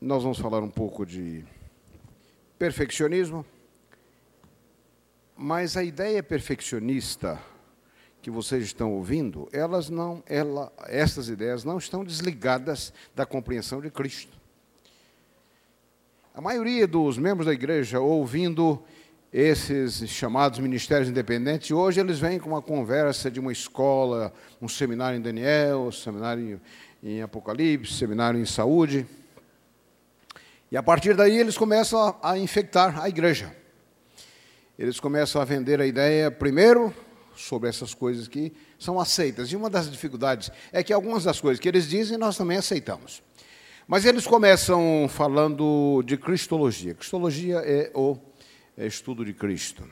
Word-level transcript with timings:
nós 0.00 0.22
vamos 0.22 0.38
falar 0.38 0.62
um 0.62 0.70
pouco 0.70 1.04
de 1.04 1.44
perfeccionismo, 2.58 3.44
mas 5.36 5.76
a 5.76 5.84
ideia 5.84 6.22
perfeccionista 6.22 7.38
que 8.22 8.30
vocês 8.30 8.64
estão 8.64 8.92
ouvindo, 8.92 9.46
elas 9.52 9.90
não, 9.90 10.22
ela, 10.26 10.72
essas 10.86 11.28
ideias 11.28 11.64
não 11.64 11.76
estão 11.76 12.02
desligadas 12.02 12.94
da 13.14 13.26
compreensão 13.26 13.80
de 13.80 13.90
Cristo. 13.90 14.38
A 16.34 16.40
maioria 16.40 16.86
dos 16.86 17.18
membros 17.18 17.46
da 17.46 17.52
igreja, 17.52 18.00
ouvindo 18.00 18.82
esses 19.30 20.08
chamados 20.08 20.58
ministérios 20.58 21.10
independentes, 21.10 21.70
hoje 21.70 22.00
eles 22.00 22.18
vêm 22.18 22.38
com 22.38 22.48
uma 22.48 22.62
conversa 22.62 23.30
de 23.30 23.38
uma 23.38 23.52
escola, 23.52 24.32
um 24.62 24.68
seminário 24.68 25.18
em 25.18 25.22
Daniel, 25.22 25.82
um 25.82 25.92
seminário 25.92 26.58
em 27.02 27.20
Apocalipse, 27.20 27.92
seminário 27.92 28.40
em 28.40 28.46
saúde. 28.46 29.06
E 30.70 30.76
a 30.76 30.82
partir 30.82 31.14
daí 31.14 31.36
eles 31.36 31.58
começam 31.58 32.00
a, 32.22 32.32
a 32.32 32.38
infectar 32.38 33.02
a 33.02 33.08
igreja. 33.08 33.54
Eles 34.78 35.00
começam 35.00 35.42
a 35.42 35.44
vender 35.44 35.80
a 35.80 35.86
ideia, 35.86 36.30
primeiro, 36.30 36.94
sobre 37.34 37.68
essas 37.68 37.92
coisas 37.92 38.28
que 38.28 38.52
são 38.78 39.00
aceitas. 39.00 39.50
E 39.50 39.56
uma 39.56 39.68
das 39.68 39.90
dificuldades 39.90 40.50
é 40.72 40.82
que 40.82 40.92
algumas 40.92 41.24
das 41.24 41.40
coisas 41.40 41.60
que 41.60 41.68
eles 41.68 41.88
dizem 41.88 42.16
nós 42.16 42.36
também 42.36 42.58
aceitamos. 42.58 43.22
Mas 43.86 44.04
eles 44.04 44.26
começam 44.26 45.06
falando 45.08 46.02
de 46.04 46.16
cristologia. 46.16 46.94
Cristologia 46.94 47.56
é 47.58 47.90
o 47.94 48.16
é 48.76 48.86
estudo 48.86 49.24
de 49.24 49.34
Cristo. 49.34 49.84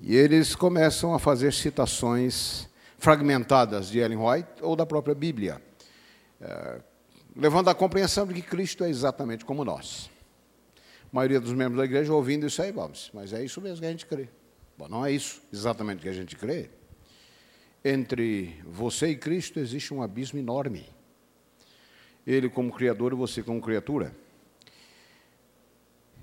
E 0.00 0.16
eles 0.16 0.54
começam 0.54 1.12
a 1.12 1.18
fazer 1.18 1.52
citações 1.52 2.68
fragmentadas 2.96 3.90
de 3.90 3.98
Ellen 3.98 4.18
White 4.18 4.48
ou 4.62 4.74
da 4.74 4.86
própria 4.86 5.14
Bíblia, 5.14 5.60
é, 6.40 6.80
levando 7.40 7.68
à 7.68 7.74
compreensão 7.74 8.26
de 8.26 8.34
que 8.34 8.42
Cristo 8.42 8.84
é 8.84 8.90
exatamente 8.90 9.46
como 9.46 9.64
nós. 9.64 10.10
A 10.76 11.08
maioria 11.10 11.40
dos 11.40 11.54
membros 11.54 11.78
da 11.78 11.86
igreja 11.86 12.12
ouvindo 12.12 12.46
isso 12.46 12.60
aí, 12.60 12.70
vamos, 12.70 13.10
mas 13.14 13.32
é 13.32 13.42
isso 13.42 13.62
mesmo 13.62 13.80
que 13.80 13.86
a 13.86 13.90
gente 13.90 14.04
crê. 14.04 14.28
Bom, 14.76 14.86
não 14.86 15.06
é 15.06 15.10
isso 15.10 15.40
exatamente 15.50 16.02
que 16.02 16.08
a 16.08 16.12
gente 16.12 16.36
crê. 16.36 16.68
Entre 17.82 18.62
você 18.66 19.08
e 19.08 19.16
Cristo 19.16 19.58
existe 19.58 19.92
um 19.94 20.02
abismo 20.02 20.38
enorme. 20.38 20.86
Ele 22.26 22.50
como 22.50 22.70
Criador 22.70 23.12
e 23.12 23.16
você 23.16 23.42
como 23.42 23.60
criatura. 23.62 24.14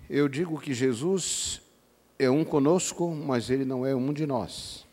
Eu 0.07 0.29
digo 0.29 0.61
que 0.61 0.73
Jesus 0.73 1.61
é 2.19 2.29
um 2.29 2.45
conosco, 2.45 3.09
mas 3.09 3.49
ele 3.49 3.65
não 3.65 3.85
é 3.85 3.95
um 3.95 4.13
de 4.13 4.27
nós, 4.27 4.85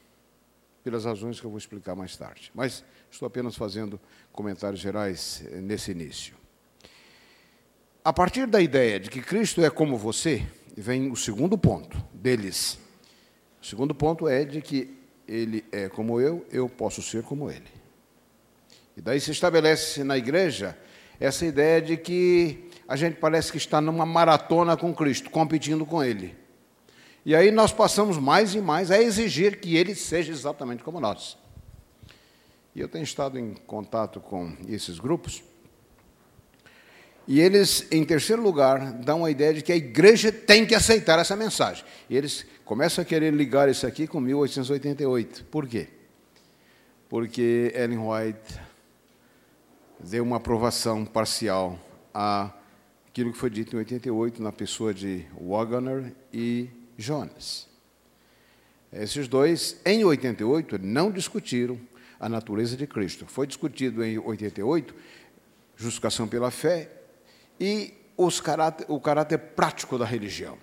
pelas 0.83 1.05
razões 1.05 1.39
que 1.39 1.45
eu 1.45 1.51
vou 1.51 1.59
explicar 1.59 1.95
mais 1.95 2.17
tarde. 2.17 2.51
Mas 2.55 2.83
estou 3.11 3.27
apenas 3.27 3.55
fazendo 3.55 4.01
comentários 4.35 4.81
gerais 4.81 5.43
eh, 5.51 5.61
nesse 5.61 5.93
início. 5.93 6.35
A 8.05 8.13
partir 8.13 8.47
da 8.47 8.61
ideia 8.61 9.01
de 9.01 9.09
que 9.09 9.23
Cristo 9.23 9.65
é 9.65 9.71
como 9.71 9.97
você, 9.97 10.47
vem 10.77 11.11
o 11.11 11.17
segundo 11.17 11.57
ponto 11.57 11.97
deles. 12.13 12.79
O 13.63 13.65
segundo 13.65 13.95
ponto 13.95 14.29
é 14.29 14.45
de 14.45 14.61
que 14.61 14.99
ele 15.27 15.65
é 15.73 15.89
como 15.89 16.21
eu, 16.21 16.45
eu 16.51 16.69
posso 16.69 17.01
ser 17.01 17.23
como 17.23 17.51
ele. 17.51 17.73
E 18.97 19.01
daí 19.01 19.19
se 19.21 19.31
estabelece 19.31 20.05
na 20.05 20.19
igreja 20.19 20.77
essa 21.19 21.47
ideia 21.47 21.81
de 21.81 21.97
que 21.97 22.71
a 22.87 22.97
gente 22.97 23.17
parece 23.17 23.51
que 23.51 23.59
está 23.59 23.81
numa 23.81 24.05
maratona 24.05 24.77
com 24.77 24.95
Cristo, 24.95 25.31
competindo 25.31 25.87
com 25.87 26.03
Ele. 26.03 26.37
E 27.25 27.35
aí 27.35 27.51
nós 27.51 27.73
passamos 27.73 28.19
mais 28.19 28.55
e 28.55 28.61
mais 28.61 28.91
a 28.91 29.01
exigir 29.01 29.59
que 29.59 29.77
Ele 29.77 29.95
seja 29.95 30.31
exatamente 30.31 30.83
como 30.83 31.01
nós. 31.01 31.39
E 32.75 32.81
eu 32.81 32.89
tenho 32.89 33.05
estado 33.05 33.39
em 33.39 33.55
contato 33.55 34.21
com 34.21 34.57
esses 34.69 34.99
grupos, 34.99 35.43
e 37.27 37.41
eles, 37.41 37.87
em 37.91 38.05
terceiro 38.05 38.43
lugar, 38.43 38.93
dão 38.93 39.25
a 39.25 39.31
ideia 39.31 39.55
de 39.55 39.63
que 39.63 39.73
a 39.73 39.77
igreja 39.77 40.31
tem 40.31 40.67
que 40.67 40.75
aceitar 40.75 41.19
essa 41.19 41.35
mensagem. 41.35 41.85
E 42.09 42.17
eles 42.17 42.45
começam 42.65 43.01
a 43.01 43.05
querer 43.05 43.33
ligar 43.33 43.69
isso 43.69 43.87
aqui 43.87 44.07
com 44.07 44.21
1888. 44.21 45.45
Por 45.45 45.67
quê? 45.67 45.89
Porque 47.09 47.73
Ellen 47.75 47.99
White 47.99 48.61
deu 49.99 50.23
uma 50.23 50.37
aprovação 50.37 51.05
parcial 51.07 51.79
a 52.13 52.53
aquilo 53.09 53.33
que 53.33 53.39
foi 53.39 53.49
dito 53.49 53.77
em 53.77 53.79
88 53.79 54.43
na 54.43 54.53
pessoa 54.53 54.93
de 54.93 55.25
Wagner 55.41 56.13
e 56.33 56.69
Jonas. 56.99 57.69
Esses 58.93 59.29
dois, 59.29 59.81
em 59.87 60.05
88, 60.05 60.79
não 60.83 61.11
discutiram 61.11 61.79
a 62.25 62.29
natureza 62.29 62.75
de 62.75 62.87
Cristo. 62.87 63.27
Foi 63.29 63.47
discutido 63.47 64.03
em 64.03 64.19
88 64.19 64.95
justificação 65.77 66.27
pela 66.27 66.51
fé 66.51 66.91
e 67.61 67.93
caráter, 68.43 68.87
o 68.89 68.99
caráter 68.99 69.37
prático 69.37 69.99
da 69.99 70.07
religião. 70.07 70.57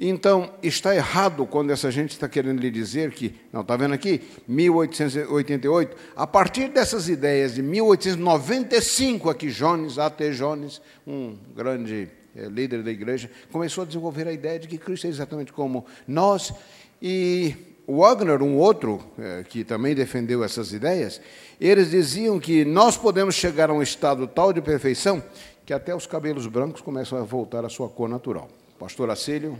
Então, 0.00 0.54
está 0.62 0.96
errado 0.96 1.44
quando 1.44 1.70
essa 1.70 1.90
gente 1.90 2.12
está 2.12 2.26
querendo 2.26 2.58
lhe 2.58 2.70
dizer 2.70 3.12
que, 3.12 3.38
não, 3.52 3.60
está 3.60 3.76
vendo 3.76 3.92
aqui? 3.92 4.22
1888, 4.48 5.94
a 6.16 6.26
partir 6.26 6.68
dessas 6.68 7.06
ideias 7.06 7.54
de 7.54 7.62
1895, 7.62 9.28
aqui 9.28 9.48
Jones, 9.48 9.98
A.T. 9.98 10.30
Jones, 10.30 10.80
um 11.06 11.36
grande 11.54 12.08
é, 12.34 12.46
líder 12.46 12.82
da 12.82 12.90
igreja, 12.90 13.30
começou 13.50 13.82
a 13.82 13.86
desenvolver 13.86 14.26
a 14.26 14.32
ideia 14.32 14.58
de 14.58 14.66
que 14.66 14.78
Cristo 14.78 15.06
é 15.06 15.10
exatamente 15.10 15.52
como 15.52 15.84
nós. 16.08 16.54
E 17.00 17.71
Wagner, 17.86 18.42
um 18.42 18.56
outro 18.56 19.02
é, 19.18 19.42
que 19.42 19.64
também 19.64 19.94
defendeu 19.94 20.44
essas 20.44 20.72
ideias, 20.72 21.20
eles 21.60 21.90
diziam 21.90 22.38
que 22.38 22.64
nós 22.64 22.96
podemos 22.96 23.34
chegar 23.34 23.70
a 23.70 23.72
um 23.72 23.82
estado 23.82 24.26
tal 24.26 24.52
de 24.52 24.60
perfeição 24.60 25.22
que 25.66 25.72
até 25.72 25.94
os 25.94 26.06
cabelos 26.06 26.46
brancos 26.46 26.80
começam 26.80 27.18
a 27.18 27.22
voltar 27.22 27.64
à 27.64 27.68
sua 27.68 27.88
cor 27.88 28.08
natural. 28.08 28.48
Pastor 28.78 29.10
Acílio. 29.10 29.58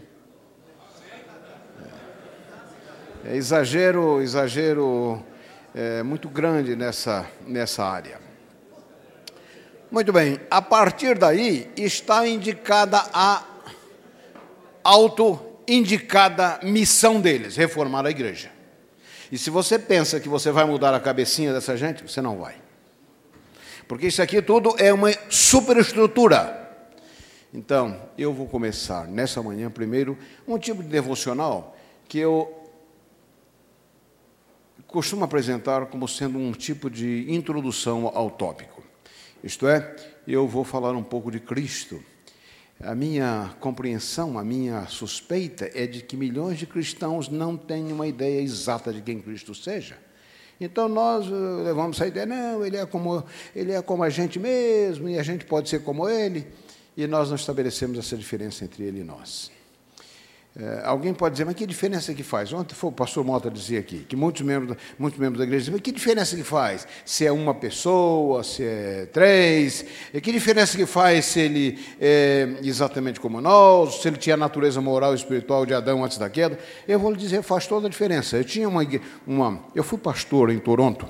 É 3.24 3.36
exagero, 3.36 4.20
exagero 4.20 5.22
é, 5.74 6.02
muito 6.02 6.28
grande 6.28 6.74
nessa, 6.74 7.28
nessa 7.46 7.84
área. 7.84 8.20
Muito 9.90 10.12
bem, 10.12 10.40
a 10.50 10.60
partir 10.60 11.16
daí 11.18 11.70
está 11.76 12.26
indicada 12.26 13.00
a 13.12 13.44
auto-indicada 15.62 16.60
missão 16.62 17.20
deles, 17.20 17.56
reformar 17.56 18.06
a 18.06 18.10
igreja. 18.10 18.50
E 19.30 19.38
se 19.38 19.48
você 19.48 19.78
pensa 19.78 20.20
que 20.20 20.28
você 20.28 20.50
vai 20.50 20.64
mudar 20.64 20.94
a 20.94 21.00
cabecinha 21.00 21.52
dessa 21.52 21.76
gente, 21.76 22.02
você 22.02 22.20
não 22.20 22.38
vai. 22.38 22.56
Porque 23.88 24.06
isso 24.06 24.20
aqui 24.20 24.42
tudo 24.42 24.74
é 24.78 24.92
uma 24.92 25.10
superestrutura. 25.30 26.58
Então, 27.52 28.00
eu 28.16 28.32
vou 28.32 28.46
começar 28.46 29.06
nessa 29.06 29.42
manhã 29.42 29.70
primeiro 29.70 30.18
um 30.46 30.58
tipo 30.58 30.82
de 30.82 30.88
devocional 30.88 31.76
que 32.08 32.18
eu 32.18 32.58
costumo 34.86 35.24
apresentar 35.24 35.86
como 35.86 36.06
sendo 36.06 36.38
um 36.38 36.52
tipo 36.52 36.90
de 36.90 37.26
introdução 37.28 38.10
ao 38.14 38.30
tópico. 38.30 38.82
Isto 39.42 39.66
é, 39.66 39.96
eu 40.26 40.46
vou 40.46 40.64
falar 40.64 40.92
um 40.92 41.02
pouco 41.02 41.30
de 41.30 41.40
Cristo. 41.40 42.02
A 42.82 42.96
minha 42.96 43.54
compreensão, 43.60 44.36
a 44.36 44.44
minha 44.44 44.86
suspeita 44.86 45.70
é 45.72 45.86
de 45.86 46.02
que 46.02 46.16
milhões 46.16 46.58
de 46.58 46.66
cristãos 46.66 47.28
não 47.28 47.56
têm 47.56 47.92
uma 47.92 48.08
ideia 48.08 48.40
exata 48.40 48.92
de 48.92 49.00
quem 49.00 49.20
Cristo 49.20 49.54
seja. 49.54 49.96
Então 50.60 50.88
nós 50.88 51.26
eh, 51.26 51.62
levamos 51.62 51.96
essa 51.96 52.08
ideia, 52.08 52.26
não, 52.26 52.64
ele 52.66 52.76
é 52.76 52.84
como 52.84 53.22
ele 53.54 53.72
é 53.72 53.80
como 53.80 54.02
a 54.02 54.10
gente 54.10 54.38
mesmo 54.38 55.08
e 55.08 55.16
a 55.16 55.22
gente 55.22 55.44
pode 55.44 55.68
ser 55.68 55.84
como 55.84 56.08
ele, 56.08 56.44
e 56.96 57.06
nós 57.06 57.28
não 57.28 57.36
estabelecemos 57.36 57.98
essa 57.98 58.16
diferença 58.16 58.64
entre 58.64 58.82
ele 58.82 59.00
e 59.00 59.04
nós. 59.04 59.50
É, 60.54 60.82
alguém 60.84 61.14
pode 61.14 61.32
dizer, 61.32 61.46
mas 61.46 61.54
que 61.54 61.66
diferença 61.66 62.12
que 62.12 62.22
faz? 62.22 62.52
Ontem 62.52 62.74
foi 62.74 62.90
o 62.90 62.92
pastor 62.92 63.24
Mota 63.24 63.50
dizer 63.50 63.78
aqui, 63.78 64.00
que 64.00 64.14
muitos 64.14 64.42
membros, 64.42 64.76
muitos 64.98 65.18
membros 65.18 65.38
da 65.38 65.44
igreja 65.44 65.60
dizem, 65.60 65.72
mas 65.72 65.80
que 65.80 65.90
diferença 65.90 66.36
que 66.36 66.42
faz? 66.42 66.86
Se 67.06 67.24
é 67.24 67.32
uma 67.32 67.54
pessoa, 67.54 68.44
se 68.44 68.62
é 68.62 69.08
três, 69.10 69.82
e 70.12 70.20
que 70.20 70.30
diferença 70.30 70.76
que 70.76 70.84
faz 70.84 71.24
se 71.24 71.40
ele 71.40 71.78
é 71.98 72.56
exatamente 72.62 73.18
como 73.18 73.40
nós, 73.40 74.02
se 74.02 74.08
ele 74.08 74.18
tinha 74.18 74.34
a 74.34 74.36
natureza 74.36 74.78
moral 74.78 75.12
e 75.12 75.16
espiritual 75.16 75.64
de 75.64 75.72
Adão 75.72 76.04
antes 76.04 76.18
da 76.18 76.28
queda? 76.28 76.58
Eu 76.86 76.98
vou 76.98 77.10
lhe 77.10 77.16
dizer, 77.16 77.42
faz 77.42 77.66
toda 77.66 77.86
a 77.86 77.90
diferença. 77.90 78.36
Eu 78.36 78.44
tinha 78.44 78.68
uma, 78.68 78.86
uma 79.26 79.58
eu 79.74 79.82
fui 79.82 79.96
pastor 79.96 80.50
em 80.50 80.58
Toronto, 80.58 81.08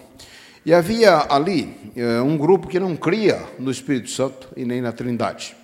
e 0.65 0.73
havia 0.73 1.27
ali 1.29 1.93
é, 1.97 2.21
um 2.21 2.39
grupo 2.39 2.69
que 2.69 2.79
não 2.79 2.95
cria 2.95 3.43
no 3.59 3.73
Espírito 3.73 4.09
Santo 4.09 4.51
e 4.57 4.65
nem 4.65 4.81
na 4.81 4.93
Trindade. 4.93 5.57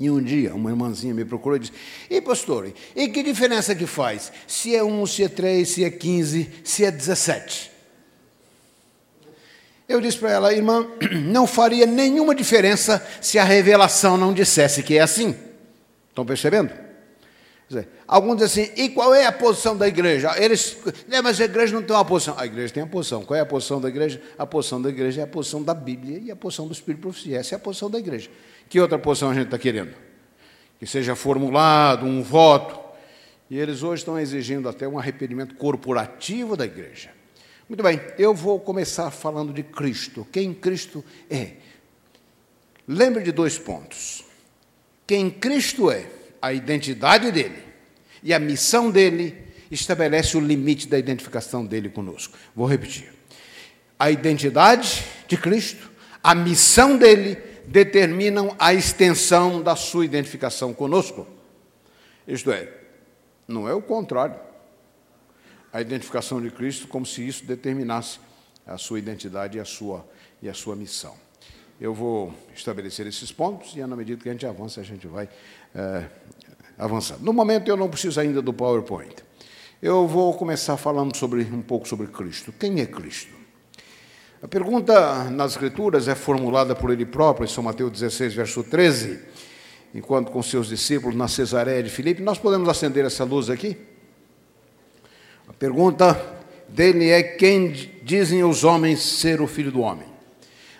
E 0.00 0.10
um 0.10 0.22
dia, 0.22 0.54
uma 0.54 0.70
irmãzinha 0.70 1.12
me 1.12 1.26
procurou 1.26 1.56
e 1.56 1.60
disse: 1.60 1.72
E 2.08 2.22
pastor, 2.22 2.72
e 2.96 3.08
que 3.08 3.22
diferença 3.22 3.74
que 3.74 3.86
faz? 3.86 4.32
Se 4.46 4.74
é 4.74 4.82
um, 4.82 5.04
se 5.04 5.22
é 5.22 5.28
três, 5.28 5.68
se 5.68 5.84
é 5.84 5.90
quinze, 5.90 6.50
se 6.64 6.86
é 6.86 6.90
dezessete? 6.90 7.70
Eu 9.86 10.00
disse 10.00 10.16
para 10.16 10.30
ela, 10.30 10.54
irmã, 10.54 10.86
não 11.30 11.46
faria 11.46 11.84
nenhuma 11.84 12.34
diferença 12.34 13.06
se 13.20 13.38
a 13.38 13.44
revelação 13.44 14.16
não 14.16 14.32
dissesse 14.32 14.82
que 14.82 14.96
é 14.96 15.02
assim. 15.02 15.36
Estão 16.08 16.24
percebendo? 16.24 16.72
Alguns 18.10 18.38
dizem 18.38 18.64
assim, 18.64 18.82
e 18.82 18.88
qual 18.88 19.14
é 19.14 19.24
a 19.26 19.30
posição 19.30 19.76
da 19.76 19.86
igreja? 19.86 20.32
Eles, 20.36 20.76
né, 21.06 21.20
mas 21.20 21.40
a 21.40 21.44
igreja 21.44 21.72
não 21.72 21.82
tem 21.82 21.94
uma 21.94 22.04
posição. 22.04 22.34
A 22.36 22.44
igreja 22.44 22.74
tem 22.74 22.82
a 22.82 22.86
posição. 22.86 23.24
Qual 23.24 23.36
é 23.36 23.40
a 23.40 23.46
posição 23.46 23.80
da 23.80 23.88
igreja? 23.88 24.20
A 24.36 24.44
posição 24.44 24.82
da 24.82 24.88
igreja 24.88 25.20
é 25.20 25.24
a 25.24 25.26
posição 25.28 25.62
da 25.62 25.72
Bíblia 25.72 26.18
e 26.18 26.30
a 26.30 26.34
posição 26.34 26.66
do 26.66 26.72
Espírito 26.72 27.02
Profecia. 27.02 27.38
Essa 27.38 27.54
é 27.54 27.56
a 27.56 27.58
posição 27.60 27.88
da 27.88 28.00
igreja. 28.00 28.28
Que 28.70 28.78
outra 28.78 28.96
posição 29.00 29.30
a 29.30 29.34
gente 29.34 29.46
está 29.46 29.58
querendo? 29.58 29.92
Que 30.78 30.86
seja 30.86 31.16
formulado 31.16 32.06
um 32.06 32.22
voto. 32.22 32.78
E 33.50 33.58
eles 33.58 33.82
hoje 33.82 34.02
estão 34.02 34.16
exigindo 34.16 34.68
até 34.68 34.86
um 34.86 34.96
arrependimento 34.96 35.56
corporativo 35.56 36.56
da 36.56 36.64
igreja. 36.64 37.10
Muito 37.68 37.82
bem, 37.82 38.00
eu 38.16 38.32
vou 38.32 38.60
começar 38.60 39.10
falando 39.10 39.52
de 39.52 39.64
Cristo. 39.64 40.24
Quem 40.30 40.54
Cristo 40.54 41.04
é? 41.28 41.54
Lembre 42.86 43.24
de 43.24 43.32
dois 43.32 43.58
pontos. 43.58 44.24
Quem 45.04 45.28
Cristo 45.28 45.90
é 45.90 46.06
a 46.40 46.52
identidade 46.52 47.32
dele 47.32 47.64
e 48.22 48.32
a 48.32 48.38
missão 48.38 48.88
dele 48.88 49.36
estabelece 49.68 50.36
o 50.36 50.40
limite 50.40 50.86
da 50.86 50.96
identificação 50.96 51.66
dele 51.66 51.88
conosco. 51.88 52.38
Vou 52.54 52.66
repetir. 52.66 53.12
A 53.98 54.12
identidade 54.12 55.04
de 55.26 55.36
Cristo, 55.36 55.90
a 56.22 56.36
missão 56.36 56.96
dele 56.96 57.49
determinam 57.70 58.56
a 58.58 58.74
extensão 58.74 59.62
da 59.62 59.76
sua 59.76 60.04
identificação 60.04 60.74
conosco. 60.74 61.24
Isto 62.26 62.50
é, 62.50 62.68
não 63.46 63.68
é 63.68 63.72
o 63.72 63.80
contrário. 63.80 64.34
A 65.72 65.80
identificação 65.80 66.42
de 66.42 66.50
Cristo 66.50 66.88
como 66.88 67.06
se 67.06 67.26
isso 67.26 67.44
determinasse 67.46 68.18
a 68.66 68.76
sua 68.76 68.98
identidade 68.98 69.56
e 69.56 69.60
a 69.60 69.64
sua, 69.64 70.04
e 70.42 70.48
a 70.48 70.54
sua 70.54 70.74
missão. 70.74 71.14
Eu 71.80 71.94
vou 71.94 72.34
estabelecer 72.54 73.06
esses 73.06 73.30
pontos 73.30 73.76
e, 73.76 73.86
na 73.86 73.94
medida 73.94 74.20
que 74.20 74.28
a 74.28 74.32
gente 74.32 74.44
avança, 74.44 74.80
a 74.80 74.84
gente 74.84 75.06
vai 75.06 75.28
é, 75.72 76.06
avançando. 76.76 77.22
No 77.22 77.32
momento, 77.32 77.68
eu 77.68 77.76
não 77.76 77.88
preciso 77.88 78.20
ainda 78.20 78.42
do 78.42 78.52
PowerPoint. 78.52 79.14
Eu 79.80 80.08
vou 80.08 80.34
começar 80.34 80.76
falando 80.76 81.16
sobre, 81.16 81.42
um 81.44 81.62
pouco 81.62 81.86
sobre 81.86 82.08
Cristo. 82.08 82.52
Quem 82.52 82.80
é 82.80 82.86
Cristo? 82.86 83.39
A 84.42 84.48
pergunta 84.48 85.24
nas 85.24 85.52
Escrituras 85.52 86.08
é 86.08 86.14
formulada 86.14 86.74
por 86.74 86.90
ele 86.90 87.04
próprio, 87.04 87.44
em 87.44 87.48
São 87.48 87.62
Mateus 87.62 87.92
16, 87.92 88.32
verso 88.32 88.64
13, 88.64 89.18
enquanto 89.94 90.30
com 90.30 90.42
seus 90.42 90.68
discípulos 90.68 91.14
na 91.14 91.28
Cesareia 91.28 91.82
de 91.82 91.90
Filipe. 91.90 92.22
Nós 92.22 92.38
podemos 92.38 92.66
acender 92.66 93.04
essa 93.04 93.22
luz 93.22 93.50
aqui? 93.50 93.76
A 95.46 95.52
pergunta 95.52 96.18
dele 96.66 97.10
é: 97.10 97.22
Quem 97.22 97.90
dizem 98.02 98.42
os 98.42 98.64
homens 98.64 99.02
ser 99.02 99.42
o 99.42 99.46
filho 99.46 99.70
do 99.70 99.82
homem? 99.82 100.08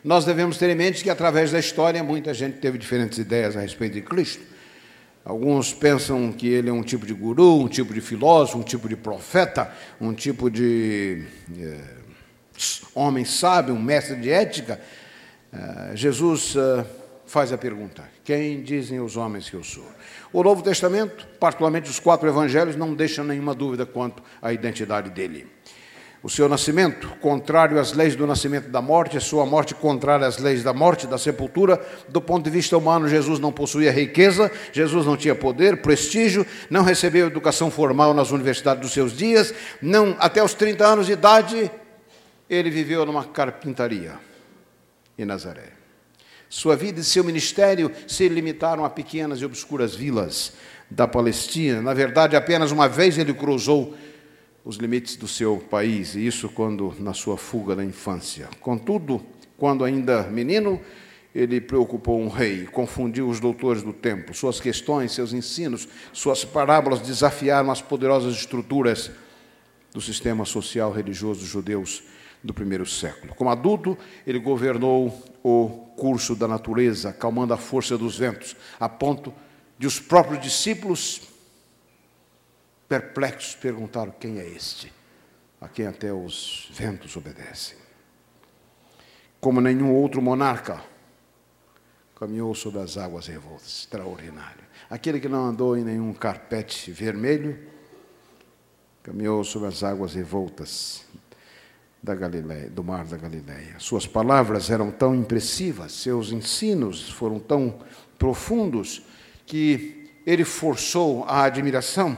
Nós 0.02 0.24
devemos 0.24 0.56
ter 0.56 0.70
em 0.70 0.74
mente 0.74 1.04
que, 1.04 1.10
através 1.10 1.52
da 1.52 1.58
história, 1.58 2.02
muita 2.02 2.32
gente 2.32 2.60
teve 2.60 2.78
diferentes 2.78 3.18
ideias 3.18 3.58
a 3.58 3.60
respeito 3.60 3.92
de 3.92 4.00
Cristo. 4.00 4.42
Alguns 5.22 5.74
pensam 5.74 6.32
que 6.32 6.48
ele 6.48 6.70
é 6.70 6.72
um 6.72 6.82
tipo 6.82 7.04
de 7.04 7.12
guru, 7.12 7.60
um 7.60 7.68
tipo 7.68 7.92
de 7.92 8.00
filósofo, 8.00 8.56
um 8.56 8.62
tipo 8.62 8.88
de 8.88 8.96
profeta, 8.96 9.70
um 10.00 10.14
tipo 10.14 10.50
de 10.50 11.24
é, 11.58 12.00
homem 12.94 13.24
sábio, 13.24 13.74
um 13.74 13.82
mestre 13.82 14.16
de 14.16 14.30
ética. 14.30 14.80
É, 15.52 15.96
Jesus 15.96 16.54
é, 16.56 16.84
faz 17.26 17.52
a 17.52 17.58
pergunta: 17.58 18.02
Quem 18.24 18.62
dizem 18.62 19.00
os 19.00 19.16
homens 19.16 19.48
que 19.48 19.56
eu 19.56 19.64
sou? 19.64 19.86
O 20.32 20.42
Novo 20.42 20.62
Testamento, 20.62 21.26
particularmente 21.38 21.90
os 21.90 21.98
quatro 21.98 22.28
evangelhos, 22.28 22.76
não 22.76 22.94
deixam 22.94 23.24
nenhuma 23.24 23.54
dúvida 23.54 23.84
quanto 23.84 24.22
à 24.40 24.52
identidade 24.52 25.10
dele 25.10 25.46
o 26.22 26.28
seu 26.28 26.48
nascimento, 26.48 27.08
contrário 27.20 27.80
às 27.80 27.94
leis 27.94 28.14
do 28.14 28.26
nascimento 28.26 28.66
e 28.68 28.70
da 28.70 28.82
morte, 28.82 29.16
a 29.16 29.20
sua 29.20 29.46
morte 29.46 29.74
contrária 29.74 30.26
às 30.26 30.36
leis 30.36 30.62
da 30.62 30.72
morte 30.72 31.06
da 31.06 31.16
sepultura. 31.16 31.80
Do 32.08 32.20
ponto 32.20 32.44
de 32.44 32.50
vista 32.50 32.76
humano, 32.76 33.08
Jesus 33.08 33.38
não 33.38 33.50
possuía 33.50 33.90
riqueza, 33.90 34.50
Jesus 34.70 35.06
não 35.06 35.16
tinha 35.16 35.34
poder, 35.34 35.80
prestígio, 35.80 36.46
não 36.68 36.82
recebeu 36.82 37.26
educação 37.26 37.70
formal 37.70 38.12
nas 38.12 38.32
universidades 38.32 38.82
dos 38.82 38.92
seus 38.92 39.16
dias, 39.16 39.54
não 39.80 40.14
até 40.18 40.44
os 40.44 40.52
30 40.52 40.86
anos 40.86 41.06
de 41.06 41.12
idade 41.12 41.70
ele 42.50 42.69
viveu 42.69 43.06
numa 43.06 43.25
carpintaria 43.25 44.19
em 45.17 45.25
Nazaré. 45.25 45.73
Sua 46.49 46.75
vida 46.75 46.99
e 46.99 47.05
seu 47.05 47.23
ministério 47.23 47.93
se 48.08 48.29
limitaram 48.29 48.85
a 48.85 48.91
pequenas 48.91 49.41
e 49.41 49.44
obscuras 49.44 49.94
vilas 49.94 50.55
da 50.91 51.06
Palestina. 51.06 51.81
Na 51.81 51.94
verdade, 51.94 52.35
apenas 52.35 52.73
uma 52.73 52.88
vez 52.88 53.17
ele 53.17 53.32
cruzou 53.32 53.97
os 54.64 54.76
limites 54.76 55.14
do 55.14 55.29
seu 55.29 55.58
país, 55.70 56.17
e 56.17 56.26
isso 56.26 56.49
quando 56.49 56.93
na 56.99 57.14
sua 57.14 57.37
fuga 57.37 57.76
da 57.76 57.85
infância. 57.85 58.49
Contudo, 58.61 59.25
quando 59.56 59.85
ainda 59.85 60.25
menino, 60.25 60.81
ele 61.32 61.61
preocupou 61.61 62.20
um 62.20 62.29
rei, 62.29 62.67
confundiu 62.67 63.29
os 63.29 63.38
doutores 63.38 63.82
do 63.82 63.93
templo. 63.93 64.35
Suas 64.35 64.61
questões, 64.61 65.12
seus 65.12 65.32
ensinos, 65.32 65.87
suas 66.12 66.44
parábolas 66.44 67.00
desafiaram 67.00 67.70
as 67.70 67.81
poderosas 67.81 68.35
estruturas 68.35 69.12
do 69.93 70.00
sistema 70.00 70.44
social 70.44 70.91
religioso 70.91 71.41
dos 71.41 71.49
judeus 71.49 72.02
do 72.42 72.54
primeiro 72.54 72.87
século. 72.87 73.34
Como 73.34 73.50
adulto, 73.50 73.96
ele 74.26 74.38
governou 74.38 75.08
o 75.42 75.69
curso 75.96 76.34
da 76.34 76.48
natureza, 76.48 77.10
acalmando 77.10 77.52
a 77.52 77.58
força 77.58 77.96
dos 77.96 78.19
ventos, 78.19 78.56
a 78.78 78.88
ponto 78.88 79.32
de 79.78 79.87
os 79.87 80.00
próprios 80.00 80.40
discípulos 80.40 81.22
perplexos, 82.88 83.54
perguntaram: 83.54 84.12
quem 84.19 84.38
é 84.38 84.48
este? 84.48 84.92
A 85.60 85.69
quem 85.69 85.87
até 85.87 86.12
os 86.12 86.69
ventos 86.72 87.16
obedecem. 87.16 87.76
Como 89.40 89.60
nenhum 89.60 89.92
outro 89.94 90.20
monarca, 90.20 90.82
caminhou 92.16 92.54
sobre 92.54 92.81
as 92.81 92.98
águas 92.98 93.26
revoltas, 93.26 93.81
extraordinário. 93.81 94.64
Aquele 94.88 95.20
que 95.20 95.28
não 95.28 95.46
andou 95.46 95.76
em 95.76 95.84
nenhum 95.84 96.12
carpete 96.12 96.90
vermelho, 96.90 97.58
caminhou 99.02 99.42
sobre 99.44 99.69
as 99.69 99.82
águas 99.82 100.14
revoltas 100.14 101.06
da 102.02 102.14
Galileia, 102.14 102.70
do 102.70 102.82
mar 102.82 103.05
da 103.05 103.17
Galileia. 103.17 103.76
Suas 103.79 104.06
palavras 104.06 104.70
eram 104.70 104.91
tão 104.91 105.14
impressivas, 105.14 105.93
seus 105.93 106.32
ensinos 106.32 107.11
foram 107.11 107.38
tão 107.38 107.79
profundos 108.19 109.02
que 109.47 110.08
ele 110.26 110.44
forçou 110.44 111.25
a 111.25 111.44
admiração 111.44 112.17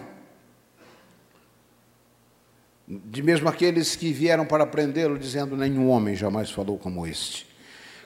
de 2.87 3.23
mesmo 3.23 3.49
aqueles 3.49 3.97
que 3.97 4.13
vieram 4.13 4.45
para 4.45 4.67
prendê-lo, 4.67 5.19
dizendo: 5.19 5.57
Nenhum 5.57 5.89
homem 5.89 6.15
jamais 6.15 6.51
falou 6.51 6.79
como 6.79 7.07
este. 7.07 7.47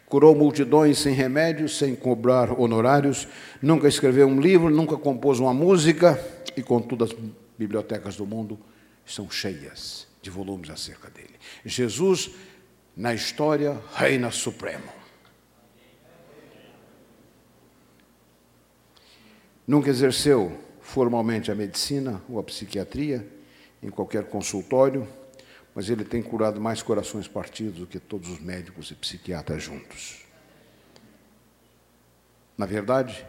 Curou 0.06 0.34
multidões 0.36 0.98
sem 0.98 1.12
remédios, 1.12 1.76
sem 1.76 1.96
cobrar 1.96 2.52
honorários, 2.52 3.26
nunca 3.60 3.88
escreveu 3.88 4.28
um 4.28 4.40
livro, 4.40 4.70
nunca 4.70 4.96
compôs 4.96 5.40
uma 5.40 5.52
música, 5.52 6.22
e 6.56 6.62
contudo 6.62 7.02
as 7.02 7.10
bibliotecas 7.58 8.16
do 8.16 8.24
mundo 8.24 8.56
estão 9.04 9.28
cheias 9.28 10.06
de 10.26 10.30
volumes 10.30 10.68
acerca 10.70 11.08
dele. 11.08 11.34
Jesus, 11.64 12.30
na 12.96 13.14
história, 13.14 13.80
reina 13.94 14.30
supremo. 14.32 14.92
Nunca 19.66 19.88
exerceu 19.88 20.60
formalmente 20.80 21.50
a 21.50 21.54
medicina 21.54 22.20
ou 22.28 22.40
a 22.40 22.42
psiquiatria, 22.42 23.26
em 23.80 23.88
qualquer 23.88 24.24
consultório, 24.24 25.06
mas 25.72 25.88
ele 25.88 26.04
tem 26.04 26.22
curado 26.22 26.60
mais 26.60 26.82
corações 26.82 27.28
partidos 27.28 27.80
do 27.80 27.86
que 27.86 28.00
todos 28.00 28.28
os 28.28 28.40
médicos 28.40 28.90
e 28.90 28.94
psiquiatras 28.94 29.62
juntos. 29.62 30.24
Na 32.58 32.66
verdade, 32.66 33.24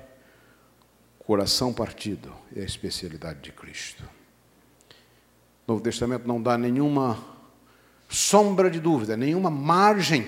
coração 1.19 1.71
partido 1.71 2.33
é 2.55 2.61
a 2.61 2.65
especialidade 2.65 3.41
de 3.41 3.51
Cristo. 3.51 4.16
O 5.67 5.73
Novo 5.73 5.83
Testamento 5.83 6.25
não 6.25 6.41
dá 6.41 6.57
nenhuma 6.57 7.17
sombra 8.07 8.71
de 8.71 8.79
dúvida, 8.79 9.17
nenhuma 9.17 9.49
margem 9.49 10.25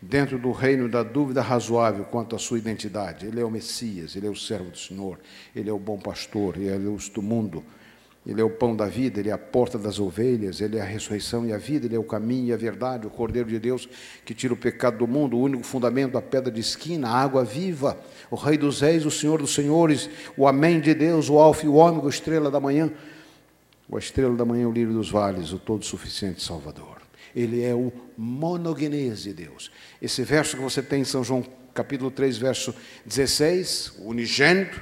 dentro 0.00 0.38
do 0.38 0.50
reino 0.50 0.88
da 0.88 1.02
dúvida 1.02 1.42
razoável 1.42 2.06
quanto 2.06 2.34
à 2.34 2.38
sua 2.38 2.56
identidade. 2.56 3.26
Ele 3.26 3.38
é 3.38 3.44
o 3.44 3.50
Messias, 3.50 4.16
ele 4.16 4.26
é 4.26 4.30
o 4.30 4.34
servo 4.34 4.70
do 4.70 4.78
Senhor, 4.78 5.18
ele 5.54 5.68
é 5.68 5.72
o 5.74 5.78
bom 5.78 5.98
pastor, 5.98 6.56
ele 6.56 6.68
é 6.68 6.74
a 6.74 6.78
luz 6.78 7.10
do 7.10 7.20
mundo, 7.20 7.62
ele 8.26 8.40
é 8.40 8.44
o 8.44 8.48
pão 8.48 8.74
da 8.74 8.86
vida, 8.86 9.20
Ele 9.20 9.28
é 9.28 9.32
a 9.32 9.38
porta 9.38 9.78
das 9.78 10.00
ovelhas, 10.00 10.60
Ele 10.60 10.78
é 10.78 10.80
a 10.80 10.84
ressurreição 10.84 11.46
e 11.46 11.52
a 11.52 11.58
vida, 11.58 11.86
Ele 11.86 11.94
é 11.94 11.98
o 11.98 12.02
caminho 12.02 12.48
e 12.48 12.52
a 12.52 12.56
verdade, 12.56 13.06
o 13.06 13.10
Cordeiro 13.10 13.48
de 13.48 13.58
Deus 13.58 13.88
que 14.24 14.34
tira 14.34 14.52
o 14.52 14.56
pecado 14.56 14.98
do 14.98 15.06
mundo, 15.06 15.36
o 15.36 15.40
único 15.40 15.62
fundamento, 15.62 16.18
a 16.18 16.22
pedra 16.22 16.50
de 16.50 16.60
esquina, 16.60 17.08
a 17.08 17.22
água 17.22 17.44
viva, 17.44 17.96
o 18.28 18.34
Rei 18.34 18.58
dos 18.58 18.80
Reis, 18.80 19.06
o 19.06 19.12
Senhor 19.12 19.38
dos 19.38 19.54
Senhores, 19.54 20.10
o 20.36 20.48
Amém 20.48 20.80
de 20.80 20.92
Deus, 20.92 21.30
o 21.30 21.38
Alfa 21.38 21.66
e 21.66 21.68
o 21.68 21.74
Ômega, 21.74 22.08
estrela 22.08 22.50
da 22.50 22.58
manhã, 22.58 22.90
a 23.94 23.98
estrela 23.98 24.34
da 24.34 24.44
manhã, 24.44 24.68
o 24.68 24.72
lírio 24.72 24.92
dos 24.92 25.10
vales, 25.10 25.52
o 25.52 25.58
todo-suficiente 25.58 26.42
Salvador. 26.42 26.96
Ele 27.34 27.62
é 27.62 27.74
o 27.74 27.92
monogenese 28.16 29.24
de 29.24 29.44
Deus. 29.44 29.70
Esse 30.00 30.22
verso 30.22 30.56
que 30.56 30.62
você 30.62 30.82
tem 30.82 31.02
em 31.02 31.04
São 31.04 31.22
João 31.22 31.44
capítulo 31.74 32.10
3, 32.10 32.38
verso 32.38 32.74
16, 33.04 33.98
o 33.98 34.08
unigênito, 34.08 34.80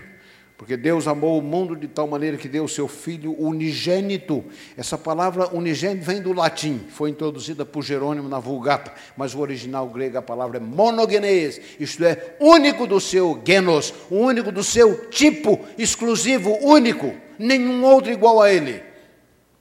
Porque 0.57 0.77
Deus 0.77 1.09
amou 1.09 1.37
o 1.37 1.43
mundo 1.43 1.75
de 1.75 1.89
tal 1.89 2.07
maneira 2.07 2.37
que 2.37 2.47
deu 2.47 2.63
o 2.63 2.69
seu 2.69 2.87
Filho 2.87 3.35
unigênito. 3.37 4.45
Essa 4.77 4.97
palavra 4.97 5.49
unigênito 5.53 6.07
vem 6.07 6.23
do 6.23 6.33
latim, 6.33 6.81
foi 6.89 7.11
introduzida 7.11 7.67
por 7.67 7.83
Jerônimo 7.83 8.29
na 8.29 8.39
Vulgata, 8.39 8.95
mas 9.17 9.35
o 9.35 9.41
original 9.41 9.89
grego, 9.89 10.17
a 10.17 10.23
palavra 10.23 10.59
é 10.59 10.61
monogenes, 10.61 11.61
isto 11.81 12.05
é, 12.05 12.37
único 12.39 12.87
do 12.87 13.01
seu 13.01 13.43
genos, 13.45 13.93
único 14.09 14.53
do 14.53 14.63
seu 14.63 15.11
tipo, 15.11 15.59
exclusivo, 15.77 16.57
único, 16.63 17.13
nenhum 17.37 17.85
outro 17.85 18.13
igual 18.13 18.41
a 18.41 18.53
ele. 18.53 18.94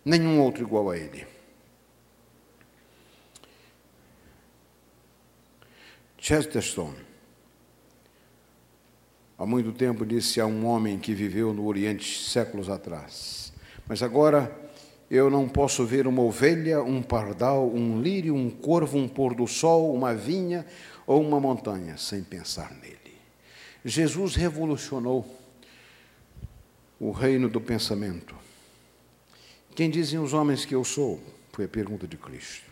Nenhum 0.05 0.41
outro 0.41 0.63
igual 0.63 0.89
a 0.89 0.97
ele. 0.97 1.25
Chesterton 6.17 6.93
há 9.37 9.45
muito 9.45 9.73
tempo 9.73 10.05
disse 10.05 10.39
a 10.39 10.45
um 10.45 10.65
homem 10.65 10.97
que 10.97 11.13
viveu 11.13 11.53
no 11.53 11.65
Oriente 11.65 12.29
séculos 12.29 12.69
atrás: 12.69 13.53
Mas 13.87 14.01
agora 14.01 14.53
eu 15.11 15.29
não 15.29 15.47
posso 15.47 15.85
ver 15.85 16.07
uma 16.07 16.21
ovelha, 16.21 16.81
um 16.81 17.01
pardal, 17.01 17.69
um 17.69 18.01
lírio, 18.01 18.33
um 18.35 18.49
corvo, 18.49 18.97
um 18.97 19.07
pôr 19.07 19.35
do 19.35 19.45
sol, 19.45 19.93
uma 19.93 20.13
vinha 20.13 20.65
ou 21.05 21.21
uma 21.21 21.39
montanha 21.39 21.97
sem 21.97 22.23
pensar 22.23 22.71
nele. 22.81 23.17
Jesus 23.85 24.35
revolucionou 24.35 25.25
o 26.99 27.11
reino 27.11 27.49
do 27.49 27.59
pensamento. 27.59 28.42
Quem 29.75 29.89
dizem 29.89 30.19
os 30.19 30.33
homens 30.33 30.65
que 30.65 30.75
eu 30.75 30.83
sou? 30.83 31.19
Foi 31.51 31.65
a 31.65 31.67
pergunta 31.67 32.07
de 32.07 32.15
Cristo. 32.15 32.71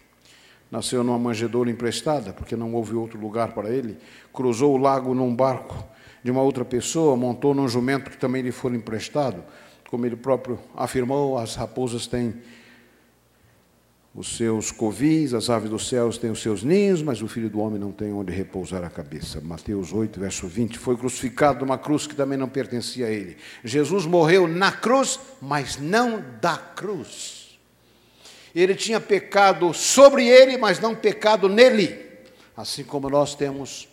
Nasceu 0.69 1.03
numa 1.03 1.17
manjedoura 1.17 1.71
emprestada, 1.71 2.31
porque 2.31 2.55
não 2.55 2.75
houve 2.75 2.93
outro 2.93 3.19
lugar 3.19 3.53
para 3.53 3.71
ele. 3.71 3.97
Cruzou 4.31 4.75
o 4.75 4.77
lago 4.77 5.15
num 5.15 5.35
barco 5.35 5.83
de 6.23 6.29
uma 6.29 6.43
outra 6.43 6.63
pessoa, 6.63 7.17
montou 7.17 7.55
num 7.55 7.67
jumento 7.67 8.11
que 8.11 8.17
também 8.17 8.43
lhe 8.43 8.51
foi 8.51 8.75
emprestado. 8.75 9.43
Como 9.89 10.05
ele 10.05 10.15
próprio 10.15 10.59
afirmou, 10.75 11.39
as 11.39 11.55
raposas 11.55 12.05
têm 12.05 12.35
os 14.13 14.35
seus 14.35 14.71
covis, 14.71 15.33
as 15.33 15.49
aves 15.49 15.69
dos 15.69 15.87
céus 15.87 16.17
têm 16.17 16.31
os 16.31 16.41
seus 16.41 16.63
ninhos, 16.63 17.01
mas 17.01 17.21
o 17.21 17.29
filho 17.29 17.49
do 17.49 17.59
homem 17.59 17.79
não 17.79 17.93
tem 17.93 18.11
onde 18.11 18.31
repousar 18.31 18.83
a 18.83 18.89
cabeça. 18.89 19.39
Mateus 19.39 19.93
8, 19.93 20.19
verso 20.19 20.47
20. 20.47 20.77
Foi 20.77 20.97
crucificado 20.97 21.65
numa 21.65 21.77
cruz 21.77 22.05
que 22.05 22.15
também 22.15 22.37
não 22.37 22.49
pertencia 22.49 23.05
a 23.05 23.09
ele. 23.09 23.37
Jesus 23.63 24.05
morreu 24.05 24.47
na 24.47 24.69
cruz, 24.69 25.17
mas 25.41 25.77
não 25.77 26.21
da 26.41 26.57
cruz. 26.57 27.57
Ele 28.53 28.75
tinha 28.75 28.99
pecado 28.99 29.73
sobre 29.73 30.27
ele, 30.27 30.57
mas 30.57 30.77
não 30.77 30.93
pecado 30.93 31.47
nele. 31.47 31.97
Assim 32.55 32.83
como 32.83 33.09
nós 33.09 33.33
temos 33.33 33.87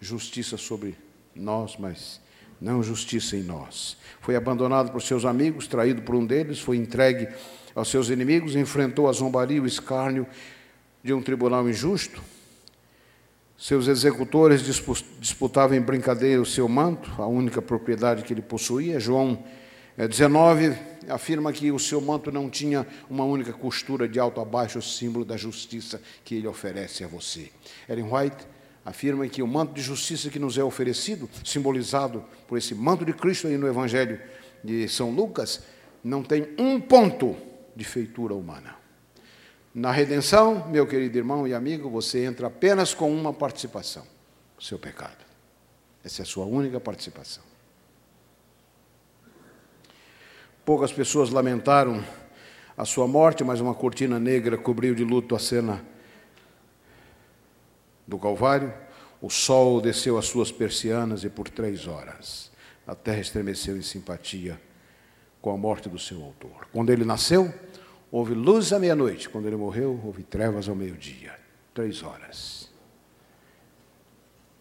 justiça 0.00 0.56
sobre 0.56 0.96
nós, 1.32 1.76
mas 1.78 2.20
não 2.60 2.82
justiça 2.82 3.36
em 3.36 3.44
nós. 3.44 3.96
Foi 4.20 4.34
abandonado 4.34 4.90
por 4.90 5.00
seus 5.00 5.24
amigos, 5.24 5.68
traído 5.68 6.02
por 6.02 6.16
um 6.16 6.26
deles, 6.26 6.58
foi 6.58 6.76
entregue 6.76 7.28
aos 7.74 7.88
seus 7.88 8.08
inimigos, 8.08 8.56
enfrentou 8.56 9.08
a 9.08 9.12
zombaria 9.12 9.56
e 9.56 9.60
o 9.60 9.66
escárnio 9.66 10.26
de 11.02 11.12
um 11.12 11.22
tribunal 11.22 11.68
injusto. 11.68 12.22
Seus 13.58 13.86
executores 13.86 14.62
disputavam 15.20 15.76
em 15.76 15.80
brincadeira 15.80 16.40
o 16.42 16.46
seu 16.46 16.68
manto, 16.68 17.10
a 17.18 17.26
única 17.26 17.62
propriedade 17.62 18.24
que 18.24 18.32
ele 18.32 18.42
possuía. 18.42 18.98
João 18.98 19.42
19 19.96 20.66
eh, 20.66 20.78
afirma 21.08 21.52
que 21.52 21.70
o 21.70 21.78
seu 21.78 22.00
manto 22.00 22.32
não 22.32 22.50
tinha 22.50 22.86
uma 23.08 23.24
única 23.24 23.52
costura 23.52 24.08
de 24.08 24.18
alto 24.18 24.40
a 24.40 24.44
baixo, 24.44 24.82
símbolo 24.82 25.24
da 25.24 25.36
justiça 25.36 26.00
que 26.24 26.34
ele 26.34 26.48
oferece 26.48 27.04
a 27.04 27.06
você. 27.06 27.50
Ellen 27.88 28.12
White 28.12 28.44
afirma 28.84 29.28
que 29.28 29.42
o 29.42 29.46
manto 29.46 29.74
de 29.74 29.82
justiça 29.82 30.28
que 30.28 30.38
nos 30.38 30.58
é 30.58 30.64
oferecido, 30.64 31.30
simbolizado 31.44 32.24
por 32.48 32.58
esse 32.58 32.74
manto 32.74 33.04
de 33.04 33.12
Cristo 33.12 33.46
aí 33.46 33.56
no 33.56 33.68
Evangelho 33.68 34.18
de 34.64 34.88
São 34.88 35.10
Lucas, 35.10 35.62
não 36.02 36.22
tem 36.22 36.48
um 36.58 36.80
ponto 36.80 37.36
de 37.74 37.84
feitura 37.84 38.34
humana. 38.34 38.76
Na 39.74 39.90
redenção, 39.90 40.68
meu 40.68 40.86
querido 40.86 41.16
irmão 41.16 41.46
e 41.46 41.54
amigo, 41.54 41.88
você 41.88 42.24
entra 42.24 42.48
apenas 42.48 42.92
com 42.92 43.10
uma 43.10 43.32
participação: 43.32 44.06
o 44.58 44.62
seu 44.62 44.78
pecado. 44.78 45.24
Essa 46.04 46.22
é 46.22 46.24
a 46.24 46.26
sua 46.26 46.44
única 46.44 46.80
participação. 46.80 47.42
Poucas 50.64 50.92
pessoas 50.92 51.30
lamentaram 51.30 52.04
a 52.76 52.84
sua 52.84 53.06
morte, 53.06 53.42
mas 53.42 53.60
uma 53.60 53.74
cortina 53.74 54.18
negra 54.18 54.56
cobriu 54.56 54.94
de 54.94 55.04
luto 55.04 55.34
a 55.34 55.38
cena 55.38 55.84
do 58.06 58.18
Calvário, 58.18 58.72
o 59.20 59.30
sol 59.30 59.80
desceu 59.80 60.18
as 60.18 60.26
suas 60.26 60.52
persianas 60.52 61.24
e 61.24 61.30
por 61.30 61.48
três 61.48 61.86
horas 61.86 62.52
a 62.86 62.94
terra 62.94 63.20
estremeceu 63.20 63.76
em 63.76 63.82
simpatia 63.82 64.60
com 65.42 65.52
a 65.52 65.56
morte 65.58 65.88
do 65.88 65.98
seu 65.98 66.22
autor. 66.22 66.68
Quando 66.72 66.90
ele 66.90 67.04
nasceu, 67.04 67.52
houve 68.12 68.32
luz 68.32 68.72
à 68.72 68.78
meia-noite. 68.78 69.28
Quando 69.28 69.46
ele 69.46 69.56
morreu, 69.56 70.00
houve 70.04 70.22
trevas 70.22 70.68
ao 70.68 70.76
meio-dia. 70.76 71.36
Três 71.74 72.02
horas. 72.02 72.70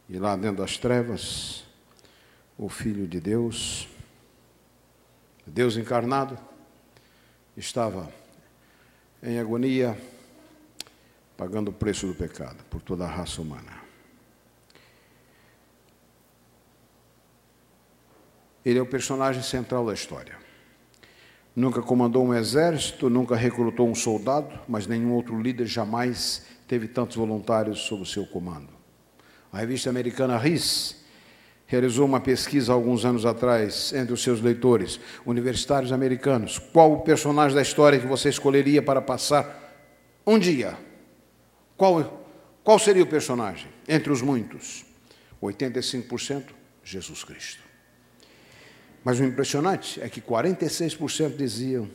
E 0.10 0.18
lá 0.18 0.36
dentro 0.36 0.58
das 0.58 0.78
trevas, 0.78 1.64
o 2.58 2.68
Filho 2.68 3.08
de 3.08 3.22
Deus, 3.22 3.88
Deus 5.46 5.78
encarnado, 5.78 6.38
estava 7.56 8.12
em 9.22 9.40
agonia 9.40 9.96
pagando 11.38 11.70
o 11.70 11.74
preço 11.74 12.08
do 12.08 12.16
pecado 12.16 12.64
por 12.70 12.82
toda 12.82 13.04
a 13.06 13.08
raça 13.08 13.42
humana. 13.42 13.82
Ele 18.66 18.80
é 18.80 18.82
o 18.82 18.86
personagem 18.86 19.44
central 19.44 19.86
da 19.86 19.94
história. 19.94 20.51
Nunca 21.56 21.82
comandou 21.82 22.26
um 22.26 22.34
exército, 22.34 23.10
nunca 23.10 23.36
recrutou 23.36 23.90
um 23.90 23.96
soldado, 23.96 24.60
mas 24.68 24.88
nenhum 24.88 25.14
outro 25.14 25.40
líder 25.42 25.66
jamais 25.66 26.46
teve 26.68 26.88
tantos 26.88 27.18
voluntários 27.18 27.80
sob 27.80 28.08
seu 28.08 28.26
comando. 28.26 28.70
A 29.52 29.60
revista 29.60 29.90
americana 29.90 30.38
RIS 30.38 31.04
realizou 31.68 32.06
uma 32.06 32.20
pesquisa 32.20 32.72
alguns 32.72 33.04
anos 33.04 33.26
atrás 33.26 33.92
entre 33.94 34.14
os 34.14 34.24
seus 34.24 34.42
leitores, 34.42 35.00
universitários 35.26 35.92
americanos. 35.92 36.58
Qual 36.58 36.94
o 36.94 37.02
personagem 37.02 37.56
da 37.56 37.62
história 37.62 38.00
que 38.00 38.08
você 38.08 38.30
escolheria 38.30 38.82
para 38.82 39.02
passar 39.02 39.60
um 40.26 40.40
dia 40.40 40.78
qual, 41.82 42.28
qual 42.64 42.78
seria 42.78 43.02
o 43.02 43.08
personagem? 43.08 43.68
Entre 43.88 44.12
os 44.12 44.22
muitos, 44.22 44.86
85% 45.42 46.44
Jesus 46.84 47.24
Cristo. 47.24 47.71
Mas 49.04 49.20
o 49.20 49.24
impressionante 49.24 50.00
é 50.02 50.10
que 50.10 50.22
46% 50.22 51.36
diziam 51.36 51.90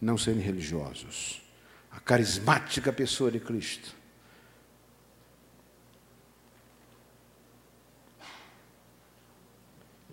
não 0.00 0.18
serem 0.18 0.40
religiosos. 0.40 1.42
A 1.90 1.98
carismática 1.98 2.92
pessoa 2.92 3.30
de 3.30 3.40
Cristo. 3.40 3.96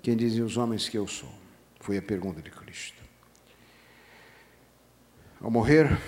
Quem 0.02 0.16
dizem 0.16 0.44
os 0.44 0.56
homens 0.56 0.88
que 0.88 0.98
eu 0.98 1.08
sou? 1.08 1.34
Foi 1.80 1.98
a 1.98 2.02
pergunta 2.02 2.42
de 2.42 2.52
Cristo. 2.52 3.04
Ao 5.42 5.52
morrer, 5.52 6.00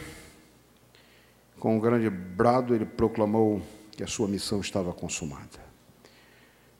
com 1.59 1.75
um 1.75 1.79
grande 1.79 2.09
brado, 2.09 2.73
ele 2.73 2.85
proclamou 2.85 3.61
que 3.91 4.03
a 4.03 4.07
sua 4.07 4.27
missão 4.27 4.61
estava 4.61 4.93
consumada. 4.93 5.67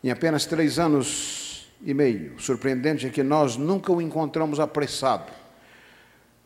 Em 0.03 0.11
apenas 0.11 0.45
três 0.45 0.79
anos 0.79 1.46
e 1.81 1.93
meio, 1.93 2.39
surpreendente 2.39 3.05
é 3.05 3.09
que 3.09 3.23
nós 3.23 3.55
nunca 3.55 3.91
o 3.91 4.01
encontramos 4.01 4.59
apressado. 4.59 5.31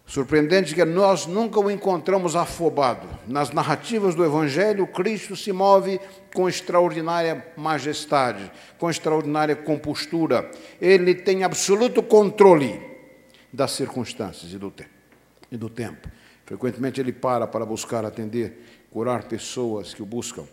Surpreendente 0.05 0.73
é 0.73 0.75
que 0.75 0.85
nós 0.85 1.25
nunca 1.25 1.59
o 1.59 1.71
encontramos 1.71 2.35
afobado. 2.35 3.07
Nas 3.27 3.51
narrativas 3.51 4.13
do 4.13 4.25
Evangelho, 4.25 4.85
Cristo 4.88 5.38
se 5.38 5.53
move 5.53 6.01
com 6.33 6.50
extraordinária 6.50 7.45
majestade, 7.55 8.51
com 8.77 8.89
extraordinária 8.89 9.55
compostura. 9.55 10.51
Ele 10.81 11.15
tem 11.15 11.43
absoluto 11.45 12.03
controle 12.03 12.81
das 13.53 13.71
circunstâncias 13.71 14.51
e 14.51 14.57
do, 14.57 14.69
te 14.69 14.85
e 15.50 15.57
do 15.57 15.69
tempo. 15.69 16.09
Frequentemente 16.45 17.00
ele 17.00 17.13
para 17.13 17.47
para 17.47 17.65
buscar 17.65 18.03
atender, 18.03 18.88
curar 18.91 19.23
pessoas 19.23 19.93
que 19.93 20.03
o 20.03 20.05
buscam. 20.05 20.45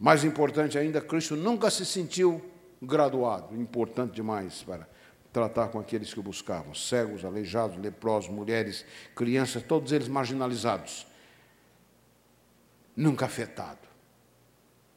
Mais 0.00 0.24
importante 0.24 0.76
ainda, 0.76 1.00
Cristo 1.00 1.36
nunca 1.36 1.70
se 1.70 1.86
sentiu 1.86 2.42
graduado, 2.84 3.54
importante 3.56 4.14
demais 4.14 4.62
para 4.62 4.88
tratar 5.32 5.68
com 5.68 5.78
aqueles 5.78 6.12
que 6.12 6.20
o 6.20 6.22
buscavam, 6.22 6.74
cegos, 6.74 7.24
aleijados, 7.24 7.76
leprosos, 7.76 8.30
mulheres, 8.30 8.84
crianças, 9.16 9.62
todos 9.62 9.90
eles 9.92 10.06
marginalizados. 10.06 11.06
Nunca 12.96 13.26
afetado 13.26 13.88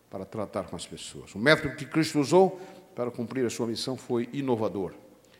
para 0.10 0.26
tratar 0.26 0.66
com 0.66 0.76
as 0.76 0.86
pessoas. 0.86 1.34
O 1.34 1.40
método 1.40 1.76
que 1.76 1.86
Cristo 1.86 2.20
usou 2.20 2.62
para 2.96 3.10
cumprir 3.10 3.46
a 3.46 3.50
sua 3.50 3.68
missão 3.68 3.98
foi 3.98 4.30
inovador. 4.32 4.94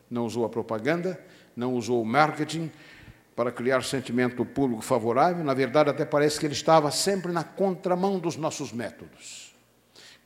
Não 0.10 0.26
usou 0.26 0.46
a 0.46 0.50
propaganda, 0.50 1.24
não 1.56 1.74
usou 1.76 2.02
o 2.02 2.06
marketing, 2.06 2.72
para 3.38 3.52
criar 3.52 3.84
sentimento 3.84 4.44
público 4.44 4.82
favorável, 4.82 5.44
na 5.44 5.54
verdade, 5.54 5.92
até 5.92 6.04
parece 6.04 6.40
que 6.40 6.48
ele 6.48 6.56
estava 6.56 6.90
sempre 6.90 7.32
na 7.32 7.44
contramão 7.44 8.18
dos 8.18 8.36
nossos 8.36 8.74
métodos. 8.74 9.56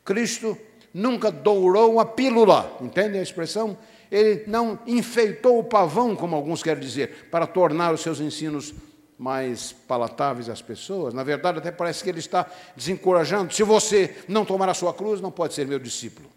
Cristo 0.06 0.58
nunca 0.93 1.31
dourou 1.31 2.00
a 2.00 2.05
pílula, 2.05 2.77
entende 2.81 3.17
a 3.17 3.21
expressão? 3.21 3.77
Ele 4.12 4.43
não 4.48 4.77
enfeitou 4.86 5.60
o 5.60 5.63
pavão, 5.63 6.15
como 6.15 6.36
alguns 6.36 6.62
querem 6.62 6.83
dizer, 6.83 7.29
para 7.31 7.48
tornar 7.48 7.93
os 7.93 8.01
seus 8.01 8.19
ensinos 8.19 8.74
mais 9.17 9.71
palatáveis 9.71 10.50
às 10.50 10.62
pessoas. 10.62 11.13
Na 11.13 11.24
verdade, 11.24 11.60
até 11.60 11.71
parece 11.71 12.03
que 12.03 12.10
ele 12.10 12.19
está 12.19 12.45
desencorajando. 12.75 13.53
Se 13.53 13.63
você 13.63 14.17
não 14.27 14.43
tomar 14.43 14.67
a 14.67 14.74
sua 14.74 14.93
cruz, 14.93 15.21
não 15.21 15.31
pode 15.31 15.53
ser 15.53 15.65
meu 15.65 15.79
discípulo. 15.79 16.27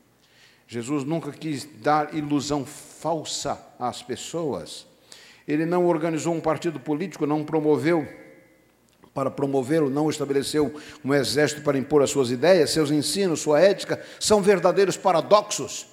Jesus 0.68 1.04
nunca 1.04 1.32
quis 1.32 1.64
dar 1.80 2.14
ilusão 2.14 2.64
falsa 2.64 3.58
às 3.78 4.02
pessoas. 4.02 4.87
Ele 5.46 5.66
não 5.66 5.87
organizou 5.87 6.34
um 6.34 6.40
partido 6.40 6.78
político, 6.78 7.26
não 7.26 7.44
promoveu 7.44 8.06
para 9.14 9.30
promovê-lo, 9.30 9.88
não 9.88 10.11
estabeleceu 10.11 10.75
um 11.04 11.14
exército 11.14 11.62
para 11.62 11.78
impor 11.78 12.02
as 12.02 12.11
suas 12.11 12.33
ideias, 12.33 12.71
seus 12.71 12.90
ensinos, 12.90 13.40
sua 13.40 13.61
ética, 13.61 14.04
são 14.18 14.42
verdadeiros 14.42 14.97
paradoxos. 14.97 15.87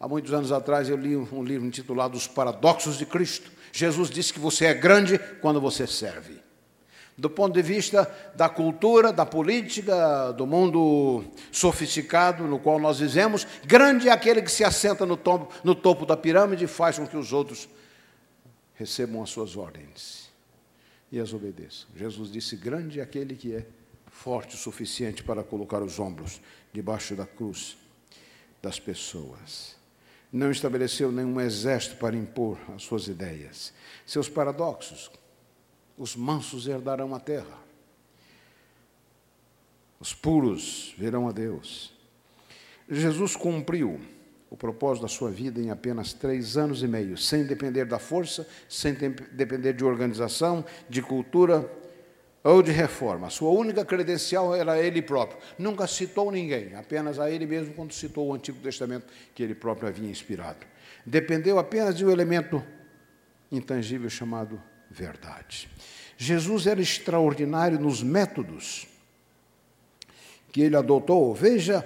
Há 0.00 0.08
muitos 0.08 0.32
anos 0.32 0.50
atrás 0.50 0.88
eu 0.88 0.96
li 0.96 1.14
um 1.14 1.44
livro 1.44 1.66
intitulado 1.66 2.16
Os 2.16 2.26
Paradoxos 2.26 2.96
de 2.96 3.04
Cristo. 3.04 3.52
Jesus 3.70 4.08
disse 4.08 4.32
que 4.32 4.40
você 4.40 4.66
é 4.66 4.74
grande 4.74 5.18
quando 5.40 5.60
você 5.60 5.86
serve. 5.86 6.40
Do 7.16 7.28
ponto 7.28 7.52
de 7.52 7.62
vista 7.62 8.10
da 8.34 8.48
cultura, 8.48 9.12
da 9.12 9.26
política, 9.26 10.32
do 10.32 10.46
mundo 10.46 11.24
sofisticado 11.52 12.44
no 12.44 12.58
qual 12.58 12.78
nós 12.78 12.98
vivemos, 12.98 13.46
grande 13.66 14.08
é 14.08 14.12
aquele 14.12 14.40
que 14.40 14.50
se 14.50 14.64
assenta 14.64 15.04
no 15.04 15.16
topo, 15.16 15.52
no 15.62 15.74
topo 15.74 16.06
da 16.06 16.16
pirâmide 16.16 16.64
e 16.64 16.68
faz 16.68 16.98
com 16.98 17.06
que 17.06 17.16
os 17.16 17.34
outros 17.34 17.68
recebam 18.74 19.22
as 19.22 19.28
suas 19.28 19.56
ordens 19.58 20.21
e 21.12 21.20
as 21.20 21.34
obedeçam. 21.34 21.86
Jesus 21.94 22.32
disse: 22.32 22.56
Grande 22.56 22.98
é 22.98 23.02
aquele 23.02 23.36
que 23.36 23.54
é 23.54 23.66
forte 24.10 24.54
o 24.54 24.58
suficiente 24.58 25.22
para 25.22 25.44
colocar 25.44 25.82
os 25.82 26.00
ombros 26.00 26.40
debaixo 26.72 27.14
da 27.14 27.26
cruz 27.26 27.76
das 28.62 28.80
pessoas. 28.80 29.76
Não 30.32 30.50
estabeleceu 30.50 31.12
nenhum 31.12 31.38
exército 31.38 31.96
para 31.96 32.16
impor 32.16 32.58
as 32.74 32.82
suas 32.82 33.06
ideias. 33.06 33.74
Seus 34.06 34.30
paradoxos. 34.30 35.10
Os 35.98 36.16
mansos 36.16 36.66
herdarão 36.66 37.14
a 37.14 37.20
terra. 37.20 37.60
Os 40.00 40.14
puros 40.14 40.94
verão 40.96 41.28
a 41.28 41.32
Deus. 41.32 41.92
Jesus 42.88 43.36
cumpriu 43.36 44.00
o 44.52 44.56
propósito 44.56 45.04
da 45.04 45.08
sua 45.08 45.30
vida 45.30 45.58
em 45.58 45.70
apenas 45.70 46.12
três 46.12 46.58
anos 46.58 46.82
e 46.82 46.86
meio, 46.86 47.16
sem 47.16 47.42
depender 47.42 47.86
da 47.86 47.98
força, 47.98 48.46
sem 48.68 48.92
depender 49.32 49.72
de 49.72 49.82
organização, 49.82 50.62
de 50.90 51.00
cultura 51.00 51.72
ou 52.44 52.62
de 52.62 52.70
reforma. 52.70 53.30
Sua 53.30 53.48
única 53.48 53.82
credencial 53.82 54.54
era 54.54 54.78
ele 54.78 55.00
próprio. 55.00 55.38
Nunca 55.58 55.86
citou 55.86 56.30
ninguém, 56.30 56.74
apenas 56.74 57.18
a 57.18 57.30
ele 57.30 57.46
mesmo 57.46 57.72
quando 57.72 57.94
citou 57.94 58.28
o 58.28 58.34
Antigo 58.34 58.58
Testamento 58.58 59.06
que 59.34 59.42
ele 59.42 59.54
próprio 59.54 59.88
havia 59.88 60.10
inspirado. 60.10 60.66
Dependeu 61.06 61.58
apenas 61.58 61.96
de 61.96 62.04
um 62.04 62.10
elemento 62.10 62.62
intangível 63.50 64.10
chamado 64.10 64.62
verdade. 64.90 65.66
Jesus 66.18 66.66
era 66.66 66.82
extraordinário 66.82 67.80
nos 67.80 68.02
métodos 68.02 68.86
que 70.52 70.60
ele 70.60 70.76
adotou. 70.76 71.34
Veja 71.34 71.82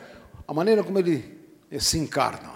a 0.49 0.53
maneira 0.53 0.83
como 0.83 0.99
ele 0.99 1.39
se 1.79 1.97
encarna. 1.97 2.56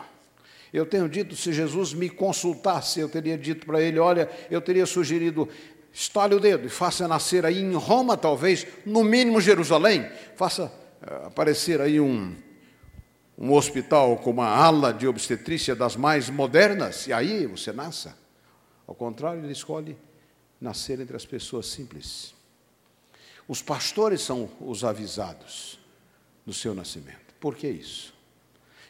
Eu 0.72 0.86
tenho 0.86 1.08
dito, 1.08 1.34
se 1.34 1.52
Jesus 1.52 1.92
me 1.92 2.08
consultasse, 2.08 3.00
eu 3.00 3.08
teria 3.08 3.36
dito 3.36 3.66
para 3.66 3.80
ele: 3.80 3.98
olha, 3.98 4.30
eu 4.50 4.60
teria 4.60 4.86
sugerido, 4.86 5.48
estale 5.92 6.34
o 6.34 6.40
dedo 6.40 6.66
e 6.66 6.70
faça 6.70 7.08
nascer 7.08 7.44
aí 7.44 7.60
em 7.60 7.74
Roma, 7.74 8.16
talvez, 8.16 8.66
no 8.86 9.02
mínimo 9.02 9.40
Jerusalém, 9.40 10.08
faça 10.36 10.66
uh, 10.66 11.26
aparecer 11.26 11.80
aí 11.80 12.00
um, 12.00 12.34
um 13.36 13.52
hospital 13.52 14.16
com 14.18 14.30
uma 14.30 14.48
ala 14.48 14.92
de 14.92 15.08
obstetrícia 15.08 15.74
das 15.74 15.96
mais 15.96 16.30
modernas, 16.30 17.06
e 17.08 17.12
aí 17.12 17.46
você 17.46 17.72
nasça. 17.72 18.16
Ao 18.86 18.94
contrário, 18.94 19.42
ele 19.42 19.52
escolhe 19.52 19.96
nascer 20.60 21.00
entre 21.00 21.16
as 21.16 21.26
pessoas 21.26 21.66
simples. 21.66 22.34
Os 23.48 23.60
pastores 23.60 24.20
são 24.20 24.48
os 24.60 24.84
avisados 24.84 25.80
do 26.46 26.52
seu 26.52 26.74
nascimento. 26.74 27.34
Por 27.40 27.56
que 27.56 27.68
isso? 27.68 28.19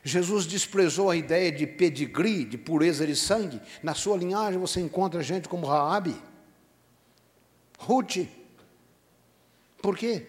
Jesus 0.02 0.47
desprezou 0.47 1.11
a 1.11 1.16
ideia 1.16 1.52
de 1.52 1.66
pedigree, 1.66 2.45
de 2.45 2.57
pureza 2.57 3.07
de 3.07 3.14
sangue. 3.14 3.61
Na 3.83 3.95
sua 3.95 4.16
linhagem 4.16 4.59
você 4.59 4.80
encontra 4.80 5.23
gente 5.23 5.49
como 5.49 5.66
Raabe, 5.66 6.16
Ruth. 7.78 8.26
Por 9.83 9.97
quê? 9.97 10.26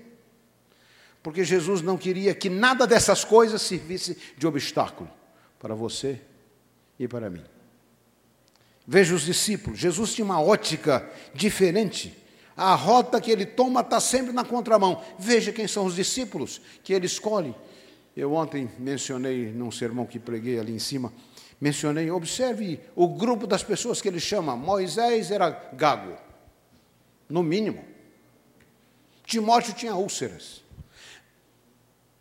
Porque 1.23 1.43
Jesus 1.43 1.81
não 1.81 1.97
queria 1.97 2.33
que 2.33 2.49
nada 2.49 2.87
dessas 2.87 3.23
coisas 3.23 3.61
servisse 3.61 4.17
de 4.37 4.47
obstáculo 4.47 5.09
para 5.59 5.75
você 5.75 6.19
e 6.97 7.07
para 7.07 7.29
mim. 7.29 7.43
Veja 8.87 9.13
os 9.13 9.21
discípulos. 9.21 9.79
Jesus 9.79 10.13
tinha 10.13 10.25
uma 10.25 10.41
ótica 10.41 11.09
diferente. 11.33 12.17
A 12.57 12.73
rota 12.75 13.21
que 13.21 13.31
ele 13.31 13.45
toma 13.45 13.81
está 13.81 13.99
sempre 13.99 14.33
na 14.33 14.43
contramão. 14.43 15.03
Veja 15.17 15.53
quem 15.53 15.67
são 15.67 15.85
os 15.85 15.95
discípulos 15.95 16.59
que 16.83 16.93
ele 16.93 17.05
escolhe. 17.05 17.55
Eu 18.15 18.33
ontem 18.33 18.69
mencionei 18.77 19.51
num 19.51 19.71
sermão 19.71 20.05
que 20.05 20.19
preguei 20.19 20.59
ali 20.59 20.73
em 20.73 20.79
cima, 20.79 21.13
mencionei, 21.59 22.11
observe 22.11 22.79
o 22.95 23.07
grupo 23.07 23.47
das 23.47 23.63
pessoas 23.63 24.01
que 24.01 24.07
ele 24.07 24.19
chama. 24.19 24.55
Moisés 24.55 25.31
era 25.31 25.49
gago, 25.49 26.17
no 27.29 27.41
mínimo. 27.41 27.85
Timóteo 29.25 29.73
tinha 29.73 29.95
úlceras. 29.95 30.61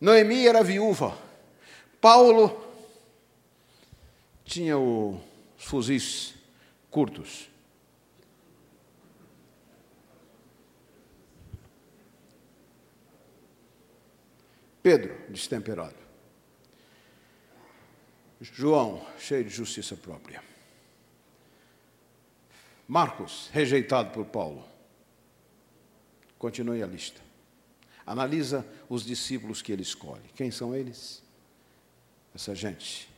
Noemi 0.01 0.47
era 0.47 0.63
viúva. 0.63 1.19
Paulo 2.01 2.65
tinha 4.45 4.79
os 4.79 5.19
fuzis 5.59 6.35
curtos. 6.91 7.50
Pedro, 14.83 15.15
destemperado. 15.29 15.97
João, 18.41 19.07
cheio 19.19 19.45
de 19.45 19.51
justiça 19.51 19.95
própria. 19.97 20.43
Marcos, 22.89 23.51
rejeitado 23.53 24.11
por 24.11 24.25
Paulo. 24.25 24.65
Continue 26.39 26.83
a 26.83 26.87
lista. 26.87 27.21
Analisa 28.07 28.67
os 28.89 29.05
discípulos 29.05 29.61
que 29.61 29.71
ele 29.71 29.83
escolhe. 29.83 30.25
Quem 30.35 30.51
são 30.51 30.75
eles? 30.75 31.23
Essa 32.35 32.55
gente 32.55 33.09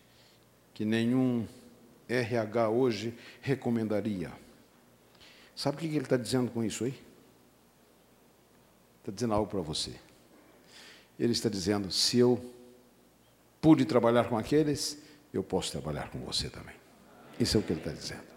que 0.74 0.84
nenhum 0.84 1.46
RH 2.08 2.68
hoje 2.68 3.16
recomendaria. 3.40 4.32
Sabe 5.54 5.76
o 5.76 5.80
que 5.80 5.86
ele 5.86 6.00
está 6.00 6.16
dizendo 6.16 6.50
com 6.50 6.64
isso 6.64 6.84
aí? 6.84 7.00
Está 9.00 9.12
dizendo 9.12 9.34
algo 9.34 9.50
para 9.50 9.60
você. 9.60 9.94
Ele 11.22 11.30
está 11.30 11.48
dizendo: 11.48 11.88
se 11.92 12.18
eu 12.18 12.44
pude 13.60 13.84
trabalhar 13.84 14.24
com 14.28 14.36
aqueles, 14.36 14.98
eu 15.32 15.44
posso 15.44 15.70
trabalhar 15.70 16.10
com 16.10 16.18
você 16.18 16.48
também. 16.48 16.74
Isso 17.38 17.56
é 17.56 17.60
o 17.60 17.62
que 17.62 17.72
ele 17.72 17.78
está 17.78 17.92
dizendo. 17.92 18.32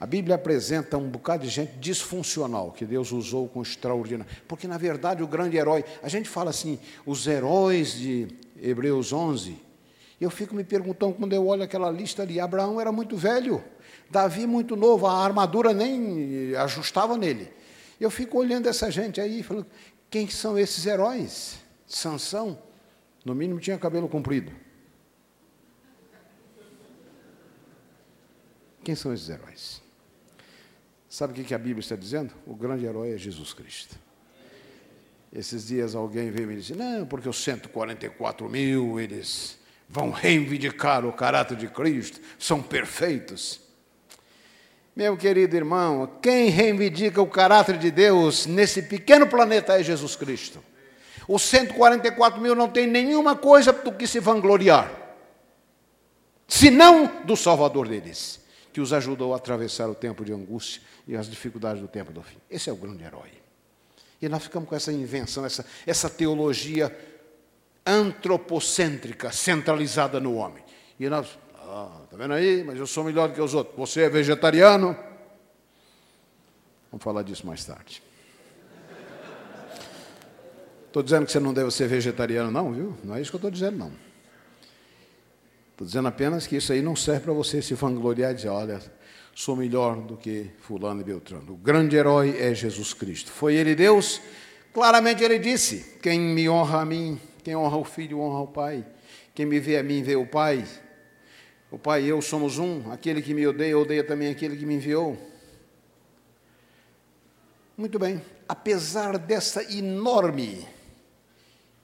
A 0.00 0.06
Bíblia 0.06 0.34
apresenta 0.34 0.96
um 0.96 1.10
bocado 1.10 1.44
de 1.44 1.50
gente 1.50 1.72
disfuncional 1.78 2.72
que 2.72 2.86
Deus 2.86 3.12
usou 3.12 3.46
com 3.48 3.60
extraordinário. 3.60 4.32
Porque, 4.48 4.66
na 4.66 4.78
verdade, 4.78 5.22
o 5.22 5.26
grande 5.26 5.58
herói, 5.58 5.84
a 6.02 6.08
gente 6.08 6.26
fala 6.26 6.48
assim, 6.48 6.78
os 7.04 7.26
heróis 7.26 7.92
de 7.92 8.28
Hebreus 8.58 9.12
11. 9.12 9.58
E 10.18 10.24
eu 10.24 10.30
fico 10.30 10.54
me 10.54 10.64
perguntando, 10.64 11.14
quando 11.14 11.34
eu 11.34 11.46
olho 11.46 11.62
aquela 11.62 11.90
lista 11.90 12.22
ali, 12.22 12.40
Abraão 12.40 12.80
era 12.80 12.90
muito 12.90 13.14
velho, 13.14 13.62
Davi 14.10 14.46
muito 14.46 14.74
novo, 14.74 15.06
a 15.06 15.22
armadura 15.22 15.74
nem 15.74 16.54
ajustava 16.56 17.16
nele. 17.18 17.52
Eu 18.00 18.10
fico 18.10 18.38
olhando 18.38 18.68
essa 18.68 18.90
gente 18.90 19.20
aí, 19.20 19.42
falando, 19.42 19.66
quem 20.10 20.28
são 20.28 20.58
esses 20.58 20.86
heróis? 20.86 21.65
Sansão, 21.86 22.58
no 23.24 23.34
mínimo, 23.34 23.60
tinha 23.60 23.78
cabelo 23.78 24.08
comprido. 24.08 24.52
Quem 28.82 28.94
são 28.94 29.12
esses 29.12 29.28
heróis? 29.28 29.82
Sabe 31.08 31.40
o 31.40 31.44
que 31.44 31.54
a 31.54 31.58
Bíblia 31.58 31.80
está 31.80 31.96
dizendo? 31.96 32.34
O 32.46 32.54
grande 32.54 32.84
herói 32.84 33.12
é 33.12 33.18
Jesus 33.18 33.52
Cristo. 33.52 33.98
Esses 35.32 35.66
dias 35.66 35.94
alguém 35.94 36.30
veio 36.30 36.48
me 36.48 36.56
dizer, 36.56 36.76
não, 36.76 37.06
porque 37.06 37.28
os 37.28 37.42
144 37.42 38.48
mil, 38.48 39.00
eles 39.00 39.58
vão 39.88 40.10
reivindicar 40.10 41.04
o 41.04 41.12
caráter 41.12 41.56
de 41.56 41.68
Cristo, 41.68 42.20
são 42.38 42.62
perfeitos. 42.62 43.60
Meu 44.94 45.16
querido 45.16 45.54
irmão, 45.56 46.18
quem 46.22 46.48
reivindica 46.48 47.20
o 47.20 47.26
caráter 47.26 47.76
de 47.78 47.90
Deus 47.90 48.46
nesse 48.46 48.82
pequeno 48.82 49.26
planeta 49.26 49.78
é 49.78 49.82
Jesus 49.82 50.16
Cristo. 50.16 50.62
Os 51.28 51.42
144 51.42 52.40
mil 52.40 52.54
não 52.54 52.68
tem 52.68 52.86
nenhuma 52.86 53.34
coisa 53.34 53.72
do 53.72 53.92
que 53.92 54.06
se 54.06 54.20
vangloriar, 54.20 54.90
senão 56.46 57.24
do 57.24 57.36
Salvador 57.36 57.88
deles, 57.88 58.40
que 58.72 58.80
os 58.80 58.92
ajudou 58.92 59.34
a 59.34 59.36
atravessar 59.36 59.88
o 59.88 59.94
tempo 59.94 60.24
de 60.24 60.32
angústia 60.32 60.82
e 61.06 61.16
as 61.16 61.28
dificuldades 61.28 61.80
do 61.80 61.88
tempo 61.88 62.12
do 62.12 62.22
fim. 62.22 62.36
Esse 62.50 62.70
é 62.70 62.72
o 62.72 62.76
grande 62.76 63.02
herói. 63.02 63.30
E 64.20 64.28
nós 64.28 64.42
ficamos 64.42 64.68
com 64.68 64.74
essa 64.74 64.92
invenção, 64.92 65.44
essa, 65.44 65.64
essa 65.86 66.08
teologia 66.08 66.96
antropocêntrica, 67.84 69.30
centralizada 69.30 70.18
no 70.20 70.36
homem. 70.36 70.64
E 70.98 71.08
nós, 71.08 71.38
ah, 71.54 72.00
tá 72.10 72.16
vendo 72.16 72.34
aí? 72.34 72.64
Mas 72.64 72.78
eu 72.78 72.86
sou 72.86 73.04
melhor 73.04 73.28
do 73.28 73.34
que 73.34 73.40
os 73.40 73.54
outros. 73.54 73.76
Você 73.76 74.02
é 74.02 74.08
vegetariano? 74.08 74.96
Vamos 76.90 77.04
falar 77.04 77.22
disso 77.22 77.46
mais 77.46 77.64
tarde. 77.64 78.02
Estou 80.96 81.04
dizendo 81.04 81.26
que 81.26 81.32
você 81.32 81.40
não 81.40 81.52
deve 81.52 81.70
ser 81.70 81.86
vegetariano, 81.88 82.50
não, 82.50 82.72
viu? 82.72 82.96
Não 83.04 83.14
é 83.14 83.20
isso 83.20 83.30
que 83.30 83.36
eu 83.36 83.38
estou 83.38 83.50
dizendo, 83.50 83.76
não. 83.76 83.92
Estou 85.72 85.86
dizendo 85.86 86.08
apenas 86.08 86.46
que 86.46 86.56
isso 86.56 86.72
aí 86.72 86.80
não 86.80 86.96
serve 86.96 87.20
para 87.24 87.34
você 87.34 87.60
se 87.60 87.74
vangloriar 87.74 88.32
e 88.32 88.36
dizer, 88.36 88.48
olha, 88.48 88.80
sou 89.34 89.54
melhor 89.54 90.00
do 90.00 90.16
que 90.16 90.50
fulano 90.62 91.02
e 91.02 91.04
beltrano. 91.04 91.52
O 91.52 91.56
grande 91.58 91.96
herói 91.96 92.38
é 92.40 92.54
Jesus 92.54 92.94
Cristo. 92.94 93.30
Foi 93.30 93.54
ele 93.54 93.74
Deus? 93.74 94.22
Claramente 94.72 95.22
ele 95.22 95.38
disse, 95.38 95.98
quem 96.00 96.18
me 96.18 96.48
honra 96.48 96.80
a 96.80 96.86
mim, 96.86 97.20
quem 97.44 97.54
honra 97.54 97.76
o 97.76 97.84
Filho, 97.84 98.18
honra 98.18 98.40
o 98.40 98.46
Pai. 98.46 98.82
Quem 99.34 99.44
me 99.44 99.60
vê 99.60 99.76
a 99.76 99.82
mim, 99.82 100.02
vê 100.02 100.16
o 100.16 100.24
Pai. 100.24 100.64
O 101.70 101.78
Pai 101.78 102.04
e 102.04 102.08
eu 102.08 102.22
somos 102.22 102.56
um. 102.56 102.90
Aquele 102.90 103.20
que 103.20 103.34
me 103.34 103.46
odeia, 103.46 103.78
odeia 103.78 104.02
também 104.02 104.30
aquele 104.30 104.56
que 104.56 104.64
me 104.64 104.76
enviou. 104.76 105.14
Muito 107.76 107.98
bem. 107.98 108.22
Apesar 108.48 109.18
dessa 109.18 109.62
enorme 109.70 110.74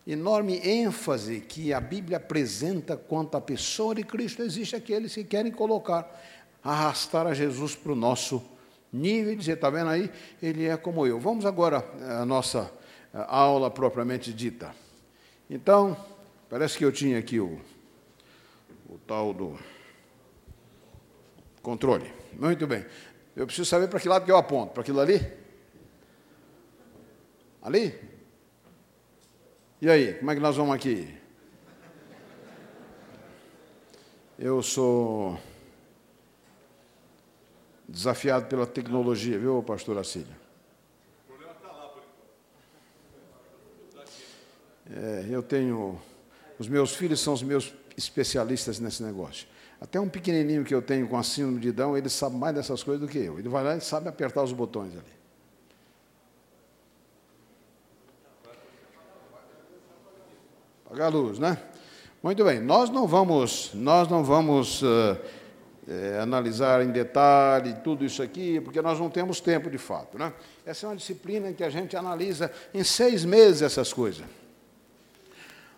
enorme 0.07 0.59
ênfase 0.59 1.41
que 1.41 1.73
a 1.73 1.81
Bíblia 1.81 2.17
apresenta 2.17 2.97
quanto 2.97 3.37
à 3.37 3.41
pessoa 3.41 3.95
de 3.95 4.03
Cristo, 4.03 4.43
existe 4.43 4.75
aqueles 4.75 5.15
que 5.15 5.25
querem 5.25 5.53
colocar, 5.53 6.21
arrastar 6.63 7.27
a 7.27 7.35
Jesus 7.35 7.75
para 7.75 7.93
o 7.93 7.97
nosso 7.97 8.43
nível 8.93 9.33
e 9.33 9.37
dizer, 9.37 9.53
está 9.53 9.71
vendo 9.71 9.91
aí? 9.91 10.11
Ele 10.43 10.67
é 10.67 10.77
como 10.77 11.07
eu. 11.07 11.19
Vamos 11.19 11.47
agora 11.47 11.85
à 12.21 12.27
nossa 12.27 12.73
aula 13.13 13.71
propriamente 13.71 14.33
dita. 14.33 14.75
Então, 15.49 15.97
parece 16.49 16.77
que 16.77 16.85
eu 16.85 16.93
tinha 16.93 17.19
aqui 17.19 17.39
o, 17.39 17.61
o 18.89 18.99
tal 19.07 19.33
do 19.33 19.59
controle. 21.63 22.13
Muito 22.33 22.67
bem. 22.67 22.85
Eu 23.37 23.47
preciso 23.47 23.69
saber 23.69 23.89
para 23.89 24.01
que 24.01 24.09
lado 24.09 24.25
que 24.25 24.31
eu 24.31 24.37
aponto. 24.37 24.73
Para 24.73 24.83
aquilo 24.83 25.01
ali? 25.01 25.21
Ali? 27.63 28.12
E 29.83 29.91
aí, 29.91 30.15
como 30.15 30.31
é 30.31 30.35
que 30.37 30.41
nós 30.41 30.57
vamos 30.57 30.73
aqui? 30.73 31.13
Eu 34.39 34.63
sou 34.63 35.37
desafiado 37.89 38.47
pela 38.47 38.65
tecnologia, 38.65 39.37
viu, 39.37 39.61
pastor 39.61 39.99
Acílio? 39.99 40.37
É, 44.89 45.27
eu 45.29 45.43
tenho. 45.43 46.01
Os 46.61 46.69
meus 46.69 46.95
filhos 46.95 47.19
são 47.19 47.35
os 47.35 47.43
meus 47.43 47.75
especialistas 47.97 48.79
nesse 48.79 49.03
negócio. 49.03 49.49
Até 49.81 49.99
um 49.99 50.09
pequenininho 50.09 50.63
que 50.63 50.73
eu 50.73 50.81
tenho 50.81 51.09
com 51.09 51.19
a 51.19 51.25
síndrome 51.25 51.59
de 51.59 51.73
Down, 51.73 51.97
ele 51.97 52.09
sabe 52.09 52.37
mais 52.37 52.55
dessas 52.55 52.85
coisas 52.85 53.05
do 53.05 53.09
que 53.09 53.19
eu. 53.19 53.37
Ele 53.37 53.49
vai 53.49 53.65
lá 53.65 53.77
e 53.77 53.81
sabe 53.81 54.09
apertar 54.09 54.45
os 54.45 54.53
botões 54.53 54.93
ali. 54.93 55.22
Apagar 60.93 61.07
a 61.07 61.11
luz, 61.11 61.39
né? 61.39 61.57
Muito 62.23 62.45
bem, 62.45 62.61
nós 62.61 62.91
não 62.91 63.07
vamos, 63.07 63.71
nós 63.73 64.09
não 64.09 64.23
vamos 64.23 64.83
é, 65.89 66.19
analisar 66.21 66.85
em 66.85 66.91
detalhe 66.91 67.73
tudo 67.83 68.05
isso 68.05 68.23
aqui, 68.23 68.61
porque 68.61 68.83
nós 68.83 69.01
não 69.01 69.09
temos 69.09 69.41
tempo 69.41 69.71
de 69.71 69.79
fato. 69.79 70.19
Né? 70.19 70.31
Essa 70.67 70.85
é 70.85 70.91
uma 70.91 70.97
disciplina 70.97 71.49
em 71.49 71.55
que 71.55 71.65
a 71.65 71.71
gente 71.71 71.97
analisa 71.97 72.53
em 72.75 72.85
seis 72.85 73.25
meses 73.25 73.63
essas 73.63 73.91
coisas. 73.91 74.27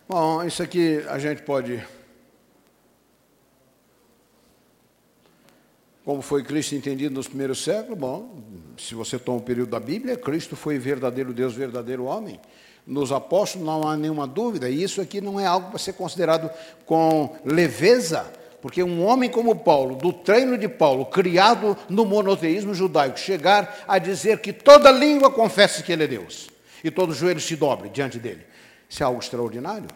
Bom, 0.09 0.43
isso 0.43 0.65
aqui 0.65 1.05
a 1.09 1.19
gente 1.21 1.43
pode. 1.43 1.81
Como 6.05 6.23
foi 6.23 6.43
Cristo 6.43 6.75
entendido 6.75 7.15
nos 7.15 7.29
primeiros 7.29 7.63
séculos? 7.63 7.97
Bom, 7.97 8.43
se 8.77 8.97
você 8.97 9.17
toma 9.17 9.39
o 9.39 9.43
período 9.43 9.71
da 9.71 9.81
Bíblia, 9.81 10.17
Cristo 10.17 10.57
foi 10.57 10.77
verdadeiro 10.77 11.33
Deus, 11.33 11.55
verdadeiro 11.55 12.03
homem 12.03 12.41
nos 12.87 13.13
apóstolos, 13.13 13.67
não 13.67 13.89
há 13.89 13.97
nenhuma 13.97 14.27
dúvida, 14.27 14.69
e 14.69 14.83
isso 14.83 15.01
aqui 15.01 15.21
não 15.21 15.41
é 15.41 15.47
algo 15.47 15.71
para 15.71 15.79
ser 15.79 15.95
considerado 15.95 16.51
com 16.85 17.37
leveza, 17.45 18.31
porque 18.61 18.83
um 18.83 19.05
homem 19.05 19.31
como 19.31 19.57
Paulo, 19.57 19.97
do 19.97 20.13
treino 20.13 20.59
de 20.59 20.69
Paulo, 20.69 21.07
criado 21.07 21.77
no 21.89 22.05
monoteísmo 22.05 22.75
judaico, 22.75 23.19
chegar 23.19 23.85
a 23.89 23.99
dizer 23.99 24.41
que 24.41 24.53
toda 24.53 24.91
língua 24.91 25.31
confesse 25.31 25.83
que 25.83 25.93
ele 25.93 26.05
é 26.05 26.07
Deus, 26.07 26.51
e 26.83 26.91
todo 26.91 27.15
joelho 27.15 27.41
se 27.41 27.57
dobre 27.57 27.89
diante 27.89 28.19
dele, 28.19 28.45
isso 28.89 29.03
é 29.03 29.07
algo 29.07 29.21
extraordinário. 29.21 29.89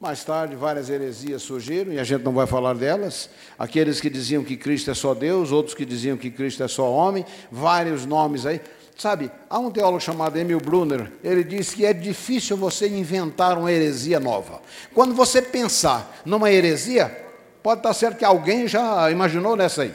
Mais 0.00 0.24
tarde, 0.24 0.56
várias 0.56 0.88
heresias 0.88 1.42
surgiram, 1.42 1.92
e 1.92 1.98
a 1.98 2.04
gente 2.04 2.22
não 2.22 2.32
vai 2.32 2.46
falar 2.46 2.72
delas. 2.72 3.28
Aqueles 3.58 4.00
que 4.00 4.08
diziam 4.08 4.42
que 4.42 4.56
Cristo 4.56 4.90
é 4.90 4.94
só 4.94 5.12
Deus, 5.12 5.52
outros 5.52 5.74
que 5.74 5.84
diziam 5.84 6.16
que 6.16 6.30
Cristo 6.30 6.62
é 6.62 6.68
só 6.68 6.90
homem, 6.90 7.22
vários 7.52 8.06
nomes 8.06 8.46
aí. 8.46 8.62
Sabe, 9.00 9.32
há 9.48 9.58
um 9.58 9.70
teólogo 9.70 9.98
chamado 9.98 10.36
Emil 10.36 10.60
Brunner, 10.60 11.10
ele 11.24 11.42
diz 11.42 11.72
que 11.72 11.86
é 11.86 11.92
difícil 11.94 12.54
você 12.54 12.86
inventar 12.86 13.56
uma 13.56 13.72
heresia 13.72 14.20
nova. 14.20 14.60
Quando 14.92 15.14
você 15.14 15.40
pensar 15.40 16.20
numa 16.22 16.52
heresia, 16.52 17.08
pode 17.62 17.80
estar 17.80 17.94
certo 17.94 18.18
que 18.18 18.26
alguém 18.26 18.68
já 18.68 19.10
imaginou 19.10 19.56
nessa 19.56 19.84
aí. 19.84 19.94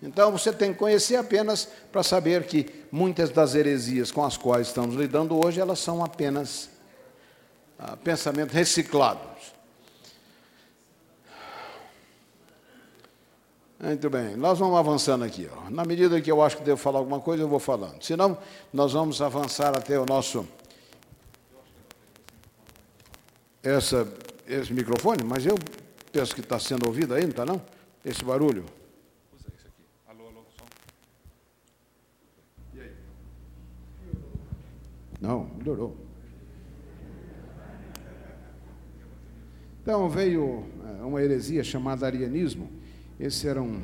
Então 0.00 0.30
você 0.30 0.52
tem 0.52 0.72
que 0.72 0.78
conhecer 0.78 1.16
apenas 1.16 1.66
para 1.90 2.04
saber 2.04 2.44
que 2.44 2.86
muitas 2.92 3.30
das 3.30 3.56
heresias 3.56 4.12
com 4.12 4.24
as 4.24 4.36
quais 4.36 4.68
estamos 4.68 4.94
lidando 4.94 5.44
hoje, 5.44 5.60
elas 5.60 5.80
são 5.80 6.04
apenas 6.04 6.70
ah, 7.76 7.96
pensamentos 7.96 8.54
reciclados. 8.54 9.33
Muito 13.84 14.08
bem, 14.08 14.34
nós 14.34 14.58
vamos 14.58 14.78
avançando 14.78 15.24
aqui. 15.24 15.46
Ó. 15.54 15.68
Na 15.68 15.84
medida 15.84 16.18
que 16.18 16.32
eu 16.32 16.40
acho 16.40 16.56
que 16.56 16.62
devo 16.62 16.78
falar 16.78 17.00
alguma 17.00 17.20
coisa, 17.20 17.42
eu 17.42 17.48
vou 17.48 17.58
falando. 17.58 18.02
Senão, 18.02 18.38
nós 18.72 18.94
vamos 18.94 19.20
avançar 19.20 19.76
até 19.76 20.00
o 20.00 20.06
nosso. 20.06 20.48
Essa, 23.62 24.10
esse 24.48 24.72
microfone, 24.72 25.22
mas 25.22 25.44
eu 25.44 25.58
penso 26.10 26.34
que 26.34 26.40
está 26.40 26.58
sendo 26.58 26.86
ouvido 26.86 27.12
aí, 27.12 27.24
não 27.24 27.28
está 27.28 27.44
não? 27.44 27.60
Esse 28.02 28.24
barulho. 28.24 28.64
Usa 29.36 29.48
esse 29.54 29.66
aqui. 29.66 29.84
Alô, 30.08 30.28
alô, 30.28 30.44
som. 30.56 30.64
E 32.72 32.80
aí? 32.80 32.92
Não, 35.20 35.50
melhorou. 35.58 35.94
Então 39.82 40.08
veio 40.08 40.64
é, 41.00 41.04
uma 41.04 41.22
heresia 41.22 41.62
chamada 41.62 42.06
arianismo 42.06 42.82
esse 43.18 43.46
era 43.46 43.62
um 43.62 43.80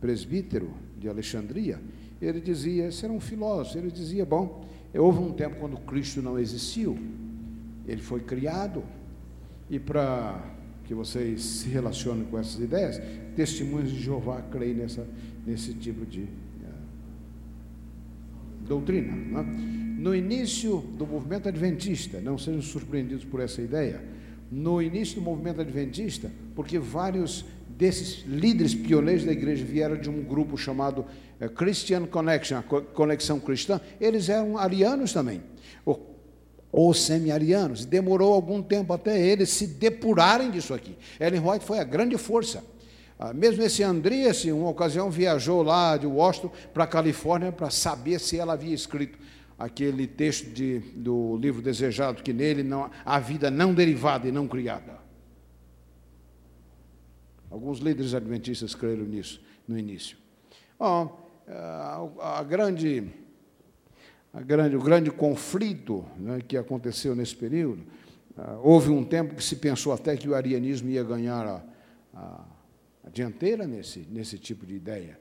presbítero 0.00 0.70
de 0.98 1.08
Alexandria. 1.08 1.80
Ele 2.20 2.40
dizia, 2.40 2.88
esse 2.88 3.04
era 3.04 3.12
um 3.12 3.20
filósofo, 3.20 3.78
ele 3.78 3.90
dizia, 3.90 4.24
bom, 4.24 4.64
houve 4.94 5.18
um 5.18 5.32
tempo 5.32 5.56
quando 5.56 5.76
Cristo 5.78 6.22
não 6.22 6.38
existiu, 6.38 6.98
ele 7.86 8.00
foi 8.00 8.20
criado, 8.20 8.82
e 9.68 9.78
para 9.78 10.40
que 10.84 10.94
vocês 10.94 11.42
se 11.42 11.68
relacionem 11.68 12.24
com 12.24 12.38
essas 12.38 12.60
ideias, 12.60 13.00
testemunhos 13.34 13.90
de 13.90 14.00
Jeová 14.00 14.42
creem 14.42 14.74
nessa, 14.74 15.06
nesse 15.46 15.72
tipo 15.74 16.04
de 16.04 16.20
uh, 16.20 16.26
doutrina. 18.66 19.14
Né? 19.14 19.96
No 19.98 20.14
início 20.14 20.80
do 20.98 21.06
movimento 21.06 21.48
adventista, 21.48 22.20
não 22.20 22.36
sejam 22.36 22.60
surpreendidos 22.60 23.24
por 23.24 23.40
essa 23.40 23.62
ideia, 23.62 24.02
no 24.50 24.82
início 24.82 25.14
do 25.16 25.22
movimento 25.22 25.60
adventista, 25.60 26.30
porque 26.54 26.78
vários 26.78 27.44
desses 27.76 28.24
líderes 28.26 28.74
pioneiros 28.74 29.24
da 29.24 29.32
igreja 29.32 29.64
vieram 29.64 29.96
de 29.96 30.08
um 30.08 30.22
grupo 30.22 30.56
chamado 30.56 31.04
eh, 31.40 31.48
Christian 31.48 32.06
Connection, 32.06 32.62
Conexão 32.94 33.40
Cristã, 33.40 33.80
eles 34.00 34.28
eram 34.28 34.56
arianos 34.58 35.12
também, 35.12 35.42
ou, 35.84 36.18
ou 36.70 36.94
semi-arianos. 36.94 37.84
Demorou 37.84 38.32
algum 38.32 38.62
tempo 38.62 38.92
até 38.92 39.20
eles 39.20 39.50
se 39.50 39.66
depurarem 39.66 40.50
disso 40.50 40.74
aqui. 40.74 40.96
Ellen 41.18 41.40
White 41.40 41.64
foi 41.64 41.78
a 41.78 41.84
grande 41.84 42.16
força. 42.16 42.64
Ah, 43.18 43.32
mesmo 43.32 43.62
esse 43.62 43.82
Andreas, 43.82 44.44
uma 44.46 44.68
ocasião, 44.68 45.10
viajou 45.10 45.62
lá 45.62 45.96
de 45.96 46.06
Washington 46.06 46.50
para 46.74 46.84
a 46.84 46.88
Califórnia 46.88 47.52
para 47.52 47.70
saber 47.70 48.18
se 48.18 48.38
ela 48.38 48.54
havia 48.54 48.74
escrito 48.74 49.18
aquele 49.58 50.08
texto 50.08 50.50
de, 50.50 50.78
do 50.78 51.36
livro 51.36 51.62
desejado, 51.62 52.22
que 52.22 52.32
nele 52.32 52.64
não, 52.64 52.90
a 53.04 53.20
vida 53.20 53.50
não 53.50 53.72
derivada 53.72 54.26
e 54.26 54.32
não 54.32 54.48
criada. 54.48 55.01
Alguns 57.52 57.80
líderes 57.80 58.14
adventistas 58.14 58.74
creram 58.74 59.04
nisso 59.04 59.38
no 59.68 59.78
início. 59.78 60.16
Bom, 60.78 61.22
a, 62.18 62.42
grande, 62.42 63.12
a 64.32 64.40
grande, 64.40 64.74
o 64.74 64.80
grande 64.80 65.10
conflito 65.10 66.02
né, 66.16 66.40
que 66.40 66.56
aconteceu 66.56 67.14
nesse 67.14 67.36
período, 67.36 67.82
uh, 68.38 68.58
houve 68.62 68.88
um 68.88 69.04
tempo 69.04 69.34
que 69.34 69.44
se 69.44 69.56
pensou 69.56 69.92
até 69.92 70.16
que 70.16 70.26
o 70.26 70.34
arianismo 70.34 70.88
ia 70.88 71.04
ganhar 71.04 71.46
a, 71.46 71.62
a, 72.14 72.44
a 73.04 73.10
dianteira 73.10 73.66
nesse, 73.66 74.06
nesse 74.10 74.38
tipo 74.38 74.64
de 74.64 74.74
ideia. 74.74 75.20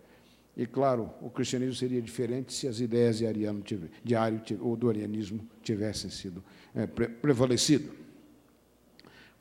E 0.55 0.65
claro, 0.65 1.09
o 1.21 1.29
cristianismo 1.29 1.75
seria 1.75 2.01
diferente 2.01 2.53
se 2.53 2.65
as 2.65 2.79
ideias 2.79 3.17
de 3.17 3.27
Ariano, 3.27 3.61
de 4.03 4.15
Ario 4.15 4.41
ou 4.61 4.77
do 4.77 4.89
arianismo 4.89 5.45
tivessem 5.61 6.09
sido 6.09 6.41
é, 6.73 6.87
pre 6.87 7.09
prevalecido. 7.09 8.00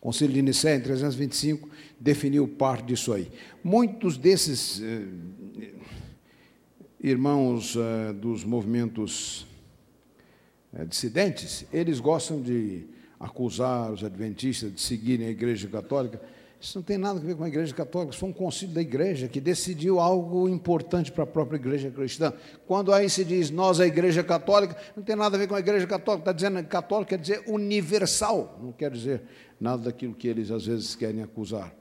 O 0.01 0.07
Concílio 0.07 0.33
de 0.33 0.41
Nicéia, 0.41 0.77
em 0.77 0.81
325, 0.81 1.69
definiu 2.01 2.49
parte 2.49 2.87
disso 2.87 3.13
aí. 3.13 3.31
Muitos 3.63 4.17
desses 4.17 4.81
eh, 4.81 5.07
irmãos 7.03 7.77
eh, 7.77 8.15
dos 8.15 8.43
movimentos 8.43 9.47
eh, 10.73 10.87
dissidentes, 10.87 11.67
eles 11.71 12.01
gostam 12.01 12.41
de 12.41 12.87
acusar 13.19 13.93
os 13.93 14.03
adventistas 14.03 14.73
de 14.73 14.81
seguirem 14.81 15.27
a 15.27 15.31
Igreja 15.31 15.69
Católica 15.69 16.19
isso 16.61 16.77
não 16.77 16.83
tem 16.83 16.99
nada 16.99 17.19
a 17.19 17.23
ver 17.23 17.35
com 17.35 17.43
a 17.43 17.49
Igreja 17.49 17.75
Católica, 17.75 18.11
isso 18.11 18.21
foi 18.21 18.29
um 18.29 18.35
concílio 18.35 18.75
da 18.75 18.83
Igreja 18.83 19.27
que 19.29 19.41
decidiu 19.41 19.99
algo 19.99 20.47
importante 20.47 21.11
para 21.11 21.25
a 21.25 21.27
própria 21.27 21.57
Igreja 21.57 21.91
cristã. 21.91 22.35
Quando 22.67 22.93
aí 22.93 23.09
se 23.09 23.25
diz 23.25 23.51
nós, 23.51 23.81
a 23.81 23.87
Igreja 23.87 24.23
Católica, 24.23 24.77
não 24.95 25.03
tem 25.03 25.17
nada 25.17 25.37
a 25.37 25.39
ver 25.39 25.49
com 25.49 25.55
a 25.55 25.59
Igreja 25.59 25.87
Católica, 25.87 26.31
está 26.31 26.33
dizendo 26.33 26.63
católico 26.69 27.09
quer 27.09 27.19
dizer 27.19 27.43
universal, 27.47 28.59
não 28.63 28.73
quer 28.73 28.91
dizer 28.91 29.23
nada 29.59 29.85
daquilo 29.85 30.15
que 30.15 30.29
eles 30.29 30.51
às 30.51 30.67
vezes 30.67 30.95
querem 30.95 31.23
acusar. 31.23 31.75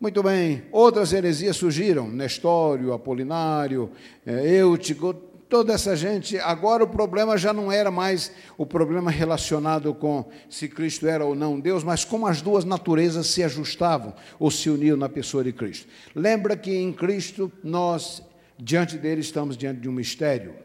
Muito 0.00 0.22
bem, 0.22 0.64
outras 0.72 1.12
heresias 1.12 1.56
surgiram, 1.56 2.08
Nestório, 2.08 2.94
Apolinário, 2.94 3.90
eh, 4.26 4.56
Eutico, 4.56 5.14
toda 5.54 5.72
essa 5.72 5.94
gente, 5.94 6.36
agora 6.36 6.82
o 6.82 6.88
problema 6.88 7.38
já 7.38 7.52
não 7.52 7.70
era 7.70 7.88
mais 7.88 8.32
o 8.58 8.66
problema 8.66 9.08
relacionado 9.08 9.94
com 9.94 10.28
se 10.50 10.66
Cristo 10.66 11.06
era 11.06 11.24
ou 11.24 11.36
não 11.36 11.60
Deus, 11.60 11.84
mas 11.84 12.04
como 12.04 12.26
as 12.26 12.42
duas 12.42 12.64
naturezas 12.64 13.28
se 13.28 13.40
ajustavam 13.40 14.12
ou 14.36 14.50
se 14.50 14.68
uniam 14.68 14.96
na 14.96 15.08
pessoa 15.08 15.44
de 15.44 15.52
Cristo. 15.52 15.86
Lembra 16.12 16.56
que 16.56 16.74
em 16.74 16.92
Cristo 16.92 17.52
nós, 17.62 18.20
diante 18.58 18.98
dele, 18.98 19.20
estamos 19.20 19.56
diante 19.56 19.80
de 19.80 19.88
um 19.88 19.92
mistério. 19.92 20.56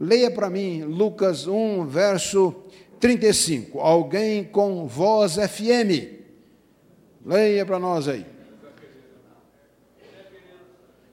Leia 0.00 0.30
para 0.30 0.48
mim 0.48 0.82
Lucas 0.82 1.46
1, 1.46 1.84
verso 1.84 2.54
35. 3.00 3.80
Alguém 3.80 4.44
com 4.44 4.86
voz 4.86 5.34
FM. 5.34 6.08
Leia 7.26 7.66
para 7.66 7.78
nós 7.78 8.08
aí. 8.08 8.24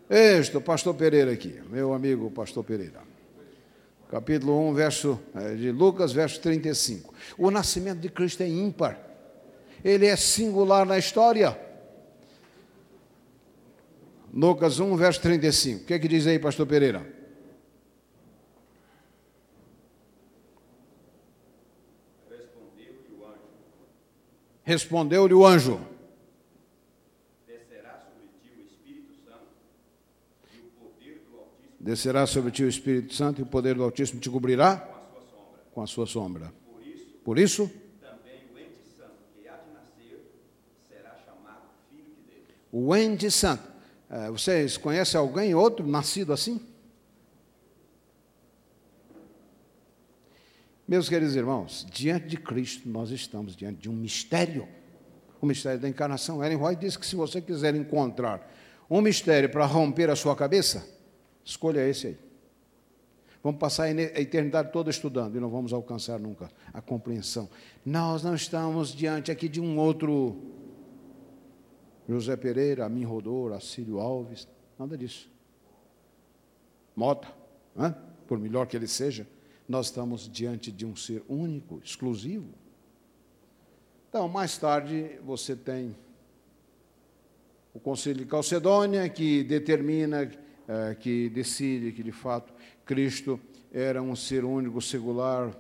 Este, 0.10 0.58
pastor 0.62 0.95
Pereira 0.95 1.34
aqui, 1.34 1.60
meu 1.69 1.93
amigo 1.93 2.32
pastor 2.32 2.63
Pereira 2.63 3.09
capítulo 4.10 4.60
1, 4.69 4.74
verso 4.74 5.19
eh, 5.36 5.56
de 5.56 5.72
Lucas, 5.72 6.12
verso 6.12 6.41
35. 6.41 7.13
O 7.38 7.52
nascimento 7.52 8.00
de 8.00 8.10
Cristo 8.10 8.41
é 8.41 8.48
ímpar. 8.48 9.00
Ele 9.84 10.08
é 10.08 10.15
singular 10.15 10.86
na 10.86 10.98
história. 10.98 11.58
Lucas 14.34 14.80
1, 14.80 14.95
verso 14.95 15.22
35. 15.22 15.84
O 15.84 15.86
que 15.86 15.93
é 15.93 16.00
que 16.00 16.08
diz 16.08 16.26
aí, 16.28 16.39
pastor 16.39 16.65
Pereira? 16.65 17.06
Respondeu-lhe 22.30 23.13
o 23.15 23.26
anjo. 23.26 23.39
Respondeu-lhe 24.63 25.34
o 25.34 25.45
anjo. 25.45 25.99
Descerá 31.80 32.28
sobre 32.28 32.52
ti 32.52 32.63
o 32.63 32.68
Espírito 32.68 33.13
Santo 33.13 33.39
e 33.39 33.44
o 33.44 33.46
poder 33.46 33.76
do 33.76 33.84
Altíssimo 33.84 34.20
te 34.20 34.30
cobrirá 34.30 34.78
com 35.72 35.82
a 35.82 35.88
sua 35.88 36.06
sombra. 36.06 36.54
Por 36.70 36.86
isso, 36.86 37.06
Por 37.24 37.39
isso 37.39 37.72
também 38.02 38.42
o 38.54 38.60
ente 38.60 38.84
santo 38.98 39.13
que 39.34 39.48
há 39.48 39.56
de 39.56 39.72
nascer 39.72 40.30
será 40.89 41.15
chamado 41.26 41.70
filho 41.89 42.04
de 42.04 42.22
Deus. 42.24 42.48
O 42.72 42.94
ente 42.96 43.32
santo. 43.32 43.63
Vocês 44.32 44.76
conhecem 44.76 45.18
alguém 45.18 45.56
outro 45.56 45.88
nascido 45.88 46.34
assim? 46.34 46.60
Meus 50.86 51.08
queridos 51.08 51.36
irmãos, 51.36 51.86
diante 51.92 52.28
de 52.28 52.38
Cristo 52.38 52.89
nós 52.89 53.12
estamos 53.12 53.56
diante 53.56 53.80
de 53.80 53.89
um 53.89 53.94
mistério. 53.94 54.68
O 55.39 55.46
mistério 55.46 55.80
da 55.80 55.88
encarnação. 55.88 56.44
Ellen 56.44 56.62
White 56.62 56.82
disse 56.82 57.00
que 57.00 57.06
se 57.06 57.15
você 57.15 57.39
quiser 57.39 57.74
encontrar 57.74 58.52
um 58.89 59.00
mistério 59.00 59.50
para 59.50 59.65
romper 59.65 60.10
a 60.10 60.15
sua 60.15 60.36
cabeça, 60.36 60.99
Escolha 61.43 61.88
esse 61.88 62.08
aí. 62.08 62.17
Vamos 63.41 63.60
passar 63.60 63.84
a 63.84 63.91
eternidade 63.91 64.71
toda 64.71 64.89
estudando 64.89 65.38
e 65.38 65.39
não 65.39 65.49
vamos 65.49 65.71
alcançar 65.71 66.19
nunca 66.19 66.52
a 66.73 66.82
compreensão. 66.82 67.49
Nós 67.86 68.21
não 68.21 68.36
estamos 68.36 68.93
diante 68.93 69.32
aqui 69.32 69.47
de 69.47 69.62
um 69.62 69.78
outro 69.78 70.36
José 72.08 72.36
Pereira, 72.36 72.86
Amin 72.86 73.06
Rodor, 73.06 73.54
Assírio 73.54 73.99
Alves, 73.99 74.47
nada 74.78 74.97
disso. 74.97 75.30
Mota, 76.95 77.30
né? 77.75 77.95
por 78.28 78.38
melhor 78.38 78.67
que 78.67 78.75
ele 78.75 78.88
seja, 78.88 79.25
nós 79.67 79.86
estamos 79.86 80.30
diante 80.30 80.71
de 80.71 80.86
um 80.86 80.95
ser 80.95 81.23
único, 81.30 81.80
exclusivo. 81.84 82.49
Então, 84.10 84.28
mais 84.28 84.58
tarde, 84.58 85.19
você 85.23 85.56
tem 85.56 85.95
o 87.73 87.80
Conselho 87.80 88.19
de 88.19 88.25
Calcedônia, 88.25 89.08
que 89.08 89.43
determina 89.43 90.30
é, 90.69 90.93
que 90.93 91.29
decide 91.29 91.91
que, 91.91 92.03
de 92.03 92.12
fato, 92.12 92.53
Cristo 92.86 93.39
era 93.73 94.01
um 94.03 94.15
ser 94.15 94.45
único, 94.45 94.79
singular, 94.79 95.51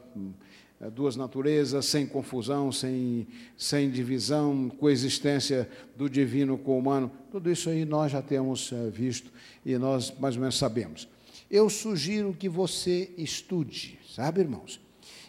é, 0.79 0.87
duas 0.87 1.15
naturezas, 1.15 1.87
sem 1.87 2.05
confusão, 2.05 2.71
sem, 2.71 3.27
sem 3.57 3.89
divisão, 3.89 4.69
coexistência 4.69 5.67
do 5.97 6.07
divino 6.07 6.59
com 6.59 6.73
o 6.73 6.77
humano. 6.77 7.11
Tudo 7.31 7.51
isso 7.51 7.71
aí 7.71 7.85
nós 7.85 8.11
já 8.11 8.21
temos 8.21 8.71
é, 8.71 8.89
visto 8.91 9.31
e 9.65 9.75
nós 9.79 10.13
mais 10.19 10.35
ou 10.35 10.41
menos 10.41 10.59
sabemos. 10.59 11.07
Eu 11.49 11.69
sugiro 11.71 12.35
que 12.37 12.47
você 12.47 13.09
estude, 13.17 13.97
sabe, 14.15 14.41
irmãos? 14.41 14.79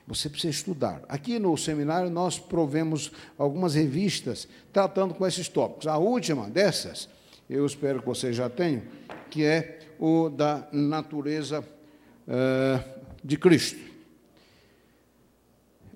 Você 0.06 0.28
precisa 0.28 0.50
estudar. 0.50 1.02
Aqui 1.08 1.38
no 1.38 1.56
seminário 1.56 2.10
nós 2.10 2.38
provemos 2.38 3.10
algumas 3.38 3.74
revistas 3.74 4.46
tratando 4.72 5.14
com 5.14 5.26
esses 5.26 5.48
tópicos. 5.48 5.86
A 5.86 5.96
última 5.96 6.50
dessas, 6.50 7.08
eu 7.50 7.66
espero 7.66 7.98
que 7.98 8.06
vocês 8.06 8.36
já 8.36 8.48
tenham, 8.48 8.82
que 9.28 9.44
é 9.44 9.80
o 9.98 10.28
da 10.28 10.68
natureza 10.72 11.60
uh, 11.60 13.00
de 13.24 13.36
Cristo. 13.36 13.90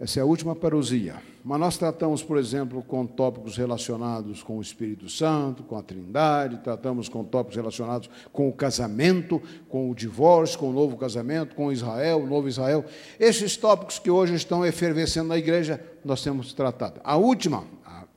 Essa 0.00 0.18
é 0.18 0.22
a 0.22 0.26
última 0.26 0.56
parousia. 0.56 1.22
Mas 1.44 1.60
nós 1.60 1.76
tratamos, 1.76 2.22
por 2.22 2.38
exemplo, 2.38 2.82
com 2.82 3.06
tópicos 3.06 3.56
relacionados 3.56 4.42
com 4.42 4.58
o 4.58 4.60
Espírito 4.60 5.08
Santo, 5.08 5.62
com 5.62 5.76
a 5.76 5.82
Trindade, 5.82 6.58
tratamos 6.58 7.08
com 7.08 7.22
tópicos 7.22 7.56
relacionados 7.56 8.10
com 8.32 8.48
o 8.48 8.52
casamento, 8.52 9.40
com 9.68 9.88
o 9.88 9.94
divórcio, 9.94 10.58
com 10.58 10.70
o 10.70 10.72
novo 10.72 10.96
casamento, 10.96 11.54
com 11.54 11.70
Israel, 11.70 12.22
o 12.22 12.26
novo 12.26 12.48
Israel. 12.48 12.84
Esses 13.20 13.56
tópicos 13.56 14.00
que 14.00 14.10
hoje 14.10 14.34
estão 14.34 14.66
efervescendo 14.66 15.28
na 15.28 15.38
igreja, 15.38 15.80
nós 16.04 16.22
temos 16.22 16.52
tratado. 16.52 17.00
A 17.04 17.16
última, 17.16 17.64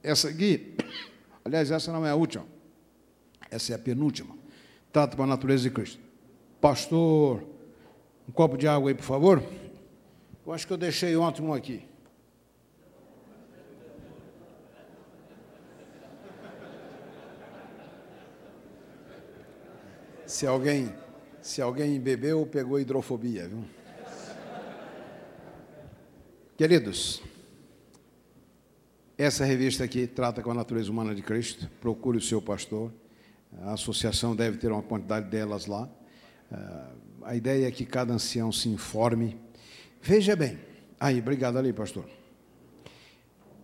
essa 0.02 0.30
aqui, 0.30 0.76
aliás, 1.46 1.70
essa 1.70 1.92
não 1.92 2.06
é 2.06 2.10
a 2.10 2.16
última, 2.16 2.46
essa 3.50 3.74
é 3.74 3.76
a 3.76 3.80
penúltima 3.80 4.38
trata 4.98 5.16
com 5.16 5.22
a 5.22 5.28
natureza 5.28 5.62
de 5.62 5.70
Cristo. 5.70 6.00
Pastor, 6.60 7.44
um 8.28 8.32
copo 8.32 8.58
de 8.58 8.68
água 8.68 8.90
aí, 8.90 8.96
por 8.96 9.04
favor. 9.04 9.44
Eu 10.44 10.52
acho 10.52 10.66
que 10.66 10.74
eu 10.74 10.78
deixei 10.78 11.16
ontem 11.16 11.44
um 11.44 11.54
aqui. 11.54 11.84
Se 20.26 20.48
alguém, 20.48 20.92
se 21.44 21.62
alguém 21.62 22.00
bebeu, 22.00 22.46
pegou 22.48 22.80
hidrofobia, 22.80 23.48
viu? 23.48 23.64
Queridos, 26.58 27.22
essa 29.16 29.46
revista 29.46 29.84
aqui 29.84 30.08
trata 30.08 30.42
com 30.42 30.50
a 30.50 30.56
natureza 30.56 30.92
humana 30.92 31.14
de 31.14 31.22
Cristo. 31.22 31.70
Procure 31.80 32.18
o 32.18 32.22
seu 32.22 32.42
pastor. 32.42 32.92
A 33.62 33.74
associação 33.74 34.36
deve 34.36 34.58
ter 34.58 34.72
uma 34.72 34.84
quantidade 34.84 35.30
delas 35.30 35.66
lá. 35.66 35.90
Ah, 36.52 36.92
a 37.24 37.36
ideia 37.36 37.68
é 37.68 37.72
que 37.72 37.86
cada 37.86 38.14
ancião 38.14 38.52
se 38.52 38.70
informe. 38.70 39.38
Veja 40.02 40.36
bem. 40.36 40.60
Aí, 41.00 41.20
obrigado 41.20 41.58
ali, 41.58 41.74
pastor. 41.74 42.06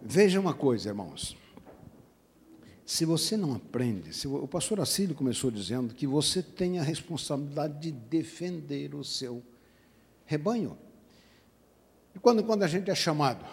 Veja 0.02 0.40
uma 0.40 0.54
coisa, 0.54 0.90
irmãos. 0.90 1.38
Se 2.86 3.06
você 3.06 3.38
não 3.38 3.56
aprende, 3.56 4.14
se 4.14 4.28
o 4.28 4.48
pastor 4.48 4.82
Assílio 4.82 5.16
começou 5.16 5.50
dizendo 5.50 5.94
que 5.94 6.06
você 6.06 6.44
tem 6.44 6.80
a 6.80 6.84
responsabilidade 6.84 7.80
de 7.80 7.92
defender 7.92 8.94
o 8.94 9.04
seu 9.04 9.42
rebanho. 10.26 10.78
E 12.14 12.20
quando, 12.20 12.44
quando 12.44 12.64
a 12.64 12.68
gente 12.68 12.92
é 12.92 12.96
chamado 12.96 13.46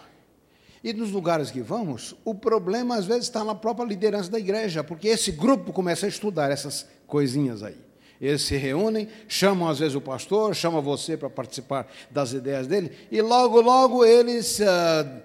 e 0.83 0.93
nos 0.93 1.11
lugares 1.11 1.51
que 1.51 1.61
vamos, 1.61 2.15
o 2.25 2.33
problema 2.33 2.95
às 2.95 3.05
vezes 3.05 3.23
está 3.23 3.43
na 3.43 3.53
própria 3.53 3.85
liderança 3.85 4.31
da 4.31 4.39
igreja, 4.39 4.83
porque 4.83 5.07
esse 5.07 5.31
grupo 5.31 5.71
começa 5.71 6.05
a 6.05 6.09
estudar 6.09 6.49
essas 6.49 6.87
coisinhas 7.05 7.61
aí. 7.61 7.77
Eles 8.19 8.43
se 8.43 8.55
reúnem, 8.55 9.07
chamam 9.27 9.67
às 9.67 9.79
vezes 9.79 9.95
o 9.95 10.01
pastor, 10.01 10.55
chamam 10.55 10.81
você 10.81 11.17
para 11.17 11.29
participar 11.29 11.91
das 12.09 12.33
ideias 12.33 12.67
dele, 12.67 12.91
e 13.11 13.21
logo, 13.21 13.61
logo 13.61 14.05
eles 14.05 14.61
ah, 14.61 15.21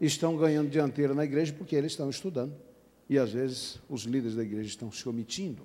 estão 0.00 0.36
ganhando 0.36 0.68
dianteira 0.68 1.14
na 1.14 1.24
igreja 1.24 1.52
porque 1.52 1.74
eles 1.74 1.92
estão 1.92 2.10
estudando. 2.10 2.54
E 3.08 3.18
às 3.18 3.30
vezes 3.32 3.80
os 3.88 4.02
líderes 4.02 4.36
da 4.36 4.42
igreja 4.42 4.68
estão 4.68 4.90
se 4.90 5.08
omitindo. 5.08 5.62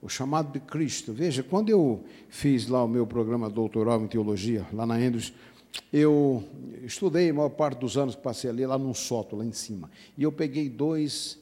o 0.00 0.08
chamado 0.08 0.52
de 0.52 0.60
Cristo. 0.60 1.12
Veja, 1.12 1.42
quando 1.42 1.70
eu 1.70 2.04
fiz 2.28 2.68
lá 2.68 2.84
o 2.84 2.88
meu 2.88 3.06
programa 3.06 3.50
doutoral 3.50 4.00
em 4.02 4.06
teologia, 4.06 4.66
lá 4.72 4.86
na 4.86 4.94
Andrews, 4.94 5.32
eu 5.92 6.44
estudei 6.82 7.30
a 7.30 7.34
maior 7.34 7.50
parte 7.50 7.78
dos 7.78 7.96
anos 7.96 8.14
que 8.14 8.22
passei 8.22 8.50
ali, 8.50 8.66
lá 8.66 8.78
num 8.78 8.94
sótão, 8.94 9.38
lá 9.38 9.44
em 9.44 9.52
cima. 9.52 9.90
E 10.16 10.22
eu 10.22 10.32
peguei 10.32 10.68
dois, 10.68 11.38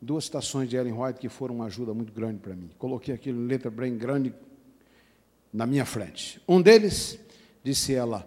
duas 0.00 0.24
estações 0.24 0.68
de 0.68 0.76
Ellen 0.76 0.92
White 0.92 1.20
que 1.20 1.28
foram 1.28 1.56
uma 1.56 1.66
ajuda 1.66 1.94
muito 1.94 2.12
grande 2.12 2.38
para 2.38 2.54
mim. 2.54 2.70
Coloquei 2.78 3.14
aquilo 3.14 3.42
em 3.42 3.46
letra 3.46 3.70
bem 3.70 3.96
grande 3.96 4.34
na 5.52 5.66
minha 5.66 5.84
frente. 5.84 6.40
Um 6.46 6.60
deles, 6.60 7.18
disse 7.64 7.94
ela, 7.94 8.26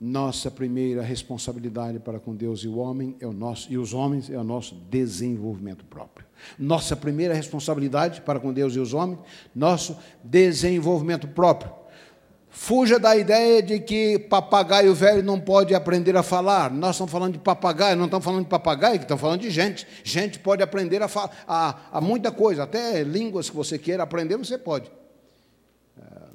nossa 0.00 0.50
primeira 0.50 1.02
responsabilidade 1.02 1.98
para 1.98 2.20
com 2.20 2.34
Deus 2.34 2.60
e 2.60 2.68
o 2.68 2.76
homem 2.76 3.16
é 3.18 3.26
o 3.26 3.32
nosso 3.32 3.72
e 3.72 3.78
os 3.78 3.94
homens 3.94 4.28
é 4.28 4.38
o 4.38 4.44
nosso 4.44 4.74
desenvolvimento 4.74 5.84
próprio. 5.86 6.26
Nossa 6.58 6.94
primeira 6.94 7.32
responsabilidade 7.32 8.20
para 8.20 8.38
com 8.38 8.52
Deus 8.52 8.74
e 8.74 8.78
os 8.78 8.92
homens, 8.92 9.20
nosso 9.54 9.96
desenvolvimento 10.22 11.26
próprio. 11.28 11.72
Fuja 12.58 12.98
da 12.98 13.14
ideia 13.14 13.62
de 13.62 13.78
que 13.78 14.18
papagaio 14.18 14.94
velho 14.94 15.22
não 15.22 15.38
pode 15.38 15.74
aprender 15.74 16.16
a 16.16 16.22
falar. 16.22 16.70
Nós 16.70 16.96
estamos 16.96 17.12
falando 17.12 17.34
de 17.34 17.38
papagaio, 17.38 17.98
não 17.98 18.06
estamos 18.06 18.24
falando 18.24 18.44
de 18.44 18.48
papagaio, 18.48 18.98
estamos 18.98 19.20
falando 19.20 19.42
de 19.42 19.50
gente. 19.50 19.86
Gente 20.02 20.38
pode 20.38 20.62
aprender 20.62 21.02
a, 21.02 21.06
falar, 21.06 21.86
a, 21.92 22.00
muita 22.00 22.32
coisa, 22.32 22.62
até 22.62 23.02
línguas 23.04 23.50
que 23.50 23.54
você 23.54 23.78
queira 23.78 24.02
aprender, 24.02 24.38
você 24.38 24.56
pode. 24.56 24.90
Uh, 25.98 26.34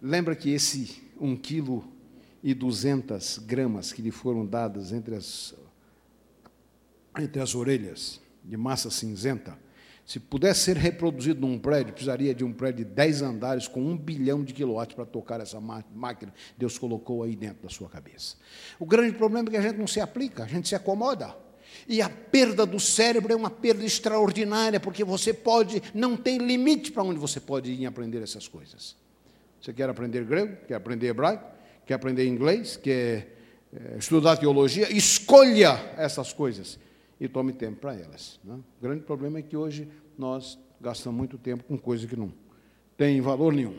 lembra 0.00 0.36
que 0.36 0.48
esse 0.54 1.02
um 1.20 1.36
quilo 1.36 1.84
e 2.40 2.54
duzentas 2.54 3.36
gramas 3.36 3.92
que 3.92 4.00
lhe 4.00 4.12
foram 4.12 4.46
dadas 4.46 4.92
entre 4.92 5.16
as, 5.16 5.52
entre 7.18 7.42
as 7.42 7.52
orelhas 7.52 8.20
de 8.44 8.56
massa 8.56 8.92
cinzenta, 8.92 9.58
se 10.06 10.20
pudesse 10.20 10.60
ser 10.60 10.76
reproduzido 10.76 11.40
num 11.40 11.58
prédio, 11.58 11.92
precisaria 11.92 12.32
de 12.32 12.44
um 12.44 12.52
prédio 12.52 12.84
de 12.84 12.92
10 12.92 13.22
andares 13.22 13.66
com 13.66 13.80
um 13.80 13.98
bilhão 13.98 14.44
de 14.44 14.54
quilowatts 14.54 14.94
para 14.94 15.04
tocar 15.04 15.40
essa 15.40 15.60
máquina. 15.60 16.32
Deus 16.56 16.78
colocou 16.78 17.24
aí 17.24 17.34
dentro 17.34 17.64
da 17.64 17.68
sua 17.68 17.88
cabeça. 17.88 18.36
O 18.78 18.86
grande 18.86 19.16
problema 19.16 19.48
é 19.48 19.50
que 19.50 19.56
a 19.56 19.60
gente 19.60 19.76
não 19.76 19.86
se 19.88 20.00
aplica, 20.00 20.44
a 20.44 20.46
gente 20.46 20.68
se 20.68 20.76
acomoda. 20.76 21.36
E 21.88 22.00
a 22.00 22.08
perda 22.08 22.64
do 22.64 22.78
cérebro 22.78 23.32
é 23.32 23.36
uma 23.36 23.50
perda 23.50 23.84
extraordinária, 23.84 24.78
porque 24.78 25.02
você 25.02 25.34
pode, 25.34 25.82
não 25.92 26.16
tem 26.16 26.38
limite 26.38 26.92
para 26.92 27.02
onde 27.02 27.18
você 27.18 27.40
pode 27.40 27.72
ir 27.72 27.84
aprender 27.84 28.22
essas 28.22 28.46
coisas. 28.46 28.94
Você 29.60 29.72
quer 29.72 29.90
aprender 29.90 30.24
grego, 30.24 30.56
quer 30.68 30.74
aprender 30.74 31.08
hebraico, 31.08 31.44
quer 31.84 31.94
aprender 31.94 32.28
inglês, 32.28 32.76
quer 32.76 33.36
é, 33.74 33.98
estudar 33.98 34.36
teologia, 34.36 34.88
escolha 34.96 35.80
essas 35.96 36.32
coisas 36.32 36.78
e 37.20 37.28
tome 37.28 37.52
tempo 37.52 37.80
para 37.80 37.94
elas. 37.94 38.38
Né? 38.44 38.54
O 38.54 38.82
grande 38.82 39.02
problema 39.02 39.38
é 39.38 39.42
que 39.42 39.56
hoje 39.56 39.88
nós 40.18 40.58
gastamos 40.80 41.16
muito 41.16 41.38
tempo 41.38 41.64
com 41.64 41.78
coisas 41.78 42.08
que 42.08 42.16
não 42.16 42.32
têm 42.96 43.20
valor 43.20 43.52
nenhum. 43.52 43.76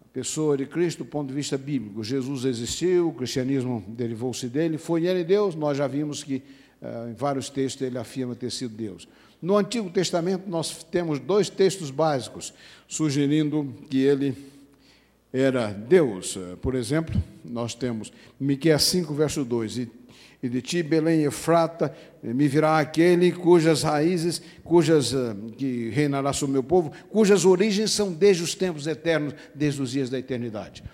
A 0.00 0.08
pessoa 0.12 0.56
de 0.56 0.66
Cristo, 0.66 0.98
do 0.98 1.10
ponto 1.10 1.28
de 1.28 1.34
vista 1.34 1.58
bíblico, 1.58 2.02
Jesus 2.04 2.44
existiu, 2.44 3.08
o 3.08 3.14
cristianismo 3.14 3.84
derivou-se 3.88 4.48
dele, 4.48 4.78
foi 4.78 5.06
ele 5.06 5.24
Deus, 5.24 5.54
nós 5.54 5.76
já 5.76 5.86
vimos 5.86 6.22
que 6.22 6.42
uh, 6.80 7.10
em 7.10 7.14
vários 7.14 7.48
textos 7.48 7.82
ele 7.82 7.98
afirma 7.98 8.34
ter 8.34 8.50
sido 8.50 8.74
Deus. 8.76 9.08
No 9.42 9.56
Antigo 9.56 9.90
Testamento, 9.90 10.48
nós 10.48 10.84
temos 10.84 11.18
dois 11.18 11.50
textos 11.50 11.90
básicos 11.90 12.54
sugerindo 12.88 13.74
que 13.90 13.98
ele 13.98 14.34
era 15.32 15.72
Deus. 15.72 16.38
Por 16.62 16.74
exemplo, 16.74 17.20
nós 17.44 17.74
temos 17.74 18.12
Miqueias 18.40 18.84
5, 18.84 19.12
verso 19.12 19.44
2, 19.44 19.78
e 19.78 19.86
e 20.44 20.48
de 20.50 20.60
ti, 20.60 20.82
Belém 20.82 21.22
Efrata, 21.22 21.96
me 22.22 22.46
virá 22.46 22.78
aquele 22.78 23.32
cujas 23.32 23.82
raízes, 23.82 24.42
cujas 24.62 25.14
uh, 25.14 25.34
que 25.56 25.88
reinará 25.88 26.34
sobre 26.34 26.50
o 26.50 26.52
meu 26.52 26.62
povo, 26.62 26.92
cujas 27.08 27.46
origens 27.46 27.92
são 27.92 28.12
desde 28.12 28.42
os 28.42 28.54
tempos 28.54 28.86
eternos, 28.86 29.34
desde 29.54 29.80
os 29.80 29.92
dias 29.92 30.10
da 30.10 30.18
eternidade. 30.18 30.84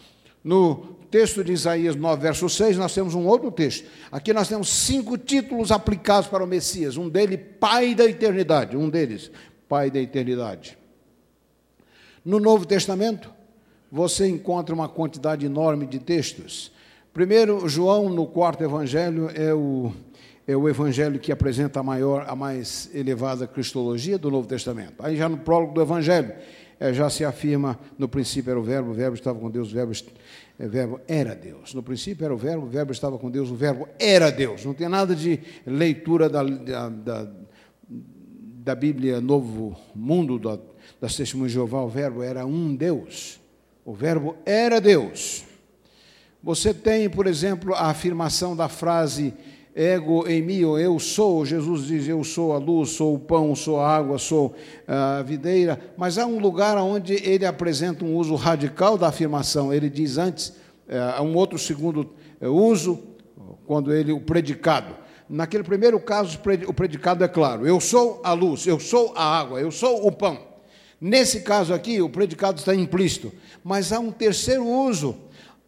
No 0.45 0.97
texto 1.11 1.43
de 1.43 1.53
Isaías 1.53 1.97
9, 1.97 2.23
verso 2.23 2.49
6, 2.49 2.77
nós 2.77 2.95
temos 2.95 3.13
um 3.17 3.27
outro 3.27 3.51
texto. 3.51 3.89
Aqui 4.13 4.33
nós 4.33 4.47
temos 4.47 4.69
cinco 4.69 5.19
títulos 5.19 5.73
aplicados 5.73 6.29
para 6.31 6.45
o 6.45 6.47
Messias. 6.47 6.97
Um 6.97 7.09
deles, 7.09 7.41
Pai 7.59 7.93
da 7.93 8.05
eternidade. 8.05 8.77
Um 8.77 8.89
deles, 8.89 9.33
Pai 9.69 9.91
da 9.91 9.99
eternidade. 9.99 10.79
No 12.25 12.39
Novo 12.39 12.65
Testamento, 12.65 13.29
você 13.91 14.29
encontra 14.29 14.73
uma 14.73 14.89
quantidade 14.89 15.45
enorme 15.45 15.89
de 15.89 15.99
textos. 15.99 16.71
Primeiro, 17.13 17.69
João, 17.69 18.09
no 18.09 18.25
quarto 18.25 18.63
evangelho, 18.63 19.29
é 19.35 19.53
o, 19.53 19.93
é 20.47 20.57
o 20.57 20.69
evangelho 20.69 21.19
que 21.19 21.33
apresenta 21.33 21.81
a 21.81 21.83
maior, 21.83 22.25
a 22.29 22.37
mais 22.37 22.89
elevada 22.95 23.49
cristologia 23.49 24.17
do 24.17 24.31
Novo 24.31 24.47
Testamento. 24.47 24.95
Aí 25.01 25.17
já 25.17 25.29
no 25.29 25.39
prólogo 25.39 25.75
do 25.75 25.83
evangelho, 25.83 26.33
é, 26.79 26.93
já 26.93 27.11
se 27.11 27.25
afirma, 27.25 27.77
no 27.99 28.09
princípio 28.09 28.53
era 28.53 28.61
o 28.61 28.63
verbo, 28.63 28.91
o 28.91 28.95
verbo 28.95 29.17
estava 29.17 29.41
com 29.41 29.51
Deus, 29.51 29.73
o 29.73 29.75
verbo, 29.75 29.93
é, 30.57 30.69
verbo 30.69 31.01
era 31.09 31.35
Deus. 31.35 31.75
No 31.75 31.83
princípio 31.83 32.25
era 32.25 32.33
o 32.33 32.39
verbo, 32.39 32.67
o 32.67 32.69
verbo 32.69 32.93
estava 32.93 33.19
com 33.19 33.29
Deus, 33.29 33.51
o 33.51 33.57
verbo 33.57 33.89
era 33.99 34.31
Deus. 34.31 34.65
Não 34.65 34.73
tem 34.73 34.89
nada 34.89 35.13
de 35.13 35.41
leitura 35.67 36.29
da, 36.29 36.45
da, 36.45 36.89
da, 36.89 37.31
da 37.89 38.75
Bíblia 38.77 39.21
Novo 39.21 39.77
Mundo, 39.97 40.39
da, 40.39 40.61
das 41.01 41.17
Testemunhas 41.17 41.51
de 41.51 41.57
Jeová, 41.57 41.83
o 41.83 41.89
verbo 41.89 42.23
era 42.23 42.47
um 42.47 42.73
Deus. 42.73 43.41
O 43.85 43.93
verbo 43.93 44.37
era 44.47 44.81
Deus. 44.81 45.50
Você 46.43 46.73
tem, 46.73 47.09
por 47.11 47.27
exemplo, 47.27 47.75
a 47.75 47.91
afirmação 47.91 48.57
da 48.57 48.67
frase 48.67 49.35
ego 49.75 50.27
em 50.27 50.43
mim, 50.43 50.59
eu 50.59 50.99
sou, 50.99 51.45
Jesus 51.45 51.87
diz, 51.87 52.09
eu 52.09 52.25
sou 52.25 52.53
a 52.53 52.59
luz, 52.59 52.91
sou 52.91 53.15
o 53.15 53.19
pão, 53.19 53.55
sou 53.55 53.79
a 53.79 53.97
água, 53.97 54.19
sou 54.19 54.55
a 54.87 55.23
videira, 55.23 55.79
mas 55.97 56.19
há 56.19 56.27
um 56.27 56.39
lugar 56.39 56.77
onde 56.79 57.15
ele 57.15 57.45
apresenta 57.45 58.05
um 58.05 58.17
uso 58.17 58.35
radical 58.35 58.97
da 58.97 59.09
afirmação, 59.09 59.73
ele 59.73 59.89
diz 59.89 60.17
antes, 60.17 60.55
é, 60.89 60.99
há 60.99 61.23
um 61.23 61.37
outro 61.37 61.59
segundo 61.59 62.11
é, 62.41 62.49
uso, 62.49 62.99
quando 63.67 63.93
ele, 63.93 64.11
o 64.11 64.21
predicado, 64.21 64.97
naquele 65.29 65.63
primeiro 65.63 66.01
caso 66.01 66.39
o 66.67 66.73
predicado 66.73 67.23
é 67.23 67.29
claro, 67.29 67.67
eu 67.67 67.79
sou 67.79 68.21
a 68.25 68.33
luz, 68.33 68.67
eu 68.67 68.81
sou 68.81 69.13
a 69.15 69.39
água, 69.39 69.61
eu 69.61 69.71
sou 69.71 70.07
o 70.07 70.11
pão, 70.11 70.39
nesse 71.01 71.43
caso 71.43 71.73
aqui 71.73 72.03
o 72.03 72.09
predicado 72.09 72.59
está 72.59 72.75
implícito, 72.75 73.31
mas 73.63 73.93
há 73.93 74.01
um 74.01 74.11
terceiro 74.11 74.67
uso, 74.67 75.17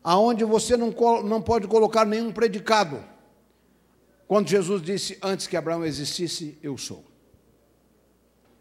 aonde 0.03 0.45
você 0.45 0.77
não, 0.77 0.95
não 1.23 1.41
pode 1.41 1.67
colocar 1.67 2.05
nenhum 2.05 2.33
predicado. 2.33 3.03
Quando 4.27 4.49
Jesus 4.49 4.83
disse, 4.83 5.19
antes 5.23 5.47
que 5.47 5.57
Abraão 5.57 5.85
existisse, 5.85 6.59
eu 6.63 6.79
sou. 6.79 7.05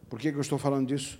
Por 0.09 0.19
que, 0.19 0.31
que 0.31 0.37
eu 0.37 0.41
estou 0.41 0.59
falando 0.59 0.87
disso? 0.87 1.19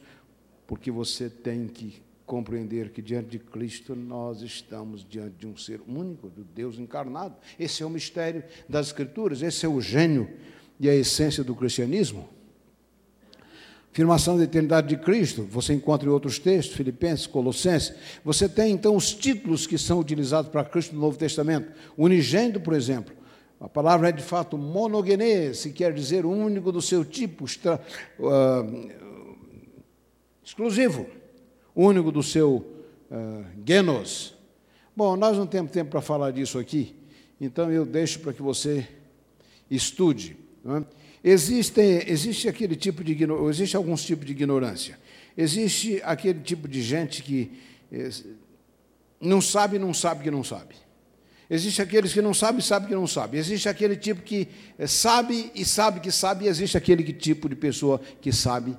Porque 0.67 0.91
você 0.91 1.29
tem 1.29 1.67
que 1.67 2.03
compreender 2.25 2.91
que 2.91 3.01
diante 3.01 3.29
de 3.29 3.39
Cristo 3.39 3.95
nós 3.95 4.41
estamos 4.41 5.05
diante 5.07 5.35
de 5.37 5.47
um 5.47 5.57
ser 5.57 5.81
único, 5.87 6.29
do 6.29 6.43
Deus 6.43 6.77
encarnado. 6.77 7.35
Esse 7.59 7.83
é 7.83 7.85
o 7.85 7.89
mistério 7.89 8.43
das 8.67 8.87
Escrituras, 8.87 9.41
esse 9.41 9.65
é 9.65 9.69
o 9.69 9.81
gênio 9.81 10.29
e 10.79 10.89
a 10.89 10.95
essência 10.95 11.43
do 11.43 11.55
cristianismo. 11.55 12.29
Afirmação 13.91 14.37
da 14.37 14.45
eternidade 14.45 14.87
de 14.87 14.95
Cristo, 14.95 15.43
você 15.43 15.73
encontra 15.73 16.07
em 16.07 16.11
outros 16.11 16.39
textos, 16.39 16.77
Filipenses, 16.77 17.27
Colossenses. 17.27 17.93
Você 18.23 18.47
tem 18.47 18.71
então 18.71 18.95
os 18.95 19.13
títulos 19.13 19.67
que 19.67 19.77
são 19.77 19.99
utilizados 19.99 20.49
para 20.49 20.63
Cristo 20.63 20.95
no 20.95 21.01
Novo 21.01 21.17
Testamento. 21.17 21.73
Unigênito, 21.97 22.61
por 22.61 22.73
exemplo. 22.73 23.13
A 23.59 23.67
palavra 23.67 24.07
é 24.07 24.11
de 24.13 24.23
fato 24.23 24.57
monogenese, 24.57 25.69
que 25.69 25.79
quer 25.79 25.93
dizer 25.93 26.25
único 26.25 26.71
do 26.71 26.81
seu 26.81 27.03
tipo, 27.03 27.43
extra, 27.43 27.81
uh, 28.17 28.89
exclusivo, 30.41 31.05
único 31.75 32.13
do 32.13 32.23
seu 32.23 32.65
uh, 33.11 33.45
genos. 33.67 34.33
Bom, 34.95 35.17
nós 35.17 35.37
não 35.37 35.45
temos 35.45 35.69
tempo 35.69 35.91
para 35.91 36.01
falar 36.01 36.31
disso 36.31 36.57
aqui, 36.57 36.95
então 37.39 37.69
eu 37.69 37.85
deixo 37.85 38.21
para 38.21 38.31
que 38.31 38.41
você 38.41 38.87
estude. 39.69 40.37
Não 40.63 40.77
é? 40.77 40.83
Existe, 41.23 41.81
existe 42.07 42.49
aquele 42.49 42.75
tipo 42.75 43.03
de 43.03 43.15
existe 43.49 43.75
alguns 43.75 44.03
tipos 44.03 44.25
de 44.25 44.31
ignorância. 44.31 44.97
Existe 45.37 46.01
aquele 46.03 46.39
tipo 46.39 46.67
de 46.67 46.81
gente 46.81 47.21
que 47.21 47.51
eh, 47.91 48.09
não 49.19 49.39
sabe, 49.39 49.77
não 49.77 49.93
sabe 49.93 50.23
que 50.23 50.31
não 50.31 50.43
sabe. 50.43 50.75
Existe 51.47 51.81
aqueles 51.81 52.13
que 52.13 52.21
não 52.21 52.33
sabem, 52.33 52.61
sabe 52.61 52.87
que 52.87 52.95
não 52.95 53.05
sabe. 53.05 53.37
Existe 53.37 53.69
aquele 53.69 53.95
tipo 53.95 54.21
que 54.21 54.47
eh, 54.79 54.87
sabe 54.87 55.51
e 55.53 55.63
sabe 55.63 55.99
que 55.99 56.11
sabe, 56.11 56.45
e 56.45 56.47
existe 56.47 56.75
aquele 56.75 57.03
tipo 57.13 57.47
de 57.47 57.55
pessoa 57.55 58.01
que 58.19 58.31
sabe 58.31 58.75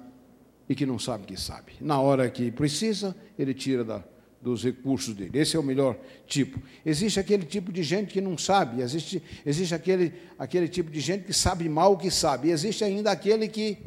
e 0.68 0.74
que 0.74 0.84
não 0.84 0.98
sabe 0.98 1.26
que 1.26 1.40
sabe. 1.40 1.74
Na 1.80 2.00
hora 2.00 2.28
que 2.28 2.50
precisa, 2.50 3.14
ele 3.38 3.54
tira 3.54 3.84
da, 3.84 4.02
dos 4.42 4.64
recursos 4.64 5.14
dele. 5.14 5.38
Esse 5.38 5.56
é 5.56 5.60
o 5.60 5.62
melhor 5.62 5.96
tipo. 6.26 6.60
Existe 6.84 7.20
aquele 7.20 7.44
tipo 7.44 7.72
de 7.72 7.82
gente 7.82 8.12
que 8.12 8.20
não 8.20 8.36
sabe, 8.36 8.82
existe, 8.82 9.22
existe 9.46 9.74
aquele, 9.74 10.12
aquele 10.36 10.68
tipo 10.68 10.90
de 10.90 10.98
gente 10.98 11.24
que 11.24 11.32
sabe 11.32 11.68
mal 11.68 11.92
o 11.92 11.96
que 11.96 12.10
sabe, 12.10 12.48
e 12.48 12.50
existe 12.50 12.82
ainda 12.82 13.12
aquele 13.12 13.46
que 13.46 13.78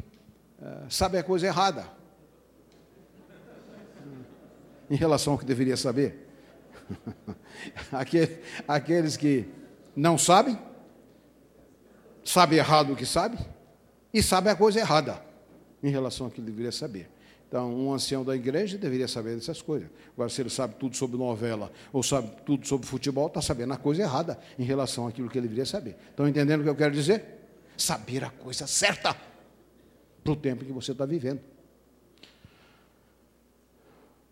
uh, 0.58 0.90
sabe 0.90 1.18
a 1.18 1.22
coisa 1.22 1.46
errada 1.46 1.86
em 4.88 4.96
relação 4.96 5.34
ao 5.34 5.38
que 5.38 5.44
deveria 5.44 5.76
saber. 5.76 6.26
Aquele, 7.90 8.38
aqueles 8.68 9.16
que 9.16 9.44
não 9.96 10.16
sabem, 10.16 10.56
sabem 12.24 12.58
errado 12.58 12.92
o 12.92 12.96
que 12.96 13.04
sabe, 13.04 13.38
e 14.14 14.22
sabem 14.22 14.52
a 14.52 14.56
coisa 14.56 14.78
errada 14.78 15.20
em 15.82 15.90
relação 15.90 16.28
àquilo 16.28 16.46
que 16.46 16.52
deveria 16.52 16.70
saber. 16.70 17.10
Então, 17.48 17.72
um 17.72 17.92
ancião 17.92 18.24
da 18.24 18.34
igreja 18.34 18.76
deveria 18.76 19.06
saber 19.06 19.36
dessas 19.36 19.62
coisas. 19.62 19.88
Agora, 20.12 20.28
se 20.28 20.42
ele 20.42 20.50
sabe 20.50 20.74
tudo 20.74 20.96
sobre 20.96 21.16
novela 21.16 21.70
ou 21.92 22.02
sabe 22.02 22.30
tudo 22.44 22.66
sobre 22.66 22.86
futebol, 22.86 23.28
está 23.28 23.40
sabendo 23.40 23.72
a 23.72 23.76
coisa 23.76 24.02
errada 24.02 24.38
em 24.58 24.64
relação 24.64 25.06
àquilo 25.06 25.28
que 25.28 25.38
ele 25.38 25.46
deveria 25.46 25.64
saber. 25.64 25.96
Estão 26.10 26.26
entendendo 26.26 26.60
o 26.60 26.64
que 26.64 26.70
eu 26.70 26.74
quero 26.74 26.92
dizer? 26.92 27.24
Saber 27.76 28.24
a 28.24 28.30
coisa 28.30 28.66
certa 28.66 29.16
para 30.24 30.32
o 30.32 30.36
tempo 30.36 30.64
que 30.64 30.72
você 30.72 30.90
está 30.90 31.06
vivendo. 31.06 31.40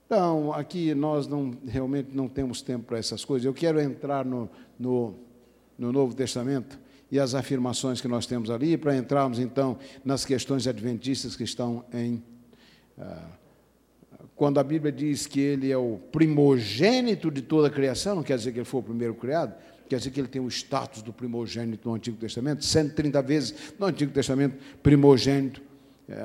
Então, 0.07 0.53
aqui 0.53 0.93
nós 0.93 1.27
não, 1.27 1.57
realmente 1.67 2.11
não 2.13 2.29
temos 2.29 2.63
tempo 2.63 2.87
para 2.87 2.99
essas 2.99 3.25
coisas. 3.25 3.47
Eu 3.47 3.55
quero 3.55 3.81
entrar 3.81 4.25
no, 4.25 4.51
no, 4.79 5.15
no 5.79 5.93
Novo 5.93 6.15
Testamento 6.15 6.79
e 7.11 7.19
as 7.21 7.35
afirmações 7.35 8.01
que 8.01 8.09
nós 8.09 8.27
temos 8.27 8.51
ali, 8.51 8.77
para 8.77 8.97
entrarmos 8.97 9.39
então 9.39 9.79
nas 10.05 10.25
questões 10.25 10.67
adventistas 10.67 11.37
que 11.37 11.45
estão 11.45 11.85
em 11.93 12.21
quando 14.37 14.59
a 14.59 14.65
Bíblia 14.65 14.93
diz 14.93 15.27
que 15.27 15.41
ele 15.41 15.71
é 15.71 15.77
o 15.77 15.99
primogênito 16.11 17.31
de 17.31 17.43
toda 17.43 17.69
a 17.69 17.71
criação, 17.71 18.17
não 18.17 18.23
quer 18.23 18.37
dizer 18.37 18.53
que 18.53 18.59
ele 18.59 18.65
foi 18.65 18.81
o 18.81 18.85
primeiro 18.85 19.15
criado, 19.15 19.55
quer 19.89 19.99
dizer 19.99 20.11
que 20.11 20.21
ele 20.21 20.29
tem 20.29 20.41
o 20.41 20.49
status 20.49 21.03
do 21.03 21.13
primogênito 21.13 21.89
no 21.89 21.95
Antigo 21.95 22.17
Testamento, 22.17 22.65
130 22.65 23.23
vezes 23.23 23.75
no 23.79 23.87
Antigo 23.87 24.13
Testamento, 24.13 24.57
primogênito 24.83 25.63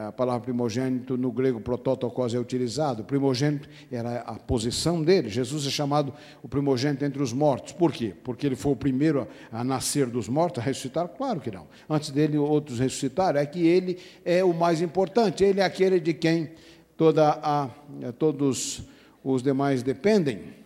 a 0.08 0.12
palavra 0.12 0.42
primogênito 0.42 1.16
no 1.16 1.32
grego 1.32 1.62
prototokos 1.62 2.34
é 2.34 2.40
utilizado. 2.40 3.06
Primogênito 3.06 3.70
era 3.90 4.20
a 4.22 4.36
posição 4.36 5.02
dele. 5.02 5.30
Jesus 5.30 5.66
é 5.66 5.70
chamado 5.70 6.14
o 6.44 6.50
primogênito 6.50 7.06
entre 7.06 7.24
os 7.24 7.32
mortos. 7.32 7.72
Por 7.72 7.94
quê? 7.94 8.14
Porque 8.24 8.46
ele 8.46 8.58
foi 8.58 8.74
o 8.74 8.76
primeiro 8.76 9.26
a 9.50 9.64
nascer 9.64 10.08
dos 10.08 10.28
mortos, 10.28 10.62
a 10.62 10.66
ressuscitar? 10.66 11.08
Claro 11.08 11.40
que 11.40 11.50
não. 11.50 11.66
Antes 11.90 12.12
dele, 12.12 12.38
outros 12.38 12.80
ressuscitaram. 12.80 13.40
É 13.40 13.46
que 13.46 13.66
ele 13.66 13.98
é 14.26 14.44
o 14.44 14.54
mais 14.54 14.82
importante. 14.82 15.46
Ele 15.46 15.62
é 15.62 15.64
aquele 15.64 15.98
de 15.98 16.14
quem 16.14 16.52
toda 16.98 17.40
a, 17.42 17.70
todos 18.18 18.82
os 19.24 19.42
demais 19.42 19.82
dependem. 19.82 20.60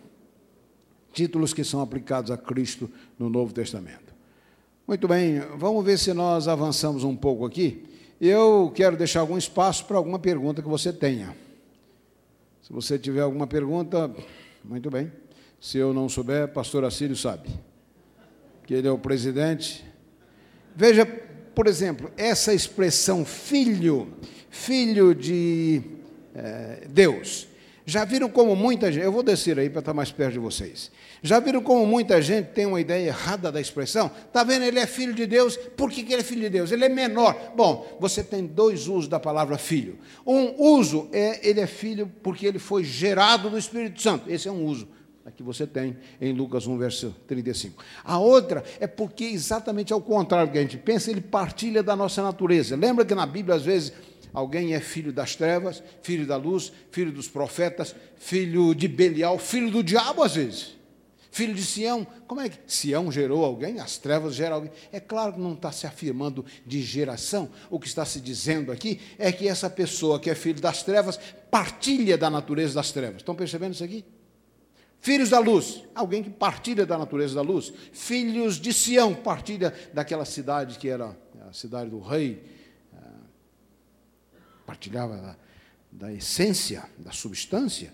Títulos 1.12 1.54
que 1.54 1.62
são 1.62 1.80
aplicados 1.80 2.32
a 2.32 2.36
Cristo 2.36 2.90
no 3.16 3.30
Novo 3.30 3.54
Testamento. 3.54 4.12
Muito 4.88 5.06
bem, 5.06 5.38
vamos 5.56 5.84
ver 5.84 5.98
se 5.98 6.12
nós 6.12 6.48
avançamos 6.48 7.04
um 7.04 7.14
pouco 7.14 7.46
aqui. 7.46 7.93
Eu 8.26 8.72
quero 8.74 8.96
deixar 8.96 9.20
algum 9.20 9.36
espaço 9.36 9.84
para 9.84 9.98
alguma 9.98 10.18
pergunta 10.18 10.62
que 10.62 10.68
você 10.68 10.90
tenha. 10.90 11.36
Se 12.62 12.72
você 12.72 12.98
tiver 12.98 13.20
alguma 13.20 13.46
pergunta, 13.46 14.10
muito 14.64 14.90
bem. 14.90 15.12
Se 15.60 15.76
eu 15.76 15.92
não 15.92 16.08
souber, 16.08 16.48
pastor 16.48 16.84
Assírio 16.84 17.14
sabe. 17.14 17.50
Que 18.66 18.72
ele 18.72 18.88
é 18.88 18.90
o 18.90 18.98
presidente. 18.98 19.84
Veja, 20.74 21.04
por 21.04 21.66
exemplo, 21.66 22.10
essa 22.16 22.54
expressão 22.54 23.26
filho, 23.26 24.14
filho 24.48 25.14
de 25.14 25.82
é, 26.34 26.86
Deus. 26.88 27.46
Já 27.84 28.06
viram 28.06 28.30
como 28.30 28.56
muita 28.56 28.90
gente, 28.90 29.04
eu 29.04 29.12
vou 29.12 29.22
descer 29.22 29.58
aí 29.58 29.68
para 29.68 29.80
estar 29.80 29.92
mais 29.92 30.10
perto 30.10 30.32
de 30.32 30.38
vocês. 30.38 30.90
Já 31.26 31.40
viram 31.40 31.62
como 31.62 31.86
muita 31.86 32.20
gente 32.20 32.48
tem 32.48 32.66
uma 32.66 32.78
ideia 32.78 33.06
errada 33.06 33.50
da 33.50 33.58
expressão? 33.58 34.10
Está 34.26 34.44
vendo? 34.44 34.62
Ele 34.62 34.78
é 34.78 34.86
filho 34.86 35.14
de 35.14 35.24
Deus, 35.24 35.56
por 35.56 35.90
que, 35.90 36.02
que 36.02 36.12
ele 36.12 36.20
é 36.20 36.24
filho 36.24 36.42
de 36.42 36.50
Deus? 36.50 36.70
Ele 36.70 36.84
é 36.84 36.88
menor. 36.90 37.54
Bom, 37.56 37.96
você 37.98 38.22
tem 38.22 38.44
dois 38.46 38.88
usos 38.88 39.08
da 39.08 39.18
palavra 39.18 39.56
filho. 39.56 39.98
Um 40.26 40.62
uso 40.62 41.08
é 41.12 41.40
ele 41.48 41.60
é 41.60 41.66
filho 41.66 42.12
porque 42.22 42.44
ele 42.46 42.58
foi 42.58 42.84
gerado 42.84 43.48
do 43.48 43.56
Espírito 43.56 44.02
Santo. 44.02 44.30
Esse 44.30 44.48
é 44.48 44.52
um 44.52 44.66
uso. 44.66 44.86
Aqui 45.24 45.42
você 45.42 45.66
tem 45.66 45.96
em 46.20 46.34
Lucas 46.34 46.66
1, 46.66 46.76
verso 46.76 47.16
35. 47.26 47.82
A 48.04 48.18
outra 48.18 48.62
é 48.78 48.86
porque 48.86 49.24
exatamente 49.24 49.94
ao 49.94 50.02
contrário 50.02 50.48
do 50.48 50.52
que 50.52 50.58
a 50.58 50.60
gente 50.62 50.76
pensa, 50.76 51.10
ele 51.10 51.22
partilha 51.22 51.82
da 51.82 51.96
nossa 51.96 52.22
natureza. 52.22 52.76
Lembra 52.76 53.02
que 53.02 53.14
na 53.14 53.24
Bíblia, 53.24 53.54
às 53.56 53.62
vezes, 53.62 53.94
Alguém 54.34 54.74
é 54.74 54.80
filho 54.80 55.12
das 55.12 55.36
trevas, 55.36 55.80
filho 56.02 56.26
da 56.26 56.36
luz, 56.36 56.72
filho 56.90 57.12
dos 57.12 57.28
profetas, 57.28 57.94
filho 58.16 58.74
de 58.74 58.88
Belial, 58.88 59.38
filho 59.38 59.70
do 59.70 59.80
diabo 59.80 60.24
às 60.24 60.34
vezes. 60.34 60.74
Filho 61.34 61.52
de 61.52 61.64
Sião, 61.64 62.06
como 62.28 62.40
é 62.40 62.48
que 62.48 62.60
Sião 62.64 63.10
gerou 63.10 63.44
alguém? 63.44 63.80
As 63.80 63.98
trevas 63.98 64.36
geram 64.36 64.54
alguém. 64.54 64.70
É 64.92 65.00
claro 65.00 65.32
que 65.32 65.40
não 65.40 65.54
está 65.54 65.72
se 65.72 65.84
afirmando 65.84 66.46
de 66.64 66.80
geração. 66.80 67.50
O 67.68 67.80
que 67.80 67.88
está 67.88 68.04
se 68.04 68.20
dizendo 68.20 68.70
aqui 68.70 69.00
é 69.18 69.32
que 69.32 69.48
essa 69.48 69.68
pessoa 69.68 70.20
que 70.20 70.30
é 70.30 70.34
filho 70.36 70.60
das 70.60 70.84
trevas 70.84 71.18
partilha 71.50 72.16
da 72.16 72.30
natureza 72.30 72.74
das 72.76 72.92
trevas. 72.92 73.16
Estão 73.16 73.34
percebendo 73.34 73.74
isso 73.74 73.82
aqui? 73.82 74.04
Filhos 75.00 75.30
da 75.30 75.40
luz, 75.40 75.82
alguém 75.92 76.22
que 76.22 76.30
partilha 76.30 76.86
da 76.86 76.96
natureza 76.96 77.34
da 77.34 77.42
luz. 77.42 77.72
Filhos 77.92 78.54
de 78.54 78.72
Sião, 78.72 79.12
partilha 79.12 79.74
daquela 79.92 80.24
cidade 80.24 80.78
que 80.78 80.88
era 80.88 81.18
a 81.48 81.52
cidade 81.52 81.90
do 81.90 81.98
rei, 81.98 82.44
partilhava 84.64 85.16
da, 85.16 85.36
da 85.90 86.12
essência, 86.12 86.84
da 86.96 87.10
substância 87.10 87.92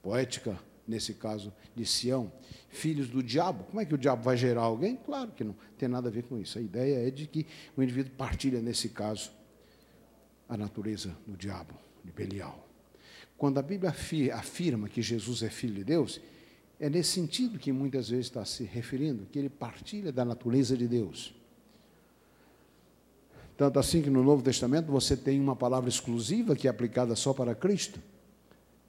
poética, 0.00 0.56
nesse 0.86 1.14
caso 1.14 1.52
de 1.74 1.84
Sião, 1.84 2.30
filhos 2.68 3.08
do 3.08 3.22
diabo. 3.22 3.64
Como 3.64 3.80
é 3.80 3.84
que 3.84 3.94
o 3.94 3.98
diabo 3.98 4.22
vai 4.22 4.36
gerar 4.36 4.62
alguém? 4.62 4.96
Claro 4.96 5.32
que 5.32 5.42
não 5.42 5.54
tem 5.76 5.88
nada 5.88 6.08
a 6.08 6.12
ver 6.12 6.24
com 6.24 6.38
isso. 6.38 6.58
A 6.58 6.62
ideia 6.62 7.06
é 7.06 7.10
de 7.10 7.26
que 7.26 7.46
o 7.76 7.82
indivíduo 7.82 8.12
partilha, 8.16 8.60
nesse 8.60 8.90
caso, 8.90 9.30
a 10.48 10.56
natureza 10.56 11.16
do 11.26 11.36
diabo, 11.36 11.74
de 12.04 12.12
Belial. 12.12 12.66
Quando 13.36 13.58
a 13.58 13.62
Bíblia 13.62 13.94
afirma 14.34 14.88
que 14.88 15.02
Jesus 15.02 15.42
é 15.42 15.50
filho 15.50 15.74
de 15.74 15.84
Deus, 15.84 16.20
é 16.78 16.88
nesse 16.88 17.10
sentido 17.10 17.58
que 17.58 17.72
muitas 17.72 18.08
vezes 18.08 18.26
está 18.26 18.44
se 18.44 18.64
referindo, 18.64 19.26
que 19.26 19.38
ele 19.38 19.48
partilha 19.48 20.12
da 20.12 20.24
natureza 20.24 20.76
de 20.76 20.86
Deus. 20.86 21.34
Tanto 23.56 23.78
assim 23.78 24.02
que 24.02 24.10
no 24.10 24.22
Novo 24.22 24.42
Testamento 24.42 24.92
você 24.92 25.16
tem 25.16 25.40
uma 25.40 25.56
palavra 25.56 25.88
exclusiva 25.88 26.54
que 26.54 26.66
é 26.66 26.70
aplicada 26.70 27.16
só 27.16 27.32
para 27.32 27.54
Cristo. 27.54 27.98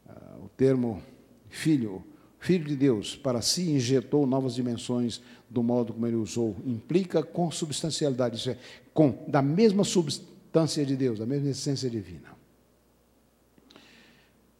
Ah, 0.05 0.37
o 0.43 0.49
termo 0.49 1.01
filho, 1.49 2.03
filho 2.39 2.65
de 2.65 2.75
Deus, 2.75 3.15
para 3.15 3.41
si 3.41 3.71
injetou 3.71 4.25
novas 4.25 4.55
dimensões 4.55 5.21
do 5.49 5.63
modo 5.63 5.93
como 5.93 6.07
ele 6.07 6.15
usou. 6.15 6.55
Implica 6.65 7.23
com 7.23 7.49
substancialidade, 7.51 8.37
isso 8.37 8.49
é, 8.49 8.57
com 8.93 9.25
da 9.27 9.41
mesma 9.41 9.83
substância 9.83 10.85
de 10.85 10.95
Deus, 10.95 11.19
da 11.19 11.25
mesma 11.25 11.49
essência 11.49 11.89
divina. 11.89 12.35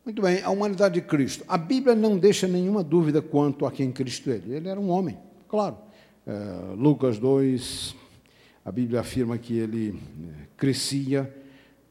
Muito 0.06 0.22
bem, 0.22 0.42
a 0.42 0.50
humanidade 0.50 0.96
de 0.96 1.02
Cristo. 1.02 1.44
A 1.48 1.58
Bíblia 1.58 1.94
não 1.94 2.18
deixa 2.18 2.48
nenhuma 2.48 2.82
dúvida 2.82 3.22
quanto 3.22 3.66
a 3.66 3.72
quem 3.72 3.92
Cristo 3.92 4.32
é. 4.32 4.36
Ele 4.36 4.70
era 4.70 4.80
um 4.80 4.90
homem, 4.90 5.18
claro. 5.50 5.78
É, 6.26 6.74
Lucas 6.76 7.20
2, 7.20 7.94
a 8.68 8.72
Bíblia 8.72 9.00
afirma 9.00 9.38
que 9.38 9.58
ele 9.58 9.98
eh, 9.98 10.48
crescia 10.58 11.34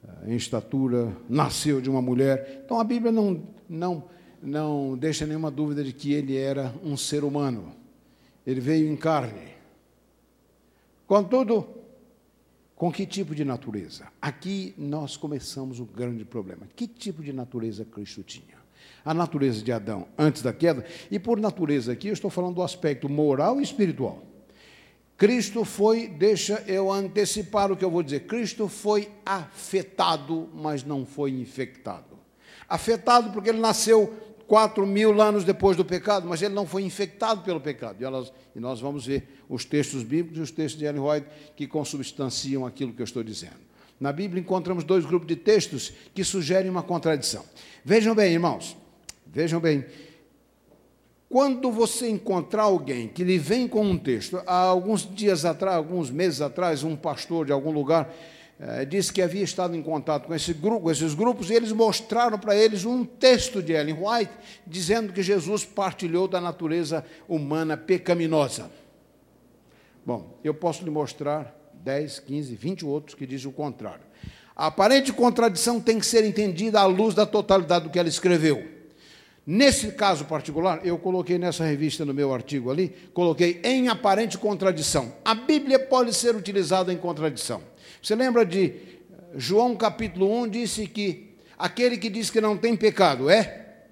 eh, 0.04 0.32
em 0.32 0.36
estatura, 0.36 1.16
nasceu 1.26 1.80
de 1.80 1.88
uma 1.88 2.02
mulher. 2.02 2.60
Então 2.62 2.78
a 2.78 2.84
Bíblia 2.84 3.10
não, 3.10 3.42
não, 3.66 4.04
não 4.42 4.96
deixa 4.96 5.26
nenhuma 5.26 5.50
dúvida 5.50 5.82
de 5.82 5.92
que 5.92 6.12
ele 6.12 6.36
era 6.36 6.74
um 6.82 6.96
ser 6.96 7.24
humano. 7.24 7.74
Ele 8.46 8.60
veio 8.60 8.90
em 8.90 8.96
carne. 8.96 9.54
Contudo, 11.06 11.66
com 12.74 12.92
que 12.92 13.06
tipo 13.06 13.34
de 13.34 13.44
natureza? 13.44 14.08
Aqui 14.20 14.74
nós 14.76 15.16
começamos 15.16 15.80
o 15.80 15.84
grande 15.84 16.24
problema. 16.24 16.68
Que 16.76 16.86
tipo 16.86 17.22
de 17.22 17.32
natureza 17.32 17.84
Cristo 17.84 18.22
tinha? 18.22 18.56
A 19.04 19.14
natureza 19.14 19.62
de 19.62 19.72
Adão 19.72 20.06
antes 20.18 20.42
da 20.42 20.52
queda, 20.52 20.84
e 21.10 21.18
por 21.18 21.40
natureza 21.40 21.92
aqui 21.92 22.08
eu 22.08 22.12
estou 22.12 22.30
falando 22.30 22.56
do 22.56 22.62
aspecto 22.62 23.08
moral 23.08 23.60
e 23.60 23.62
espiritual. 23.62 24.22
Cristo 25.16 25.64
foi, 25.64 26.06
deixa 26.06 26.62
eu 26.66 26.92
antecipar 26.92 27.72
o 27.72 27.76
que 27.76 27.84
eu 27.84 27.90
vou 27.90 28.02
dizer, 28.02 28.26
Cristo 28.26 28.68
foi 28.68 29.08
afetado, 29.24 30.48
mas 30.52 30.84
não 30.84 31.06
foi 31.06 31.30
infectado. 31.30 32.15
Afetado 32.68 33.30
porque 33.30 33.50
ele 33.50 33.60
nasceu 33.60 34.14
quatro 34.46 34.86
mil 34.86 35.20
anos 35.20 35.44
depois 35.44 35.76
do 35.76 35.84
pecado, 35.84 36.28
mas 36.28 36.40
ele 36.40 36.54
não 36.54 36.66
foi 36.66 36.82
infectado 36.82 37.42
pelo 37.42 37.60
pecado. 37.60 38.00
E, 38.00 38.04
elas, 38.04 38.32
e 38.54 38.60
nós 38.60 38.80
vamos 38.80 39.06
ver 39.06 39.28
os 39.48 39.64
textos 39.64 40.02
bíblicos 40.02 40.38
e 40.38 40.42
os 40.42 40.50
textos 40.50 40.78
de 40.78 40.84
Ellen 40.84 41.02
White 41.02 41.26
que 41.56 41.66
consubstanciam 41.66 42.64
aquilo 42.64 42.92
que 42.92 43.02
eu 43.02 43.04
estou 43.04 43.22
dizendo. 43.22 43.66
Na 43.98 44.12
Bíblia 44.12 44.40
encontramos 44.40 44.84
dois 44.84 45.04
grupos 45.04 45.26
de 45.26 45.36
textos 45.36 45.92
que 46.14 46.22
sugerem 46.22 46.70
uma 46.70 46.82
contradição. 46.82 47.44
Vejam 47.84 48.14
bem, 48.14 48.32
irmãos, 48.32 48.76
vejam 49.26 49.58
bem, 49.58 49.86
quando 51.28 51.72
você 51.72 52.08
encontrar 52.08 52.64
alguém 52.64 53.08
que 53.08 53.24
lhe 53.24 53.38
vem 53.38 53.66
com 53.66 53.82
um 53.82 53.98
texto, 53.98 54.40
há 54.46 54.58
alguns 54.58 55.08
dias 55.08 55.44
atrás, 55.44 55.76
alguns 55.76 56.10
meses 56.10 56.40
atrás, 56.40 56.84
um 56.84 56.94
pastor 56.94 57.46
de 57.46 57.52
algum 57.52 57.72
lugar 57.72 58.14
disse 58.88 59.12
que 59.12 59.20
havia 59.20 59.42
estado 59.42 59.76
em 59.76 59.82
contato 59.82 60.26
com 60.26 60.34
esse 60.34 60.54
grupo, 60.54 60.90
esses 60.90 61.12
grupos 61.12 61.50
e 61.50 61.54
eles 61.54 61.72
mostraram 61.72 62.38
para 62.38 62.56
eles 62.56 62.84
um 62.84 63.04
texto 63.04 63.62
de 63.62 63.72
Ellen 63.72 63.98
White 64.00 64.32
dizendo 64.66 65.12
que 65.12 65.22
Jesus 65.22 65.64
partilhou 65.64 66.26
da 66.26 66.40
natureza 66.40 67.04
humana 67.28 67.76
pecaminosa. 67.76 68.70
Bom, 70.04 70.38
eu 70.42 70.54
posso 70.54 70.84
lhe 70.84 70.90
mostrar 70.90 71.54
10, 71.74 72.20
15, 72.20 72.54
20 72.54 72.86
outros 72.86 73.14
que 73.14 73.26
dizem 73.26 73.48
o 73.48 73.52
contrário. 73.52 74.06
A 74.54 74.68
aparente 74.68 75.12
contradição 75.12 75.78
tem 75.78 75.98
que 75.98 76.06
ser 76.06 76.24
entendida 76.24 76.80
à 76.80 76.86
luz 76.86 77.14
da 77.14 77.26
totalidade 77.26 77.84
do 77.84 77.90
que 77.90 77.98
ela 77.98 78.08
escreveu. 78.08 78.76
Nesse 79.46 79.92
caso 79.92 80.24
particular, 80.24 80.80
eu 80.84 80.98
coloquei 80.98 81.38
nessa 81.38 81.64
revista, 81.64 82.04
no 82.04 82.14
meu 82.14 82.32
artigo 82.32 82.70
ali, 82.70 82.88
coloquei 83.12 83.60
em 83.62 83.88
aparente 83.88 84.38
contradição. 84.38 85.12
A 85.24 85.34
Bíblia 85.34 85.78
pode 85.78 86.14
ser 86.14 86.34
utilizada 86.34 86.92
em 86.92 86.96
contradição. 86.96 87.62
Você 88.06 88.14
lembra 88.14 88.46
de 88.46 88.72
João 89.34 89.74
capítulo 89.74 90.32
1 90.42 90.48
disse 90.48 90.86
que 90.86 91.34
aquele 91.58 91.98
que 91.98 92.08
diz 92.08 92.30
que 92.30 92.40
não 92.40 92.56
tem 92.56 92.76
pecado 92.76 93.28
é 93.28 93.88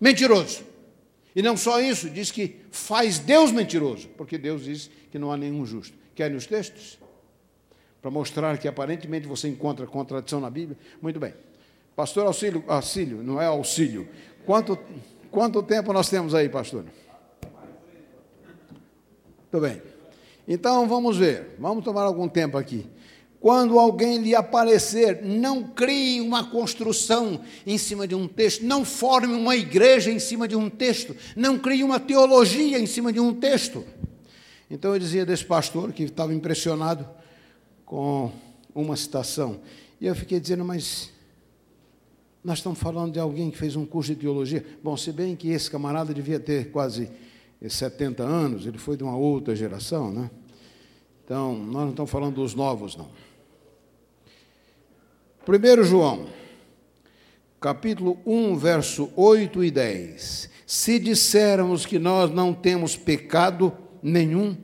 mentiroso. 0.00 0.64
E 1.36 1.40
não 1.40 1.56
só 1.56 1.80
isso, 1.80 2.10
diz 2.10 2.32
que 2.32 2.56
faz 2.72 3.20
Deus 3.20 3.52
mentiroso, 3.52 4.08
porque 4.16 4.36
Deus 4.36 4.64
diz 4.64 4.90
que 5.12 5.16
não 5.16 5.30
há 5.30 5.36
nenhum 5.36 5.64
justo. 5.64 5.96
Querem 6.12 6.36
os 6.36 6.44
textos? 6.44 6.98
Para 8.02 8.10
mostrar 8.10 8.58
que 8.58 8.66
aparentemente 8.66 9.28
você 9.28 9.46
encontra 9.46 9.86
contradição 9.86 10.40
na 10.40 10.50
Bíblia? 10.50 10.76
Muito 11.00 11.20
bem. 11.20 11.32
Pastor 11.94 12.26
Auxílio, 12.26 12.64
auxílio 12.66 13.22
não 13.22 13.40
é 13.40 13.46
auxílio. 13.46 14.08
Quanto, 14.44 14.76
quanto 15.30 15.62
tempo 15.62 15.92
nós 15.92 16.10
temos 16.10 16.34
aí, 16.34 16.48
pastor? 16.48 16.84
Muito 19.52 19.60
bem. 19.60 19.80
Então 20.48 20.88
vamos 20.88 21.16
ver, 21.16 21.54
vamos 21.60 21.84
tomar 21.84 22.02
algum 22.02 22.28
tempo 22.28 22.58
aqui. 22.58 22.90
Quando 23.40 23.78
alguém 23.78 24.18
lhe 24.18 24.34
aparecer, 24.34 25.22
não 25.24 25.62
crie 25.62 26.20
uma 26.20 26.44
construção 26.44 27.40
em 27.66 27.78
cima 27.78 28.06
de 28.06 28.14
um 28.14 28.28
texto, 28.28 28.62
não 28.62 28.84
forme 28.84 29.34
uma 29.34 29.56
igreja 29.56 30.10
em 30.10 30.18
cima 30.18 30.46
de 30.46 30.54
um 30.54 30.68
texto, 30.68 31.16
não 31.34 31.58
crie 31.58 31.82
uma 31.82 31.98
teologia 31.98 32.78
em 32.78 32.86
cima 32.86 33.10
de 33.10 33.18
um 33.18 33.32
texto. 33.32 33.82
Então 34.70 34.92
eu 34.92 34.98
dizia 34.98 35.24
desse 35.24 35.44
pastor 35.44 35.90
que 35.90 36.02
estava 36.02 36.34
impressionado 36.34 37.08
com 37.86 38.30
uma 38.74 38.94
citação, 38.94 39.60
e 39.98 40.06
eu 40.06 40.14
fiquei 40.14 40.38
dizendo, 40.38 40.64
mas 40.64 41.10
nós 42.44 42.58
estamos 42.58 42.78
falando 42.78 43.12
de 43.12 43.18
alguém 43.18 43.50
que 43.50 43.56
fez 43.56 43.74
um 43.74 43.86
curso 43.86 44.14
de 44.14 44.20
teologia. 44.20 44.64
Bom, 44.82 44.96
se 44.96 45.12
bem 45.12 45.34
que 45.34 45.48
esse 45.48 45.70
camarada 45.70 46.12
devia 46.12 46.38
ter 46.38 46.70
quase 46.70 47.10
70 47.66 48.22
anos, 48.22 48.66
ele 48.66 48.78
foi 48.78 48.96
de 48.96 49.02
uma 49.02 49.16
outra 49.16 49.56
geração, 49.56 50.10
né? 50.10 50.30
Então, 51.24 51.54
nós 51.54 51.82
não 51.82 51.90
estamos 51.90 52.10
falando 52.10 52.34
dos 52.34 52.54
novos, 52.54 52.96
não. 52.96 53.08
1 55.46 55.84
João, 55.84 56.26
capítulo 57.60 58.18
1, 58.26 58.56
verso 58.56 59.10
8 59.16 59.64
e 59.64 59.70
10. 59.70 60.50
Se 60.66 60.98
dissermos 60.98 61.86
que 61.86 61.98
nós 61.98 62.30
não 62.30 62.52
temos 62.52 62.96
pecado 62.96 63.72
nenhum, 64.02 64.56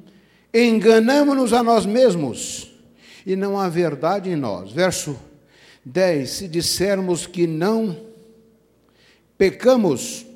enganamos-nos 0.53 1.53
a 1.53 1.63
nós 1.63 1.87
mesmos 1.87 2.73
e 3.25 3.35
não 3.35 3.59
há 3.59 3.69
verdade 3.69 4.31
em 4.31 4.37
nós. 4.37 4.71
Verso 4.71 5.19
10. 5.85 6.29
Se 6.29 6.49
dissermos 6.49 7.27
que 7.27 7.47
não 7.47 7.97
pecamos, 9.39 10.27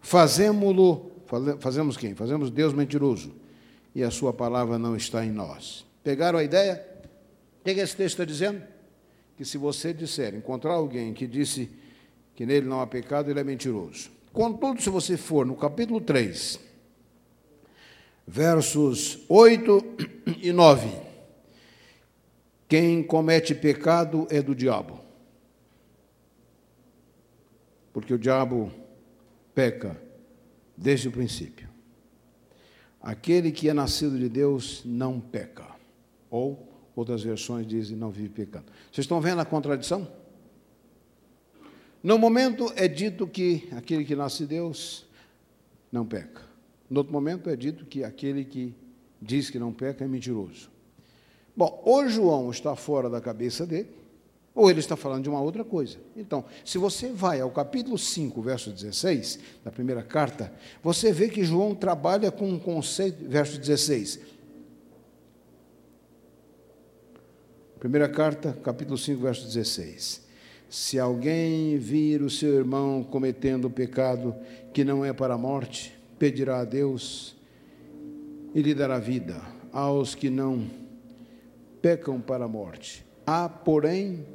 fazemos-lo, 0.00 1.12
fazemos 1.60 1.96
quem? 1.96 2.14
Fazemos 2.16 2.50
Deus 2.50 2.74
mentiroso 2.74 3.32
e 3.94 4.02
a 4.02 4.10
sua 4.10 4.32
palavra 4.32 4.78
não 4.78 4.96
está 4.96 5.24
em 5.24 5.30
nós. 5.30 5.86
Pegaram 6.02 6.40
a 6.40 6.44
ideia? 6.44 6.89
O 7.60 7.64
que, 7.64 7.70
esse 7.70 7.94
texto 7.94 8.14
está 8.14 8.24
dizendo? 8.24 8.62
Que 9.36 9.44
se 9.44 9.58
você 9.58 9.92
disser, 9.92 10.34
encontrar 10.34 10.72
alguém 10.72 11.12
que 11.12 11.26
disse 11.26 11.70
que 12.34 12.46
nele 12.46 12.66
não 12.66 12.80
há 12.80 12.86
pecado, 12.86 13.30
ele 13.30 13.38
é 13.38 13.44
mentiroso. 13.44 14.10
Contudo, 14.32 14.80
se 14.80 14.88
você 14.88 15.16
for 15.16 15.44
no 15.44 15.54
capítulo 15.54 16.00
3, 16.00 16.58
versos 18.26 19.18
8 19.28 19.84
e 20.40 20.52
9, 20.52 20.88
quem 22.66 23.02
comete 23.02 23.54
pecado 23.54 24.26
é 24.30 24.40
do 24.40 24.54
diabo. 24.54 25.00
Porque 27.92 28.14
o 28.14 28.18
diabo 28.18 28.72
peca 29.54 30.00
desde 30.76 31.08
o 31.08 31.12
princípio. 31.12 31.68
Aquele 33.02 33.50
que 33.50 33.68
é 33.68 33.74
nascido 33.74 34.18
de 34.18 34.28
Deus 34.28 34.82
não 34.84 35.20
peca. 35.20 35.66
Ou 36.30 36.69
Outras 36.94 37.22
versões 37.22 37.66
dizem 37.66 37.96
não 37.96 38.10
vive 38.10 38.28
pecando. 38.28 38.66
Vocês 38.90 39.04
estão 39.04 39.20
vendo 39.20 39.40
a 39.40 39.44
contradição? 39.44 40.08
No 42.02 42.18
momento 42.18 42.72
é 42.76 42.88
dito 42.88 43.26
que 43.26 43.68
aquele 43.76 44.04
que 44.04 44.16
nasce 44.16 44.38
de 44.38 44.46
Deus 44.46 45.06
não 45.92 46.06
peca. 46.06 46.42
No 46.88 47.00
outro 47.00 47.12
momento 47.12 47.48
é 47.50 47.56
dito 47.56 47.84
que 47.84 48.02
aquele 48.02 48.44
que 48.44 48.74
diz 49.20 49.50
que 49.50 49.58
não 49.58 49.72
peca 49.72 50.04
é 50.04 50.08
mentiroso. 50.08 50.70
Bom, 51.54 51.80
ou 51.84 52.08
João 52.08 52.50
está 52.50 52.74
fora 52.74 53.10
da 53.10 53.20
cabeça 53.20 53.66
dele, 53.66 53.90
ou 54.54 54.70
ele 54.70 54.80
está 54.80 54.96
falando 54.96 55.22
de 55.22 55.28
uma 55.28 55.40
outra 55.40 55.62
coisa. 55.62 55.98
Então, 56.16 56.44
se 56.64 56.78
você 56.78 57.12
vai 57.12 57.40
ao 57.40 57.50
capítulo 57.50 57.96
5, 57.96 58.42
verso 58.42 58.70
16, 58.70 59.38
da 59.64 59.70
primeira 59.70 60.02
carta, 60.02 60.52
você 60.82 61.12
vê 61.12 61.28
que 61.28 61.44
João 61.44 61.74
trabalha 61.74 62.30
com 62.30 62.48
um 62.48 62.58
conceito, 62.58 63.28
verso 63.28 63.58
16, 63.58 64.20
Primeira 67.80 68.10
carta, 68.10 68.52
capítulo 68.62 68.98
5, 68.98 69.22
verso 69.22 69.46
16. 69.46 70.22
Se 70.68 70.98
alguém 70.98 71.78
vir 71.78 72.20
o 72.20 72.28
seu 72.28 72.52
irmão 72.54 73.02
cometendo 73.02 73.70
pecado 73.70 74.36
que 74.70 74.84
não 74.84 75.02
é 75.02 75.14
para 75.14 75.32
a 75.32 75.38
morte, 75.38 75.98
pedirá 76.18 76.60
a 76.60 76.64
Deus 76.66 77.34
e 78.54 78.60
lhe 78.60 78.74
dará 78.74 78.98
vida 78.98 79.40
aos 79.72 80.14
que 80.14 80.28
não 80.28 80.68
pecam 81.80 82.20
para 82.20 82.44
a 82.44 82.48
morte. 82.48 83.02
Há, 83.26 83.48
porém, 83.48 84.26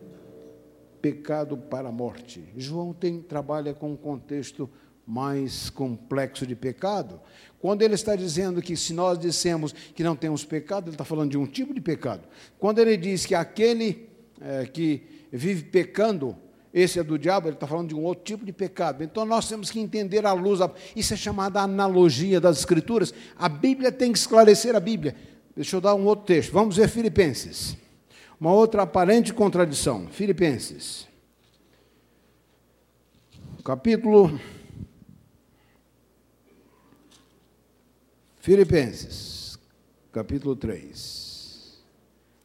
pecado 1.00 1.56
para 1.56 1.90
a 1.90 1.92
morte. 1.92 2.44
João 2.58 2.94
tem 2.94 3.22
trabalha 3.22 3.76
com 3.76 3.92
um 3.92 3.96
contexto 3.96 4.68
mais 5.06 5.70
complexo 5.70 6.46
de 6.46 6.56
pecado. 6.56 7.20
Quando 7.60 7.82
ele 7.82 7.96
está 7.96 8.16
dizendo 8.16 8.62
que 8.62 8.76
se 8.76 8.94
nós 8.94 9.18
dissemos 9.18 9.74
que 9.74 10.04
não 10.04 10.16
temos 10.16 10.44
pecado, 10.44 10.88
ele 10.88 10.96
está 10.96 11.06
falando 11.06 11.32
de 11.32 11.38
um 11.38 11.46
tipo 11.46 11.74
de 11.74 11.82
pecado. 11.82 12.24
Quando 12.60 12.80
ele 12.80 12.98
diz 12.98 13.26
que 13.26 13.36
aquele 13.36 14.10
é, 14.42 14.66
que 14.66 15.04
vive 15.32 15.64
pecando, 15.64 16.36
esse 16.74 17.00
é 17.00 17.04
do 17.04 17.18
diabo, 17.18 17.48
ele 17.48 17.56
está 17.56 17.66
falando 17.66 17.90
de 17.90 17.96
um 17.96 18.04
outro 18.04 18.24
tipo 18.24 18.46
de 18.46 18.52
pecado. 18.52 19.04
Então 19.04 19.26
nós 19.26 19.48
temos 19.48 19.72
que 19.72 19.80
entender 19.80 20.26
a 20.26 20.34
luz, 20.34 20.60
isso 20.96 21.14
é 21.14 21.18
chamada 21.18 21.62
analogia 21.62 22.40
das 22.40 22.60
Escrituras. 22.60 23.14
A 23.38 23.48
Bíblia 23.48 23.92
tem 23.92 24.12
que 24.12 24.18
esclarecer 24.18 24.76
a 24.76 24.80
Bíblia. 24.80 25.16
Deixa 25.56 25.78
eu 25.78 25.82
dar 25.82 25.96
um 25.96 26.06
outro 26.06 26.26
texto. 26.26 26.52
Vamos 26.52 26.76
ver 26.76 26.90
Filipenses. 26.90 27.78
Uma 28.40 28.52
outra 28.52 28.82
aparente 28.82 29.34
contradição. 29.34 30.08
Filipenses. 30.10 31.08
Capítulo 33.64 34.38
Filipenses, 38.46 39.58
capítulo 40.12 40.56
3, 40.56 41.84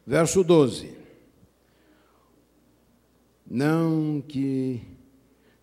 verso 0.03 0.43
12. 0.43 0.97
Não 3.45 4.19
que 4.19 4.81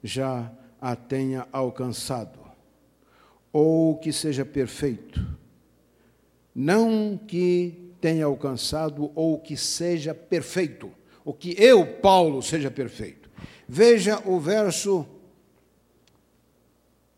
já 0.01 0.49
a 0.81 0.95
tenha 0.95 1.49
alcançado, 1.51 2.39
ou 3.53 3.99
que 3.99 4.13
seja 4.13 4.45
perfeito, 4.45 5.27
não 6.55 7.19
que 7.19 7.93
tenha 8.01 8.25
alcançado 8.25 9.11
ou 9.17 9.41
que 9.41 9.57
seja 9.57 10.15
perfeito, 10.15 10.89
ou 11.25 11.35
que 11.35 11.57
eu, 11.61 11.85
Paulo, 11.95 12.41
seja 12.45 12.71
perfeito. 12.71 13.29
Veja 13.69 14.23
o 14.25 14.39
verso 14.39 15.05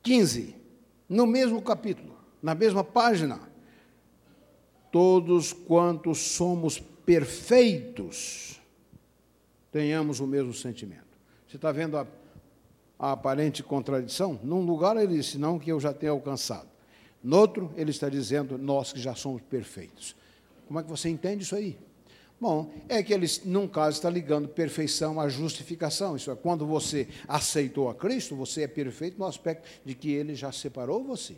15, 0.03 0.57
no 1.07 1.27
mesmo 1.27 1.61
capítulo 1.61 2.10
na 2.43 2.55
mesma 2.55 2.83
página. 2.83 3.41
Todos 4.91 5.53
quantos 5.53 6.19
somos 6.19 6.79
perfeitos, 6.79 8.61
tenhamos 9.71 10.21
o 10.21 10.27
mesmo 10.27 10.53
sentimento. 10.53 11.19
Você 11.47 11.57
está 11.57 11.71
vendo 11.71 11.97
a, 11.97 12.07
a, 12.99 13.13
aparente 13.13 13.63
contradição? 13.63 14.39
Num 14.43 14.63
lugar 14.63 14.97
ele 14.97 15.17
disse, 15.17 15.39
não 15.39 15.59
que 15.59 15.71
eu 15.71 15.79
já 15.79 15.93
tenha 15.93 16.13
alcançado. 16.13 16.69
No 17.23 17.37
outro, 17.37 17.73
ele 17.77 17.91
está 17.91 18.09
dizendo, 18.09 18.57
nós 18.57 18.93
que 18.93 19.01
já 19.01 19.15
somos 19.15 19.43
perfeitos. 19.43 20.17
Como 20.67 20.81
é 20.81 20.83
que 20.83 20.89
você 20.89 21.09
entende 21.09 21.45
isso 21.45 21.55
aí? 21.55 21.79
Bom, 22.41 22.73
é 22.89 23.03
que 23.03 23.13
ele, 23.13 23.27
num 23.45 23.69
caso, 23.69 23.99
está 23.99 24.09
ligando 24.09 24.49
perfeição 24.49 25.21
à 25.21 25.29
justificação. 25.29 26.17
Isso 26.17 26.31
é, 26.31 26.37
quando 26.37 26.67
você 26.67 27.07
aceitou 27.29 27.91
a 27.91 27.95
Cristo, 27.95 28.35
você 28.35 28.63
é 28.63 28.69
perfeito 28.69 29.19
no 29.19 29.27
aspecto 29.27 29.69
de 29.85 29.95
que 29.95 30.11
ele 30.11 30.35
já 30.35 30.51
separou 30.51 31.05
você. 31.05 31.37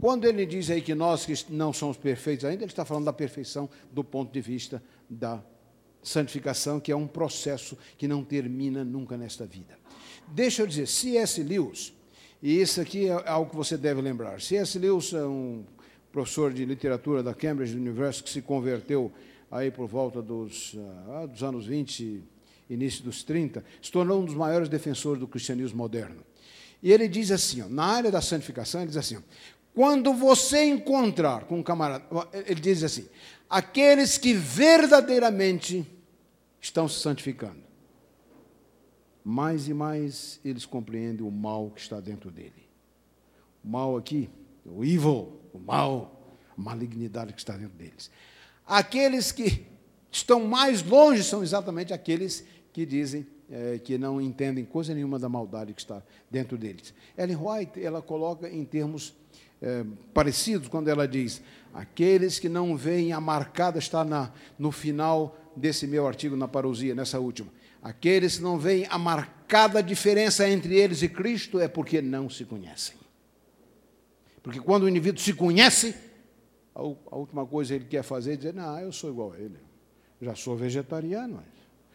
Quando 0.00 0.24
ele 0.26 0.44
diz 0.44 0.70
aí 0.70 0.82
que 0.82 0.94
nós 0.94 1.24
que 1.24 1.52
não 1.52 1.72
somos 1.72 1.96
perfeitos 1.96 2.44
ainda, 2.44 2.62
ele 2.62 2.70
está 2.70 2.84
falando 2.84 3.04
da 3.04 3.12
perfeição 3.12 3.68
do 3.90 4.04
ponto 4.04 4.32
de 4.32 4.40
vista 4.40 4.82
da 5.08 5.42
santificação, 6.02 6.78
que 6.78 6.92
é 6.92 6.96
um 6.96 7.06
processo 7.06 7.76
que 7.96 8.06
não 8.06 8.22
termina 8.22 8.84
nunca 8.84 9.16
nesta 9.16 9.44
vida. 9.46 9.78
Deixa 10.28 10.62
eu 10.62 10.66
dizer, 10.66 10.86
C.S. 10.86 11.42
Lewis, 11.42 11.92
e 12.42 12.60
isso 12.60 12.80
aqui 12.80 13.06
é 13.06 13.28
algo 13.28 13.50
que 13.50 13.56
você 13.56 13.76
deve 13.76 14.00
lembrar. 14.00 14.40
C.S. 14.40 14.78
Lewis 14.78 15.12
é 15.12 15.24
um 15.24 15.64
professor 16.12 16.52
de 16.52 16.64
literatura 16.64 17.22
da 17.22 17.34
Cambridge 17.34 17.76
University 17.76 18.24
que 18.24 18.30
se 18.30 18.42
converteu 18.42 19.12
aí 19.50 19.70
por 19.70 19.86
volta 19.86 20.20
dos, 20.22 20.76
ah, 21.08 21.26
dos 21.26 21.42
anos 21.42 21.66
20, 21.66 22.22
início 22.68 23.04
dos 23.04 23.22
30, 23.22 23.64
se 23.80 23.90
tornou 23.90 24.20
um 24.20 24.24
dos 24.24 24.34
maiores 24.34 24.68
defensores 24.68 25.20
do 25.20 25.26
cristianismo 25.26 25.78
moderno. 25.78 26.22
E 26.82 26.92
ele 26.92 27.08
diz 27.08 27.30
assim, 27.30 27.62
ó, 27.62 27.68
na 27.68 27.84
área 27.84 28.10
da 28.10 28.20
santificação, 28.20 28.80
ele 28.80 28.88
diz 28.88 28.96
assim, 28.96 29.16
ó, 29.16 29.20
Quando 29.76 30.14
você 30.14 30.64
encontrar 30.64 31.44
com 31.44 31.58
um 31.58 31.62
camarada, 31.62 32.06
ele 32.32 32.62
diz 32.62 32.82
assim: 32.82 33.06
aqueles 33.46 34.16
que 34.16 34.32
verdadeiramente 34.32 35.86
estão 36.58 36.88
se 36.88 36.98
santificando, 36.98 37.60
mais 39.22 39.68
e 39.68 39.74
mais 39.74 40.40
eles 40.42 40.64
compreendem 40.64 41.26
o 41.26 41.30
mal 41.30 41.70
que 41.72 41.82
está 41.82 42.00
dentro 42.00 42.30
dele. 42.30 42.66
O 43.62 43.68
mal 43.68 43.98
aqui, 43.98 44.30
o 44.64 44.82
evil, 44.82 45.38
o 45.52 45.58
mal, 45.58 46.26
a 46.56 46.58
malignidade 46.58 47.34
que 47.34 47.38
está 47.38 47.54
dentro 47.54 47.76
deles. 47.76 48.10
Aqueles 48.66 49.30
que 49.30 49.66
estão 50.10 50.46
mais 50.46 50.82
longe 50.82 51.22
são 51.22 51.42
exatamente 51.42 51.92
aqueles 51.92 52.46
que 52.72 52.86
dizem 52.86 53.26
é, 53.50 53.78
que 53.78 53.98
não 53.98 54.22
entendem 54.22 54.64
coisa 54.64 54.94
nenhuma 54.94 55.18
da 55.18 55.28
maldade 55.28 55.74
que 55.74 55.82
está 55.82 56.02
dentro 56.30 56.56
deles. 56.56 56.94
Ellen 57.16 57.36
White, 57.36 57.84
ela 57.84 58.00
coloca 58.00 58.48
em 58.48 58.64
termos 58.64 59.14
é, 59.60 59.84
parecidos 60.12 60.68
quando 60.68 60.88
ela 60.88 61.06
diz: 61.06 61.42
aqueles 61.72 62.38
que 62.38 62.48
não 62.48 62.76
veem 62.76 63.12
a 63.12 63.20
marcada, 63.20 63.78
está 63.78 64.04
na, 64.04 64.32
no 64.58 64.70
final 64.70 65.36
desse 65.56 65.86
meu 65.86 66.06
artigo 66.06 66.36
na 66.36 66.48
parousia, 66.48 66.94
nessa 66.94 67.18
última. 67.18 67.48
Aqueles 67.82 68.38
que 68.38 68.42
não 68.42 68.58
veem 68.58 68.86
a 68.90 68.98
marcada 68.98 69.82
diferença 69.82 70.48
entre 70.48 70.76
eles 70.76 71.02
e 71.02 71.08
Cristo 71.08 71.60
é 71.60 71.68
porque 71.68 72.02
não 72.02 72.28
se 72.28 72.44
conhecem. 72.44 72.96
Porque 74.42 74.60
quando 74.60 74.84
o 74.84 74.88
indivíduo 74.88 75.20
se 75.20 75.32
conhece, 75.32 75.94
a, 76.74 76.80
a 76.80 77.16
última 77.16 77.46
coisa 77.46 77.74
que 77.74 77.82
ele 77.82 77.88
quer 77.88 78.02
fazer 78.02 78.34
é 78.34 78.36
dizer: 78.36 78.54
Não, 78.54 78.78
eu 78.80 78.92
sou 78.92 79.10
igual 79.10 79.32
a 79.32 79.38
ele. 79.38 79.58
Já 80.20 80.34
sou 80.34 80.56
vegetariano, 80.56 81.42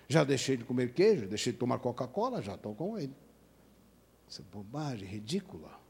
já 0.07 0.24
deixei 0.24 0.55
de 0.55 0.64
comer 0.64 0.93
queijo, 0.93 1.28
deixei 1.28 1.53
de 1.53 1.59
tomar 1.59 1.80
Coca-Cola, 1.80 2.41
já 2.41 2.55
estou 2.55 2.76
com 2.76 2.97
ele. 2.97 3.14
Isso 4.30 4.41
é 4.41 4.55
bobagem, 4.55 5.07
ridícula. 5.07 5.80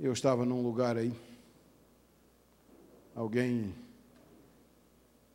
Eu 0.00 0.12
estava 0.12 0.46
num 0.46 0.62
lugar 0.62 0.96
aí, 0.96 1.12
alguém, 3.16 3.74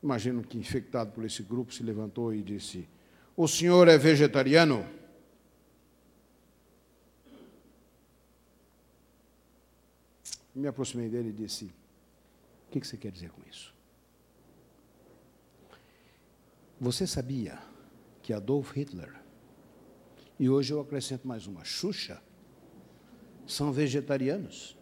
imagino 0.02 0.42
que 0.42 0.58
infectado 0.58 1.12
por 1.12 1.26
esse 1.26 1.44
grupo, 1.44 1.74
se 1.74 1.84
levantou 1.84 2.34
e 2.34 2.42
disse: 2.42 2.88
O 3.36 3.46
senhor 3.46 3.90
é 3.90 3.98
vegetariano? 3.98 4.88
Me 10.56 10.68
aproximei 10.68 11.10
dele 11.10 11.30
e 11.30 11.34
disse: 11.34 11.66
O 12.68 12.72
que 12.72 12.80
você 12.88 12.96
quer 12.96 13.12
dizer 13.12 13.32
com 13.32 13.42
isso? 13.50 13.74
Você 16.80 17.06
sabia 17.06 17.60
que 18.22 18.32
Adolf 18.32 18.72
Hitler, 18.72 19.14
e 20.40 20.50
hoje 20.50 20.72
eu 20.72 20.80
acrescento 20.80 21.28
mais 21.28 21.48
uma, 21.48 21.66
Xuxa, 21.66 22.22
são 23.46 23.72
vegetarianos. 23.72 24.78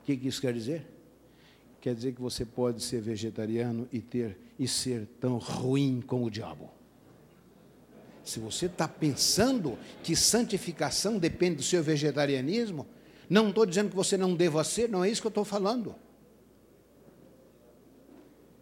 O 0.00 0.04
que, 0.04 0.16
que 0.16 0.28
isso 0.28 0.40
quer 0.40 0.52
dizer? 0.52 0.86
Quer 1.80 1.94
dizer 1.94 2.12
que 2.12 2.20
você 2.20 2.44
pode 2.44 2.82
ser 2.82 3.00
vegetariano 3.00 3.88
e 3.92 4.00
ter 4.00 4.38
e 4.58 4.66
ser 4.66 5.06
tão 5.20 5.38
ruim 5.38 6.02
como 6.04 6.26
o 6.26 6.30
diabo. 6.30 6.70
Se 8.24 8.40
você 8.40 8.66
está 8.66 8.88
pensando 8.88 9.78
que 10.02 10.16
santificação 10.16 11.18
depende 11.18 11.56
do 11.56 11.62
seu 11.62 11.82
vegetarianismo, 11.82 12.86
não 13.28 13.50
estou 13.50 13.66
dizendo 13.66 13.90
que 13.90 13.96
você 13.96 14.16
não 14.16 14.34
deva 14.34 14.64
ser, 14.64 14.88
não 14.88 15.04
é 15.04 15.10
isso 15.10 15.20
que 15.20 15.26
eu 15.26 15.30
estou 15.30 15.44
falando. 15.44 15.94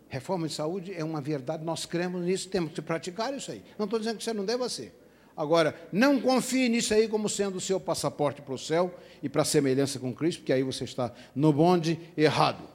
Reforma 0.08 0.46
de 0.46 0.54
saúde 0.54 0.92
é 0.94 1.02
uma 1.02 1.20
verdade, 1.20 1.64
nós 1.64 1.86
cremos 1.86 2.22
nisso, 2.24 2.48
temos 2.48 2.72
que 2.72 2.82
praticar 2.82 3.34
isso 3.34 3.50
aí. 3.50 3.64
Não 3.78 3.84
estou 3.84 3.98
dizendo 3.98 4.18
que 4.18 4.24
você 4.24 4.32
não 4.32 4.44
deva 4.44 4.68
ser. 4.68 4.94
Agora, 5.36 5.74
não 5.92 6.20
confie 6.20 6.68
nisso 6.68 6.94
aí 6.94 7.08
como 7.08 7.28
sendo 7.28 7.56
o 7.56 7.60
seu 7.60 7.80
passaporte 7.80 8.40
para 8.40 8.54
o 8.54 8.58
céu 8.58 8.94
e 9.22 9.28
para 9.28 9.42
a 9.42 9.44
semelhança 9.44 9.98
com 9.98 10.14
Cristo, 10.14 10.40
porque 10.40 10.52
aí 10.52 10.62
você 10.62 10.84
está 10.84 11.12
no 11.34 11.52
bonde 11.52 11.98
errado. 12.16 12.74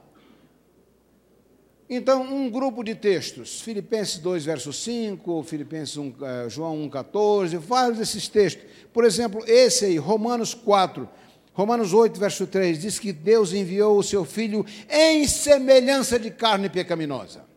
Então, 1.90 2.22
um 2.22 2.52
grupo 2.52 2.84
de 2.84 2.94
textos, 2.94 3.62
Filipenses 3.62 4.20
2, 4.20 4.46
verso 4.46 4.72
5, 4.72 5.42
Filipenses 5.42 5.98
1, 5.98 6.14
eh, 6.22 6.46
João 6.48 6.84
1, 6.84 6.90
14, 6.90 7.58
vários 7.58 7.98
desses 7.98 8.28
textos. 8.28 8.64
Por 8.94 9.04
exemplo, 9.04 9.44
esse 9.48 9.86
aí, 9.86 9.98
Romanos 9.98 10.54
4, 10.54 11.10
Romanos 11.52 11.92
8, 11.92 12.20
verso 12.20 12.46
3, 12.46 12.80
diz 12.80 13.00
que 13.00 13.12
Deus 13.12 13.54
enviou 13.54 13.98
o 13.98 14.04
seu 14.04 14.24
Filho 14.24 14.64
em 14.88 15.28
semelhança 15.28 16.20
de 16.20 16.30
carne 16.30 16.70
pecaminosa. 16.70 17.49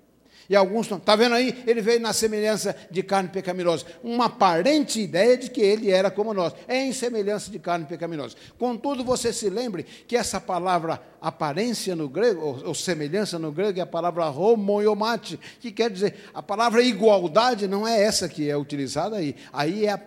E 0.52 0.56
alguns 0.56 0.82
estão, 0.82 0.98
está 0.98 1.16
vendo 1.16 1.34
aí? 1.34 1.64
Ele 1.66 1.80
veio 1.80 1.98
na 1.98 2.12
semelhança 2.12 2.76
de 2.90 3.02
carne 3.02 3.30
pecaminosa. 3.30 3.86
Uma 4.04 4.26
aparente 4.26 5.00
ideia 5.00 5.34
de 5.34 5.50
que 5.50 5.62
ele 5.62 5.90
era 5.90 6.10
como 6.10 6.34
nós. 6.34 6.52
Em 6.68 6.92
semelhança 6.92 7.50
de 7.50 7.58
carne 7.58 7.86
pecaminosa. 7.86 8.36
Contudo, 8.58 9.02
você 9.02 9.32
se 9.32 9.48
lembre 9.48 9.82
que 9.82 10.14
essa 10.14 10.38
palavra 10.38 11.02
aparência 11.22 11.96
no 11.96 12.06
grego, 12.06 12.42
ou, 12.42 12.66
ou 12.66 12.74
semelhança 12.74 13.38
no 13.38 13.50
grego, 13.50 13.78
é 13.78 13.82
a 13.82 13.86
palavra 13.86 14.28
homoiomate, 14.28 15.40
que 15.58 15.72
quer 15.72 15.90
dizer, 15.90 16.16
a 16.34 16.42
palavra 16.42 16.82
igualdade 16.82 17.66
não 17.66 17.88
é 17.88 18.02
essa 18.02 18.28
que 18.28 18.50
é 18.50 18.54
utilizada 18.54 19.16
aí. 19.16 19.34
Aí 19.54 19.86
é 19.86 19.92
a 19.92 20.00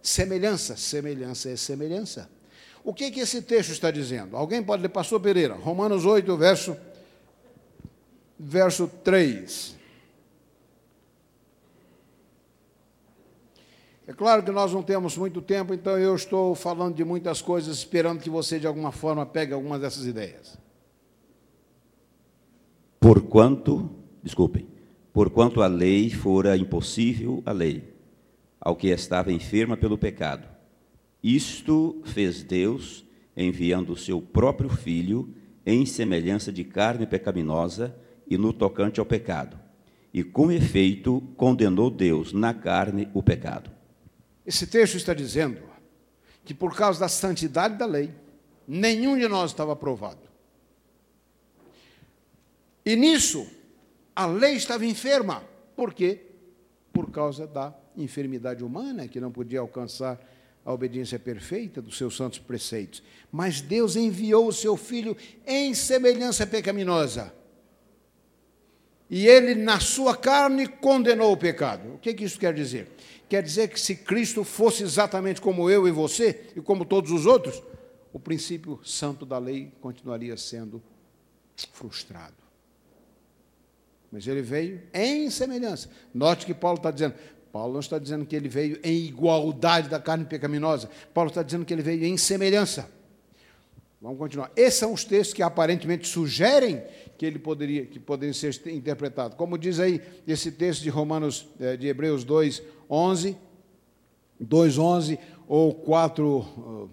semelhança. 0.00 0.74
Semelhança 0.74 1.50
é 1.50 1.56
semelhança. 1.56 2.30
O 2.82 2.94
que, 2.94 3.10
que 3.10 3.20
esse 3.20 3.42
texto 3.42 3.72
está 3.72 3.90
dizendo? 3.90 4.38
Alguém 4.38 4.62
pode 4.62 4.80
ler, 4.80 4.88
Pastor 4.88 5.20
Pereira, 5.20 5.52
Romanos 5.52 6.06
8, 6.06 6.34
verso, 6.34 6.74
verso 8.38 8.90
3. 9.04 9.81
É 14.04 14.12
claro 14.12 14.42
que 14.42 14.50
nós 14.50 14.72
não 14.72 14.82
temos 14.82 15.16
muito 15.16 15.40
tempo, 15.40 15.72
então 15.72 15.96
eu 15.96 16.16
estou 16.16 16.56
falando 16.56 16.96
de 16.96 17.04
muitas 17.04 17.40
coisas, 17.40 17.76
esperando 17.76 18.20
que 18.20 18.28
você, 18.28 18.58
de 18.58 18.66
alguma 18.66 18.90
forma, 18.90 19.24
pegue 19.24 19.52
algumas 19.52 19.80
dessas 19.80 20.06
ideias. 20.06 20.58
Porquanto, 22.98 23.90
desculpem, 24.20 24.66
porquanto 25.12 25.62
a 25.62 25.68
lei 25.68 26.10
fora 26.10 26.56
impossível 26.56 27.42
a 27.46 27.52
lei, 27.52 27.94
ao 28.60 28.74
que 28.74 28.88
estava 28.88 29.32
enferma 29.32 29.76
pelo 29.76 29.96
pecado. 29.96 30.48
Isto 31.22 32.02
fez 32.04 32.42
Deus, 32.42 33.04
enviando 33.36 33.92
o 33.92 33.96
seu 33.96 34.20
próprio 34.20 34.68
Filho, 34.68 35.32
em 35.64 35.86
semelhança 35.86 36.52
de 36.52 36.64
carne 36.64 37.06
pecaminosa 37.06 37.94
e 38.28 38.36
no 38.36 38.52
tocante 38.52 38.98
ao 38.98 39.06
pecado. 39.06 39.56
E 40.12 40.24
com 40.24 40.50
efeito 40.50 41.22
condenou 41.36 41.88
Deus 41.88 42.32
na 42.32 42.52
carne 42.52 43.08
o 43.14 43.22
pecado 43.22 43.70
esse 44.46 44.66
texto 44.66 44.96
está 44.96 45.14
dizendo 45.14 45.62
que 46.44 46.52
por 46.52 46.74
causa 46.76 47.00
da 47.00 47.08
santidade 47.08 47.76
da 47.76 47.86
lei, 47.86 48.10
nenhum 48.66 49.16
de 49.16 49.28
nós 49.28 49.50
estava 49.50 49.72
aprovado. 49.72 50.20
E 52.84 52.96
nisso, 52.96 53.46
a 54.14 54.26
lei 54.26 54.54
estava 54.54 54.84
enferma. 54.84 55.44
Por 55.76 55.94
quê? 55.94 56.20
Por 56.92 57.10
causa 57.10 57.46
da 57.46 57.72
enfermidade 57.96 58.64
humana, 58.64 59.06
que 59.06 59.20
não 59.20 59.30
podia 59.30 59.60
alcançar 59.60 60.18
a 60.64 60.72
obediência 60.72 61.18
perfeita 61.18 61.80
dos 61.80 61.96
seus 61.96 62.16
santos 62.16 62.38
preceitos. 62.38 63.02
Mas 63.30 63.60
Deus 63.60 63.96
enviou 63.96 64.48
o 64.48 64.52
seu 64.52 64.76
filho 64.76 65.16
em 65.46 65.74
semelhança 65.74 66.46
pecaminosa. 66.46 67.32
E 69.08 69.26
ele, 69.26 69.54
na 69.54 69.78
sua 69.78 70.16
carne, 70.16 70.66
condenou 70.66 71.32
o 71.32 71.36
pecado. 71.36 71.94
O 71.94 71.98
que, 71.98 72.14
que 72.14 72.24
isso 72.24 72.38
quer 72.38 72.54
dizer? 72.54 72.90
Quer 73.32 73.42
dizer 73.42 73.68
que 73.68 73.80
se 73.80 73.96
Cristo 73.96 74.44
fosse 74.44 74.82
exatamente 74.82 75.40
como 75.40 75.70
eu 75.70 75.88
e 75.88 75.90
você, 75.90 76.50
e 76.54 76.60
como 76.60 76.84
todos 76.84 77.10
os 77.10 77.24
outros, 77.24 77.62
o 78.12 78.20
princípio 78.20 78.78
santo 78.84 79.24
da 79.24 79.38
lei 79.38 79.72
continuaria 79.80 80.36
sendo 80.36 80.82
frustrado. 81.72 82.34
Mas 84.10 84.26
ele 84.26 84.42
veio 84.42 84.82
em 84.92 85.30
semelhança. 85.30 85.88
Note 86.12 86.44
que 86.44 86.52
Paulo 86.52 86.76
está 86.76 86.90
dizendo, 86.90 87.14
Paulo 87.50 87.72
não 87.72 87.80
está 87.80 87.98
dizendo 87.98 88.26
que 88.26 88.36
ele 88.36 88.50
veio 88.50 88.78
em 88.84 89.06
igualdade 89.06 89.88
da 89.88 89.98
carne 89.98 90.26
pecaminosa. 90.26 90.90
Paulo 91.14 91.30
está 91.30 91.42
dizendo 91.42 91.64
que 91.64 91.72
ele 91.72 91.80
veio 91.80 92.04
em 92.04 92.18
semelhança. 92.18 92.86
Vamos 94.02 94.18
continuar. 94.18 94.52
Esses 94.54 94.78
são 94.78 94.92
os 94.92 95.04
textos 95.04 95.32
que 95.32 95.42
aparentemente 95.42 96.06
sugerem 96.06 96.82
que 97.16 97.26
ele 97.26 97.38
poderia, 97.38 97.86
que 97.86 97.98
poderiam 97.98 98.34
ser 98.34 98.54
interpretados. 98.68 99.36
Como 99.36 99.56
diz 99.58 99.78
aí 99.78 100.00
esse 100.26 100.50
texto 100.50 100.82
de 100.82 100.88
Romanos, 100.88 101.46
eh, 101.60 101.76
de 101.76 101.86
Hebreus 101.86 102.24
2, 102.24 102.62
11, 102.88 103.36
2, 104.40 104.78
11, 104.78 105.18
ou 105.46 105.74
4, 105.74 106.90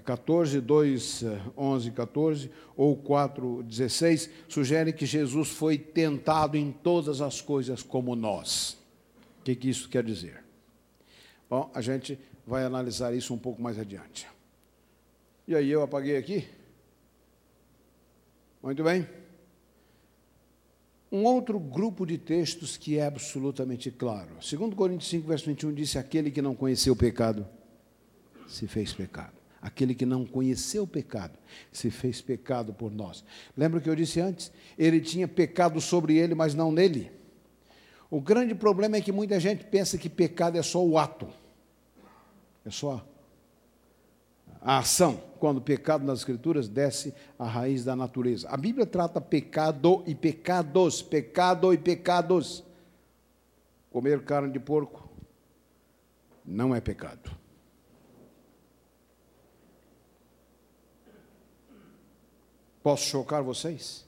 14, 0.00 0.60
2, 0.60 1.24
11, 1.56 1.90
14, 1.90 2.50
ou 2.76 2.96
4, 2.96 3.62
16, 3.62 4.30
sugere 4.48 4.92
que 4.92 5.04
Jesus 5.04 5.50
foi 5.50 5.76
tentado 5.76 6.56
em 6.56 6.72
todas 6.72 7.20
as 7.20 7.40
coisas 7.40 7.82
como 7.82 8.16
nós. 8.16 8.78
O 9.40 9.44
que, 9.44 9.54
que 9.54 9.68
isso 9.68 9.88
quer 9.88 10.04
dizer? 10.04 10.42
Bom, 11.48 11.70
a 11.74 11.80
gente 11.80 12.18
vai 12.46 12.64
analisar 12.64 13.14
isso 13.14 13.34
um 13.34 13.38
pouco 13.38 13.60
mais 13.60 13.78
adiante. 13.78 14.26
E 15.46 15.54
aí 15.54 15.70
eu 15.70 15.82
apaguei 15.82 16.16
aqui. 16.16 16.46
Muito 18.62 18.84
bem. 18.84 19.06
Um 21.10 21.24
outro 21.24 21.58
grupo 21.58 22.06
de 22.06 22.16
textos 22.16 22.76
que 22.76 22.96
é 22.96 23.04
absolutamente 23.04 23.90
claro. 23.90 24.40
Segundo 24.40 24.76
Coríntios 24.76 25.10
5, 25.10 25.26
verso 25.26 25.46
21, 25.46 25.74
disse, 25.74 25.98
aquele 25.98 26.30
que 26.30 26.40
não 26.40 26.54
conheceu 26.54 26.92
o 26.92 26.96
pecado, 26.96 27.46
se 28.46 28.66
fez 28.66 28.92
pecado. 28.92 29.42
aquele 29.62 29.94
que 29.94 30.04
não 30.04 30.26
conheceu 30.26 30.82
o 30.82 30.86
pecado, 30.86 31.38
se 31.70 31.88
fez 31.88 32.20
pecado 32.20 32.74
por 32.74 32.90
nós. 32.90 33.24
Lembra 33.56 33.80
que 33.80 33.88
eu 33.88 33.94
disse 33.94 34.20
antes? 34.20 34.50
Ele 34.76 35.00
tinha 35.00 35.28
pecado 35.28 35.80
sobre 35.80 36.16
ele, 36.16 36.34
mas 36.34 36.52
não 36.52 36.72
nele. 36.72 37.12
O 38.10 38.20
grande 38.20 38.54
problema 38.54 38.96
é 38.96 39.00
que 39.00 39.12
muita 39.12 39.38
gente 39.38 39.64
pensa 39.64 39.96
que 39.96 40.08
pecado 40.08 40.58
é 40.58 40.62
só 40.62 40.84
o 40.84 40.98
ato, 40.98 41.28
é 42.66 42.70
só 42.70 43.06
a 44.64 44.78
ação, 44.78 45.20
quando 45.40 45.58
o 45.58 45.60
pecado 45.60 46.04
nas 46.04 46.20
Escrituras 46.20 46.68
desce 46.68 47.12
à 47.36 47.44
raiz 47.44 47.84
da 47.84 47.96
natureza. 47.96 48.48
A 48.48 48.56
Bíblia 48.56 48.86
trata 48.86 49.20
pecado 49.20 50.04
e 50.06 50.14
pecados, 50.14 51.02
pecado 51.02 51.72
e 51.74 51.78
pecados. 51.78 52.62
Comer 53.90 54.24
carne 54.24 54.52
de 54.52 54.60
porco 54.60 55.10
não 56.44 56.74
é 56.74 56.80
pecado. 56.80 57.30
Posso 62.82 63.04
chocar 63.04 63.42
vocês? 63.42 64.06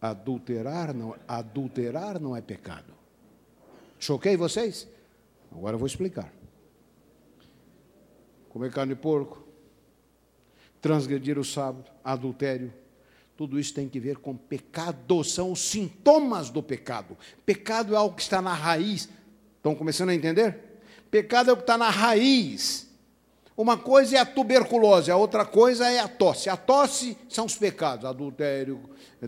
Adulterar 0.00 0.94
não, 0.94 1.14
adulterar 1.26 2.18
não 2.18 2.34
é 2.34 2.40
pecado. 2.40 2.94
Choquei 3.98 4.36
vocês? 4.36 4.88
Agora 5.50 5.74
eu 5.74 5.78
vou 5.78 5.86
explicar 5.86 6.37
comer 8.58 8.72
carne 8.72 8.94
de 8.94 9.00
porco, 9.00 9.46
transgredir 10.82 11.38
o 11.38 11.44
sábado, 11.44 11.88
adultério, 12.02 12.74
tudo 13.36 13.56
isso 13.56 13.72
tem 13.72 13.88
que 13.88 14.00
ver 14.00 14.16
com 14.16 14.36
pecado, 14.36 15.22
são 15.22 15.52
os 15.52 15.60
sintomas 15.60 16.50
do 16.50 16.60
pecado. 16.60 17.16
Pecado 17.46 17.94
é 17.94 17.96
algo 17.96 18.16
que 18.16 18.22
está 18.22 18.42
na 18.42 18.52
raiz. 18.52 19.08
Estão 19.56 19.76
começando 19.76 20.08
a 20.08 20.14
entender? 20.14 20.58
Pecado 21.08 21.50
é 21.50 21.52
o 21.52 21.56
que 21.56 21.62
está 21.62 21.78
na 21.78 21.88
raiz 21.88 22.87
uma 23.58 23.76
coisa 23.76 24.16
é 24.16 24.20
a 24.20 24.24
tuberculose, 24.24 25.10
a 25.10 25.16
outra 25.16 25.44
coisa 25.44 25.90
é 25.90 25.98
a 25.98 26.06
tosse. 26.06 26.48
A 26.48 26.56
tosse 26.56 27.18
são 27.28 27.44
os 27.44 27.56
pecados, 27.56 28.04
adultério, 28.04 28.78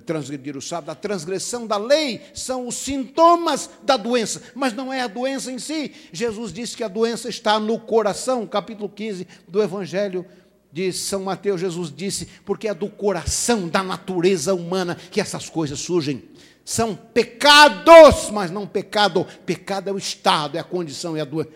transgredir 0.07 0.57
o 0.57 0.63
sábado, 0.63 0.91
a 0.91 0.95
transgressão 0.95 1.67
da 1.67 1.77
lei 1.77 2.21
são 2.33 2.69
os 2.69 2.77
sintomas 2.77 3.69
da 3.83 3.97
doença, 3.97 4.41
mas 4.55 4.73
não 4.73 4.93
é 4.93 5.01
a 5.01 5.09
doença 5.09 5.51
em 5.51 5.59
si. 5.59 5.93
Jesus 6.13 6.53
disse 6.53 6.77
que 6.77 6.85
a 6.85 6.89
doença 6.89 7.29
está 7.29 7.59
no 7.59 7.77
coração, 7.77 8.47
capítulo 8.47 8.89
15 8.89 9.27
do 9.49 9.61
Evangelho 9.61 10.25
de 10.71 10.93
São 10.93 11.25
Mateus, 11.25 11.61
Jesus 11.61 11.93
disse, 11.93 12.27
porque 12.45 12.69
é 12.69 12.75
do 12.75 12.89
coração, 12.89 13.69
da 13.69 13.83
natureza 13.83 14.55
humana 14.55 14.97
que 15.11 15.21
essas 15.21 15.49
coisas 15.49 15.81
surgem. 15.81 16.23
São 16.65 16.95
pecados, 16.95 18.31
mas 18.31 18.49
não 18.49 18.65
pecado. 18.65 19.27
Pecado 19.45 19.91
é 19.91 19.93
o 19.93 19.99
estado, 19.99 20.57
é 20.57 20.61
a 20.61 20.65
condição, 20.65 21.17
é 21.17 21.21
a 21.21 21.25
doença. 21.25 21.51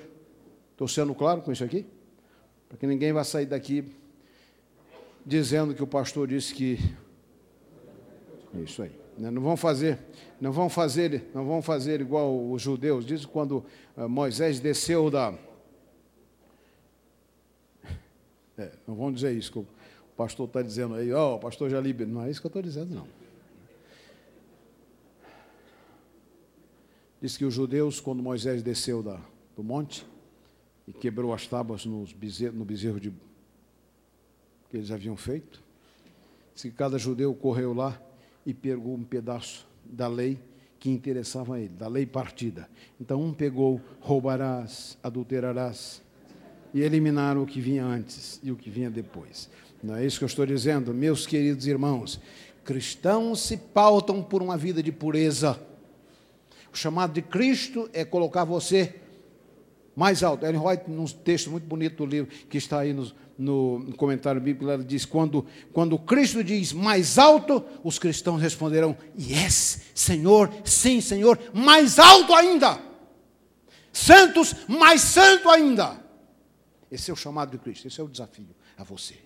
Estou 0.73 0.89
sendo 0.89 1.15
claro 1.15 1.41
com 1.41 1.53
isso 1.53 1.63
aqui? 1.63 1.87
Para 2.75 2.81
que 2.81 2.87
ninguém 2.89 3.13
vá 3.13 3.23
sair 3.23 3.47
daqui 3.47 3.85
dizendo 5.25 5.73
que 5.77 5.83
o 5.83 5.87
pastor 5.87 6.27
disse 6.27 6.53
que 6.53 6.77
é 8.53 8.59
isso 8.59 8.83
aí. 8.83 8.91
Né? 9.17 9.31
Não 9.31 9.41
vão 9.41 9.57
fazer, 9.57 9.97
não 10.41 10.51
vão 10.51 10.69
fazer, 10.69 11.31
não 11.33 11.47
vão 11.47 11.63
fazer 11.63 12.01
igual 12.01 12.51
os 12.51 12.61
judeus. 12.61 13.07
Diz 13.07 13.25
quando 13.25 13.65
eh, 13.97 14.09
Moisés 14.09 14.59
desceu 14.59 15.09
da 15.09 15.33
é, 18.59 18.73
não 18.89 18.97
vão 18.97 19.13
dizer 19.13 19.33
isso 19.37 19.53
que 19.53 19.59
o 19.61 19.67
pastor 20.17 20.49
está 20.49 20.61
dizendo 20.61 20.97
aí, 20.97 21.13
ó, 21.13 21.35
oh, 21.35 21.37
o 21.37 21.39
pastor 21.39 21.71
já 21.71 21.81
liberou. 21.81 22.13
Não 22.13 22.25
é 22.25 22.31
isso 22.31 22.41
que 22.41 22.47
eu 22.47 22.49
estou 22.49 22.63
dizendo, 22.63 22.93
não. 22.93 23.07
Diz 27.21 27.37
que 27.37 27.45
os 27.45 27.55
judeus, 27.55 28.01
quando 28.01 28.21
Moisés 28.21 28.65
desceu 28.65 29.01
da, 29.01 29.21
do 29.55 29.63
monte, 29.63 30.05
e 30.87 30.93
quebrou 30.93 31.33
as 31.33 31.47
tábuas 31.47 31.87
nos 31.87 32.13
bezerro, 32.13 32.57
no 32.57 32.65
bezerro 32.65 33.01
de, 33.01 33.11
que 34.71 34.77
eles 34.77 34.91
haviam 34.91 35.17
feito. 35.17 35.63
Se 36.55 36.71
cada 36.71 36.99
judeu 36.99 37.35
correu 37.35 37.73
lá 37.73 38.01
e 38.45 38.53
pegou 38.53 38.95
um 38.95 39.05
pedaço 39.05 39.67
da 39.85 40.07
lei 40.07 40.39
que 40.79 40.91
interessava 40.91 41.57
a 41.57 41.61
ele, 41.61 41.75
da 41.75 41.89
lei 41.89 42.05
partida. 42.05 42.69
Então 43.01 43.23
um 43.23 43.33
pegou 43.33 43.81
roubarás, 44.01 44.99
adulterarás 45.03 46.03
e 46.75 46.83
eliminaram 46.83 47.43
o 47.43 47.47
que 47.47 47.61
vinha 47.61 47.85
antes 47.85 48.39
e 48.43 48.51
o 48.51 48.57
que 48.57 48.69
vinha 48.69 48.91
depois. 48.91 49.49
Não 49.83 49.97
é 49.97 50.05
isso 50.05 50.19
que 50.19 50.25
eu 50.25 50.29
estou 50.29 50.45
dizendo, 50.45 50.93
meus 50.93 51.27
queridos 51.27 51.67
irmãos. 51.67 52.21
Cristãos 52.65 53.41
se 53.41 53.57
pautam 53.57 54.23
por 54.23 54.43
uma 54.43 54.57
vida 54.57 54.83
de 54.83 54.93
pureza. 54.93 55.61
O 56.73 56.77
chamado 56.77 57.13
de 57.13 57.23
Cristo 57.23 57.89
é 57.93 58.05
colocar 58.05 58.45
você 58.45 59.01
mais 59.95 60.23
alto. 60.23 60.45
Ellen 60.45 60.61
White, 60.61 60.91
num 60.91 61.07
texto 61.07 61.51
muito 61.51 61.67
bonito 61.67 61.97
do 61.99 62.07
livro, 62.07 62.31
que 62.49 62.59
está 62.59 62.81
aí 62.81 62.93
no, 62.93 63.13
no, 63.39 63.95
comentário 63.97 64.41
bíblico, 64.41 64.71
ela 64.71 64.83
diz: 64.83 65.05
quando, 65.05 65.47
quando 65.73 65.99
Cristo 65.99 66.43
diz 66.43 66.73
mais 66.73 67.19
alto, 67.19 67.65
os 67.83 67.99
cristãos 67.99 68.41
responderão: 68.41 68.97
Yes, 69.19 69.91
Senhor, 69.95 70.53
sim, 70.65 71.01
Senhor, 71.01 71.39
mais 71.53 71.99
alto 71.99 72.35
ainda. 72.35 72.81
Santos, 73.93 74.55
mais 74.67 75.01
santo 75.01 75.49
ainda. 75.49 76.03
Esse 76.91 77.11
é 77.11 77.15
o 77.15 77.17
chamado 77.17 77.53
de 77.53 77.59
Cristo, 77.59 77.87
esse 77.87 78.01
é 78.01 78.05
o 78.05 78.09
desafio 78.09 78.55
a 78.77 78.83
você. 78.83 79.17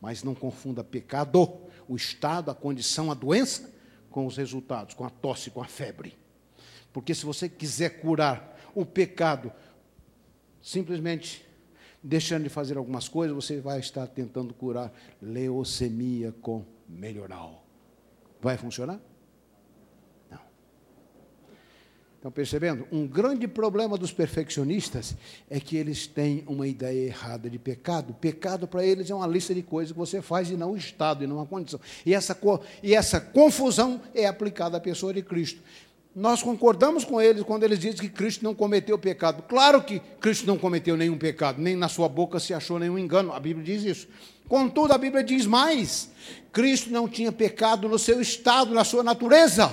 Mas 0.00 0.24
não 0.24 0.34
confunda 0.34 0.82
pecado, 0.82 1.48
o 1.88 1.94
estado, 1.94 2.50
a 2.50 2.54
condição, 2.54 3.10
a 3.10 3.14
doença, 3.14 3.70
com 4.10 4.26
os 4.26 4.36
resultados, 4.36 4.94
com 4.94 5.04
a 5.04 5.10
tosse, 5.10 5.50
com 5.50 5.62
a 5.62 5.66
febre. 5.66 6.16
Porque 6.92 7.14
se 7.14 7.24
você 7.24 7.48
quiser 7.48 8.00
curar 8.00 8.59
o 8.74 8.84
pecado, 8.84 9.52
simplesmente 10.62 11.44
deixando 12.02 12.44
de 12.44 12.48
fazer 12.48 12.76
algumas 12.76 13.08
coisas, 13.08 13.34
você 13.34 13.60
vai 13.60 13.78
estar 13.78 14.06
tentando 14.06 14.54
curar 14.54 14.92
leucemia 15.20 16.34
com 16.40 16.64
melhoral. 16.88 17.64
Vai 18.40 18.56
funcionar? 18.56 18.98
Não. 20.30 20.40
Estão 22.16 22.30
percebendo? 22.30 22.88
Um 22.90 23.06
grande 23.06 23.46
problema 23.46 23.98
dos 23.98 24.12
perfeccionistas 24.12 25.14
é 25.48 25.60
que 25.60 25.76
eles 25.76 26.06
têm 26.06 26.42
uma 26.46 26.66
ideia 26.66 27.06
errada 27.06 27.50
de 27.50 27.58
pecado. 27.58 28.14
Pecado 28.14 28.66
para 28.66 28.84
eles 28.84 29.10
é 29.10 29.14
uma 29.14 29.26
lista 29.26 29.54
de 29.54 29.62
coisas 29.62 29.92
que 29.92 29.98
você 29.98 30.22
faz 30.22 30.50
e 30.50 30.56
não 30.56 30.72
o 30.72 30.76
estado, 30.76 31.22
e 31.22 31.26
não 31.26 31.40
a 31.40 31.46
condição. 31.46 31.78
E 32.06 32.14
essa, 32.14 32.38
e 32.82 32.94
essa 32.94 33.20
confusão 33.20 34.00
é 34.14 34.26
aplicada 34.26 34.78
à 34.78 34.80
pessoa 34.80 35.12
de 35.12 35.22
Cristo. 35.22 35.60
Nós 36.14 36.42
concordamos 36.42 37.04
com 37.04 37.20
eles 37.20 37.42
quando 37.44 37.62
eles 37.62 37.78
dizem 37.78 38.00
que 38.00 38.08
Cristo 38.08 38.42
não 38.42 38.54
cometeu 38.54 38.98
pecado. 38.98 39.42
Claro 39.42 39.82
que 39.82 40.00
Cristo 40.20 40.46
não 40.46 40.58
cometeu 40.58 40.96
nenhum 40.96 41.16
pecado, 41.16 41.62
nem 41.62 41.76
na 41.76 41.88
sua 41.88 42.08
boca 42.08 42.40
se 42.40 42.52
achou 42.52 42.78
nenhum 42.78 42.98
engano. 42.98 43.32
A 43.32 43.38
Bíblia 43.38 43.64
diz 43.64 43.84
isso. 43.84 44.08
Contudo, 44.48 44.92
a 44.92 44.98
Bíblia 44.98 45.22
diz 45.22 45.46
mais: 45.46 46.10
Cristo 46.52 46.90
não 46.90 47.08
tinha 47.08 47.30
pecado 47.30 47.88
no 47.88 47.98
seu 47.98 48.20
estado, 48.20 48.74
na 48.74 48.82
sua 48.82 49.04
natureza. 49.04 49.72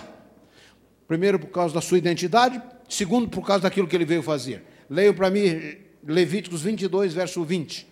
Primeiro, 1.07 1.39
por 1.39 1.49
causa 1.49 1.73
da 1.73 1.81
sua 1.81 1.97
identidade. 1.97 2.61
Segundo, 2.87 3.27
por 3.27 3.45
causa 3.45 3.63
daquilo 3.63 3.87
que 3.87 3.95
ele 3.95 4.05
veio 4.05 4.21
fazer. 4.21 4.63
Leio 4.89 5.13
para 5.13 5.29
mim 5.29 5.77
Levíticos 6.03 6.61
22, 6.61 7.13
verso 7.13 7.43
20. 7.43 7.87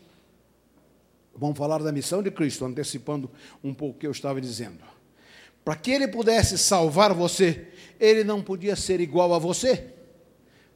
Vamos 1.36 1.58
falar 1.58 1.80
da 1.80 1.92
missão 1.92 2.24
de 2.24 2.32
Cristo, 2.32 2.64
antecipando 2.64 3.30
um 3.64 3.74
pouco 3.74 3.98
o 3.98 4.00
que 4.00 4.08
eu 4.08 4.12
estava 4.12 4.40
dizendo. 4.40 4.95
Para 5.66 5.76
que 5.76 5.90
ele 5.90 6.08
pudesse 6.08 6.60
salvar 6.60 7.12
você, 7.12 7.70
ele 8.00 8.24
não 8.24 8.44
podia 8.44 8.76
ser 8.76 9.02
igual 9.02 9.34
a 9.34 9.40
você. 9.40 9.96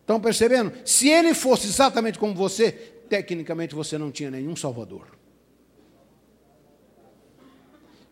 Estão 0.02 0.20
percebendo? 0.20 0.74
Se 0.84 1.08
ele 1.08 1.36
fosse 1.36 1.68
exatamente 1.68 2.18
como 2.18 2.34
você, 2.34 2.72
tecnicamente 2.72 3.76
você 3.76 4.00
não 4.00 4.10
tinha 4.10 4.32
nenhum 4.32 4.56
salvador. 4.56 5.16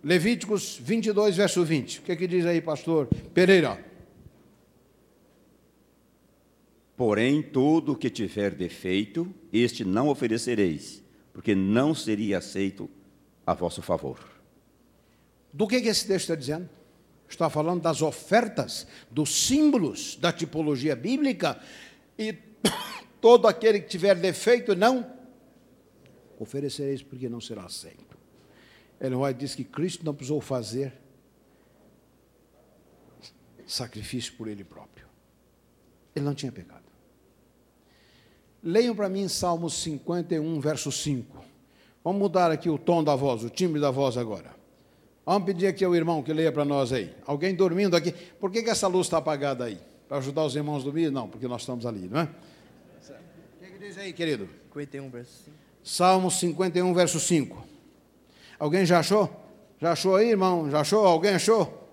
Levíticos 0.03 0.77
22, 0.79 1.35
verso 1.35 1.65
20. 1.65 1.99
O 1.99 2.01
que, 2.03 2.11
é 2.11 2.15
que 2.15 2.27
diz 2.27 2.45
aí, 2.45 2.61
pastor 2.61 3.07
Pereira? 3.33 3.83
Porém, 6.95 7.41
todo 7.41 7.93
o 7.93 7.95
que 7.95 8.09
tiver 8.09 8.53
defeito, 8.53 9.33
este 9.51 9.83
não 9.83 10.09
oferecereis, 10.09 11.03
porque 11.33 11.55
não 11.55 11.95
seria 11.95 12.37
aceito 12.37 12.87
a 13.45 13.55
vosso 13.55 13.81
favor. 13.81 14.36
Do 15.51 15.67
que, 15.67 15.81
que 15.81 15.87
esse 15.87 16.07
texto 16.07 16.23
está 16.23 16.35
dizendo? 16.35 16.69
Está 17.27 17.49
falando 17.49 17.81
das 17.81 18.01
ofertas, 18.01 18.87
dos 19.11 19.47
símbolos 19.47 20.15
da 20.15 20.31
tipologia 20.31 20.95
bíblica, 20.95 21.59
e 22.17 22.33
todo 23.19 23.47
aquele 23.47 23.81
que 23.81 23.87
tiver 23.87 24.15
defeito, 24.15 24.75
não 24.75 25.17
oferecereis, 26.39 27.01
porque 27.01 27.27
não 27.27 27.41
será 27.41 27.65
aceito. 27.65 28.17
Ellen 28.99 29.19
White 29.19 29.39
diz 29.39 29.55
que 29.55 29.63
Cristo 29.63 30.05
não 30.05 30.13
precisou 30.13 30.41
fazer 30.41 30.93
sacrifício 33.65 34.33
por 34.33 34.47
ele 34.47 34.63
próprio. 34.63 35.07
Ele 36.15 36.25
não 36.25 36.33
tinha 36.33 36.51
pecado. 36.51 36.83
Leiam 38.63 38.95
para 38.95 39.09
mim 39.09 39.27
Salmos 39.27 39.75
51, 39.83 40.59
verso 40.59 40.91
5. 40.91 41.45
Vamos 42.03 42.19
mudar 42.19 42.51
aqui 42.51 42.69
o 42.69 42.77
tom 42.77 43.03
da 43.03 43.15
voz, 43.15 43.43
o 43.43 43.49
timbre 43.49 43.79
da 43.79 43.91
voz 43.91 44.17
agora. 44.17 44.56
Vamos 45.27 45.43
pedir 45.43 45.67
aqui 45.67 45.83
ao 45.83 45.93
irmão 45.93 46.23
que 46.23 46.31
leia 46.31 46.53
para 46.53 46.63
nós 46.63 46.93
aí. 46.93 47.13
Alguém 47.25 47.53
dormindo 47.53 47.97
aqui. 47.97 48.13
Por 48.13 48.49
que, 48.49 48.63
que 48.63 48.69
essa 48.69 48.87
luz 48.87 49.07
está 49.07 49.17
apagada 49.17 49.65
aí? 49.65 49.77
Para 50.07 50.19
ajudar 50.19 50.45
os 50.45 50.55
irmãos 50.55 50.83
a 50.83 50.85
dormir? 50.85 51.11
Não, 51.11 51.27
porque 51.27 51.49
nós 51.49 51.63
estamos 51.63 51.85
ali, 51.85 52.07
não 52.07 52.21
é? 52.21 52.23
O 52.23 53.59
que, 53.59 53.71
que 53.71 53.77
diz 53.77 53.97
aí, 53.97 54.13
querido? 54.13 54.47
51, 54.71 55.09
verso 55.09 55.43
5. 55.43 55.57
Salmo 55.83 56.31
51, 56.31 56.93
verso 56.93 57.19
5. 57.19 57.61
Alguém 58.57 58.85
já 58.85 58.99
achou? 58.99 59.29
Já 59.81 59.91
achou 59.91 60.15
aí, 60.15 60.29
irmão? 60.29 60.71
Já 60.71 60.79
achou? 60.79 61.05
Alguém 61.05 61.33
achou? 61.33 61.91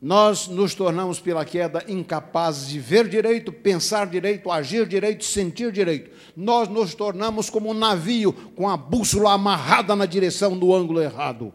nós 0.00 0.48
nos 0.48 0.74
tornamos, 0.74 1.20
pela 1.20 1.44
queda, 1.44 1.84
incapazes 1.86 2.68
de 2.68 2.80
ver 2.80 3.06
direito, 3.06 3.52
pensar 3.52 4.06
direito, 4.06 4.50
agir 4.50 4.86
direito, 4.86 5.22
sentir 5.24 5.70
direito. 5.70 6.10
Nós 6.34 6.68
nos 6.68 6.94
tornamos 6.94 7.50
como 7.50 7.68
um 7.68 7.74
navio 7.74 8.32
com 8.32 8.66
a 8.66 8.78
bússola 8.78 9.34
amarrada 9.34 9.94
na 9.94 10.06
direção 10.06 10.58
do 10.58 10.74
ângulo 10.74 11.02
errado. 11.02 11.52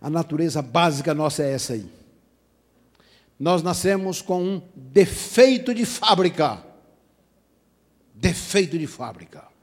A 0.00 0.08
natureza 0.08 0.62
básica 0.62 1.12
nossa 1.12 1.42
é 1.42 1.52
essa 1.52 1.74
aí. 1.74 1.86
Nós 3.38 3.62
nascemos 3.62 4.22
com 4.22 4.42
um 4.42 4.62
defeito 4.74 5.74
de 5.74 5.84
fábrica. 5.84 6.64
Defeito 8.14 8.78
de 8.78 8.86
fábrica. 8.86 9.53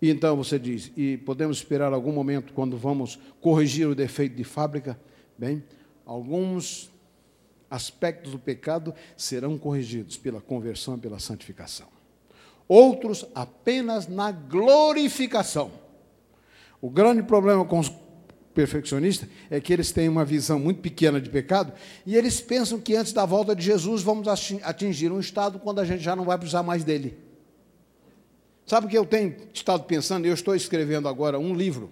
E 0.00 0.10
então 0.10 0.36
você 0.36 0.58
diz, 0.58 0.92
e 0.96 1.16
podemos 1.18 1.58
esperar 1.58 1.92
algum 1.92 2.12
momento 2.12 2.52
quando 2.52 2.76
vamos 2.76 3.18
corrigir 3.40 3.88
o 3.88 3.94
defeito 3.94 4.36
de 4.36 4.44
fábrica? 4.44 4.98
Bem, 5.38 5.64
alguns 6.04 6.90
aspectos 7.70 8.32
do 8.32 8.38
pecado 8.38 8.94
serão 9.16 9.58
corrigidos 9.58 10.16
pela 10.16 10.40
conversão 10.40 10.96
e 10.96 11.00
pela 11.00 11.18
santificação. 11.18 11.88
Outros 12.68 13.24
apenas 13.34 14.06
na 14.06 14.30
glorificação. 14.32 15.70
O 16.80 16.90
grande 16.90 17.22
problema 17.22 17.64
com 17.64 17.78
os 17.78 17.90
perfeccionistas 18.54 19.28
é 19.50 19.60
que 19.60 19.72
eles 19.72 19.92
têm 19.92 20.08
uma 20.08 20.24
visão 20.24 20.58
muito 20.58 20.80
pequena 20.80 21.20
de 21.20 21.28
pecado 21.28 21.72
e 22.04 22.16
eles 22.16 22.40
pensam 22.40 22.80
que 22.80 22.96
antes 22.96 23.12
da 23.12 23.24
volta 23.24 23.54
de 23.54 23.62
Jesus 23.62 24.02
vamos 24.02 24.26
atingir 24.62 25.12
um 25.12 25.20
estado 25.20 25.58
quando 25.58 25.78
a 25.78 25.84
gente 25.84 26.02
já 26.02 26.16
não 26.16 26.24
vai 26.24 26.38
precisar 26.38 26.62
mais 26.62 26.84
dele. 26.84 27.25
Sabe 28.66 28.86
o 28.86 28.90
que 28.90 28.98
eu 28.98 29.06
tenho 29.06 29.36
estado 29.54 29.84
pensando? 29.84 30.26
Eu 30.26 30.34
estou 30.34 30.54
escrevendo 30.54 31.08
agora 31.08 31.38
um 31.38 31.54
livro. 31.54 31.90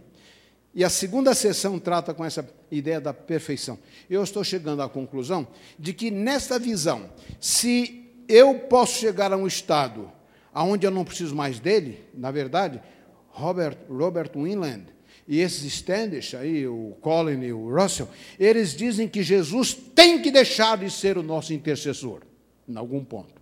E 0.75 0.83
a 0.83 0.91
segunda 0.91 1.33
sessão 1.33 1.79
trata 1.79 2.12
com 2.12 2.25
essa 2.25 2.47
ideia 2.68 3.01
da 3.01 3.14
perfeição. 3.14 3.79
Eu 4.11 4.25
estou 4.25 4.43
chegando 4.43 4.83
à 4.83 4.89
conclusão 4.89 5.47
de 5.79 5.95
que 5.95 6.11
nesta 6.11 6.59
visão, 6.59 7.09
se 7.41 8.11
eu 8.29 8.59
posso 8.59 8.99
chegar 8.99 9.33
a 9.33 9.37
um 9.37 9.47
estado 9.47 10.11
onde 10.53 10.85
eu 10.85 10.91
não 10.91 11.05
preciso 11.05 11.35
mais 11.35 11.61
dele, 11.61 12.05
na 12.12 12.33
verdade, 12.33 12.83
Robert, 13.29 13.79
Robert 13.89 14.33
Winland 14.35 14.87
e 15.29 15.41
esses 15.41 15.64
Standish 15.64 16.35
aí, 16.35 16.66
o 16.66 16.97
Colin 17.01 17.41
e 17.45 17.53
o 17.53 17.72
Russell, 17.72 18.09
eles 18.39 18.75
dizem 18.75 19.09
que 19.09 19.22
Jesus 19.22 19.75
tem 19.75 20.20
que 20.20 20.31
deixar 20.31 20.77
de 20.77 20.91
ser 20.91 21.16
o 21.16 21.22
nosso 21.22 21.55
intercessor, 21.55 22.22
em 22.68 22.77
algum 22.77 23.05
ponto. 23.05 23.41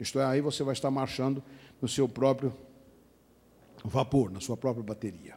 Isto 0.00 0.20
é, 0.20 0.24
aí 0.24 0.40
você 0.40 0.62
vai 0.62 0.74
estar 0.74 0.92
marchando 0.92 1.42
no 1.82 1.88
seu 1.88 2.08
próprio 2.08 2.54
vapor, 3.84 4.30
na 4.30 4.40
sua 4.40 4.56
própria 4.56 4.82
bateria. 4.84 5.36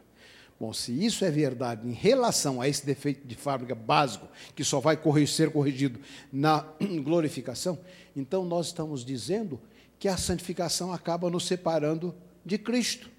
Bom, 0.58 0.72
se 0.72 0.92
isso 0.92 1.24
é 1.24 1.30
verdade 1.30 1.88
em 1.88 1.92
relação 1.92 2.60
a 2.60 2.68
esse 2.68 2.86
defeito 2.86 3.26
de 3.26 3.34
fábrica 3.34 3.74
básico, 3.74 4.28
que 4.54 4.62
só 4.62 4.78
vai 4.78 4.96
ser 5.26 5.50
corrigido 5.50 5.98
na 6.32 6.64
glorificação, 7.02 7.78
então 8.14 8.44
nós 8.44 8.66
estamos 8.66 9.04
dizendo 9.04 9.60
que 9.98 10.06
a 10.06 10.16
santificação 10.16 10.92
acaba 10.92 11.28
nos 11.28 11.46
separando 11.46 12.14
de 12.44 12.58
Cristo. 12.58 13.10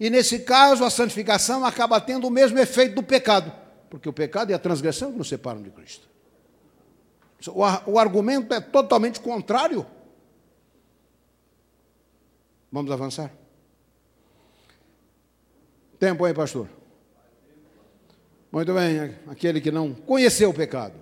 E 0.00 0.10
nesse 0.10 0.40
caso, 0.40 0.84
a 0.84 0.90
santificação 0.90 1.64
acaba 1.64 2.00
tendo 2.00 2.26
o 2.26 2.30
mesmo 2.30 2.58
efeito 2.58 2.96
do 2.96 3.02
pecado, 3.02 3.52
porque 3.88 4.08
o 4.08 4.12
pecado 4.12 4.50
e 4.50 4.54
a 4.54 4.58
transgressão 4.58 5.12
nos 5.12 5.28
separam 5.28 5.62
de 5.62 5.70
Cristo. 5.70 6.08
O 7.86 7.98
argumento 7.98 8.52
é 8.52 8.60
totalmente 8.60 9.20
contrário. 9.20 9.86
Vamos 12.72 12.90
avançar? 12.90 13.39
Tempo 16.00 16.24
aí, 16.24 16.32
pastor. 16.32 16.66
Muito 18.50 18.72
bem, 18.72 19.14
aquele 19.26 19.60
que 19.60 19.70
não 19.70 19.92
conheceu 19.92 20.48
o 20.48 20.54
pecado. 20.54 20.94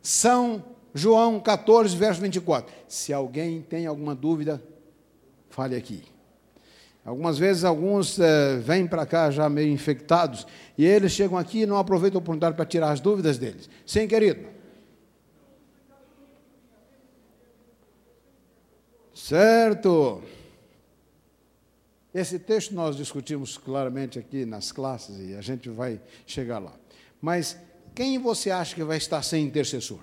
São 0.00 0.64
João 0.94 1.38
14, 1.38 1.94
verso 1.94 2.18
24. 2.22 2.72
Se 2.88 3.12
alguém 3.12 3.60
tem 3.60 3.86
alguma 3.86 4.14
dúvida, 4.14 4.62
fale 5.50 5.76
aqui. 5.76 6.02
Algumas 7.04 7.36
vezes 7.36 7.62
alguns 7.62 8.18
é, 8.18 8.56
vêm 8.56 8.86
para 8.86 9.04
cá 9.04 9.30
já 9.30 9.50
meio 9.50 9.70
infectados 9.70 10.46
e 10.78 10.86
eles 10.86 11.12
chegam 11.12 11.36
aqui 11.36 11.60
e 11.60 11.66
não 11.66 11.76
aproveitam 11.76 12.18
a 12.18 12.22
oportunidade 12.22 12.56
para 12.56 12.64
tirar 12.64 12.90
as 12.90 13.00
dúvidas 13.00 13.36
deles. 13.36 13.68
Sim, 13.84 14.08
querido. 14.08 14.46
Certo. 19.12 20.22
Esse 22.14 22.38
texto 22.38 22.74
nós 22.74 22.96
discutimos 22.96 23.56
claramente 23.56 24.18
aqui 24.18 24.44
nas 24.44 24.70
classes 24.70 25.18
e 25.18 25.34
a 25.34 25.40
gente 25.40 25.70
vai 25.70 26.00
chegar 26.26 26.58
lá. 26.58 26.74
Mas 27.20 27.56
quem 27.94 28.18
você 28.18 28.50
acha 28.50 28.74
que 28.74 28.84
vai 28.84 28.98
estar 28.98 29.22
sem 29.22 29.44
intercessor? 29.44 30.00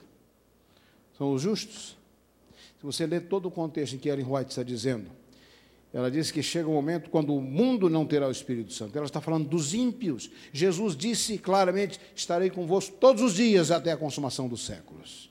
São 1.18 1.32
os 1.34 1.42
justos? 1.42 1.98
Se 2.80 2.86
você 2.86 3.06
ler 3.06 3.28
todo 3.28 3.48
o 3.48 3.52
contexto 3.52 3.96
em 3.96 4.00
que 4.00 4.10
Ellen 4.10 4.26
White 4.26 4.50
está 4.50 4.64
dizendo, 4.64 5.12
ela 5.94 6.10
diz 6.10 6.32
que 6.32 6.42
chega 6.42 6.68
um 6.68 6.74
momento 6.74 7.10
quando 7.10 7.36
o 7.36 7.42
mundo 7.42 7.90
não 7.90 8.06
terá 8.06 8.28
o 8.28 8.32
Espírito 8.32 8.74
Santo. 8.74 8.96
Ela 8.96 9.08
está 9.08 9.20
falando 9.20 9.48
dos 9.48 9.74
ímpios. 9.74 10.32
Jesus 10.54 10.96
disse 10.96 11.38
claramente: 11.38 12.00
Estarei 12.16 12.50
convosco 12.50 12.96
todos 13.00 13.22
os 13.22 13.34
dias 13.36 13.70
até 13.70 13.92
a 13.92 13.98
consumação 13.98 14.48
dos 14.48 14.66
séculos. 14.66 15.30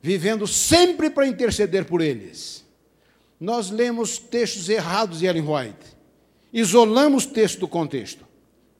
Vivendo 0.00 0.46
sempre 0.46 1.10
para 1.10 1.26
interceder 1.26 1.84
por 1.84 2.00
eles 2.00 2.67
nós 3.40 3.70
lemos 3.70 4.18
textos 4.18 4.68
errados 4.68 5.20
de 5.20 5.26
Ellen 5.26 5.46
White, 5.48 5.96
isolamos 6.52 7.24
o 7.24 7.30
texto 7.30 7.60
do 7.60 7.68
contexto 7.68 8.26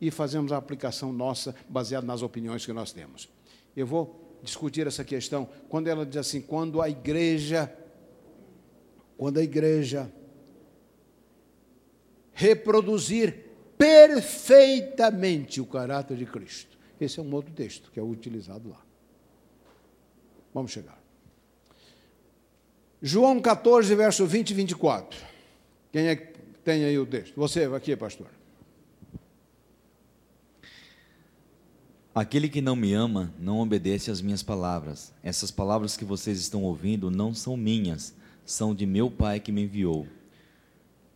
e 0.00 0.10
fazemos 0.10 0.52
a 0.52 0.56
aplicação 0.56 1.12
nossa 1.12 1.54
baseada 1.68 2.06
nas 2.06 2.22
opiniões 2.22 2.64
que 2.64 2.72
nós 2.72 2.92
temos. 2.92 3.28
Eu 3.76 3.86
vou 3.86 4.38
discutir 4.42 4.86
essa 4.86 5.04
questão 5.04 5.48
quando 5.68 5.88
ela 5.88 6.04
diz 6.04 6.16
assim: 6.16 6.40
quando 6.40 6.80
a 6.80 6.88
igreja, 6.88 7.72
quando 9.16 9.38
a 9.38 9.42
igreja 9.42 10.12
reproduzir 12.32 13.46
perfeitamente 13.76 15.60
o 15.60 15.66
caráter 15.66 16.16
de 16.16 16.26
Cristo. 16.26 16.78
Esse 17.00 17.20
é 17.20 17.22
um 17.22 17.32
outro 17.32 17.52
texto 17.52 17.90
que 17.90 17.98
é 17.98 18.02
utilizado 18.02 18.68
lá. 18.68 18.80
Vamos 20.52 20.72
chegar. 20.72 20.97
João 23.00 23.40
14, 23.40 23.94
verso 23.94 24.26
20 24.26 24.50
e 24.50 24.54
24. 24.54 25.18
Quem 25.92 26.08
é 26.08 26.16
que 26.16 26.38
tem 26.64 26.84
aí 26.84 26.98
o 26.98 27.06
texto? 27.06 27.34
Você 27.36 27.64
aqui, 27.64 27.94
pastor. 27.96 28.26
Aquele 32.14 32.48
que 32.48 32.60
não 32.60 32.74
me 32.74 32.92
ama 32.92 33.32
não 33.38 33.60
obedece 33.60 34.10
às 34.10 34.20
minhas 34.20 34.42
palavras. 34.42 35.12
Essas 35.22 35.52
palavras 35.52 35.96
que 35.96 36.04
vocês 36.04 36.40
estão 36.40 36.64
ouvindo 36.64 37.12
não 37.12 37.32
são 37.32 37.56
minhas, 37.56 38.12
são 38.44 38.74
de 38.74 38.84
meu 38.84 39.08
Pai 39.08 39.38
que 39.38 39.52
me 39.52 39.62
enviou. 39.62 40.04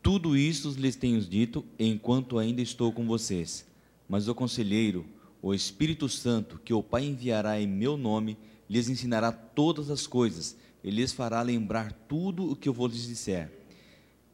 Tudo 0.00 0.36
isso 0.36 0.70
lhes 0.78 0.94
tenho 0.94 1.20
dito 1.20 1.64
enquanto 1.76 2.38
ainda 2.38 2.62
estou 2.62 2.92
com 2.92 3.04
vocês. 3.04 3.66
Mas 4.08 4.28
o 4.28 4.34
conselheiro, 4.34 5.04
o 5.42 5.52
Espírito 5.52 6.08
Santo, 6.08 6.60
que 6.64 6.72
o 6.72 6.82
Pai 6.82 7.04
enviará 7.04 7.60
em 7.60 7.66
meu 7.66 7.96
nome, 7.96 8.38
lhes 8.70 8.88
ensinará 8.88 9.32
todas 9.32 9.90
as 9.90 10.06
coisas, 10.06 10.56
e 10.82 10.90
lhes 10.90 11.12
fará 11.12 11.42
lembrar 11.42 11.92
tudo 12.08 12.50
o 12.50 12.56
que 12.56 12.68
eu 12.68 12.72
vou 12.72 12.86
lhes 12.86 13.06
disser. 13.06 13.50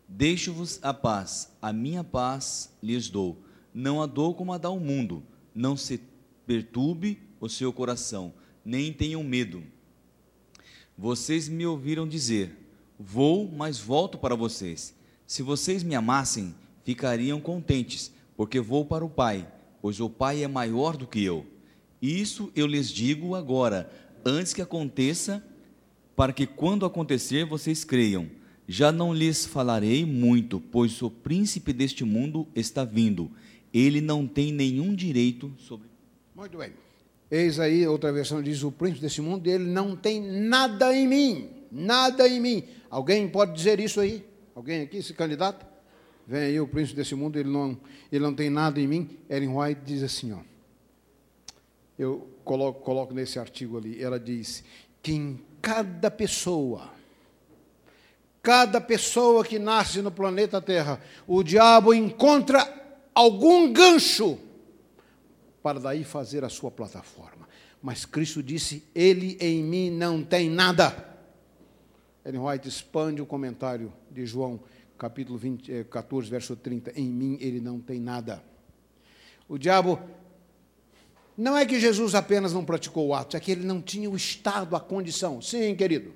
Deixo-vos 0.08 0.78
a 0.82 0.94
paz, 0.94 1.52
a 1.60 1.72
minha 1.72 2.02
paz 2.02 2.72
lhes 2.82 3.08
dou. 3.08 3.42
Não 3.74 4.00
a 4.00 4.06
dou 4.06 4.34
como 4.34 4.52
a 4.52 4.58
dá 4.58 4.70
o 4.70 4.80
mundo. 4.80 5.22
Não 5.54 5.76
se 5.76 6.00
perturbe 6.46 7.20
o 7.40 7.48
seu 7.48 7.72
coração, 7.72 8.32
nem 8.64 8.92
tenham 8.92 9.22
medo. 9.22 9.62
Vocês 10.96 11.48
me 11.48 11.66
ouviram 11.66 12.08
dizer: 12.08 12.56
Vou, 12.98 13.50
mas 13.50 13.78
volto 13.78 14.16
para 14.18 14.34
vocês. 14.34 14.94
Se 15.26 15.42
vocês 15.42 15.82
me 15.82 15.94
amassem, 15.94 16.54
ficariam 16.84 17.38
contentes, 17.38 18.10
porque 18.34 18.58
vou 18.60 18.86
para 18.86 19.04
o 19.04 19.10
Pai, 19.10 19.46
pois 19.82 20.00
o 20.00 20.08
Pai 20.08 20.42
é 20.42 20.48
maior 20.48 20.96
do 20.96 21.06
que 21.06 21.22
eu. 21.22 21.46
Isso 22.00 22.50
eu 22.56 22.66
lhes 22.66 22.90
digo 22.90 23.34
agora, 23.34 23.92
antes 24.24 24.54
que 24.54 24.62
aconteça, 24.62 25.44
para 26.18 26.32
que 26.32 26.48
quando 26.48 26.84
acontecer 26.84 27.44
vocês 27.44 27.84
creiam. 27.84 28.28
Já 28.66 28.90
não 28.90 29.14
lhes 29.14 29.46
falarei 29.46 30.04
muito, 30.04 30.58
pois 30.60 31.00
o 31.00 31.08
príncipe 31.08 31.72
deste 31.72 32.04
mundo 32.04 32.48
está 32.56 32.84
vindo. 32.84 33.30
Ele 33.72 34.00
não 34.00 34.26
tem 34.26 34.52
nenhum 34.52 34.96
direito 34.96 35.54
sobre. 35.56 35.86
Muito 36.34 36.58
bem. 36.58 36.72
Eis 37.30 37.60
aí, 37.60 37.86
outra 37.86 38.12
versão 38.12 38.42
diz: 38.42 38.64
o 38.64 38.72
príncipe 38.72 39.00
desse 39.00 39.20
mundo, 39.20 39.46
ele 39.46 39.62
não 39.62 39.94
tem 39.94 40.20
nada 40.20 40.92
em 40.92 41.06
mim. 41.06 41.50
Nada 41.70 42.28
em 42.28 42.40
mim. 42.40 42.64
Alguém 42.90 43.28
pode 43.28 43.54
dizer 43.54 43.78
isso 43.78 44.00
aí? 44.00 44.24
Alguém 44.56 44.82
aqui 44.82 45.00
se 45.00 45.14
candidata? 45.14 45.68
Vem 46.26 46.40
aí 46.40 46.60
o 46.60 46.66
príncipe 46.66 46.96
desse 46.96 47.14
mundo, 47.14 47.38
ele 47.38 47.48
não, 47.48 47.78
ele 48.10 48.24
não 48.24 48.34
tem 48.34 48.50
nada 48.50 48.80
em 48.80 48.88
mim. 48.88 49.08
Ellen 49.30 49.56
White 49.56 49.82
diz 49.84 50.02
assim: 50.02 50.32
ó. 50.32 50.40
Eu 51.96 52.28
coloco, 52.42 52.80
coloco 52.80 53.14
nesse 53.14 53.38
artigo 53.38 53.78
ali, 53.78 54.02
ela 54.02 54.18
diz 54.18 54.64
que 55.00 55.12
em 55.12 55.47
cada 55.60 56.10
pessoa, 56.10 56.90
cada 58.42 58.80
pessoa 58.80 59.44
que 59.44 59.58
nasce 59.58 60.00
no 60.00 60.10
planeta 60.10 60.60
Terra, 60.60 61.00
o 61.26 61.42
diabo 61.42 61.92
encontra 61.92 62.66
algum 63.14 63.72
gancho 63.72 64.38
para 65.62 65.80
daí 65.80 66.04
fazer 66.04 66.44
a 66.44 66.48
sua 66.48 66.70
plataforma. 66.70 67.48
Mas 67.82 68.04
Cristo 68.04 68.42
disse: 68.42 68.84
Ele 68.94 69.36
em 69.40 69.62
mim 69.62 69.90
não 69.90 70.22
tem 70.22 70.48
nada. 70.48 71.06
Ellen 72.24 72.40
White 72.40 72.68
expande 72.68 73.22
o 73.22 73.26
comentário 73.26 73.92
de 74.10 74.26
João, 74.26 74.60
capítulo 74.98 75.38
20, 75.38 75.84
14, 75.84 76.26
eh, 76.26 76.30
verso 76.30 76.56
30. 76.56 76.92
Em 76.98 77.08
mim 77.08 77.38
ele 77.40 77.60
não 77.60 77.80
tem 77.80 78.00
nada. 78.00 78.42
O 79.48 79.58
diabo. 79.58 79.98
Não 81.38 81.56
é 81.56 81.64
que 81.64 81.78
Jesus 81.78 82.16
apenas 82.16 82.52
não 82.52 82.64
praticou 82.64 83.06
o 83.06 83.14
ato, 83.14 83.36
é 83.36 83.40
que 83.40 83.52
ele 83.52 83.64
não 83.64 83.80
tinha 83.80 84.10
o 84.10 84.16
estado, 84.16 84.74
a 84.74 84.80
condição. 84.80 85.40
Sim, 85.40 85.74
querido. 85.76 86.12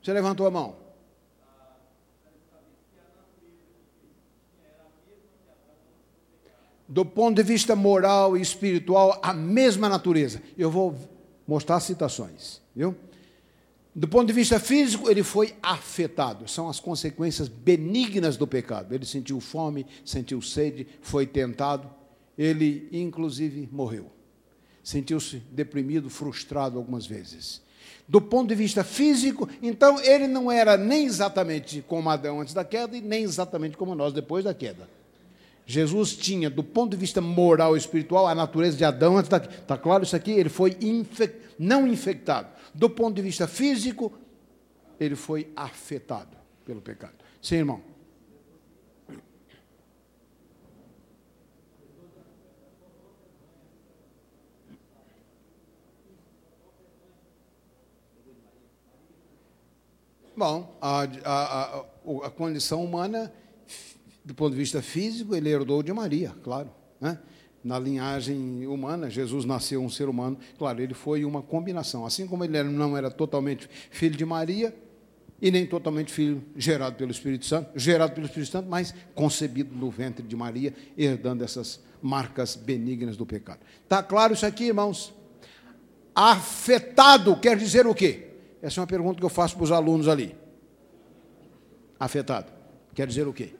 Você 0.00 0.12
levantou 0.12 0.46
a 0.46 0.50
mão. 0.50 0.88
do 6.88 7.04
ponto 7.04 7.36
de 7.36 7.42
vista 7.42 7.76
moral 7.76 8.34
e 8.34 8.40
espiritual, 8.40 9.20
a 9.22 9.34
mesma 9.34 9.90
natureza. 9.90 10.40
Eu 10.56 10.70
vou 10.70 10.96
mostrar 11.46 11.78
citações, 11.80 12.62
viu? 12.74 12.96
Do 13.94 14.08
ponto 14.08 14.28
de 14.28 14.32
vista 14.32 14.58
físico, 14.58 15.10
ele 15.10 15.22
foi 15.22 15.54
afetado. 15.62 16.48
São 16.48 16.68
as 16.68 16.80
consequências 16.80 17.48
benignas 17.48 18.36
do 18.36 18.46
pecado. 18.46 18.94
Ele 18.94 19.04
sentiu 19.04 19.38
fome, 19.40 19.84
sentiu 20.04 20.40
sede, 20.40 20.86
foi 21.02 21.26
tentado. 21.26 21.90
Ele, 22.38 22.88
inclusive, 22.92 23.68
morreu. 23.72 24.10
Sentiu-se 24.82 25.42
deprimido, 25.50 26.08
frustrado 26.08 26.78
algumas 26.78 27.04
vezes. 27.04 27.60
Do 28.06 28.22
ponto 28.22 28.48
de 28.48 28.54
vista 28.54 28.84
físico, 28.84 29.48
então, 29.60 30.00
ele 30.00 30.26
não 30.26 30.50
era 30.50 30.76
nem 30.76 31.04
exatamente 31.04 31.82
como 31.86 32.08
Adão 32.08 32.40
antes 32.40 32.54
da 32.54 32.64
queda 32.64 32.96
e 32.96 33.00
nem 33.00 33.24
exatamente 33.24 33.76
como 33.76 33.94
nós 33.94 34.12
depois 34.14 34.44
da 34.44 34.54
queda. 34.54 34.88
Jesus 35.66 36.16
tinha, 36.16 36.48
do 36.48 36.64
ponto 36.64 36.92
de 36.92 36.96
vista 36.96 37.20
moral 37.20 37.76
e 37.76 37.78
espiritual, 37.78 38.26
a 38.26 38.34
natureza 38.34 38.78
de 38.78 38.84
Adão 38.84 39.18
antes 39.18 39.28
daqui. 39.28 39.54
Está 39.54 39.76
claro 39.76 40.04
isso 40.04 40.16
aqui? 40.16 40.30
Ele 40.30 40.48
foi 40.48 40.74
infec... 40.80 41.34
não 41.58 41.86
infectado. 41.86 42.48
Do 42.72 42.88
ponto 42.88 43.16
de 43.16 43.20
vista 43.20 43.46
físico, 43.46 44.10
ele 44.98 45.14
foi 45.14 45.52
afetado 45.54 46.34
pelo 46.64 46.80
pecado. 46.80 47.12
Sim, 47.42 47.56
irmão. 47.56 47.82
Bom, 60.38 60.78
a, 60.80 61.02
a, 61.24 61.34
a, 61.34 62.26
a 62.26 62.30
condição 62.30 62.84
humana 62.84 63.32
do 64.24 64.34
ponto 64.34 64.52
de 64.52 64.58
vista 64.58 64.80
físico, 64.80 65.34
ele 65.34 65.48
herdou 65.48 65.82
de 65.82 65.92
Maria, 65.92 66.32
claro. 66.44 66.70
Né? 67.00 67.18
Na 67.64 67.76
linhagem 67.76 68.66
humana, 68.68 69.10
Jesus 69.10 69.44
nasceu 69.44 69.82
um 69.82 69.90
ser 69.90 70.08
humano, 70.08 70.38
claro, 70.56 70.80
ele 70.80 70.94
foi 70.94 71.24
uma 71.24 71.42
combinação. 71.42 72.06
Assim 72.06 72.24
como 72.26 72.44
ele 72.44 72.62
não 72.62 72.96
era 72.96 73.10
totalmente 73.10 73.68
filho 73.90 74.16
de 74.16 74.24
Maria, 74.24 74.72
e 75.40 75.50
nem 75.50 75.66
totalmente 75.66 76.12
filho 76.12 76.40
gerado 76.56 76.94
pelo 76.96 77.10
Espírito 77.10 77.46
Santo, 77.46 77.70
gerado 77.76 78.12
pelo 78.12 78.26
Espírito 78.26 78.52
Santo, 78.52 78.68
mas 78.68 78.94
concebido 79.14 79.74
no 79.74 79.90
ventre 79.90 80.24
de 80.24 80.36
Maria, 80.36 80.72
herdando 80.96 81.42
essas 81.42 81.80
marcas 82.00 82.54
benignas 82.54 83.16
do 83.16 83.26
pecado. 83.26 83.60
Está 83.82 84.04
claro 84.04 84.34
isso 84.34 84.46
aqui, 84.46 84.66
irmãos? 84.66 85.12
Afetado 86.14 87.36
quer 87.40 87.56
dizer 87.56 87.86
o 87.88 87.94
quê? 87.94 88.27
Essa 88.60 88.80
é 88.80 88.80
uma 88.80 88.86
pergunta 88.86 89.18
que 89.18 89.24
eu 89.24 89.30
faço 89.30 89.56
para 89.56 89.64
os 89.64 89.72
alunos 89.72 90.08
ali. 90.08 90.36
Afetado 91.98 92.58
quer 92.98 93.06
dizer 93.06 93.28
o 93.28 93.32
quê? 93.32 93.50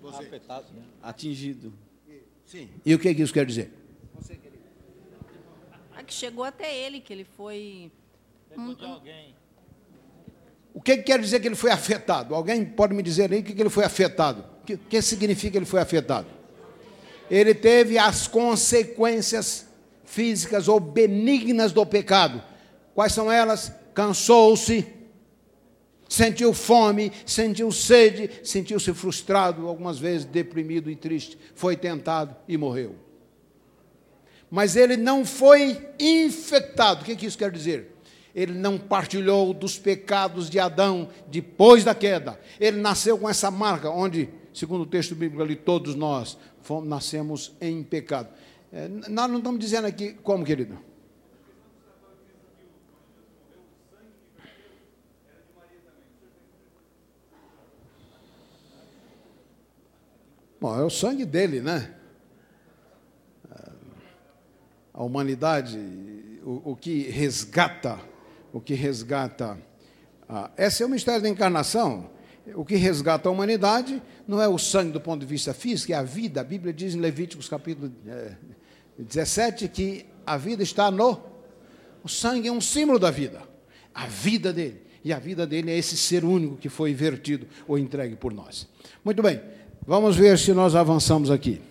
Você. 0.00 0.22
Afetado, 0.22 0.66
né? 0.72 0.84
atingido. 1.02 1.72
Sim. 2.46 2.68
E 2.86 2.94
o 2.94 2.98
que, 2.98 3.08
é 3.08 3.14
que 3.14 3.20
isso 3.20 3.32
quer 3.32 3.44
dizer? 3.44 3.72
Você, 4.14 4.36
querido. 4.36 4.62
Ah, 5.96 6.04
que 6.04 6.14
chegou 6.14 6.44
até 6.44 6.72
ele, 6.72 7.00
que 7.00 7.12
ele 7.12 7.24
foi. 7.24 7.90
Alguém. 8.56 9.34
O 10.72 10.80
que, 10.80 10.98
que, 10.98 11.02
quer 11.02 11.20
dizer 11.20 11.40
que 11.40 11.48
ele 11.48 11.56
foi 11.56 11.72
afetado? 11.72 12.36
Alguém 12.36 12.64
pode 12.64 12.94
me 12.94 13.02
dizer 13.02 13.32
aí 13.32 13.40
o 13.40 13.42
que, 13.42 13.52
que 13.52 13.60
ele 13.60 13.68
foi 13.68 13.84
afetado? 13.84 14.44
O 14.62 14.64
que, 14.64 14.76
que 14.76 15.02
significa 15.02 15.50
que 15.50 15.58
ele 15.58 15.66
foi 15.66 15.80
afetado? 15.80 16.28
Ele 17.28 17.52
teve 17.52 17.98
as 17.98 18.28
consequências 18.28 19.66
físicas 20.04 20.68
ou 20.68 20.78
benignas 20.78 21.72
do 21.72 21.84
pecado. 21.84 22.40
Quais 22.98 23.12
são 23.12 23.30
elas? 23.30 23.70
Cansou-se, 23.94 24.84
sentiu 26.08 26.52
fome, 26.52 27.12
sentiu 27.24 27.70
sede, 27.70 28.28
sentiu-se 28.42 28.92
frustrado, 28.92 29.68
algumas 29.68 30.00
vezes 30.00 30.24
deprimido 30.24 30.90
e 30.90 30.96
triste, 30.96 31.38
foi 31.54 31.76
tentado 31.76 32.34
e 32.48 32.56
morreu. 32.56 32.96
Mas 34.50 34.74
ele 34.74 34.96
não 34.96 35.24
foi 35.24 35.90
infectado. 35.96 37.02
O 37.02 37.04
que, 37.04 37.24
isso 37.24 37.38
quer 37.38 37.52
dizer? 37.52 37.94
Ele 38.34 38.52
não 38.52 38.76
partilhou 38.76 39.54
dos 39.54 39.78
pecados 39.78 40.50
de 40.50 40.58
Adão 40.58 41.08
depois 41.28 41.84
da 41.84 41.94
queda. 41.94 42.36
Ele 42.58 42.80
nasceu 42.80 43.16
com 43.16 43.30
essa 43.30 43.48
marca, 43.48 43.88
onde, 43.88 44.28
segundo 44.52 44.80
o 44.80 44.86
texto 44.86 45.14
bíblico 45.14 45.40
ali, 45.40 45.54
todos 45.54 45.94
nós 45.94 46.36
fomos, 46.62 46.88
nascemos 46.88 47.52
em 47.60 47.80
pecado. 47.80 48.28
É, 48.72 48.88
nós 48.88 49.30
não 49.30 49.38
estamos 49.38 49.60
dizendo 49.60 49.86
aqui 49.86 50.16
como, 50.24 50.44
querido? 50.44 50.87
Bom, 60.60 60.76
é 60.76 60.82
o 60.82 60.90
sangue 60.90 61.24
dele, 61.24 61.60
né? 61.60 61.94
A 64.92 65.04
humanidade, 65.04 65.78
o, 66.42 66.72
o 66.72 66.76
que 66.76 67.02
resgata, 67.02 67.98
o 68.52 68.60
que 68.60 68.74
resgata. 68.74 69.56
Ah, 70.28 70.50
esse 70.58 70.82
é 70.82 70.86
o 70.86 70.88
mistério 70.88 71.22
da 71.22 71.28
encarnação. 71.28 72.10
O 72.54 72.64
que 72.64 72.74
resgata 72.74 73.28
a 73.28 73.32
humanidade 73.32 74.02
não 74.26 74.42
é 74.42 74.48
o 74.48 74.58
sangue 74.58 74.90
do 74.90 75.00
ponto 75.00 75.20
de 75.20 75.26
vista 75.26 75.54
físico, 75.54 75.92
é 75.92 75.94
a 75.94 76.02
vida. 76.02 76.40
A 76.40 76.44
Bíblia 76.44 76.72
diz 76.72 76.94
em 76.94 77.00
Levíticos 77.00 77.48
capítulo 77.48 77.92
é, 78.06 78.34
17 78.98 79.68
que 79.68 80.06
a 80.26 80.36
vida 80.36 80.64
está 80.64 80.90
no. 80.90 81.22
O 82.02 82.08
sangue 82.08 82.48
é 82.48 82.52
um 82.52 82.60
símbolo 82.60 82.98
da 82.98 83.12
vida. 83.12 83.42
A 83.94 84.06
vida 84.06 84.52
dele. 84.52 84.82
E 85.04 85.12
a 85.12 85.18
vida 85.18 85.46
dele 85.46 85.70
é 85.70 85.78
esse 85.78 85.96
ser 85.96 86.24
único 86.24 86.56
que 86.56 86.68
foi 86.68 86.92
vertido 86.92 87.46
ou 87.68 87.78
entregue 87.78 88.16
por 88.16 88.32
nós. 88.32 88.68
Muito 89.04 89.22
bem. 89.22 89.40
Vamos 89.88 90.16
ver 90.16 90.38
se 90.38 90.52
nós 90.52 90.74
avançamos 90.74 91.30
aqui. 91.30 91.62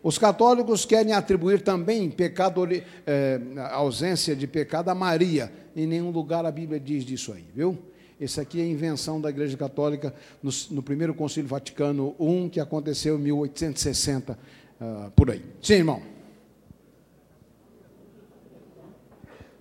Os 0.00 0.16
católicos 0.16 0.84
querem 0.84 1.12
atribuir 1.12 1.60
também 1.60 2.08
pecado, 2.08 2.62
é, 3.04 3.40
ausência 3.72 4.36
de 4.36 4.46
pecado 4.46 4.90
a 4.90 4.94
Maria. 4.94 5.52
Em 5.74 5.84
nenhum 5.84 6.12
lugar 6.12 6.46
a 6.46 6.52
Bíblia 6.52 6.78
diz 6.78 7.04
disso 7.04 7.32
aí, 7.32 7.44
viu? 7.52 7.76
Esse 8.20 8.40
aqui 8.40 8.60
é 8.60 8.64
invenção 8.64 9.20
da 9.20 9.28
Igreja 9.28 9.56
Católica 9.56 10.14
no, 10.40 10.52
no 10.70 10.84
primeiro 10.84 11.12
Concílio 11.12 11.48
Vaticano 11.48 12.14
I, 12.20 12.48
que 12.48 12.60
aconteceu 12.60 13.18
em 13.18 13.22
1860, 13.22 14.34
uh, 14.34 14.36
ah, 14.80 15.10
por 15.16 15.28
aí. 15.28 15.42
Sim, 15.60 15.74
irmão. 15.74 16.00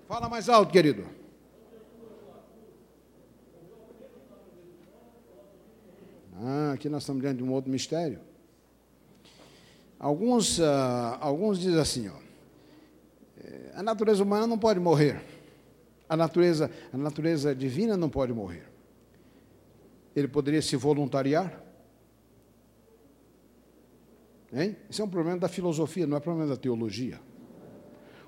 Fala 0.08 0.30
mais 0.30 0.48
alto, 0.50 0.72
querido. 0.72 1.17
Ah, 6.40 6.74
aqui 6.74 6.88
nós 6.88 7.04
estamos 7.04 7.22
diante 7.22 7.38
de 7.38 7.44
um 7.44 7.52
outro 7.52 7.72
mistério. 7.72 8.20
Alguns, 10.00 10.60
ah, 10.60 11.18
alguns 11.20 11.60
dizem 11.60 11.80
assim, 11.80 12.08
ó, 12.08 12.18
eh, 13.44 13.72
a 13.76 13.82
natureza 13.82 14.24
humana 14.24 14.46
não 14.46 14.58
pode 14.58 14.80
morrer. 14.80 15.24
A 16.08 16.16
natureza, 16.16 16.70
a 16.94 16.98
natureza 16.98 17.56
divina 17.56 17.98
não 17.98 18.10
pode 18.10 18.32
morrer. 18.34 18.70
Ele 20.16 20.28
poderia 20.28 20.62
se 20.62 20.76
voluntariar? 20.76 21.64
Hein? 24.54 24.78
Isso 24.90 25.02
é 25.02 25.06
um 25.06 25.10
problema 25.10 25.40
da 25.40 25.48
filosofia, 25.48 26.06
não 26.06 26.18
é 26.18 26.20
problema 26.20 26.48
da 26.48 26.56
teologia. 26.56 27.20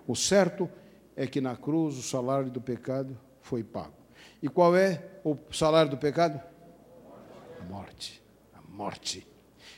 O 0.07 0.16
certo 0.16 0.70
é 1.16 1.28
que 1.28 1.39
na 1.39 1.55
cruz 1.55 1.97
o 1.97 2.01
salário 2.01 2.49
do 2.49 2.60
pecado 2.60 3.18
foi 3.41 3.64
pago. 3.64 3.93
E 4.41 4.49
qual 4.49 4.76
é 4.76 5.03
o 5.24 5.38
salário 5.51 5.91
do 5.91 5.97
pecado? 5.97 6.49
A 7.60 7.64
morte. 7.64 8.22
A 8.53 8.62
morte. 8.72 9.28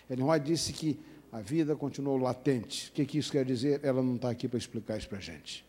Ellen 0.09 0.25
White 0.25 0.45
disse 0.45 0.73
que 0.73 0.99
a 1.31 1.39
vida 1.39 1.75
continuou 1.75 2.17
latente. 2.17 2.89
O 2.89 2.93
que, 2.93 3.05
que 3.05 3.17
isso 3.17 3.31
quer 3.31 3.45
dizer? 3.45 3.79
Ela 3.83 4.01
não 4.03 4.15
está 4.15 4.29
aqui 4.29 4.47
para 4.47 4.57
explicar 4.57 4.97
isso 4.97 5.07
para 5.07 5.17
a 5.17 5.21
gente. 5.21 5.65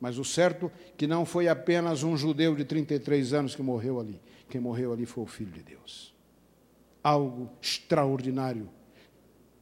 Mas 0.00 0.18
o 0.18 0.24
certo 0.24 0.66
é 0.66 0.92
que 0.96 1.06
não 1.06 1.24
foi 1.24 1.48
apenas 1.48 2.02
um 2.02 2.16
judeu 2.16 2.54
de 2.54 2.64
33 2.64 3.32
anos 3.32 3.54
que 3.54 3.62
morreu 3.62 4.00
ali. 4.00 4.20
Quem 4.48 4.60
morreu 4.60 4.92
ali 4.92 5.06
foi 5.06 5.24
o 5.24 5.26
Filho 5.26 5.52
de 5.52 5.62
Deus. 5.62 6.14
Algo 7.02 7.50
extraordinário, 7.62 8.68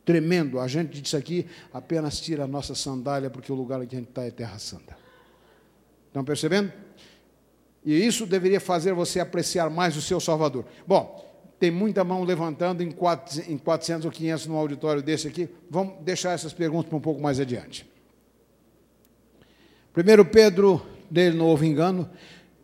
tremendo. 0.05 0.59
A 0.59 0.67
gente 0.67 1.01
disse 1.01 1.17
aqui, 1.17 1.47
apenas 1.73 2.21
tira 2.21 2.45
a 2.45 2.47
nossa 2.49 2.75
sandália, 2.75 3.31
porque 3.31 3.53
o 3.53 3.55
lugar 3.55 3.87
que 3.87 3.95
a 3.95 3.99
gente 3.99 4.09
está 4.09 4.25
é 4.25 4.31
terra 4.31 4.59
santa. 4.59 4.97
Estão 6.09 6.25
percebendo? 6.25 6.73
E 7.85 7.95
isso 7.95 8.27
deveria 8.27 8.61
fazer 8.61 8.93
você 8.95 9.21
apreciar 9.21 9.69
mais 9.71 9.97
o 9.97 10.03
seu 10.03 10.21
Salvador. 10.21 10.65
Bom, 10.87 11.32
tem 11.63 11.71
muita 11.71 12.03
mão 12.03 12.25
levantando 12.25 12.83
em 12.83 12.91
400 12.91 14.05
ou 14.05 14.11
500 14.11 14.47
no 14.49 14.57
auditório 14.57 15.01
desse 15.01 15.29
aqui. 15.29 15.49
Vamos 15.71 15.95
deixar 16.03 16.33
essas 16.33 16.53
perguntas 16.53 16.89
para 16.89 16.99
um 16.99 17.01
pouco 17.01 17.23
mais 17.23 17.39
adiante. 17.39 17.89
1 19.97 20.25
Pedro, 20.25 20.85
dele 21.09 21.37
não 21.37 21.47
houve 21.47 21.69
engano. 21.69 22.11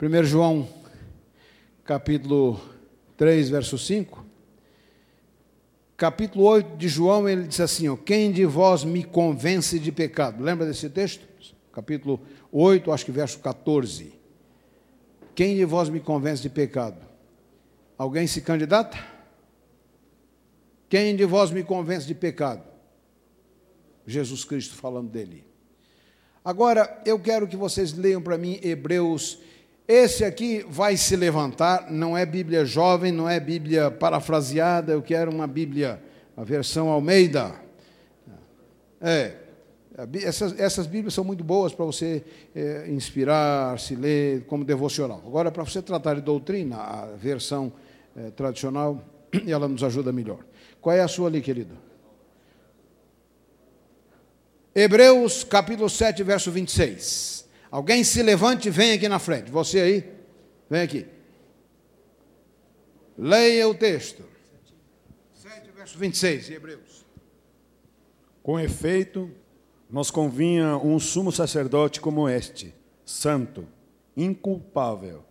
1 0.03 0.25
João, 0.25 0.69
capítulo 1.85 2.61
3, 3.17 3.49
verso 3.49 3.79
5. 3.79 4.27
Capítulo 5.97 6.45
8 6.47 6.77
de 6.77 6.89
João, 6.89 7.29
ele 7.29 7.45
diz 7.45 7.61
assim: 7.61 7.89
ó, 7.89 7.97
Quem 7.97 8.33
de 8.33 8.45
vós 8.45 8.83
me 8.83 9.05
convence 9.05 9.79
de 9.79 9.93
pecado? 9.93 10.43
Lembra 10.43 10.67
desse 10.67 10.91
texto? 10.91 11.25
Capítulo 11.73 12.21
8, 12.51 12.91
acho 12.91 13.05
que 13.05 13.13
verso 13.13 13.39
14. 13.39 14.13
Quem 15.37 15.55
de 15.55 15.65
vós 15.65 15.89
me 15.89 16.01
convence 16.01 16.43
de 16.43 16.51
pecado? 16.51 17.08
Alguém 17.99 18.29
se 18.29 18.41
candidata? 18.41 18.97
Quem 20.89 21.17
de 21.17 21.25
vós 21.25 21.51
me 21.51 21.65
convence 21.65 22.07
de 22.07 22.15
pecado? 22.15 22.63
Jesus 24.07 24.45
Cristo 24.45 24.77
falando 24.77 25.11
dele. 25.11 25.45
Agora, 26.45 27.03
eu 27.05 27.19
quero 27.19 27.49
que 27.49 27.57
vocês 27.57 27.93
leiam 27.93 28.23
para 28.23 28.39
mim 28.39 28.61
Hebreus. 28.63 29.41
Esse 29.87 30.25
aqui 30.25 30.65
vai 30.69 30.97
se 30.97 31.17
levantar, 31.17 31.91
não 31.91 32.17
é 32.17 32.25
Bíblia 32.25 32.65
jovem, 32.65 33.11
não 33.11 33.29
é 33.29 33.41
Bíblia 33.41 33.91
parafraseada, 33.91 34.93
eu 34.93 35.03
quero 35.03 35.31
uma 35.31 35.47
Bíblia, 35.47 36.01
a 36.37 36.45
versão 36.45 36.89
Almeida. 36.89 37.55
É, 39.01 39.35
essas, 40.23 40.59
essas 40.59 40.87
Bíblias 40.87 41.15
são 41.15 41.25
muito 41.25 41.43
boas 41.43 41.75
para 41.75 41.85
você 41.85 42.25
é, 42.55 42.87
inspirar, 42.89 43.79
se 43.81 43.97
ler 43.97 44.45
como 44.45 44.65
devocional. 44.65 45.21
Agora, 45.27 45.51
para 45.51 45.65
você 45.65 45.83
tratar 45.83 46.15
de 46.15 46.21
doutrina, 46.21 46.77
a 46.77 47.07
versão 47.17 47.73
é, 48.19 48.31
tradicional, 48.31 49.05
e 49.45 49.53
ela 49.53 49.69
nos 49.69 49.85
ajuda 49.85 50.13
melhor. 50.13 50.45
Qual 50.81 50.95
é 50.95 51.01
a 51.01 51.09
sua 51.09 51.29
ali, 51.29 51.41
querido? 51.41 51.77
Hebreus 54.75 55.45
capítulo 55.45 55.89
7, 55.89 56.23
verso 56.23 56.51
26. 56.51 57.49
Alguém 57.71 58.03
se 58.03 58.23
levante 58.23 58.69
e 58.69 58.71
vem 58.71 58.93
aqui 58.93 59.09
na 59.09 59.19
frente. 59.19 59.51
Você 59.51 59.81
aí, 59.81 60.13
vem 60.69 60.83
aqui. 60.83 61.07
Leia 63.17 63.69
o 63.69 63.75
texto. 63.75 64.25
7, 65.35 65.71
verso 65.73 65.99
26, 65.99 66.51
Hebreus. 66.51 67.05
Com 68.43 68.59
efeito, 68.59 69.31
nos 69.91 70.11
convinha 70.11 70.77
um 70.77 70.99
sumo 70.99 71.33
sacerdote 71.33 72.01
como 72.01 72.29
este, 72.29 72.75
santo, 73.05 73.67
inculpável, 74.17 75.25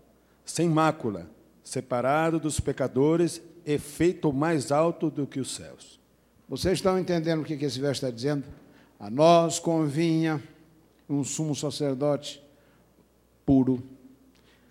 sem 0.43 0.69
mácula, 0.69 1.29
separado 1.67 2.39
dos 2.39 2.61
pecadores 2.61 3.41
e 3.65 3.77
feito 3.77 4.31
mais 4.31 4.71
alto 4.71 5.09
do 5.09 5.27
que 5.27 5.37
os 5.37 5.53
céus. 5.53 5.99
Vocês 6.47 6.77
estão 6.77 6.97
entendendo 6.97 7.41
o 7.41 7.43
que 7.43 7.53
esse 7.55 7.77
verso 7.77 8.05
está 8.05 8.09
dizendo? 8.09 8.45
A 8.97 9.09
nós 9.09 9.59
convinha 9.59 10.41
um 11.09 11.25
sumo 11.25 11.53
sacerdote 11.53 12.41
puro, 13.45 13.83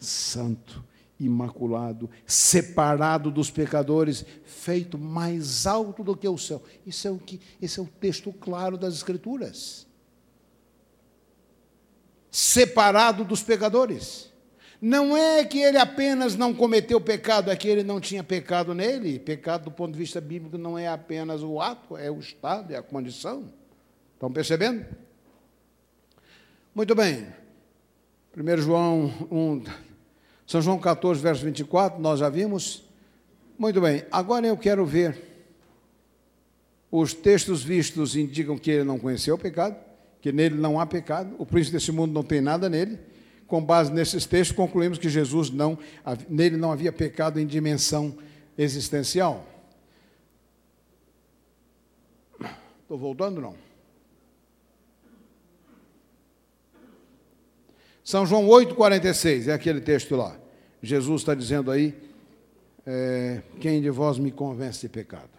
santo, 0.00 0.82
imaculado, 1.20 2.08
separado 2.26 3.30
dos 3.30 3.50
pecadores, 3.50 4.24
feito 4.46 4.96
mais 4.96 5.66
alto 5.66 6.02
do 6.02 6.16
que 6.16 6.26
o 6.26 6.38
céu. 6.38 6.62
Isso 6.86 7.06
é 7.06 7.10
o 7.10 7.18
que, 7.18 7.38
esse 7.60 7.78
é 7.78 7.82
o 7.82 7.86
texto 7.86 8.32
claro 8.32 8.78
das 8.78 8.94
Escrituras. 8.94 9.86
Separado 12.30 13.22
dos 13.22 13.42
pecadores. 13.42 14.34
Não 14.80 15.16
é 15.16 15.44
que 15.44 15.58
ele 15.58 15.78
apenas 15.78 16.36
não 16.36 16.54
cometeu 16.54 17.00
pecado, 17.00 17.50
é 17.50 17.56
que 17.56 17.66
ele 17.66 17.82
não 17.82 18.00
tinha 18.00 18.22
pecado 18.22 18.74
nele. 18.74 19.18
Pecado, 19.18 19.64
do 19.64 19.70
ponto 19.70 19.92
de 19.92 19.98
vista 19.98 20.20
bíblico, 20.20 20.58
não 20.58 20.78
é 20.78 20.86
apenas 20.86 21.42
o 21.42 21.60
ato, 21.60 21.96
é 21.96 22.10
o 22.10 22.18
estado, 22.18 22.72
é 22.72 22.76
a 22.76 22.82
condição. 22.82 23.50
Estão 24.14 24.30
percebendo? 24.30 24.84
Muito 26.74 26.94
bem. 26.94 27.26
1 28.36 28.58
João 28.58 29.06
1, 29.30 29.64
São 30.46 30.60
João 30.60 30.78
14, 30.78 31.22
verso 31.22 31.42
24, 31.42 31.98
nós 31.98 32.20
já 32.20 32.28
vimos. 32.28 32.84
Muito 33.58 33.80
bem, 33.80 34.04
agora 34.12 34.46
eu 34.46 34.58
quero 34.58 34.84
ver. 34.84 35.22
Os 36.90 37.14
textos 37.14 37.62
vistos 37.64 38.14
indicam 38.14 38.58
que 38.58 38.70
ele 38.70 38.84
não 38.84 38.98
conheceu 38.98 39.36
o 39.36 39.38
pecado, 39.38 39.76
que 40.20 40.30
nele 40.32 40.54
não 40.54 40.78
há 40.78 40.84
pecado, 40.84 41.34
o 41.38 41.46
príncipe 41.46 41.78
desse 41.78 41.90
mundo 41.90 42.12
não 42.12 42.22
tem 42.22 42.42
nada 42.42 42.68
nele 42.68 42.98
com 43.46 43.62
base 43.64 43.92
nesses 43.92 44.26
textos, 44.26 44.56
concluímos 44.56 44.98
que 44.98 45.08
Jesus 45.08 45.50
não, 45.50 45.78
nele 46.28 46.56
não 46.56 46.72
havia 46.72 46.92
pecado 46.92 47.38
em 47.38 47.46
dimensão 47.46 48.16
existencial. 48.58 49.46
Estou 52.82 52.98
voltando 52.98 53.40
não? 53.40 53.54
São 58.02 58.24
João 58.24 58.46
8,46, 58.46 59.48
é 59.48 59.52
aquele 59.52 59.80
texto 59.80 60.14
lá. 60.14 60.36
Jesus 60.80 61.22
está 61.22 61.34
dizendo 61.34 61.72
aí, 61.72 61.92
é, 62.86 63.42
quem 63.58 63.82
de 63.82 63.90
vós 63.90 64.16
me 64.16 64.30
convence 64.30 64.82
de 64.82 64.88
pecado? 64.88 65.30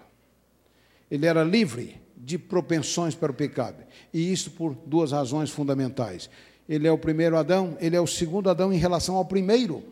Ele 1.10 1.26
era 1.26 1.43
livre 1.43 2.01
de 2.18 2.38
propensões 2.38 3.16
para 3.16 3.32
o 3.32 3.34
pecado. 3.34 3.82
E 4.14 4.34
isso 4.34 4.51
por 4.51 4.76
duas 4.86 5.14
razões 5.14 5.49
fundamentais 5.49 6.30
ele 6.68 6.88
é 6.88 6.91
o 6.91 6.97
primeiro 6.97 7.38
Adão, 7.38 7.77
ele 7.80 7.95
é 7.95 8.02
o 8.02 8.07
segundo 8.07 8.49
Adão 8.49 8.73
em 8.73 8.77
relação 8.77 9.15
ao 9.15 9.26
primeiro. 9.26 9.84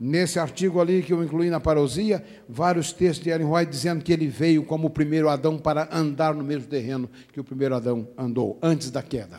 Nesse 0.00 0.38
artigo 0.38 0.80
ali 0.80 1.02
que 1.02 1.12
eu 1.12 1.22
incluí 1.22 1.48
na 1.48 1.60
parousia, 1.60 2.24
vários 2.48 2.92
textos 2.92 3.22
de 3.22 3.30
Ellen 3.30 3.46
White 3.46 3.70
dizendo 3.70 4.02
que 4.02 4.12
ele 4.12 4.26
veio 4.26 4.64
como 4.64 4.88
o 4.88 4.90
primeiro 4.90 5.28
Adão 5.28 5.58
para 5.58 5.88
andar 5.92 6.34
no 6.34 6.42
mesmo 6.42 6.66
terreno 6.66 7.08
que 7.32 7.38
o 7.38 7.44
primeiro 7.44 7.74
Adão 7.74 8.08
andou, 8.18 8.58
antes 8.60 8.90
da 8.90 9.02
queda. 9.02 9.38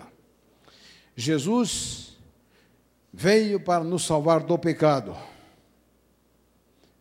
Jesus 1.16 2.18
veio 3.12 3.60
para 3.60 3.84
nos 3.84 4.06
salvar 4.06 4.42
do 4.42 4.58
pecado. 4.58 5.16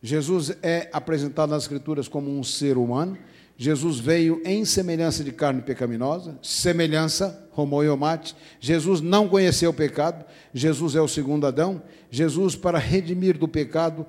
Jesus 0.01 0.51
é 0.61 0.89
apresentado 0.91 1.51
nas 1.51 1.63
Escrituras 1.63 2.09
como 2.09 2.29
um 2.29 2.43
ser 2.43 2.77
humano, 2.77 3.17
Jesus 3.55 3.99
veio 3.99 4.41
em 4.43 4.65
semelhança 4.65 5.23
de 5.23 5.31
carne 5.31 5.61
pecaminosa, 5.61 6.37
semelhança, 6.41 7.42
homoiomate. 7.55 8.35
Jesus 8.59 9.01
não 9.01 9.27
conheceu 9.27 9.71
o 9.71 9.73
pecado, 9.73 10.25
Jesus 10.53 10.95
é 10.95 11.01
o 11.01 11.07
segundo 11.07 11.47
Adão. 11.47 11.81
Jesus, 12.09 12.55
para 12.55 12.77
redimir 12.77 13.37
do 13.37 13.47
pecado, 13.47 14.05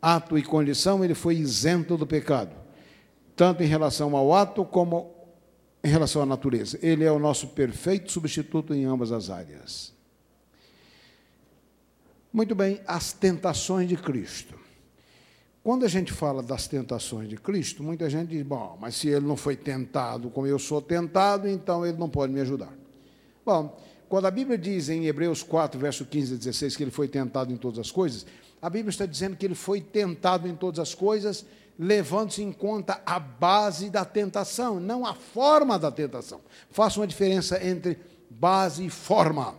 ato 0.00 0.36
e 0.36 0.42
condição, 0.42 1.04
ele 1.04 1.14
foi 1.14 1.36
isento 1.36 1.96
do 1.96 2.06
pecado, 2.06 2.54
tanto 3.34 3.62
em 3.62 3.66
relação 3.66 4.14
ao 4.16 4.34
ato 4.34 4.64
como 4.64 5.14
em 5.82 5.88
relação 5.88 6.22
à 6.22 6.26
natureza. 6.26 6.78
Ele 6.82 7.04
é 7.04 7.12
o 7.12 7.18
nosso 7.18 7.48
perfeito 7.48 8.10
substituto 8.10 8.74
em 8.74 8.84
ambas 8.84 9.12
as 9.12 9.30
áreas. 9.30 9.92
Muito 12.32 12.54
bem, 12.54 12.80
as 12.86 13.12
tentações 13.12 13.88
de 13.88 13.96
Cristo. 13.96 14.58
Quando 15.62 15.86
a 15.86 15.88
gente 15.88 16.12
fala 16.12 16.42
das 16.42 16.68
tentações 16.68 17.26
de 17.26 17.36
Cristo, 17.36 17.82
muita 17.82 18.10
gente 18.10 18.28
diz: 18.28 18.42
bom, 18.42 18.76
mas 18.78 18.96
se 18.96 19.08
ele 19.08 19.26
não 19.26 19.36
foi 19.36 19.56
tentado 19.56 20.28
como 20.28 20.46
eu 20.46 20.58
sou 20.58 20.82
tentado, 20.82 21.48
então 21.48 21.86
ele 21.86 21.96
não 21.96 22.08
pode 22.08 22.32
me 22.32 22.40
ajudar. 22.40 22.72
Bom, 23.44 23.78
quando 24.08 24.26
a 24.26 24.30
Bíblia 24.30 24.56
diz 24.56 24.88
em 24.88 25.06
Hebreus 25.06 25.42
4, 25.42 25.78
verso 25.78 26.04
15 26.04 26.34
a 26.34 26.36
16, 26.36 26.76
que 26.76 26.84
ele 26.84 26.90
foi 26.90 27.08
tentado 27.08 27.52
em 27.52 27.56
todas 27.56 27.78
as 27.78 27.90
coisas, 27.90 28.24
a 28.60 28.70
Bíblia 28.70 28.90
está 28.90 29.06
dizendo 29.06 29.36
que 29.36 29.44
ele 29.44 29.54
foi 29.54 29.80
tentado 29.80 30.48
em 30.48 30.54
todas 30.54 30.78
as 30.80 30.94
coisas, 30.94 31.44
levando-se 31.78 32.42
em 32.42 32.52
conta 32.52 33.02
a 33.04 33.18
base 33.18 33.90
da 33.90 34.04
tentação, 34.04 34.80
não 34.80 35.04
a 35.04 35.14
forma 35.14 35.78
da 35.78 35.90
tentação. 35.90 36.40
Faça 36.70 37.00
uma 37.00 37.06
diferença 37.06 37.62
entre 37.62 37.98
base 38.30 38.86
e 38.86 38.90
forma. 38.90 39.54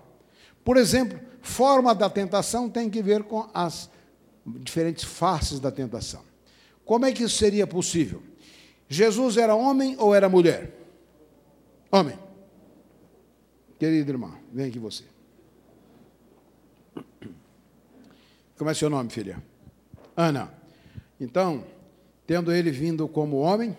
Por 0.64 0.78
exemplo, 0.78 1.20
forma 1.42 1.94
da 1.94 2.10
tentação 2.10 2.70
tem 2.70 2.90
que 2.90 3.04
ver 3.04 3.24
com 3.24 3.48
as 3.54 3.90
diferentes 4.46 5.04
faces 5.04 5.60
da 5.60 5.72
tentação. 5.72 6.22
Como 6.84 7.06
é 7.06 7.12
que 7.12 7.24
isso 7.24 7.38
seria 7.38 7.68
possível? 7.68 8.24
Jesus 8.88 9.38
era 9.38 9.56
homem 9.56 9.96
ou 10.00 10.14
era 10.14 10.30
mulher? 10.30 10.72
Homem. 11.92 12.25
Querida 13.78 14.12
irmã, 14.12 14.38
vem 14.54 14.68
aqui 14.68 14.80
você. 14.80 15.04
Como 18.58 18.70
é 18.70 18.74
seu 18.74 18.90
nome, 18.90 19.10
filha? 19.10 19.44
Ana. 20.16 20.54
Então, 21.20 21.66
tendo 22.26 22.52
ele 22.52 22.72
vindo 22.72 23.08
como 23.08 23.38
homem, 23.38 23.76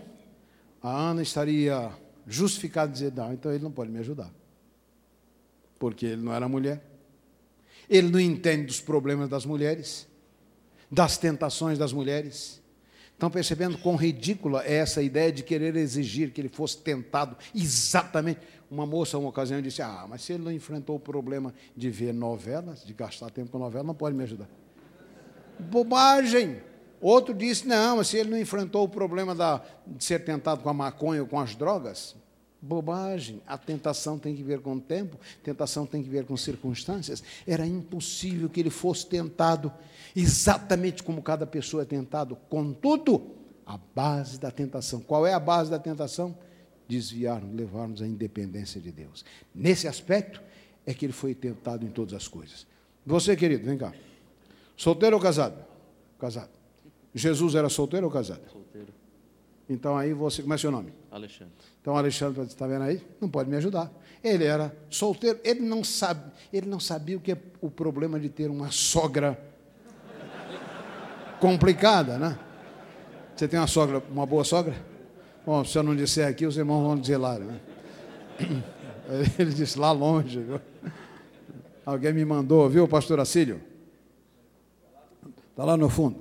a 0.83 1.11
Ana 1.11 1.23
estaria 1.23 1.93
justificada 2.27 2.93
dizer, 2.93 3.13
não, 3.13 3.33
então 3.33 3.53
ele 3.53 3.63
não 3.63 3.71
pode 3.71 3.91
me 3.91 3.99
ajudar. 3.99 4.31
Porque 5.79 6.07
ele 6.07 6.23
não 6.23 6.33
era 6.33 6.49
mulher. 6.49 6.83
Ele 7.89 8.09
não 8.09 8.21
entende 8.21 8.67
dos 8.67 8.81
problemas 8.81 9.29
das 9.29 9.47
mulheres, 9.47 10.07
das 10.91 11.17
tentações 11.17 11.79
das 11.79 11.93
mulheres. 11.93 12.61
Estão 13.13 13.31
percebendo 13.31 13.79
quão 13.79 13.97
ridícula 13.97 14.63
é 14.65 14.75
essa 14.75 15.01
ideia 15.01 15.33
de 15.33 15.43
querer 15.43 15.75
exigir 15.77 16.33
que 16.33 16.41
ele 16.41 16.51
fosse 16.51 16.77
tentado 16.79 17.37
exatamente. 17.55 18.41
Uma 18.71 18.85
moça, 18.85 19.17
uma 19.19 19.29
ocasião, 19.29 19.61
disse: 19.63 19.83
Ah, 19.83 20.07
mas 20.09 20.23
se 20.23 20.33
ele 20.33 20.43
não 20.43 20.53
enfrentou 20.53 20.97
o 20.97 21.01
problema 21.01 21.55
de 21.77 21.91
ver 21.91 22.13
novelas, 22.13 22.85
de 22.85 22.93
gastar 22.93 23.31
tempo 23.31 23.51
com 23.51 23.59
novela, 23.59 23.85
não 23.85 23.95
pode 23.95 24.17
me 24.17 24.25
ajudar. 24.25 24.49
Bobagem! 25.59 26.61
Outro 27.01 27.33
disse: 27.35 27.67
Não, 27.67 27.99
mas 27.99 28.09
se 28.09 28.17
ele 28.17 28.31
não 28.31 28.39
enfrentou 28.39 28.85
o 28.85 28.89
problema 28.89 29.35
da, 29.35 29.63
de 29.87 30.05
ser 30.05 30.25
tentado 30.25 30.63
com 30.63 30.69
a 30.69 30.75
maconha 30.75 31.23
ou 31.23 31.29
com 31.29 31.39
as 31.39 31.55
drogas, 31.55 32.17
Bobagem. 32.61 33.41
A 33.47 33.57
tentação 33.57 34.19
tem 34.19 34.35
que 34.35 34.43
ver 34.43 34.61
com 34.61 34.75
o 34.75 34.81
tempo, 34.81 35.19
tentação 35.43 35.87
tem 35.87 36.03
que 36.03 36.09
ver 36.09 36.25
com 36.25 36.37
circunstâncias. 36.37 37.23
Era 37.47 37.67
impossível 37.67 38.49
que 38.49 38.61
ele 38.61 38.71
fosse 38.71 39.07
tentado 39.07 39.73
exatamente 40.15 41.03
como 41.03 41.23
cada 41.23 41.47
pessoa 41.47 41.83
é 41.83 41.87
tentado. 41.87 42.37
Contudo, 42.49 43.37
a 43.65 43.79
base 43.95 44.39
da 44.39 44.51
tentação. 44.51 45.01
Qual 45.01 45.27
é 45.27 45.33
a 45.33 45.41
base 45.41 45.71
da 45.71 45.79
tentação? 45.79 46.37
Desviar-nos, 46.89 47.55
levar-nos 47.55 48.03
à 48.03 48.07
independência 48.07 48.81
de 48.81 48.93
Deus. 48.93 49.25
Nesse 49.55 49.89
aspecto 49.89 50.41
é 50.87 50.95
que 50.95 51.05
ele 51.05 51.13
foi 51.13 51.35
tentado 51.35 51.85
em 51.85 51.91
todas 51.91 52.15
as 52.15 52.29
coisas. 52.29 52.67
Você, 53.05 53.37
querido, 53.37 53.65
vem 53.65 53.77
cá. 53.77 53.93
Solteiro 54.77 55.17
ou 55.17 55.23
casado? 55.23 55.65
Casado. 56.19 56.51
Jesus 57.15 57.55
era 57.55 57.69
solteiro 57.69 58.07
ou 58.07 58.13
casado? 58.13 58.43
Solteiro. 58.51 58.93
Então 59.69 59.97
aí 59.97 60.13
você, 60.13 60.43
como 60.43 60.55
é 60.55 60.59
seu 60.59 60.71
nome? 60.71 60.93
Alexandre. 61.11 61.55
Então 61.81 61.97
Alexandre 61.97 62.43
está 62.43 62.67
vendo 62.67 62.83
aí? 62.83 63.03
Não 63.21 63.29
pode 63.29 63.51
me 63.51 63.57
ajudar. 63.57 63.93
Ele 64.23 64.45
era 64.45 64.77
solteiro, 64.91 65.41
ele 65.43 65.61
não 65.61 65.83
sabe, 65.83 66.33
ele 66.53 66.67
não 66.67 66.81
sabia 66.81 67.17
o 67.17 67.21
que 67.21 67.33
é 67.33 67.39
o 67.61 67.71
problema 67.71 68.19
de 68.19 68.29
ter 68.29 68.51
uma 68.51 68.71
sogra 68.71 69.39
complicada, 71.41 72.19
né? 72.19 72.39
Você 73.35 73.47
tem 73.47 73.59
uma 73.59 73.67
sogra, 73.67 74.03
uma 74.11 74.25
boa 74.25 74.45
sogra? 74.45 74.75
Bom, 75.47 75.65
se 75.65 75.79
eu 75.79 75.85
não 75.85 75.95
disser 75.95 76.27
aqui, 76.27 76.45
os 76.45 76.57
irmãos 76.57 76.83
vão 76.83 76.99
dizer 76.99 77.19
lá, 77.19 77.39
né? 77.39 77.61
Ele 79.39 79.55
disse 79.55 79.79
lá 79.79 79.93
longe. 79.93 80.41
Viu? 80.41 80.61
Alguém 81.85 82.13
me 82.13 82.25
mandou, 82.25 82.69
viu, 82.69 82.89
pastor 82.89 83.21
Acílio? 83.21 83.61
Está 85.51 85.65
lá 85.65 85.77
no 85.77 85.89
fundo. 85.89 86.17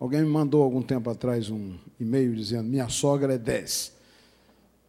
Alguém 0.00 0.22
me 0.22 0.28
mandou 0.28 0.62
algum 0.62 0.80
tempo 0.80 1.10
atrás 1.10 1.50
um 1.50 1.74
e-mail 2.00 2.34
dizendo: 2.34 2.66
minha 2.66 2.88
sogra 2.88 3.34
é 3.34 3.38
10. 3.38 3.92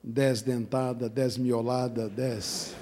10 0.02 0.42
dentada, 0.44 1.10
10 1.10 1.38
miolada, 1.38 2.08
10. 2.08 2.74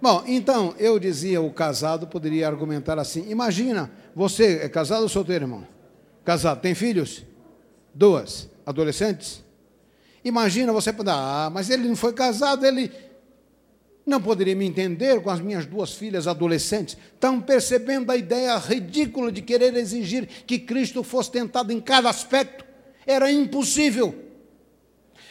Bom, 0.00 0.24
então, 0.26 0.74
eu 0.78 0.98
dizia, 0.98 1.42
o 1.42 1.52
casado 1.52 2.06
poderia 2.06 2.48
argumentar 2.48 2.98
assim: 2.98 3.30
imagina, 3.30 3.90
você 4.16 4.60
é 4.62 4.68
casado 4.70 5.02
ou 5.02 5.10
solteiro, 5.10 5.44
irmão? 5.44 5.66
Casado, 6.24 6.62
tem 6.62 6.74
filhos? 6.74 7.22
Duas. 7.94 8.50
Adolescentes? 8.64 9.42
Imagina 10.24 10.72
você 10.72 10.92
poder, 10.92 11.10
ah, 11.10 11.50
mas 11.52 11.68
ele 11.68 11.88
não 11.88 11.96
foi 11.96 12.12
casado, 12.12 12.64
ele 12.64 12.92
não 14.04 14.20
poderia 14.20 14.54
me 14.54 14.66
entender 14.66 15.20
com 15.20 15.30
as 15.30 15.40
minhas 15.40 15.66
duas 15.66 15.94
filhas 15.94 16.26
adolescentes. 16.26 16.96
Estão 17.14 17.40
percebendo 17.40 18.10
a 18.10 18.16
ideia 18.16 18.56
ridícula 18.58 19.30
de 19.30 19.42
querer 19.42 19.74
exigir 19.76 20.26
que 20.46 20.58
Cristo 20.58 21.02
fosse 21.02 21.30
tentado 21.30 21.72
em 21.72 21.80
cada 21.80 22.08
aspecto? 22.10 22.64
Era 23.06 23.30
impossível. 23.30 24.14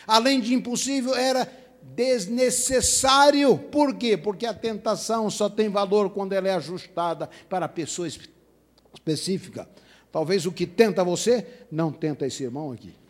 Além 0.08 0.40
de 0.40 0.54
impossível, 0.54 1.16
era 1.16 1.50
desnecessário. 1.82 3.58
Por 3.58 3.96
quê? 3.96 4.18
Porque 4.18 4.46
a 4.46 4.54
tentação 4.54 5.30
só 5.30 5.50
tem 5.50 5.70
valor 5.70 6.10
quando 6.10 6.34
ela 6.34 6.48
é 6.48 6.54
ajustada 6.54 7.30
para 7.50 7.66
a 7.66 7.70
pessoa 7.70 8.08
específica. 8.94 9.70
Talvez 10.12 10.46
o 10.46 10.52
que 10.52 10.66
tenta 10.66 11.04
você 11.04 11.46
não 11.72 11.92
tenta 11.92 12.26
esse 12.26 12.44
irmão 12.44 12.72
aqui. 12.72 13.01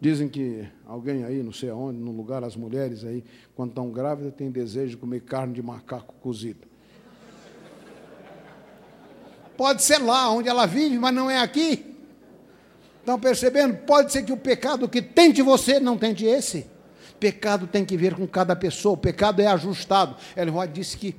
Dizem 0.00 0.28
que 0.28 0.66
alguém 0.86 1.24
aí, 1.24 1.42
não 1.42 1.52
sei 1.52 1.68
aonde, 1.68 1.98
no 1.98 2.10
lugar, 2.10 2.42
as 2.42 2.56
mulheres 2.56 3.04
aí, 3.04 3.22
quando 3.54 3.70
estão 3.70 3.90
grávidas, 3.90 4.32
têm 4.32 4.50
desejo 4.50 4.92
de 4.92 4.96
comer 4.96 5.20
carne 5.20 5.52
de 5.52 5.62
macaco 5.62 6.14
cozido. 6.22 6.66
Pode 9.58 9.82
ser 9.82 9.98
lá 9.98 10.30
onde 10.30 10.48
ela 10.48 10.64
vive, 10.64 10.98
mas 10.98 11.14
não 11.14 11.30
é 11.30 11.38
aqui. 11.38 11.94
Estão 13.00 13.20
percebendo? 13.20 13.76
Pode 13.84 14.10
ser 14.10 14.22
que 14.22 14.32
o 14.32 14.36
pecado 14.38 14.88
que 14.88 15.02
tente 15.02 15.42
você 15.42 15.78
não 15.78 15.98
tente 15.98 16.24
esse. 16.24 16.66
Pecado 17.18 17.66
tem 17.66 17.84
que 17.84 17.94
ver 17.94 18.14
com 18.14 18.26
cada 18.26 18.56
pessoa, 18.56 18.94
o 18.94 18.96
pecado 18.96 19.42
é 19.42 19.46
ajustado. 19.48 20.16
Ellen 20.34 20.58
White 20.58 20.72
disse 20.72 20.96
que 20.96 21.14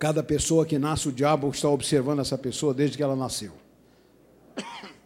cada 0.00 0.20
pessoa 0.20 0.66
que 0.66 0.80
nasce, 0.80 1.08
o 1.08 1.12
diabo 1.12 1.48
está 1.50 1.68
observando 1.68 2.18
essa 2.18 2.36
pessoa 2.36 2.74
desde 2.74 2.96
que 2.96 3.02
ela 3.04 3.14
nasceu. 3.14 3.52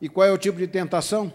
E 0.00 0.08
qual 0.08 0.26
é 0.26 0.32
o 0.32 0.36
tipo 0.36 0.58
de 0.58 0.66
tentação? 0.66 1.32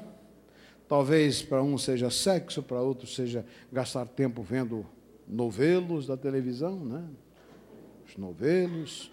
Talvez 0.89 1.43
para 1.43 1.61
um 1.61 1.77
seja 1.77 2.09
sexo, 2.09 2.63
para 2.63 2.81
outro 2.81 3.05
seja 3.05 3.45
gastar 3.71 4.07
tempo 4.07 4.41
vendo 4.41 4.83
novelos 5.27 6.07
da 6.07 6.17
televisão, 6.17 6.83
né? 6.83 7.05
Os 8.07 8.17
novelos. 8.17 9.11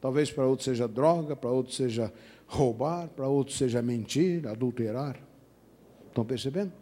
Talvez 0.00 0.32
para 0.32 0.44
outro 0.44 0.64
seja 0.64 0.88
droga, 0.88 1.36
para 1.36 1.50
outro 1.50 1.72
seja 1.72 2.12
roubar, 2.48 3.06
para 3.10 3.28
outro 3.28 3.54
seja 3.54 3.80
mentir, 3.80 4.44
adulterar. 4.48 5.16
Estão 6.08 6.24
percebendo? 6.24 6.72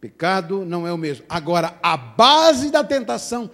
Pecado 0.00 0.64
não 0.64 0.84
é 0.84 0.92
o 0.92 0.98
mesmo. 0.98 1.24
Agora, 1.28 1.78
a 1.80 1.96
base 1.96 2.68
da 2.68 2.82
tentação. 2.82 3.48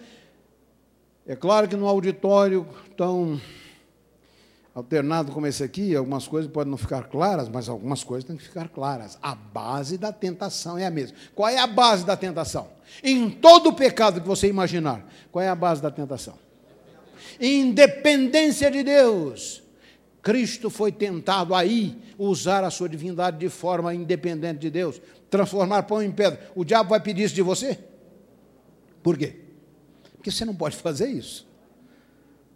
É 1.27 1.37
claro 1.37 1.69
que 1.69 1.77
no 1.77 1.87
auditório 1.87 2.67
tão 2.97 3.39
alternado 4.75 5.33
como 5.33 5.47
esse 5.47 5.63
aqui, 5.63 5.95
algumas 5.95 6.27
coisas 6.27 6.51
podem 6.51 6.71
não 6.71 6.79
ficar 6.79 7.05
claras, 7.05 7.49
mas 7.49 7.69
algumas 7.69 8.03
coisas 8.03 8.25
têm 8.25 8.37
que 8.37 8.43
ficar 8.43 8.69
claras. 8.69 9.19
A 9.23 9.35
base 9.35 9.99
da 9.99 10.13
tentação 10.13 10.79
é 10.79 10.87
a 10.87 10.91
mesma. 10.91 11.17
Qual 11.35 11.49
é 11.49 11.59
a 11.59 11.67
base 11.67 12.05
da 12.05 12.17
tentação? 12.17 12.69
Em 13.03 13.31
todo 13.31 13.73
pecado 13.73 14.21
que 14.21 14.27
você 14.27 14.49
imaginar, 14.49 15.07
qual 15.31 15.43
é 15.43 15.49
a 15.49 15.55
base 15.55 15.83
da 15.83 15.91
tentação? 15.91 16.39
Independência 17.41 18.71
de 18.71 18.83
Deus. 18.83 19.63
Cristo 20.23 20.71
foi 20.71 20.93
tentado 20.93 21.55
aí 21.55 22.01
usar 22.17 22.63
a 22.65 22.71
sua 22.71 22.89
divindade 22.89 23.39
de 23.39 23.49
forma 23.49 23.93
independente 23.93 24.61
de 24.61 24.71
Deus, 24.71 25.01
transformar 25.29 25.83
pão 25.83 26.01
em 26.01 26.13
pedra. 26.13 26.51
O 26.55 26.65
diabo 26.65 26.91
vai 26.91 27.01
pedir 27.01 27.25
isso 27.25 27.35
de 27.35 27.43
você? 27.43 27.79
Por 29.03 29.19
quê? 29.19 29.41
Porque 30.15 30.31
você 30.31 30.45
não 30.45 30.55
pode 30.55 30.77
fazer 30.77 31.09
isso. 31.09 31.45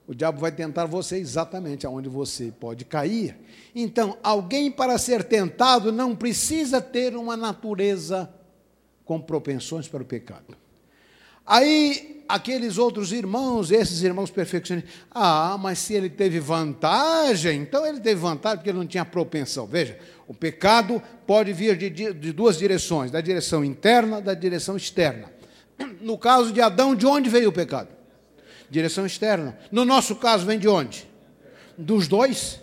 O 0.08 0.14
diabo 0.14 0.38
vai 0.38 0.52
tentar 0.52 0.86
você 0.86 1.16
exatamente 1.16 1.84
aonde 1.84 2.08
você 2.08 2.52
pode 2.60 2.84
cair. 2.84 3.36
Então, 3.74 4.16
alguém 4.22 4.70
para 4.70 4.96
ser 4.98 5.24
tentado 5.24 5.90
não 5.90 6.14
precisa 6.14 6.80
ter 6.80 7.16
uma 7.16 7.36
natureza 7.36 8.32
com 9.04 9.20
propensões 9.20 9.88
para 9.88 10.02
o 10.02 10.06
pecado. 10.06 10.56
Aí, 11.44 12.24
aqueles 12.28 12.78
outros 12.78 13.12
irmãos, 13.12 13.70
esses 13.70 14.02
irmãos 14.02 14.30
perfeccionistas, 14.30 14.92
ah, 15.10 15.56
mas 15.58 15.78
se 15.78 15.94
ele 15.94 16.10
teve 16.10 16.38
vantagem, 16.38 17.62
então 17.62 17.86
ele 17.86 18.00
teve 18.00 18.20
vantagem 18.20 18.58
porque 18.58 18.70
ele 18.70 18.78
não 18.78 18.86
tinha 18.86 19.04
propensão. 19.04 19.66
Veja, 19.66 19.98
o 20.26 20.34
pecado 20.34 21.02
pode 21.26 21.52
vir 21.52 21.76
de, 21.76 21.90
de 21.90 22.32
duas 22.32 22.58
direções, 22.58 23.10
da 23.10 23.20
direção 23.20 23.64
interna, 23.64 24.20
da 24.20 24.34
direção 24.34 24.76
externa. 24.76 25.32
No 26.00 26.16
caso 26.16 26.52
de 26.52 26.60
Adão, 26.60 26.94
de 26.94 27.06
onde 27.06 27.28
veio 27.28 27.50
o 27.50 27.52
pecado? 27.52 27.95
Direção 28.70 29.06
externa. 29.06 29.58
No 29.70 29.84
nosso 29.84 30.16
caso, 30.16 30.46
vem 30.46 30.58
de 30.58 30.68
onde? 30.68 31.06
Dos 31.76 32.08
dois. 32.08 32.60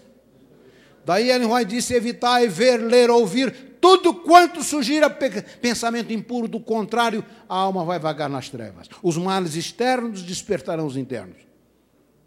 Daí 1.05 1.29
Ellen 1.29 1.51
White 1.51 1.69
disse: 1.69 1.93
evitar 1.93 2.47
ver, 2.47 2.77
ler, 2.77 3.09
ouvir 3.09 3.73
tudo 3.83 4.13
quanto 4.13 4.63
surgir 4.63 5.03
a 5.03 5.09
pensamento 5.09 6.13
impuro, 6.13 6.47
do 6.47 6.57
contrário, 6.57 7.21
a 7.49 7.55
alma 7.55 7.83
vai 7.83 7.99
vagar 7.99 8.29
nas 8.29 8.49
trevas. 8.49 8.87
Os 9.01 9.17
males 9.17 9.55
externos 9.55 10.23
despertarão 10.23 10.85
os 10.85 10.95
internos. 10.95 11.41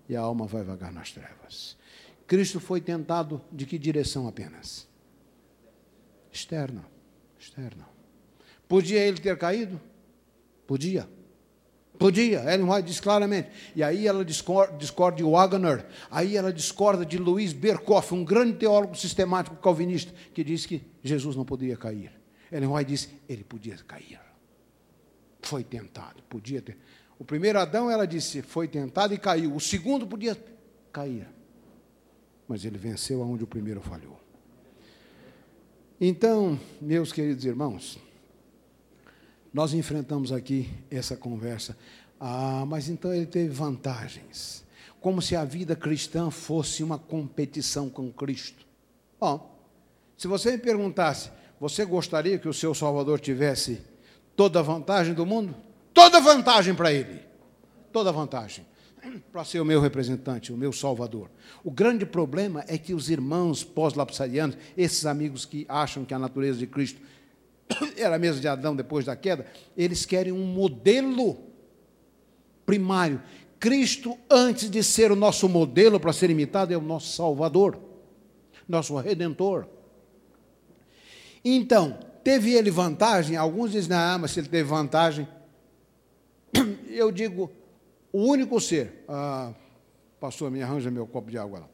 E 0.07 0.15
a 0.15 0.21
alma 0.21 0.47
vai 0.47 0.63
vagar 0.63 0.93
nas 0.93 1.13
trevas. 1.13 1.75
Cristo 2.27 2.61
foi 2.61 2.83
tentado 2.83 3.41
de 3.51 3.65
que 3.65 3.79
direção 3.79 4.29
apenas? 4.29 4.87
Externa. 6.31 6.85
Externa. 7.39 7.89
Podia 8.69 9.01
ele 9.01 9.19
ter 9.19 9.39
caído? 9.39 9.81
Podia. 10.67 11.09
Podia, 11.99 12.41
Ellen 12.53 12.69
White 12.69 12.89
diz 12.89 13.01
claramente. 13.01 13.49
E 13.75 13.83
aí 13.83 14.07
ela 14.07 14.25
discorda, 14.25 14.77
discorda 14.77 15.17
de 15.17 15.25
Wagner, 15.25 15.87
aí 16.11 16.37
ela 16.37 16.53
discorda 16.53 17.05
de 17.05 17.19
Luiz 17.19 17.53
Berkoff, 17.53 18.13
um 18.13 18.25
grande 18.25 18.55
teólogo 18.55 18.95
sistemático 18.95 19.57
calvinista, 19.57 20.13
que 20.35 20.45
diz 20.45 20.67
que 20.67 20.83
Jesus 21.03 21.37
não 21.37 21.45
podia 21.45 21.77
cair. 21.77 22.13
Ellen 22.53 22.69
White 22.69 22.91
diz, 22.91 23.09
ele 23.29 23.45
podia 23.45 23.77
cair. 23.87 24.21
Foi 25.41 25.65
tentado, 25.65 26.23
podia 26.29 26.61
ter. 26.61 26.77
O 27.19 27.25
primeiro 27.25 27.59
Adão, 27.59 27.91
ela 27.91 28.07
disse, 28.07 28.43
foi 28.43 28.69
tentado 28.69 29.15
e 29.15 29.19
caiu. 29.19 29.55
O 29.55 29.61
segundo 29.61 30.07
podia 30.07 30.37
cair. 30.93 31.27
Mas 32.47 32.65
ele 32.65 32.79
venceu 32.79 33.23
aonde 33.23 33.43
o 33.43 33.47
primeiro 33.47 33.81
falhou. 33.81 34.21
Então, 36.01 36.61
meus 36.81 37.11
queridos 37.11 37.45
irmãos, 37.45 37.99
nós 39.57 39.73
enfrentamos 39.73 40.33
aqui 40.33 40.69
essa 40.91 41.17
conversa. 41.17 41.75
Ah, 42.21 42.67
mas 42.69 42.91
então 42.91 43.11
ele 43.15 43.25
teve 43.25 43.49
vantagens. 43.49 44.63
Como 45.01 45.23
se 45.23 45.35
a 45.35 45.47
vida 45.47 45.75
cristã 45.75 46.31
fosse 46.31 46.85
uma 46.85 46.99
competição 46.99 47.89
com 47.89 48.13
Cristo. 48.13 48.67
Bom, 49.19 49.59
se 50.15 50.29
você 50.29 50.51
me 50.51 50.59
perguntasse, 50.59 51.31
você 51.59 51.87
gostaria 51.87 52.39
que 52.39 52.47
o 52.47 52.53
seu 52.53 52.75
Salvador 52.75 53.19
tivesse 53.19 53.81
toda 54.37 54.59
a 54.59 54.63
vantagem 54.63 55.15
do 55.15 55.25
mundo? 55.25 55.57
Toda 55.95 56.21
vantagem 56.21 56.75
para 56.75 56.93
ele. 56.93 57.23
Toda 57.91 58.13
vantagem. 58.13 58.67
Para 59.33 59.43
ser 59.43 59.61
o 59.61 59.65
meu 59.65 59.81
representante, 59.81 60.53
o 60.53 60.57
meu 60.57 60.71
Salvador. 60.71 61.31
O 61.65 61.71
grande 61.71 62.05
problema 62.05 62.63
é 62.69 62.77
que 62.77 62.93
os 62.93 63.09
irmãos 63.09 63.65
pós-lapsarianos, 63.65 64.59
esses 64.77 65.07
amigos 65.07 65.47
que 65.47 65.65
acham 65.67 66.05
que 66.05 66.13
a 66.13 66.19
natureza 66.19 66.59
de 66.59 66.67
Cristo 66.67 67.01
era 67.97 68.19
mesa 68.19 68.41
de 68.41 68.49
Adão 68.49 68.75
depois 68.75 69.05
da 69.05 69.17
queda, 69.17 69.47
eles 69.77 70.05
querem 70.05 70.33
um 70.33 70.45
modelo 70.45 71.39
primário. 72.65 73.23
Cristo, 73.59 74.17
antes 74.31 74.71
de 74.71 74.83
ser 74.83 75.11
o 75.11 75.17
nosso 75.17 75.49
modelo 75.49 75.99
para 75.99 76.13
ser 76.13 76.31
imitado, 76.31 76.73
é 76.73 76.77
o 76.77 76.83
nosso 76.83 77.15
Salvador, 77.15 77.79
nosso 78.69 78.97
Redentor. 78.97 79.67
Então, 81.45 81.99
teve 82.23 82.53
ele 82.53 82.71
vantagem? 82.71 83.37
Alguns 83.37 83.73
dizem, 83.73 83.97
ah, 83.97 84.19
mas 84.21 84.33
se 84.33 84.41
ele 84.41 84.49
teve 84.49 84.69
vantagem. 84.69 85.27
Eu 86.89 87.11
digo, 87.13 87.51
o 88.13 88.25
único 88.25 88.61
ser, 88.61 89.05
ah, 89.09 89.53
pastor, 90.21 90.51
me 90.51 90.63
arranja 90.63 90.91
meu 90.91 91.07
copo 91.07 91.31
de 91.31 91.39
água 91.39 91.61
lá. 91.61 91.69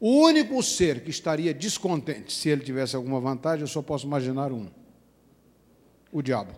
O 0.00 0.22
único 0.22 0.62
ser 0.62 1.02
que 1.02 1.10
estaria 1.10 1.52
descontente 1.52 2.32
se 2.32 2.48
ele 2.48 2.62
tivesse 2.62 2.94
alguma 2.94 3.20
vantagem, 3.20 3.62
eu 3.62 3.66
só 3.66 3.82
posso 3.82 4.06
imaginar 4.06 4.52
um 4.52 4.68
o 6.12 6.22
diabo. 6.22 6.52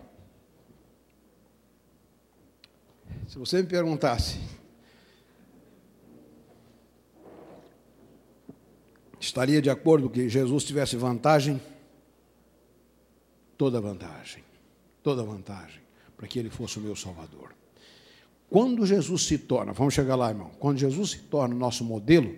Se 3.27 3.37
você 3.37 3.61
me 3.61 3.67
perguntasse, 3.67 4.39
estaria 9.19 9.61
de 9.61 9.69
acordo 9.69 10.09
que 10.09 10.27
Jesus 10.27 10.63
tivesse 10.63 10.95
vantagem? 10.97 11.61
Toda 13.57 13.79
vantagem, 13.79 14.43
toda 15.03 15.23
vantagem, 15.23 15.81
para 16.17 16.27
que 16.27 16.39
ele 16.39 16.49
fosse 16.49 16.77
o 16.77 16.81
meu 16.81 16.95
Salvador. 16.95 17.55
Quando 18.49 18.85
Jesus 18.85 19.23
se 19.23 19.37
torna, 19.37 19.71
vamos 19.71 19.93
chegar 19.93 20.15
lá, 20.15 20.29
irmão, 20.29 20.51
quando 20.59 20.77
Jesus 20.77 21.11
se 21.11 21.19
torna 21.19 21.55
nosso 21.55 21.85
modelo, 21.85 22.37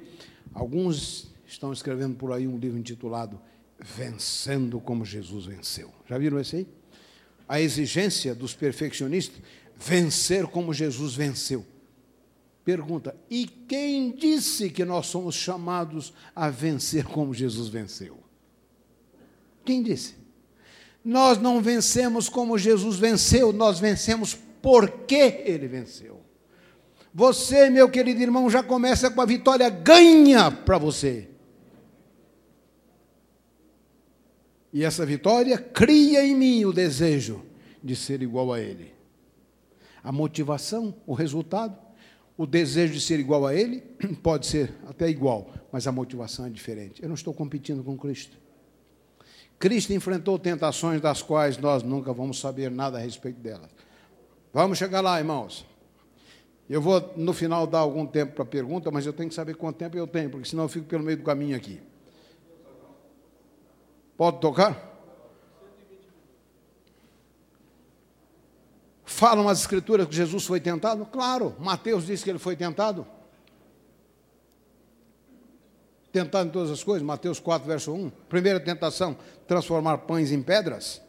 alguns 0.53 1.33
estão 1.47 1.73
escrevendo 1.73 2.15
por 2.15 2.31
aí 2.31 2.47
um 2.47 2.57
livro 2.57 2.77
intitulado 2.77 3.41
Vencendo 3.79 4.79
como 4.79 5.03
Jesus 5.03 5.45
Venceu. 5.45 5.91
Já 6.07 6.17
viram 6.19 6.39
esse 6.39 6.57
aí? 6.57 6.82
A 7.53 7.61
exigência 7.61 8.33
dos 8.33 8.55
perfeccionistas 8.55 9.37
vencer 9.77 10.47
como 10.47 10.73
Jesus 10.73 11.13
venceu. 11.13 11.63
Pergunta: 12.65 13.15
e 13.29 13.45
quem 13.45 14.09
disse 14.09 14.71
que 14.71 14.83
nós 14.83 15.05
somos 15.05 15.35
chamados 15.35 16.15
a 16.35 16.49
vencer 16.49 17.05
como 17.05 17.31
Jesus 17.31 17.69
venceu? 17.69 18.17
Quem 19.63 19.83
disse? 19.83 20.15
Nós 21.05 21.37
não 21.37 21.61
vencemos 21.61 22.27
como 22.27 22.57
Jesus 22.57 22.97
venceu, 22.97 23.53
nós 23.53 23.79
vencemos 23.79 24.35
porque 24.59 25.43
ele 25.45 25.67
venceu. 25.67 26.21
Você, 27.13 27.69
meu 27.69 27.87
querido 27.87 28.19
irmão, 28.19 28.49
já 28.49 28.63
começa 28.63 29.11
com 29.11 29.21
a 29.21 29.27
vitória 29.27 29.69
ganha 29.69 30.49
para 30.49 30.79
você. 30.79 31.29
E 34.73 34.83
essa 34.83 35.05
vitória 35.05 35.55
cria 35.55 36.25
em 36.25 36.35
mim 36.35 36.65
o 36.65 36.73
desejo 36.73 37.43
de 37.81 37.95
ser 37.95 38.23
igual 38.23 38.51
a 38.51 38.59
Ele. 38.59 38.91
A 40.03 40.11
motivação, 40.11 40.95
o 41.05 41.13
resultado, 41.13 41.77
o 42.35 42.47
desejo 42.47 42.93
de 42.93 42.99
ser 42.99 43.19
igual 43.19 43.45
a 43.45 43.53
Ele 43.53 43.81
pode 44.23 44.47
ser 44.47 44.73
até 44.87 45.07
igual, 45.07 45.51
mas 45.71 45.85
a 45.85 45.91
motivação 45.91 46.47
é 46.47 46.49
diferente. 46.49 47.03
Eu 47.03 47.07
não 47.07 47.13
estou 47.13 47.35
competindo 47.35 47.83
com 47.83 47.95
Cristo. 47.95 48.35
Cristo 49.59 49.93
enfrentou 49.93 50.39
tentações 50.39 50.99
das 50.99 51.21
quais 51.21 51.55
nós 51.57 51.83
nunca 51.83 52.11
vamos 52.11 52.39
saber 52.39 52.71
nada 52.71 52.97
a 52.97 53.01
respeito 53.01 53.39
delas. 53.39 53.69
Vamos 54.51 54.79
chegar 54.79 55.01
lá, 55.01 55.19
irmãos. 55.19 55.65
Eu 56.67 56.81
vou, 56.81 57.13
no 57.15 57.31
final, 57.31 57.67
dar 57.67 57.79
algum 57.79 58.07
tempo 58.07 58.33
para 58.33 58.45
pergunta, 58.45 58.89
mas 58.89 59.05
eu 59.05 59.13
tenho 59.13 59.29
que 59.29 59.35
saber 59.35 59.55
quanto 59.55 59.77
tempo 59.77 59.95
eu 59.95 60.07
tenho, 60.07 60.31
porque 60.31 60.49
senão 60.49 60.63
eu 60.63 60.69
fico 60.69 60.87
pelo 60.87 61.03
meio 61.03 61.17
do 61.17 61.23
caminho 61.23 61.55
aqui. 61.55 61.79
Pode 64.17 64.39
tocar? 64.39 64.93
Falam 69.03 69.47
as 69.47 69.61
escrituras 69.61 70.07
que 70.07 70.15
Jesus 70.15 70.45
foi 70.45 70.59
tentado? 70.59 71.05
Claro, 71.05 71.55
Mateus 71.59 72.05
diz 72.05 72.23
que 72.23 72.29
ele 72.29 72.39
foi 72.39 72.55
tentado. 72.55 73.05
Tentado 76.11 76.49
em 76.49 76.51
todas 76.51 76.69
as 76.69 76.83
coisas, 76.83 77.01
Mateus 77.01 77.39
4, 77.39 77.67
verso 77.67 77.93
1. 77.93 78.09
Primeira 78.29 78.59
tentação, 78.59 79.17
transformar 79.47 79.99
pães 79.99 80.31
em 80.31 80.41
pedras. 80.41 81.01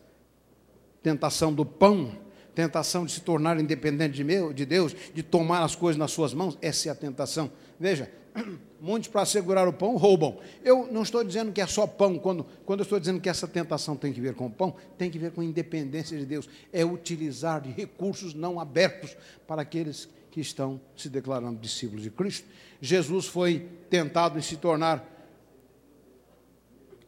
Tentação 1.02 1.52
do 1.52 1.64
pão, 1.64 2.16
tentação 2.54 3.04
de 3.04 3.12
se 3.12 3.20
tornar 3.20 3.60
independente 3.60 4.22
de 4.54 4.64
Deus, 4.64 4.94
de 5.12 5.22
tomar 5.22 5.62
as 5.62 5.74
coisas 5.74 5.98
nas 5.98 6.10
suas 6.10 6.32
mãos. 6.32 6.56
Essa 6.62 6.88
é 6.88 6.92
a 6.92 6.94
tentação. 6.94 7.50
Veja, 7.78 8.10
muitos 8.84 9.08
para 9.08 9.24
segurar 9.24 9.66
o 9.66 9.72
pão 9.72 9.96
roubam. 9.96 10.36
Eu 10.62 10.86
não 10.92 11.02
estou 11.02 11.24
dizendo 11.24 11.50
que 11.50 11.60
é 11.60 11.66
só 11.66 11.86
pão, 11.86 12.18
quando, 12.18 12.44
quando 12.66 12.80
eu 12.80 12.84
estou 12.84 13.00
dizendo 13.00 13.18
que 13.18 13.30
essa 13.30 13.48
tentação 13.48 13.96
tem 13.96 14.12
que 14.12 14.20
ver 14.20 14.34
com 14.34 14.50
pão, 14.50 14.76
tem 14.98 15.10
que 15.10 15.18
ver 15.18 15.32
com 15.32 15.42
independência 15.42 16.18
de 16.18 16.26
Deus. 16.26 16.46
É 16.70 16.84
utilizar 16.84 17.62
de 17.62 17.70
recursos 17.70 18.34
não 18.34 18.60
abertos 18.60 19.16
para 19.46 19.62
aqueles 19.62 20.06
que 20.30 20.40
estão 20.40 20.78
se 20.94 21.08
declarando 21.08 21.58
discípulos 21.58 22.02
de 22.02 22.10
Cristo. 22.10 22.46
Jesus 22.78 23.24
foi 23.24 23.66
tentado 23.88 24.38
em 24.38 24.42
se 24.42 24.58
tornar 24.58 25.02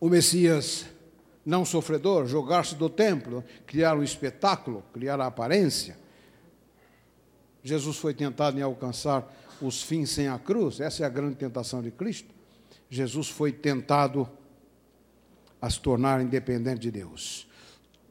o 0.00 0.08
Messias 0.08 0.86
não 1.44 1.64
sofredor, 1.64 2.26
jogar-se 2.26 2.74
do 2.74 2.88
templo, 2.88 3.44
criar 3.66 3.96
um 3.96 4.02
espetáculo, 4.02 4.82
criar 4.94 5.20
a 5.20 5.26
aparência. 5.26 5.98
Jesus 7.62 7.98
foi 7.98 8.14
tentado 8.14 8.58
em 8.58 8.62
alcançar 8.62 9.30
os 9.60 9.82
fins 9.82 10.10
sem 10.10 10.28
a 10.28 10.38
cruz, 10.38 10.80
essa 10.80 11.02
é 11.02 11.06
a 11.06 11.08
grande 11.08 11.36
tentação 11.36 11.82
de 11.82 11.90
Cristo. 11.90 12.34
Jesus 12.88 13.28
foi 13.28 13.52
tentado 13.52 14.28
a 15.60 15.68
se 15.70 15.80
tornar 15.80 16.20
independente 16.20 16.80
de 16.80 16.90
Deus. 16.90 17.46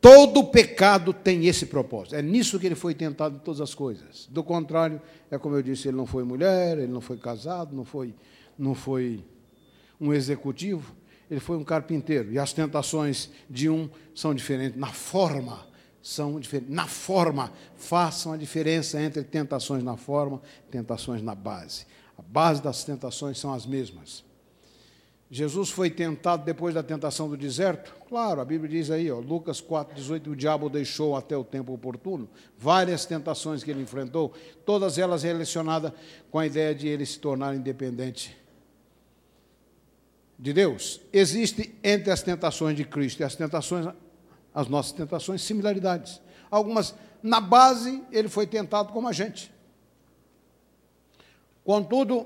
Todo 0.02 0.44
pecado 0.44 1.14
tem 1.14 1.48
esse 1.48 1.66
propósito. 1.66 2.16
É 2.16 2.22
nisso 2.22 2.60
que 2.60 2.66
ele 2.66 2.76
foi 2.76 2.94
tentado 2.94 3.38
em 3.38 3.40
todas 3.40 3.60
as 3.60 3.74
coisas. 3.74 4.28
Do 4.30 4.44
contrário, 4.44 5.02
é 5.32 5.38
como 5.38 5.56
eu 5.56 5.64
disse, 5.64 5.88
ele 5.88 5.98
não 5.98 6.06
foi 6.06 6.24
mulher, 6.24 6.78
ele 6.78 6.92
não 6.92 7.02
foi 7.02 7.18
casado, 7.18 7.76
não 7.76 7.84
foi, 7.84 8.14
não 8.58 8.76
foi 8.76 9.24
um 10.00 10.14
executivo, 10.14 10.96
ele 11.30 11.40
foi 11.40 11.58
um 11.58 11.64
carpinteiro. 11.64 12.32
E 12.32 12.38
as 12.38 12.54
tentações 12.54 13.32
de 13.50 13.70
um 13.70 13.90
são 14.14 14.36
diferentes 14.36 14.80
na 14.80 14.92
forma 14.92 15.66
são 16.06 16.40
diferentes. 16.40 16.72
Na 16.72 16.86
forma, 16.86 17.52
façam 17.76 18.32
a 18.32 18.38
diferença 18.38 19.02
entre 19.02 19.23
tentações 19.23 19.84
na 19.84 19.98
forma 19.98 20.40
e 20.68 20.72
tentações 20.72 21.19
na 21.19 21.34
base. 21.34 21.88
A 22.15 22.22
base 22.22 22.61
das 22.61 22.84
tentações 22.84 23.40
são 23.40 23.52
as 23.52 23.65
mesmas. 23.65 24.23
Jesus 25.32 25.72
foi 25.72 25.90
tentado 25.90 26.45
depois 26.45 26.76
da 26.76 26.84
tentação 26.84 27.27
do 27.27 27.36
deserto? 27.36 27.95
Claro, 28.07 28.40
a 28.40 28.45
Bíblia 28.45 28.69
diz 28.69 28.91
aí, 28.91 29.10
ó, 29.10 29.18
Lucas 29.18 29.60
4, 29.60 29.95
18, 29.95 30.30
o 30.30 30.36
diabo 30.36 30.69
deixou 30.69 31.15
até 31.15 31.36
o 31.36 31.44
tempo 31.44 31.73
oportuno. 31.73 32.30
Várias 32.56 33.07
tentações 33.07 33.64
que 33.64 33.72
ele 33.72 33.82
enfrentou, 33.82 34.32
todas 34.64 34.99
elas 34.99 35.23
relacionadas 35.23 35.91
com 36.30 36.38
a 36.38 36.45
ideia 36.45 36.76
de 36.76 36.88
ele 36.88 37.03
se 37.03 37.18
tornar 37.18 37.56
independente 37.56 38.38
de 40.38 40.53
Deus, 40.53 41.02
existe 41.11 41.73
entre 41.84 42.11
as 42.11 42.22
tentações 42.22 42.76
de 42.76 42.84
Cristo 42.84 43.22
e 43.22 43.23
as 43.23 43.36
tentações, 43.36 43.88
as 44.56 44.69
nossas 44.69 44.94
tentações, 44.94 45.41
similaridades. 45.41 46.22
Algumas, 46.49 46.95
na 47.22 47.41
base, 47.41 48.02
ele 48.10 48.30
foi 48.30 48.48
tentado 48.48 48.94
como 48.94 49.10
a 49.10 49.11
gente. 49.11 49.53
Contudo, 51.65 52.26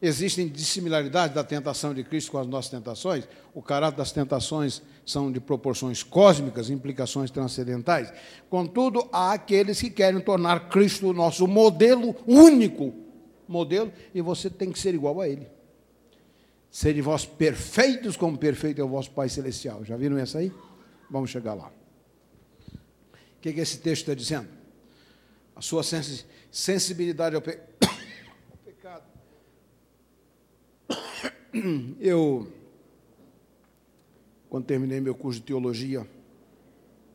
existem 0.00 0.48
dissimilaridades 0.48 1.34
da 1.34 1.44
tentação 1.44 1.92
de 1.92 2.02
Cristo 2.02 2.32
com 2.32 2.38
as 2.38 2.46
nossas 2.46 2.70
tentações. 2.70 3.28
O 3.52 3.60
caráter 3.60 3.98
das 3.98 4.10
tentações 4.10 4.80
são 5.04 5.30
de 5.30 5.38
proporções 5.38 6.02
cósmicas, 6.02 6.70
implicações 6.70 7.30
transcendentais. 7.30 8.10
Contudo, 8.48 9.06
há 9.12 9.32
aqueles 9.32 9.80
que 9.80 9.90
querem 9.90 10.20
tornar 10.20 10.70
Cristo 10.70 11.10
o 11.10 11.12
nosso 11.12 11.46
modelo 11.46 12.16
único 12.26 12.94
modelo 13.46 13.92
e 14.14 14.22
você 14.22 14.48
tem 14.48 14.72
que 14.72 14.78
ser 14.78 14.94
igual 14.94 15.20
a 15.20 15.28
ele. 15.28 15.46
Sede 16.70 17.02
vós 17.02 17.26
perfeitos 17.26 18.16
como 18.16 18.38
perfeito 18.38 18.80
é 18.80 18.84
o 18.84 18.88
vosso 18.88 19.10
Pai 19.10 19.28
Celestial. 19.28 19.84
Já 19.84 19.96
viram 19.96 20.16
essa 20.16 20.38
aí? 20.38 20.50
Vamos 21.14 21.30
chegar 21.30 21.54
lá. 21.54 21.68
O 21.68 23.40
que, 23.40 23.52
que 23.52 23.60
esse 23.60 23.78
texto 23.78 24.00
está 24.00 24.14
dizendo? 24.14 24.48
A 25.54 25.60
sua 25.60 25.84
sensibilidade 26.50 27.36
ao, 27.36 27.40
pe... 27.40 27.52
ao 28.50 28.56
pecado. 28.64 29.04
Eu, 32.00 32.52
quando 34.50 34.64
terminei 34.64 35.00
meu 35.00 35.14
curso 35.14 35.38
de 35.38 35.46
teologia 35.46 36.04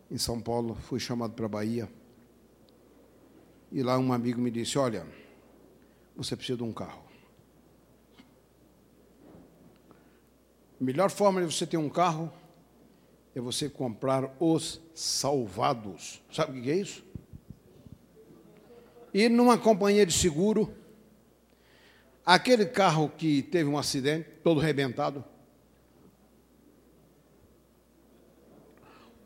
em 0.10 0.18
São 0.18 0.40
Paulo, 0.40 0.76
fui 0.76 1.02
chamado 1.02 1.34
para 1.34 1.48
a 1.48 1.50
Bahia. 1.50 1.92
E 3.70 3.84
lá 3.84 4.00
um 4.00 4.14
amigo 4.14 4.40
me 4.40 4.50
disse: 4.50 4.78
Olha, 4.78 5.06
você 6.16 6.38
precisa 6.38 6.58
de 6.58 6.64
um 6.64 6.72
carro. 6.72 7.04
A 10.80 10.84
melhor 10.86 11.12
forma 11.12 11.46
de 11.46 11.54
você 11.54 11.68
ter 11.68 11.76
um 11.76 11.90
carro 11.90 12.32
é 13.40 13.42
você 13.42 13.70
comprar 13.70 14.36
os 14.40 14.82
salvados. 14.94 16.22
Sabe 16.32 16.60
o 16.60 16.62
que 16.62 16.70
é 16.70 16.76
isso? 16.76 17.04
Ir 19.14 19.30
numa 19.30 19.58
companhia 19.58 20.06
de 20.06 20.14
seguro, 20.14 20.74
aquele 22.26 22.66
carro 22.66 23.10
que 23.10 23.42
teve 23.42 23.70
um 23.70 23.78
acidente, 23.78 24.30
todo 24.44 24.60
rebentado, 24.60 25.24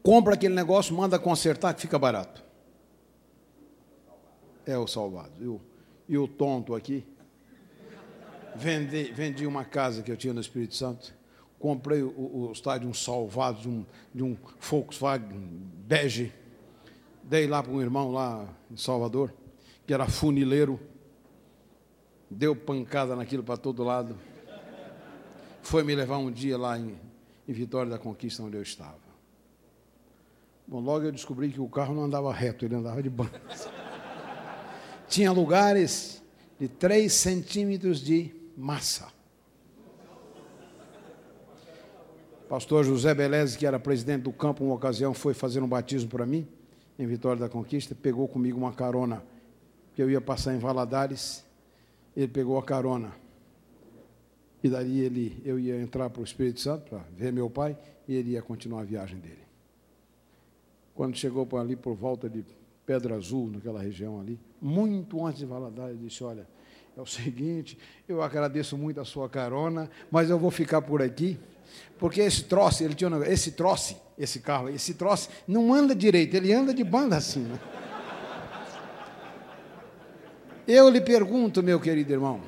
compra 0.01 0.35
aquele 0.35 0.53
negócio, 0.53 0.95
manda 0.95 1.19
consertar 1.19 1.73
que 1.73 1.81
fica 1.81 1.99
barato. 1.99 2.43
É 4.65 4.77
o 4.77 4.87
salvado. 4.87 5.33
Eu, 5.41 5.61
e 6.07 6.17
o 6.17 6.27
tonto 6.27 6.75
aqui. 6.75 7.05
Vendi, 8.55 9.11
vendi 9.11 9.47
uma 9.47 9.65
casa 9.65 10.03
que 10.03 10.11
eu 10.11 10.15
tinha 10.15 10.33
no 10.33 10.39
Espírito 10.39 10.75
Santo. 10.75 11.13
Comprei 11.63 12.03
o, 12.03 12.09
o, 12.09 12.51
estádio 12.51 12.89
um 12.89 12.93
salvado 12.93 13.61
de 13.61 13.69
um, 13.69 13.85
de 14.13 14.21
um 14.21 14.35
Volkswagen 14.59 15.39
bege. 15.87 16.33
Dei 17.23 17.47
lá 17.47 17.63
para 17.63 17.71
um 17.71 17.81
irmão 17.81 18.11
lá 18.11 18.45
em 18.69 18.75
Salvador, 18.75 19.33
que 19.87 19.93
era 19.93 20.05
funileiro. 20.05 20.77
Deu 22.29 22.53
pancada 22.53 23.15
naquilo 23.15 23.43
para 23.43 23.55
todo 23.55 23.81
lado. 23.81 24.17
Foi 25.61 25.83
me 25.83 25.95
levar 25.95 26.17
um 26.17 26.29
dia 26.29 26.57
lá 26.57 26.77
em, 26.77 26.99
em 27.47 27.53
Vitória 27.53 27.89
da 27.89 27.97
Conquista, 27.97 28.43
onde 28.43 28.57
eu 28.57 28.61
estava. 28.61 28.99
Bom, 30.67 30.81
logo 30.81 31.05
eu 31.05 31.13
descobri 31.13 31.49
que 31.49 31.61
o 31.61 31.69
carro 31.69 31.95
não 31.95 32.03
andava 32.03 32.33
reto, 32.33 32.65
ele 32.65 32.75
andava 32.75 33.01
de 33.01 33.09
banco. 33.09 33.39
Tinha 35.07 35.31
lugares 35.31 36.21
de 36.59 36.67
3 36.67 37.09
centímetros 37.09 38.01
de 38.01 38.35
massa. 38.57 39.22
Pastor 42.53 42.85
José 42.85 43.15
Beleze, 43.15 43.57
que 43.57 43.65
era 43.65 43.79
presidente 43.79 44.21
do 44.21 44.31
campo, 44.31 44.63
uma 44.63 44.75
ocasião 44.75 45.11
foi 45.11 45.33
fazer 45.33 45.59
um 45.63 45.67
batismo 45.67 46.07
para 46.07 46.23
mim, 46.23 46.47
em 46.99 47.07
Vitória 47.07 47.39
da 47.39 47.49
Conquista, 47.49 47.95
pegou 47.95 48.27
comigo 48.27 48.59
uma 48.59 48.71
carona, 48.71 49.23
que 49.95 50.03
eu 50.03 50.07
ia 50.07 50.21
passar 50.21 50.53
em 50.53 50.59
Valadares, 50.59 51.43
ele 52.15 52.27
pegou 52.27 52.59
a 52.59 52.61
carona. 52.61 53.11
E 54.63 54.69
daí 54.69 54.99
ele, 54.99 55.41
eu 55.43 55.59
ia 55.59 55.81
entrar 55.81 56.11
para 56.11 56.21
o 56.21 56.23
Espírito 56.23 56.59
Santo 56.59 56.91
para 56.91 56.99
ver 57.17 57.33
meu 57.33 57.49
pai, 57.49 57.75
e 58.07 58.13
ele 58.13 58.33
ia 58.33 58.41
continuar 58.43 58.81
a 58.81 58.85
viagem 58.85 59.17
dele. 59.17 59.41
Quando 60.93 61.17
chegou 61.17 61.47
para 61.47 61.59
ali 61.59 61.75
por 61.75 61.95
volta 61.95 62.29
de 62.29 62.45
Pedra 62.85 63.15
Azul, 63.15 63.49
naquela 63.49 63.81
região 63.81 64.21
ali, 64.21 64.39
muito 64.61 65.25
antes 65.25 65.39
de 65.39 65.47
Valadares, 65.47 65.99
disse: 65.99 66.23
Olha, 66.23 66.47
é 66.95 67.01
o 67.01 67.05
seguinte, 67.07 67.79
eu 68.07 68.21
agradeço 68.21 68.77
muito 68.77 69.01
a 69.01 69.05
sua 69.05 69.27
carona, 69.27 69.89
mas 70.11 70.29
eu 70.29 70.37
vou 70.37 70.51
ficar 70.51 70.83
por 70.83 71.01
aqui, 71.01 71.39
porque 71.97 72.21
esse 72.21 72.43
troço, 72.43 72.83
ele 72.83 72.93
tinha 72.93 73.09
um, 73.09 73.23
esse 73.23 73.51
troço, 73.51 73.95
esse 74.17 74.39
carro, 74.39 74.69
esse 74.69 74.93
troço, 74.93 75.29
não 75.47 75.73
anda 75.73 75.95
direito, 75.95 76.35
ele 76.35 76.53
anda 76.53 76.73
de 76.73 76.83
banda 76.83 77.17
assim. 77.17 77.41
Né? 77.41 77.59
Eu 80.67 80.89
lhe 80.89 81.01
pergunto, 81.01 81.61
meu 81.61 81.79
querido 81.79 82.13
irmão, 82.13 82.41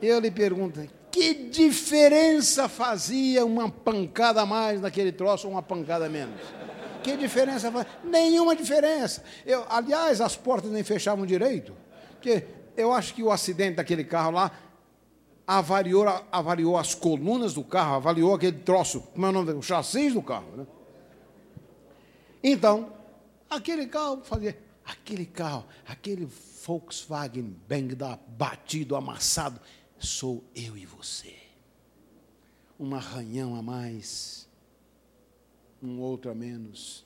eu 0.00 0.18
lhe 0.18 0.30
pergunto, 0.30 0.80
que 1.10 1.32
diferença 1.32 2.68
fazia 2.68 3.44
uma 3.44 3.70
pancada 3.70 4.42
a 4.42 4.46
mais 4.46 4.80
naquele 4.80 5.12
troço 5.12 5.46
ou 5.46 5.54
uma 5.54 5.62
pancada 5.62 6.06
a 6.06 6.08
menos? 6.08 6.40
Que 7.02 7.16
diferença 7.16 7.70
faz? 7.70 7.86
Nenhuma 8.04 8.56
diferença. 8.56 9.22
Eu, 9.46 9.64
aliás, 9.68 10.20
as 10.20 10.36
portas 10.36 10.70
nem 10.70 10.82
fechavam 10.82 11.24
direito. 11.24 11.72
Porque 12.12 12.44
eu 12.76 12.92
acho 12.92 13.14
que 13.14 13.22
o 13.22 13.30
acidente 13.30 13.76
daquele 13.76 14.04
carro 14.04 14.32
lá 14.32 14.50
avaliou, 15.46 16.06
avaliou 16.32 16.76
as 16.76 16.94
colunas 16.94 17.54
do 17.54 17.62
carro, 17.62 17.94
avaliou 17.94 18.34
aquele 18.34 18.58
troço, 18.58 19.00
como 19.00 19.26
é 19.26 19.28
o 19.28 19.32
nome? 19.32 19.52
O 19.52 19.62
chassi 19.62 20.10
do 20.10 20.22
carro. 20.22 20.56
Né? 20.56 20.66
Então, 22.42 22.92
aquele 23.48 23.86
carro 23.86 24.22
fazia. 24.24 24.58
Aquele 24.84 25.26
carro, 25.26 25.64
aquele 25.86 26.28
Volkswagen 26.64 27.56
Bang 27.68 27.94
da 27.94 28.16
batido, 28.16 28.94
amassado, 28.94 29.60
sou 29.98 30.44
eu 30.54 30.76
e 30.76 30.86
você. 30.86 31.34
Um 32.78 32.94
arranhão 32.94 33.56
a 33.56 33.62
mais 33.62 34.46
um 35.82 36.00
outro 36.00 36.30
a 36.30 36.34
menos. 36.34 37.04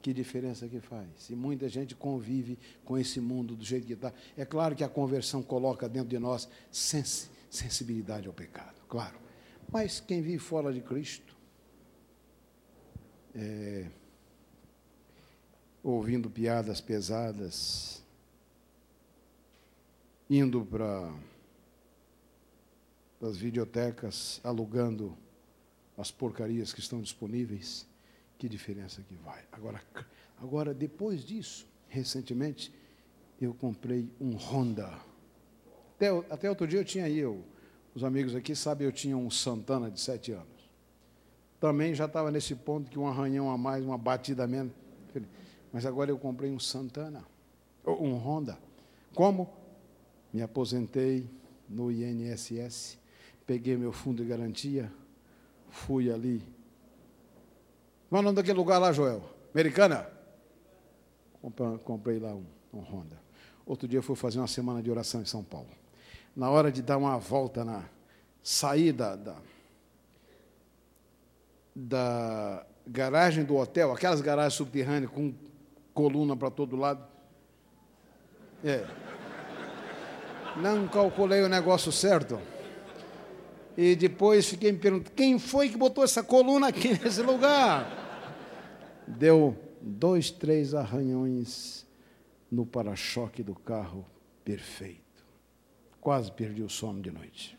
Que 0.00 0.12
diferença 0.12 0.68
que 0.68 0.80
faz? 0.80 1.30
E 1.30 1.34
muita 1.34 1.68
gente 1.68 1.94
convive 1.94 2.58
com 2.84 2.98
esse 2.98 3.20
mundo 3.20 3.56
do 3.56 3.64
jeito 3.64 3.86
que 3.86 3.94
está. 3.94 4.12
É 4.36 4.44
claro 4.44 4.76
que 4.76 4.84
a 4.84 4.88
conversão 4.88 5.42
coloca 5.42 5.88
dentro 5.88 6.10
de 6.10 6.18
nós 6.18 6.48
sens 6.70 7.30
sensibilidade 7.56 8.26
ao 8.26 8.32
pecado, 8.32 8.80
claro. 8.88 9.18
Mas 9.70 10.00
quem 10.00 10.22
vive 10.22 10.38
fora 10.38 10.72
de 10.72 10.80
Cristo, 10.80 11.36
é, 13.34 13.88
ouvindo 15.82 16.30
piadas 16.30 16.80
pesadas, 16.80 18.02
indo 20.28 20.64
para 20.64 21.12
as 23.20 23.36
videotecas, 23.36 24.40
alugando 24.44 25.16
as 25.96 26.10
porcarias 26.10 26.72
que 26.72 26.80
estão 26.80 27.00
disponíveis, 27.00 27.86
que 28.38 28.48
diferença 28.48 29.02
que 29.02 29.14
vai. 29.14 29.44
Agora, 29.52 29.82
agora 30.38 30.74
depois 30.74 31.24
disso, 31.24 31.66
recentemente, 31.88 32.72
eu 33.40 33.54
comprei 33.54 34.08
um 34.20 34.36
Honda. 34.36 34.98
Até, 35.96 36.08
até 36.30 36.48
outro 36.48 36.66
dia 36.66 36.80
eu 36.80 36.84
tinha 36.84 37.04
aí, 37.04 37.18
eu, 37.18 37.42
os 37.94 38.02
amigos 38.02 38.34
aqui 38.34 38.56
sabem, 38.56 38.86
eu 38.86 38.92
tinha 38.92 39.16
um 39.16 39.30
Santana 39.30 39.90
de 39.90 40.00
sete 40.00 40.32
anos. 40.32 40.48
Também 41.60 41.94
já 41.94 42.06
estava 42.06 42.30
nesse 42.30 42.54
ponto 42.54 42.90
que 42.90 42.98
um 42.98 43.06
arranhão 43.06 43.50
a 43.50 43.56
mais, 43.56 43.84
uma 43.84 43.96
batida 43.96 44.44
a 44.44 44.46
menos. 44.46 44.72
Mas 45.72 45.86
agora 45.86 46.10
eu 46.10 46.18
comprei 46.18 46.50
um 46.50 46.58
Santana, 46.58 47.24
um 47.86 48.14
Honda. 48.16 48.58
Como? 49.14 49.48
Me 50.32 50.42
aposentei 50.42 51.28
no 51.68 51.90
INSS, 51.90 52.98
peguei 53.46 53.76
meu 53.76 53.92
fundo 53.92 54.22
de 54.22 54.28
garantia, 54.28 54.92
fui 55.70 56.10
ali. 56.12 56.42
Qual 58.10 58.18
é 58.18 58.20
o 58.20 58.24
nome 58.24 58.36
daquele 58.36 58.58
lugar 58.58 58.78
lá, 58.78 58.92
Joel? 58.92 59.22
Americana? 59.52 60.08
Comprei 61.84 62.18
lá 62.18 62.34
um, 62.34 62.44
um 62.72 62.80
Honda. 62.80 63.18
Outro 63.64 63.88
dia 63.88 63.98
eu 63.98 64.02
fui 64.02 64.16
fazer 64.16 64.38
uma 64.38 64.46
semana 64.46 64.82
de 64.82 64.90
oração 64.90 65.22
em 65.22 65.26
São 65.26 65.42
Paulo. 65.42 65.68
Na 66.34 66.50
hora 66.50 66.70
de 66.70 66.82
dar 66.82 66.96
uma 66.96 67.16
volta 67.18 67.64
na 67.64 67.84
saída 68.42 69.16
da, 69.16 69.36
da 71.74 72.66
garagem 72.86 73.44
do 73.44 73.56
hotel, 73.56 73.92
aquelas 73.92 74.20
garagens 74.20 74.54
subterrâneas 74.54 75.10
com 75.10 75.32
coluna 75.92 76.36
para 76.36 76.50
todo 76.50 76.76
lado. 76.76 77.06
É. 78.64 78.84
Não 80.56 80.88
calculei 80.88 81.42
o 81.42 81.48
negócio 81.48 81.92
certo. 81.92 82.40
E 83.76 83.96
depois 83.96 84.48
fiquei 84.48 84.72
me 84.72 84.78
perguntando: 84.78 85.10
quem 85.12 85.38
foi 85.38 85.68
que 85.68 85.76
botou 85.76 86.04
essa 86.04 86.22
coluna 86.22 86.68
aqui 86.68 86.98
nesse 87.02 87.22
lugar? 87.22 88.02
Deu 89.06 89.56
dois, 89.80 90.30
três 90.30 90.74
arranhões 90.74 91.86
no 92.50 92.64
para-choque 92.64 93.42
do 93.42 93.54
carro, 93.54 94.06
perfeito. 94.44 95.03
Quase 96.04 96.30
perdi 96.30 96.62
o 96.62 96.68
sono 96.68 97.00
de 97.00 97.10
noite. 97.10 97.58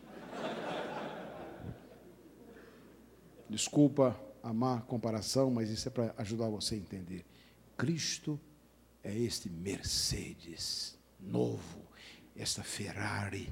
desculpa 3.50 4.16
a 4.44 4.54
má 4.54 4.82
comparação, 4.82 5.50
mas 5.50 5.72
isso 5.72 5.88
é 5.88 5.92
para 5.92 6.14
ajudar 6.20 6.48
você 6.48 6.76
a 6.76 6.78
entender. 6.78 7.26
Cristo 7.76 8.40
é 9.04 9.18
este 9.18 9.50
Mercedes 9.50 10.96
novo, 11.20 11.82
esta 12.36 12.62
Ferrari. 12.62 13.52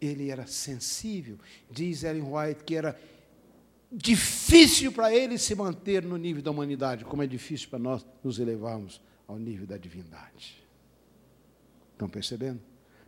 Ele 0.00 0.28
era 0.28 0.44
sensível. 0.48 1.38
Diz 1.70 2.02
Ellen 2.02 2.24
White 2.24 2.64
que 2.64 2.74
era 2.74 3.00
difícil 3.90 4.90
para 4.90 5.14
ele 5.14 5.38
se 5.38 5.54
manter 5.54 6.02
no 6.02 6.16
nível 6.16 6.42
da 6.42 6.50
humanidade, 6.50 7.04
como 7.04 7.22
é 7.22 7.26
difícil 7.28 7.68
para 7.70 7.78
nós 7.78 8.04
nos 8.24 8.40
elevarmos 8.40 9.00
ao 9.28 9.38
nível 9.38 9.64
da 9.64 9.76
divindade. 9.76 10.60
Estão 11.92 12.08
percebendo? 12.08 12.60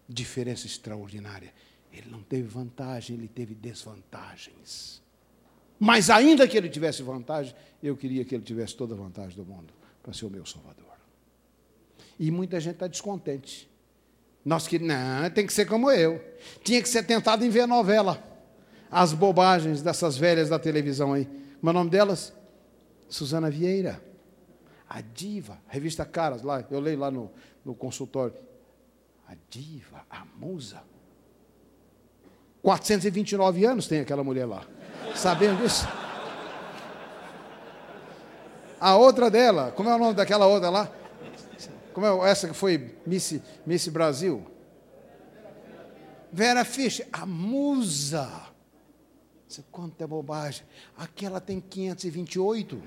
Diferença 0.08 0.66
extraordinária. 0.66 1.52
Ele 1.92 2.10
não 2.10 2.22
teve 2.22 2.48
vantagem, 2.48 3.16
ele 3.16 3.28
teve 3.28 3.54
desvantagens. 3.54 5.02
Mas 5.78 6.10
ainda 6.10 6.46
que 6.48 6.56
ele 6.56 6.68
tivesse 6.68 7.02
vantagem, 7.02 7.54
eu 7.82 7.96
queria 7.96 8.24
que 8.24 8.34
ele 8.34 8.42
tivesse 8.42 8.76
toda 8.76 8.94
a 8.94 8.96
vantagem 8.96 9.36
do 9.36 9.44
mundo 9.44 9.72
para 10.02 10.12
ser 10.12 10.26
o 10.26 10.30
meu 10.30 10.44
Salvador. 10.44 10.86
E 12.18 12.30
muita 12.30 12.58
gente 12.58 12.74
está 12.74 12.86
descontente. 12.86 13.70
Nós 14.44 14.66
que 14.66 14.78
não, 14.78 15.30
tem 15.30 15.46
que 15.46 15.52
ser 15.52 15.66
como 15.66 15.90
eu. 15.90 16.24
Tinha 16.64 16.82
que 16.82 16.88
ser 16.88 17.04
tentado 17.04 17.44
em 17.44 17.50
ver 17.50 17.66
novela. 17.66 18.22
As 18.90 19.12
bobagens 19.12 19.82
dessas 19.82 20.16
velhas 20.16 20.48
da 20.48 20.58
televisão 20.58 21.12
aí. 21.12 21.26
Como 21.26 21.68
é 21.68 21.70
o 21.70 21.72
nome 21.72 21.90
delas? 21.90 22.32
Suzana 23.08 23.50
Vieira. 23.50 24.02
A 24.88 25.00
diva, 25.02 25.58
revista 25.68 26.04
Caras, 26.04 26.42
lá, 26.42 26.66
eu 26.70 26.80
leio 26.80 26.98
lá 26.98 27.10
no, 27.10 27.30
no 27.64 27.74
consultório. 27.74 28.34
A 29.28 29.34
diva, 29.50 30.04
a 30.10 30.24
musa. 30.24 30.82
429 32.62 33.64
anos 33.64 33.86
tem 33.86 34.00
aquela 34.00 34.24
mulher 34.24 34.46
lá. 34.46 34.64
Sabendo 35.14 35.62
disso? 35.62 35.86
A 38.80 38.96
outra 38.96 39.30
dela, 39.30 39.72
como 39.72 39.90
é 39.90 39.94
o 39.94 39.98
nome 39.98 40.14
daquela 40.14 40.46
outra 40.46 40.70
lá? 40.70 40.90
Como 41.92 42.06
é 42.06 42.30
essa 42.30 42.48
que 42.48 42.54
foi 42.54 42.96
Miss, 43.06 43.40
Miss 43.66 43.88
Brasil? 43.88 44.46
Vera 46.32 46.64
Fischer, 46.64 47.06
a 47.12 47.26
musa. 47.26 48.30
Quanto 49.70 50.00
é 50.02 50.06
bobagem. 50.06 50.64
Aquela 50.96 51.40
tem 51.40 51.60
528. 51.60 52.82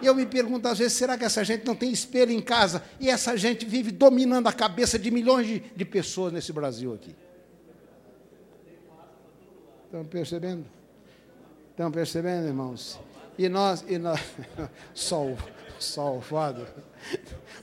E 0.00 0.06
eu 0.06 0.14
me 0.14 0.26
pergunto 0.26 0.68
às 0.68 0.78
vezes, 0.78 0.92
será 0.94 1.18
que 1.18 1.24
essa 1.24 1.44
gente 1.44 1.66
não 1.66 1.74
tem 1.74 1.90
espelho 1.90 2.32
em 2.32 2.40
casa? 2.40 2.82
E 3.00 3.10
essa 3.10 3.36
gente 3.36 3.66
vive 3.66 3.90
dominando 3.90 4.46
a 4.46 4.52
cabeça 4.52 4.98
de 4.98 5.10
milhões 5.10 5.46
de, 5.46 5.60
de 5.60 5.84
pessoas 5.84 6.32
nesse 6.32 6.52
Brasil 6.52 6.94
aqui. 6.94 7.14
Estão 9.84 10.04
percebendo? 10.04 10.66
Estão 11.70 11.90
percebendo, 11.90 12.46
irmãos? 12.46 13.00
E 13.38 13.48
nós, 13.48 13.84
e 13.88 13.98
nós 13.98 14.20
salvo, 14.94 15.48
salvado. 15.80 16.66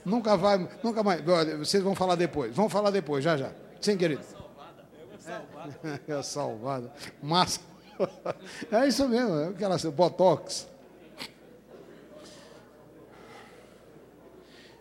Nunca 0.04 0.36
vai, 0.36 0.68
nunca 0.82 1.02
mais. 1.02 1.22
Vocês 1.58 1.82
vão 1.82 1.94
falar 1.94 2.16
depois. 2.16 2.54
Vão 2.54 2.68
falar 2.68 2.90
depois, 2.90 3.22
já 3.22 3.36
já. 3.36 3.52
Sim, 3.80 3.96
querido. 3.96 4.22
É, 6.08 6.12
é 6.12 6.22
salvado. 6.22 6.90
Massa. 7.22 7.60
É 8.70 8.86
isso 8.86 9.08
mesmo, 9.08 9.34
é 9.38 9.48
aquela 9.48 9.78
botox. 9.90 10.66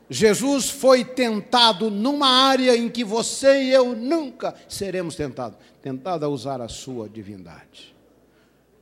Jesus 0.09 0.69
foi 0.69 1.03
tentado 1.03 1.89
numa 1.89 2.27
área 2.27 2.75
em 2.75 2.89
que 2.89 3.03
você 3.03 3.63
e 3.63 3.71
eu 3.71 3.95
nunca 3.95 4.53
seremos 4.69 5.15
tentados 5.15 5.57
tentado 5.85 6.25
a 6.25 6.27
usar 6.27 6.61
a 6.61 6.67
sua 6.67 7.07
divindade. 7.07 7.95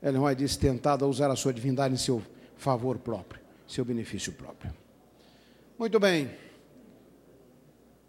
Ellen 0.01 0.21
White 0.21 0.41
disse: 0.41 0.57
tentado 0.57 1.03
a 1.03 1.07
usar 1.07 1.29
a 1.29 1.35
sua 1.35 1.53
divindade 1.53 1.93
em 1.93 1.97
seu 1.97 2.23
favor 2.55 2.97
próprio, 2.97 3.41
seu 3.67 3.83
benefício 3.83 4.31
próprio. 4.31 4.73
Muito 5.77 5.99
bem. 5.99 6.31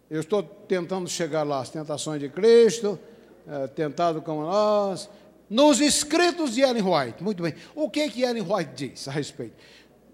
Eu 0.09 0.21
estou 0.21 0.41
tentando 0.43 1.09
chegar 1.09 1.43
lá, 1.43 1.59
as 1.59 1.69
tentações 1.69 2.21
de 2.21 2.29
Cristo, 2.29 2.97
é, 3.45 3.67
tentado 3.67 4.21
como 4.21 4.43
nós, 4.43 5.09
nos 5.49 5.81
escritos 5.81 6.55
de 6.55 6.61
Ellen 6.61 6.83
White. 6.83 7.21
Muito 7.21 7.43
bem. 7.43 7.53
O 7.75 7.89
que 7.89 8.09
que 8.09 8.21
Ellen 8.21 8.45
White 8.47 8.71
diz 8.75 9.07
a 9.09 9.11
respeito? 9.11 9.55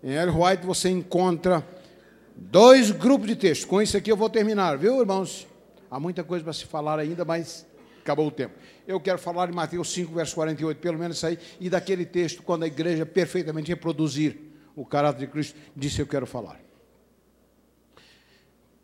Em 0.04 0.14
Ellen 0.14 0.36
White 0.36 0.66
você 0.66 0.90
encontra 0.90 1.64
Dois 2.44 2.90
grupos 2.90 3.28
de 3.28 3.36
textos. 3.36 3.66
Com 3.66 3.82
isso 3.82 3.96
aqui 3.96 4.12
eu 4.12 4.18
vou 4.18 4.30
terminar, 4.30 4.76
viu, 4.76 5.00
irmãos? 5.00 5.48
Há 5.92 6.00
muita 6.00 6.24
coisa 6.24 6.44
para 6.44 6.52
se 6.52 6.66
falar 6.66 6.98
ainda, 6.98 7.24
mas 7.24 7.68
acabou 8.02 8.28
o 8.28 8.32
tempo. 8.32 8.56
Eu 8.88 9.00
quero 9.00 9.20
falar 9.20 9.46
de 9.46 9.54
Mateus 9.54 9.94
5, 9.94 10.12
verso 10.12 10.34
48, 10.34 10.78
pelo 10.80 10.98
menos 10.98 11.18
isso 11.18 11.28
aí, 11.28 11.38
e 11.60 11.70
daquele 11.70 12.04
texto, 12.04 12.42
quando 12.42 12.64
a 12.64 12.68
igreja 12.68 13.06
perfeitamente 13.06 13.70
reproduzir 13.70 14.38
o 14.76 14.84
caráter 14.84 15.20
de 15.20 15.28
Cristo, 15.28 15.56
disse 15.76 16.02
eu 16.02 16.08
quero 16.08 16.26
falar. 16.26 16.60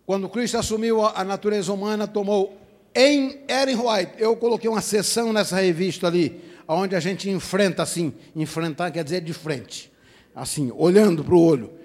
Quando 0.06 0.30
Cristo 0.30 0.58
assumiu 0.60 1.04
a 1.04 1.24
natureza 1.24 1.74
humana, 1.74 2.08
tomou 2.08 2.56
em 2.94 3.42
Ellen 3.48 3.76
White, 3.76 4.14
eu 4.20 4.36
coloquei 4.38 4.70
uma 4.70 4.82
sessão 4.82 5.34
nessa 5.34 5.60
revista 5.60 6.06
ali, 6.06 6.42
onde 6.68 6.96
a 6.96 7.00
gente 7.00 7.28
enfrenta 7.28 7.82
assim, 7.82 8.14
enfrentar 8.36 8.92
quer 8.92 9.04
dizer 9.04 9.22
de 9.22 9.34
frente, 9.34 9.92
assim, 10.36 10.72
olhando 10.76 11.24
para 11.24 11.34
o 11.34 11.42
olho. 11.42 11.77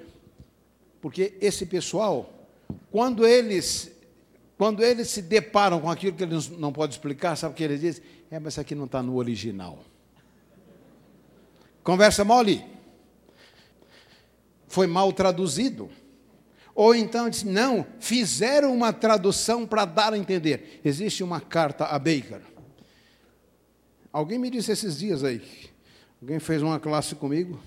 Porque 1.02 1.34
esse 1.40 1.66
pessoal, 1.66 2.32
quando 2.92 3.26
eles, 3.26 3.90
quando 4.56 4.84
eles 4.84 5.08
se 5.08 5.20
deparam 5.20 5.80
com 5.80 5.90
aquilo 5.90 6.16
que 6.16 6.22
eles 6.22 6.48
não 6.48 6.72
podem 6.72 6.94
explicar, 6.94 7.36
sabe 7.36 7.52
o 7.52 7.56
que 7.56 7.64
eles 7.64 7.80
dizem? 7.80 8.04
É, 8.30 8.38
mas 8.38 8.54
isso 8.54 8.60
aqui 8.60 8.72
não 8.72 8.84
está 8.84 9.02
no 9.02 9.16
original. 9.16 9.80
Conversa 11.82 12.24
mole. 12.24 12.64
Foi 14.68 14.86
mal 14.86 15.12
traduzido. 15.12 15.90
Ou 16.72 16.94
então 16.94 17.28
disse, 17.28 17.46
não, 17.48 17.84
fizeram 17.98 18.72
uma 18.72 18.92
tradução 18.92 19.66
para 19.66 19.84
dar 19.84 20.12
a 20.12 20.18
entender. 20.18 20.80
Existe 20.84 21.24
uma 21.24 21.40
carta 21.40 21.86
a 21.86 21.98
Baker. 21.98 22.40
Alguém 24.12 24.38
me 24.38 24.48
disse 24.48 24.70
esses 24.70 24.98
dias 24.98 25.24
aí, 25.24 25.42
alguém 26.20 26.38
fez 26.38 26.62
uma 26.62 26.78
classe 26.78 27.14
comigo 27.14 27.60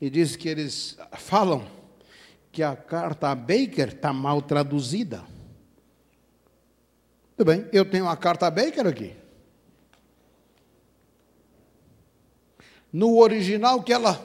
e 0.00 0.10
disse 0.10 0.36
que 0.36 0.48
eles 0.48 0.98
falam 1.12 1.66
que 2.54 2.62
a 2.62 2.76
carta 2.76 3.30
a 3.30 3.34
Baker 3.34 3.88
está 3.88 4.12
mal 4.12 4.40
traduzida. 4.40 5.24
Tudo 7.36 7.48
bem, 7.48 7.68
eu 7.72 7.84
tenho 7.84 8.08
a 8.08 8.16
carta 8.16 8.46
a 8.46 8.50
Baker 8.50 8.86
aqui. 8.86 9.12
No 12.92 13.18
original 13.18 13.82
que 13.82 13.92
ela 13.92 14.24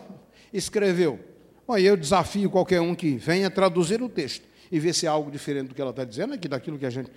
escreveu. 0.53 1.19
Bom, 1.67 1.75
eu 1.79 1.97
desafio 1.97 2.51
qualquer 2.51 2.79
um 2.79 2.93
que 2.93 3.17
venha 3.17 3.49
traduzir 3.49 3.99
o 3.99 4.07
texto 4.07 4.47
e 4.71 4.79
ver 4.79 4.93
se 4.93 5.07
é 5.07 5.09
algo 5.09 5.31
diferente 5.31 5.69
do 5.69 5.73
que 5.73 5.81
ela 5.81 5.89
está 5.89 6.05
dizendo 6.05 6.35
aqui, 6.35 6.47
daquilo 6.47 6.77
que 6.77 6.85
a 6.85 6.89
gente 6.91 7.09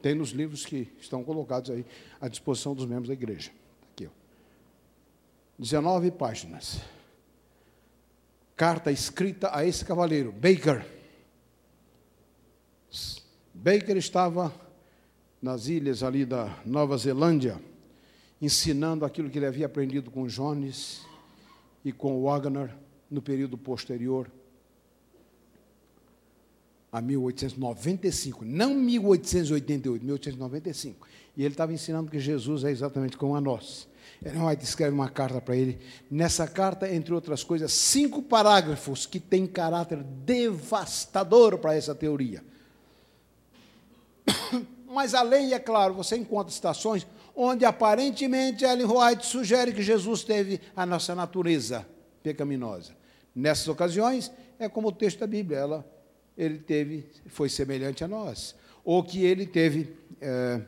tem 0.00 0.14
nos 0.14 0.30
livros 0.30 0.64
que 0.64 0.88
estão 1.00 1.24
colocados 1.24 1.68
aí 1.70 1.84
à 2.20 2.28
disposição 2.28 2.76
dos 2.76 2.86
membros 2.86 3.08
da 3.08 3.14
igreja. 3.14 3.50
Aqui, 3.92 4.06
ó. 4.06 4.10
19 5.58 6.12
páginas 6.12 6.80
carta 8.60 8.92
escrita 8.92 9.56
a 9.56 9.64
esse 9.64 9.82
cavaleiro, 9.82 10.30
Baker. 10.32 10.84
Baker 13.54 13.96
estava 13.96 14.52
nas 15.40 15.66
ilhas 15.66 16.02
ali 16.02 16.26
da 16.26 16.60
Nova 16.66 16.98
Zelândia, 16.98 17.58
ensinando 18.38 19.06
aquilo 19.06 19.30
que 19.30 19.38
ele 19.38 19.46
havia 19.46 19.64
aprendido 19.64 20.10
com 20.10 20.26
Jones 20.26 21.00
e 21.82 21.90
com 21.90 22.22
Wagner 22.22 22.76
no 23.10 23.22
período 23.22 23.56
posterior 23.56 24.30
a 26.92 27.00
1895, 27.00 28.44
não 28.44 28.74
1888, 28.74 30.04
1895. 30.04 31.08
E 31.34 31.44
ele 31.44 31.54
estava 31.54 31.72
ensinando 31.72 32.10
que 32.10 32.20
Jesus 32.20 32.64
é 32.64 32.70
exatamente 32.70 33.16
como 33.16 33.34
a 33.34 33.40
nós. 33.40 33.88
Ellen 34.24 34.58
escreve 34.60 34.92
uma 34.92 35.08
carta 35.08 35.40
para 35.40 35.56
ele. 35.56 35.78
Nessa 36.10 36.46
carta, 36.46 36.92
entre 36.92 37.14
outras 37.14 37.42
coisas, 37.42 37.72
cinco 37.72 38.22
parágrafos 38.22 39.06
que 39.06 39.18
têm 39.18 39.46
caráter 39.46 40.02
devastador 40.02 41.58
para 41.58 41.74
essa 41.74 41.94
teoria. 41.94 42.44
Mas 44.88 45.14
além, 45.14 45.54
é 45.54 45.58
claro, 45.58 45.94
você 45.94 46.16
encontra 46.16 46.52
citações 46.52 47.06
onde 47.34 47.64
aparentemente 47.64 48.64
Ellen 48.64 48.86
White 48.86 49.24
sugere 49.24 49.72
que 49.72 49.82
Jesus 49.82 50.24
teve 50.24 50.60
a 50.76 50.84
nossa 50.84 51.14
natureza 51.14 51.86
pecaminosa. 52.22 52.92
Nessas 53.34 53.68
ocasiões, 53.68 54.30
é 54.58 54.68
como 54.68 54.88
o 54.88 54.92
texto 54.92 55.20
da 55.20 55.26
Bíblia, 55.26 55.58
ela, 55.58 55.90
ele 56.36 56.58
teve, 56.58 57.06
foi 57.26 57.48
semelhante 57.48 58.04
a 58.04 58.08
nós. 58.08 58.54
Ou 58.84 59.02
que 59.02 59.24
ele 59.24 59.46
teve. 59.46 59.94
É, 60.20 60.60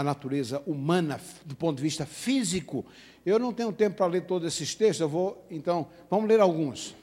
a 0.00 0.02
natureza 0.02 0.62
humana 0.66 1.20
do 1.44 1.54
ponto 1.54 1.76
de 1.76 1.82
vista 1.82 2.06
físico. 2.06 2.86
Eu 3.24 3.38
não 3.38 3.52
tenho 3.52 3.70
tempo 3.70 3.98
para 3.98 4.06
ler 4.06 4.22
todos 4.22 4.48
esses 4.48 4.74
textos, 4.74 5.02
eu 5.02 5.08
vou, 5.10 5.44
então, 5.50 5.88
vamos 6.08 6.26
ler 6.26 6.40
alguns. 6.40 6.96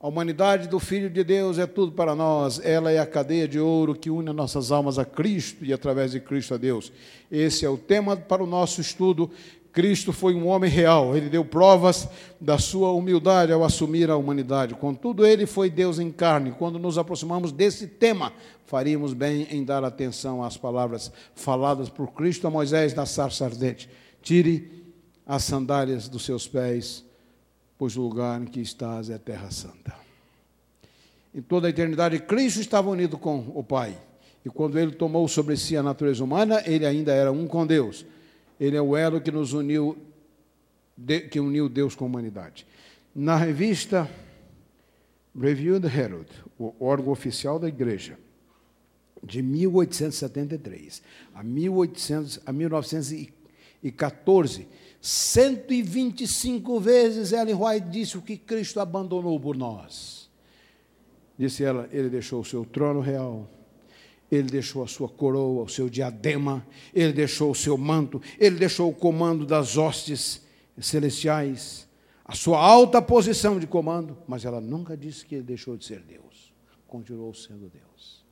A 0.00 0.08
humanidade 0.08 0.66
do 0.66 0.80
Filho 0.80 1.08
de 1.08 1.22
Deus 1.22 1.60
é 1.60 1.66
tudo 1.66 1.92
para 1.92 2.16
nós, 2.16 2.60
ela 2.64 2.90
é 2.90 2.98
a 2.98 3.06
cadeia 3.06 3.46
de 3.46 3.60
ouro 3.60 3.94
que 3.94 4.10
une 4.10 4.32
nossas 4.32 4.72
almas 4.72 4.98
a 4.98 5.04
Cristo 5.04 5.64
e 5.64 5.72
através 5.72 6.10
de 6.10 6.18
Cristo 6.18 6.54
a 6.54 6.56
Deus. 6.56 6.92
Esse 7.30 7.64
é 7.64 7.68
o 7.68 7.78
tema 7.78 8.16
para 8.16 8.42
o 8.42 8.48
nosso 8.48 8.80
estudo. 8.80 9.30
Cristo 9.72 10.12
foi 10.12 10.34
um 10.34 10.46
homem 10.48 10.70
real, 10.70 11.16
ele 11.16 11.30
deu 11.30 11.44
provas 11.44 12.06
da 12.38 12.58
sua 12.58 12.92
humildade 12.92 13.52
ao 13.52 13.64
assumir 13.64 14.10
a 14.10 14.16
humanidade. 14.16 14.74
Contudo, 14.74 15.24
ele 15.24 15.46
foi 15.46 15.70
Deus 15.70 15.98
em 15.98 16.10
carne. 16.10 16.52
Quando 16.52 16.78
nos 16.78 16.98
aproximamos 16.98 17.52
desse 17.52 17.86
tema, 17.86 18.34
faríamos 18.66 19.14
bem 19.14 19.46
em 19.50 19.64
dar 19.64 19.82
atenção 19.82 20.44
às 20.44 20.58
palavras 20.58 21.10
faladas 21.34 21.88
por 21.88 22.12
Cristo 22.12 22.46
a 22.46 22.50
Moisés 22.50 22.92
na 22.92 23.06
sarça 23.06 23.46
ardente: 23.46 23.88
Tire 24.20 24.92
as 25.26 25.44
sandálias 25.44 26.06
dos 26.06 26.24
seus 26.24 26.46
pés, 26.46 27.02
pois 27.78 27.96
o 27.96 28.02
lugar 28.02 28.42
em 28.42 28.44
que 28.44 28.60
estás 28.60 29.08
é 29.08 29.16
terra 29.16 29.50
santa. 29.50 29.94
Em 31.34 31.40
toda 31.40 31.66
a 31.66 31.70
eternidade, 31.70 32.18
Cristo 32.18 32.60
estava 32.60 32.90
unido 32.90 33.16
com 33.16 33.50
o 33.54 33.64
Pai. 33.64 33.96
E 34.44 34.50
quando 34.50 34.78
ele 34.78 34.92
tomou 34.92 35.26
sobre 35.28 35.56
si 35.56 35.78
a 35.78 35.82
natureza 35.82 36.22
humana, 36.22 36.62
ele 36.66 36.84
ainda 36.84 37.12
era 37.12 37.32
um 37.32 37.46
com 37.46 37.66
Deus. 37.66 38.04
Ele 38.62 38.76
é 38.76 38.80
o 38.80 38.96
elo 38.96 39.20
que 39.20 39.32
nos 39.32 39.52
uniu, 39.52 39.98
que 41.32 41.40
uniu 41.40 41.68
Deus 41.68 41.96
com 41.96 42.04
a 42.04 42.06
humanidade. 42.06 42.64
Na 43.12 43.36
revista 43.36 44.08
Review 45.36 45.80
the 45.80 45.88
Herald, 45.88 46.28
o 46.56 46.72
órgão 46.78 47.10
oficial 47.10 47.58
da 47.58 47.66
igreja, 47.66 48.16
de 49.20 49.42
1873 49.42 51.02
a, 51.34 51.42
1800, 51.42 52.38
a 52.46 52.52
1914, 52.52 54.68
125 55.00 56.78
vezes 56.78 57.32
Ellen 57.32 57.56
White 57.56 57.88
disse 57.88 58.16
o 58.16 58.22
que 58.22 58.36
Cristo 58.36 58.78
abandonou 58.78 59.40
por 59.40 59.56
nós. 59.56 60.30
Disse 61.36 61.64
ela, 61.64 61.88
ele 61.90 62.08
deixou 62.08 62.42
o 62.42 62.44
seu 62.44 62.64
trono 62.64 63.00
real, 63.00 63.50
ele 64.32 64.48
deixou 64.48 64.82
a 64.82 64.86
sua 64.86 65.10
coroa, 65.10 65.62
o 65.62 65.68
seu 65.68 65.90
diadema, 65.90 66.66
ele 66.94 67.12
deixou 67.12 67.50
o 67.50 67.54
seu 67.54 67.76
manto, 67.76 68.20
ele 68.38 68.56
deixou 68.56 68.88
o 68.90 68.94
comando 68.94 69.44
das 69.44 69.76
hostes 69.76 70.40
celestiais, 70.80 71.86
a 72.24 72.34
sua 72.34 72.58
alta 72.58 73.02
posição 73.02 73.60
de 73.60 73.66
comando, 73.66 74.16
mas 74.26 74.46
ela 74.46 74.58
nunca 74.58 74.96
disse 74.96 75.26
que 75.26 75.34
ele 75.34 75.44
deixou 75.44 75.76
de 75.76 75.84
ser 75.84 76.00
Deus, 76.00 76.50
continuou 76.88 77.34
sendo 77.34 77.68
Deus. 77.68 78.24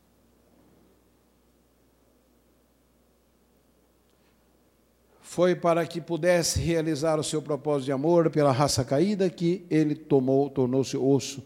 Foi 5.21 5.55
para 5.55 5.87
que 5.87 6.01
pudesse 6.01 6.61
realizar 6.61 7.21
o 7.21 7.23
seu 7.23 7.43
propósito 7.43 7.85
de 7.85 7.93
amor 7.93 8.31
pela 8.31 8.53
raça 8.53 8.83
caída 8.83 9.29
que 9.29 9.67
ele 9.69 9.95
tomou, 9.95 10.49
tornou-se 10.49 10.97
osso 10.97 11.45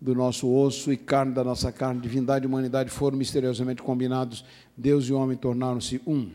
do 0.00 0.14
nosso 0.14 0.50
osso 0.50 0.92
e 0.92 0.96
carne 0.96 1.34
da 1.34 1.44
nossa 1.44 1.70
carne, 1.70 2.00
divindade 2.00 2.44
e 2.44 2.48
humanidade 2.48 2.88
foram 2.88 3.18
misteriosamente 3.18 3.82
combinados, 3.82 4.44
Deus 4.76 5.04
e 5.04 5.12
o 5.12 5.18
homem 5.18 5.36
tornaram-se 5.36 6.00
um. 6.06 6.30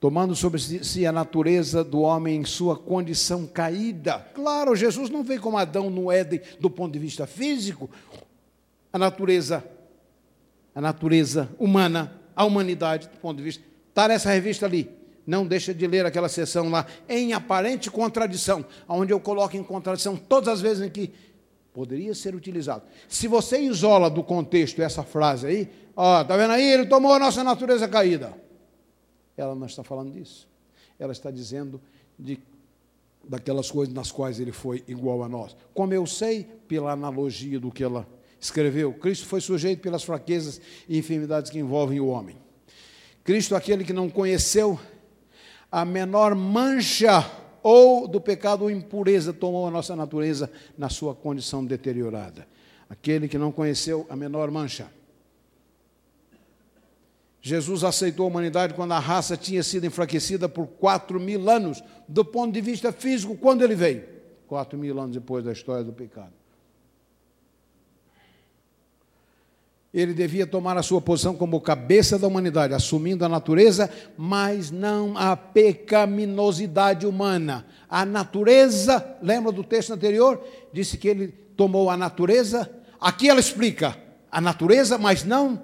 Tomando 0.00 0.34
sobre 0.34 0.60
si 0.60 1.06
a 1.06 1.12
natureza 1.12 1.82
do 1.82 2.00
homem 2.00 2.40
em 2.40 2.44
sua 2.44 2.76
condição 2.76 3.46
caída. 3.46 4.18
Claro, 4.34 4.76
Jesus 4.76 5.10
não 5.10 5.24
veio 5.24 5.40
como 5.40 5.58
Adão 5.58 5.90
no 5.90 6.10
Éden 6.10 6.40
do 6.60 6.70
ponto 6.70 6.92
de 6.92 7.00
vista 7.00 7.26
físico. 7.26 7.90
A 8.92 8.98
natureza, 8.98 9.64
a 10.72 10.80
natureza 10.80 11.48
humana, 11.58 12.12
a 12.34 12.44
humanidade 12.44 13.08
do 13.08 13.18
ponto 13.18 13.38
de 13.38 13.42
vista. 13.42 13.64
Está 13.88 14.06
nessa 14.06 14.30
revista 14.30 14.66
ali. 14.66 14.88
Não 15.26 15.44
deixa 15.44 15.74
de 15.74 15.86
ler 15.86 16.06
aquela 16.06 16.28
sessão 16.28 16.70
lá, 16.70 16.86
em 17.08 17.34
aparente 17.34 17.90
contradição, 17.90 18.64
onde 18.88 19.12
eu 19.12 19.20
coloco 19.20 19.56
em 19.56 19.62
contradição 19.62 20.16
todas 20.16 20.48
as 20.48 20.60
vezes 20.60 20.86
em 20.86 20.88
que 20.88 21.12
Poderia 21.78 22.12
ser 22.12 22.34
utilizado. 22.34 22.82
Se 23.08 23.28
você 23.28 23.60
isola 23.60 24.10
do 24.10 24.24
contexto 24.24 24.82
essa 24.82 25.04
frase 25.04 25.46
aí, 25.46 25.70
ó, 25.94 26.24
tá 26.24 26.36
vendo 26.36 26.50
aí? 26.50 26.72
Ele 26.72 26.86
tomou 26.86 27.12
a 27.12 27.20
nossa 27.20 27.44
natureza 27.44 27.86
caída. 27.86 28.34
Ela 29.36 29.54
não 29.54 29.64
está 29.64 29.84
falando 29.84 30.12
disso. 30.12 30.48
Ela 30.98 31.12
está 31.12 31.30
dizendo 31.30 31.80
de 32.18 32.40
daquelas 33.22 33.70
coisas 33.70 33.94
nas 33.94 34.10
quais 34.10 34.40
ele 34.40 34.50
foi 34.50 34.82
igual 34.88 35.22
a 35.22 35.28
nós. 35.28 35.56
Como 35.72 35.94
eu 35.94 36.04
sei, 36.04 36.42
pela 36.66 36.90
analogia 36.90 37.60
do 37.60 37.70
que 37.70 37.84
ela 37.84 38.08
escreveu, 38.40 38.92
Cristo 38.94 39.26
foi 39.26 39.40
sujeito 39.40 39.80
pelas 39.80 40.02
fraquezas 40.02 40.60
e 40.88 40.98
enfermidades 40.98 41.48
que 41.48 41.60
envolvem 41.60 42.00
o 42.00 42.08
homem. 42.08 42.36
Cristo, 43.22 43.54
aquele 43.54 43.84
que 43.84 43.92
não 43.92 44.10
conheceu 44.10 44.80
a 45.70 45.84
menor 45.84 46.34
mancha 46.34 47.24
ou 47.68 48.08
do 48.08 48.18
pecado 48.18 48.62
ou 48.62 48.70
impureza 48.70 49.30
tomou 49.30 49.66
a 49.66 49.70
nossa 49.70 49.94
natureza 49.94 50.50
na 50.78 50.88
sua 50.88 51.14
condição 51.14 51.62
deteriorada. 51.62 52.48
Aquele 52.88 53.28
que 53.28 53.36
não 53.36 53.52
conheceu 53.52 54.06
a 54.08 54.16
menor 54.16 54.50
mancha. 54.50 54.90
Jesus 57.42 57.84
aceitou 57.84 58.24
a 58.24 58.28
humanidade 58.28 58.72
quando 58.72 58.92
a 58.92 58.98
raça 58.98 59.36
tinha 59.36 59.62
sido 59.62 59.84
enfraquecida 59.84 60.48
por 60.48 60.66
quatro 60.66 61.20
mil 61.20 61.50
anos, 61.50 61.84
do 62.08 62.24
ponto 62.24 62.54
de 62.54 62.62
vista 62.62 62.90
físico, 62.90 63.36
quando 63.36 63.62
ele 63.62 63.74
veio? 63.74 64.02
Quatro 64.46 64.78
mil 64.78 64.98
anos 64.98 65.14
depois 65.14 65.44
da 65.44 65.52
história 65.52 65.84
do 65.84 65.92
pecado. 65.92 66.37
Ele 69.92 70.12
devia 70.12 70.46
tomar 70.46 70.76
a 70.76 70.82
sua 70.82 71.00
posição 71.00 71.34
como 71.34 71.60
cabeça 71.60 72.18
da 72.18 72.26
humanidade, 72.26 72.74
assumindo 72.74 73.24
a 73.24 73.28
natureza, 73.28 73.90
mas 74.18 74.70
não 74.70 75.16
a 75.16 75.34
pecaminosidade 75.34 77.06
humana. 77.06 77.66
A 77.88 78.04
natureza, 78.04 79.16
lembra 79.22 79.50
do 79.50 79.64
texto 79.64 79.92
anterior? 79.92 80.44
Disse 80.72 80.98
que 80.98 81.08
ele 81.08 81.28
tomou 81.28 81.88
a 81.88 81.96
natureza. 81.96 82.70
Aqui 83.00 83.30
ela 83.30 83.40
explica 83.40 83.96
a 84.30 84.40
natureza, 84.40 84.98
mas 84.98 85.24
não 85.24 85.62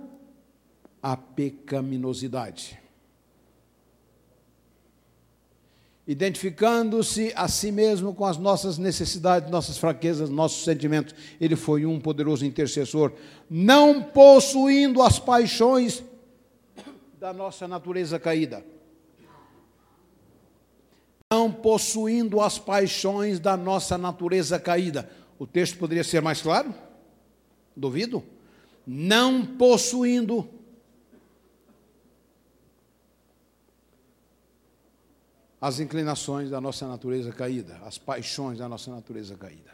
a 1.02 1.16
pecaminosidade. 1.16 2.83
Identificando-se 6.06 7.32
a 7.34 7.48
si 7.48 7.72
mesmo 7.72 8.14
com 8.14 8.26
as 8.26 8.36
nossas 8.36 8.76
necessidades, 8.76 9.50
nossas 9.50 9.78
fraquezas, 9.78 10.28
nossos 10.28 10.64
sentimentos. 10.64 11.14
Ele 11.40 11.56
foi 11.56 11.86
um 11.86 11.98
poderoso 11.98 12.44
intercessor, 12.44 13.12
não 13.48 14.02
possuindo 14.02 15.02
as 15.02 15.18
paixões 15.18 16.04
da 17.18 17.32
nossa 17.32 17.66
natureza 17.66 18.18
caída. 18.18 18.64
Não 21.32 21.50
possuindo 21.50 22.40
as 22.40 22.58
paixões 22.58 23.40
da 23.40 23.56
nossa 23.56 23.96
natureza 23.96 24.60
caída. 24.60 25.10
O 25.38 25.46
texto 25.46 25.78
poderia 25.78 26.04
ser 26.04 26.20
mais 26.20 26.42
claro? 26.42 26.72
Duvido. 27.74 28.22
Não 28.86 29.44
possuindo 29.44 30.48
as 35.64 35.80
inclinações 35.80 36.50
da 36.50 36.60
nossa 36.60 36.86
natureza 36.86 37.32
caída, 37.32 37.80
as 37.86 37.96
paixões 37.96 38.58
da 38.58 38.68
nossa 38.68 38.90
natureza 38.90 39.34
caída. 39.34 39.72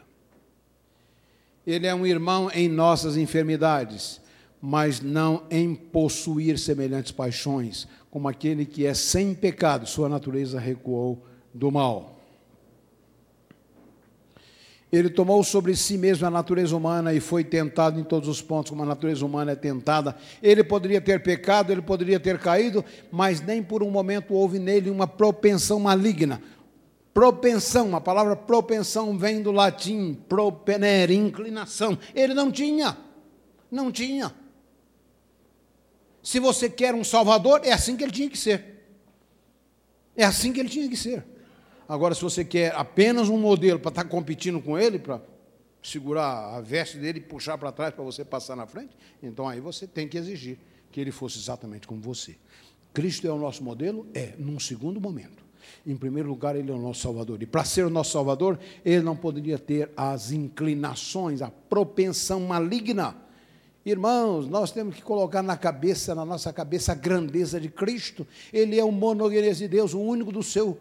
Ele 1.67 1.85
é 1.85 1.93
um 1.93 2.07
irmão 2.07 2.49
em 2.53 2.69
nossas 2.69 3.17
enfermidades, 3.17 4.21
mas 4.61 5.01
não 5.01 5.43
em 5.51 5.75
possuir 5.75 6.57
semelhantes 6.57 7.11
paixões, 7.11 7.89
como 8.09 8.29
aquele 8.29 8.65
que 8.65 8.85
é 8.85 8.93
sem 8.93 9.35
pecado, 9.35 9.85
sua 9.85 10.07
natureza 10.07 10.61
recuou 10.61 11.25
do 11.53 11.69
mal. 11.69 12.10
Ele 14.91 15.09
tomou 15.09 15.41
sobre 15.41 15.73
si 15.75 15.97
mesmo 15.97 16.27
a 16.27 16.29
natureza 16.29 16.75
humana 16.75 17.13
e 17.13 17.21
foi 17.21 17.45
tentado 17.45 17.97
em 17.97 18.03
todos 18.03 18.27
os 18.27 18.41
pontos, 18.41 18.71
como 18.71 18.83
a 18.83 18.85
natureza 18.85 19.25
humana 19.25 19.53
é 19.53 19.55
tentada. 19.55 20.17
Ele 20.43 20.63
poderia 20.63 20.99
ter 20.99 21.23
pecado, 21.23 21.71
ele 21.71 21.81
poderia 21.81 22.19
ter 22.19 22.37
caído, 22.39 22.83
mas 23.09 23.39
nem 23.39 23.63
por 23.63 23.81
um 23.81 23.89
momento 23.89 24.33
houve 24.33 24.59
nele 24.59 24.89
uma 24.89 25.07
propensão 25.07 25.79
maligna. 25.79 26.41
Propensão, 27.13 27.95
a 27.95 28.01
palavra 28.01 28.35
propensão 28.35 29.17
vem 29.17 29.41
do 29.41 29.51
latim 29.51 30.13
propenere, 30.27 31.15
inclinação. 31.15 31.97
Ele 32.13 32.33
não 32.33 32.51
tinha, 32.51 32.97
não 33.71 33.91
tinha. 33.91 34.33
Se 36.21 36.37
você 36.39 36.69
quer 36.69 36.93
um 36.93 37.03
salvador, 37.03 37.61
é 37.63 37.71
assim 37.71 37.95
que 37.95 38.03
ele 38.03 38.11
tinha 38.11 38.29
que 38.29 38.37
ser. 38.37 38.83
É 40.15 40.25
assim 40.25 40.51
que 40.51 40.59
ele 40.59 40.69
tinha 40.69 40.89
que 40.89 40.97
ser. 40.97 41.25
Agora, 41.91 42.15
se 42.15 42.21
você 42.21 42.45
quer 42.45 42.73
apenas 42.73 43.27
um 43.27 43.37
modelo 43.37 43.77
para 43.77 43.89
estar 43.89 44.05
tá 44.05 44.09
competindo 44.09 44.61
com 44.61 44.79
ele, 44.79 44.97
para 44.97 45.21
segurar 45.83 46.55
a 46.55 46.61
veste 46.61 46.97
dele 46.97 47.19
e 47.19 47.21
puxar 47.21 47.57
para 47.57 47.69
trás 47.69 47.93
para 47.93 48.01
você 48.01 48.23
passar 48.23 48.55
na 48.55 48.65
frente, 48.65 48.95
então 49.21 49.45
aí 49.45 49.59
você 49.59 49.85
tem 49.85 50.07
que 50.07 50.17
exigir 50.17 50.57
que 50.89 51.01
ele 51.01 51.11
fosse 51.11 51.37
exatamente 51.37 51.85
como 51.85 51.99
você. 51.99 52.37
Cristo 52.93 53.27
é 53.27 53.29
o 53.29 53.37
nosso 53.37 53.61
modelo? 53.61 54.07
É, 54.13 54.35
num 54.37 54.57
segundo 54.57 55.01
momento. 55.01 55.43
Em 55.85 55.97
primeiro 55.97 56.29
lugar, 56.29 56.55
ele 56.55 56.71
é 56.71 56.73
o 56.73 56.79
nosso 56.79 57.01
Salvador. 57.01 57.43
E 57.43 57.45
para 57.45 57.65
ser 57.65 57.85
o 57.85 57.89
nosso 57.89 58.13
Salvador, 58.13 58.57
ele 58.85 59.03
não 59.03 59.17
poderia 59.17 59.59
ter 59.59 59.91
as 59.97 60.31
inclinações, 60.31 61.41
a 61.41 61.51
propensão 61.51 62.39
maligna. 62.39 63.17
Irmãos, 63.85 64.47
nós 64.47 64.71
temos 64.71 64.95
que 64.95 65.01
colocar 65.01 65.43
na 65.43 65.57
cabeça, 65.57 66.15
na 66.15 66.23
nossa 66.23 66.53
cabeça, 66.53 66.93
a 66.93 66.95
grandeza 66.95 67.59
de 67.59 67.67
Cristo. 67.67 68.25
Ele 68.53 68.79
é 68.79 68.83
o 68.85 68.93
monogenes 68.93 69.57
de 69.57 69.67
Deus, 69.67 69.93
o 69.93 69.99
único 69.99 70.31
do 70.31 70.41
seu 70.41 70.79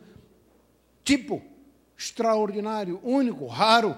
tipo 1.04 1.42
extraordinário, 1.96 3.00
único, 3.02 3.46
raro. 3.46 3.94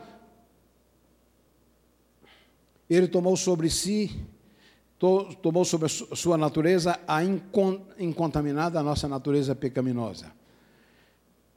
Ele 2.90 3.06
tomou 3.06 3.36
sobre 3.36 3.70
si, 3.70 4.10
tomou 5.40 5.64
sobre 5.64 5.88
sua 5.88 6.36
natureza 6.36 6.98
a 7.06 7.20
incontaminada, 7.98 8.80
a 8.80 8.82
nossa 8.82 9.06
natureza 9.06 9.54
pecaminosa. 9.54 10.32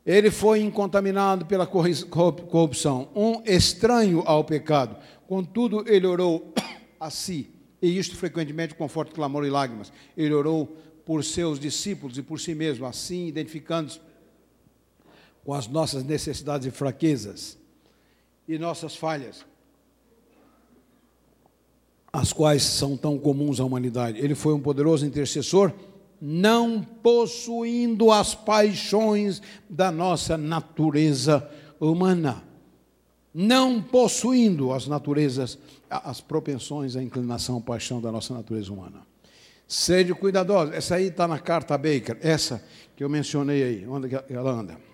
Ele 0.05 0.29
foi 0.29 0.61
incontaminado 0.61 1.47
pela 1.47 1.65
corrupção, 1.65 3.09
um 3.15 3.41
estranho 3.43 4.21
ao 4.25 4.43
pecado. 4.43 4.97
Contudo, 5.27 5.83
ele 5.87 6.05
orou 6.05 6.53
a 6.99 7.09
si, 7.09 7.49
e 7.81 7.97
isto 7.97 8.15
frequentemente 8.15 8.75
com 8.75 8.87
forte 8.87 9.13
clamor 9.13 9.45
e 9.45 9.49
lágrimas. 9.49 9.91
Ele 10.15 10.33
orou 10.33 10.77
por 11.03 11.23
seus 11.23 11.59
discípulos 11.59 12.19
e 12.19 12.21
por 12.21 12.39
si 12.39 12.53
mesmo, 12.53 12.85
assim 12.85 13.25
identificando-se 13.27 13.99
com 15.45 15.53
as 15.53 15.67
nossas 15.67 16.03
necessidades 16.03 16.67
e 16.67 16.71
fraquezas 16.71 17.55
e 18.47 18.57
nossas 18.57 18.95
falhas, 18.95 19.45
as 22.11 22.33
quais 22.33 22.63
são 22.63 22.97
tão 22.97 23.17
comuns 23.17 23.59
à 23.59 23.63
humanidade. 23.63 24.19
Ele 24.19 24.33
foi 24.33 24.53
um 24.53 24.59
poderoso 24.59 25.05
intercessor, 25.05 25.71
não 26.19 26.81
possuindo 26.81 28.11
as 28.11 28.33
paixões 28.33 29.41
da 29.69 29.91
nossa 29.91 30.35
natureza 30.35 31.47
humana, 31.79 32.43
não 33.31 33.81
possuindo 33.81 34.71
as 34.71 34.87
naturezas, 34.87 35.59
as 35.89 36.21
propensões, 36.21 36.95
a 36.95 37.03
inclinação, 37.03 37.57
a 37.57 37.61
paixão 37.61 38.01
da 38.01 38.11
nossa 38.11 38.33
natureza 38.33 38.73
humana. 38.73 39.05
Sede 39.67 40.13
cuidadosos. 40.13 40.73
Essa 40.73 40.95
aí 40.95 41.07
está 41.07 41.27
na 41.27 41.37
carta 41.37 41.77
Baker, 41.77 42.17
essa 42.21 42.63
que 42.95 43.03
eu 43.03 43.09
mencionei 43.09 43.63
aí, 43.63 43.87
onde 43.87 44.09
ela 44.29 44.51
anda. 44.51 44.84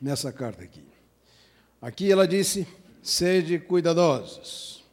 Nessa 0.00 0.32
carta 0.32 0.62
aqui. 0.62 0.84
Aqui 1.80 2.10
ela 2.10 2.26
disse: 2.26 2.66
sede 3.02 3.58
cuidadosos 3.58 4.84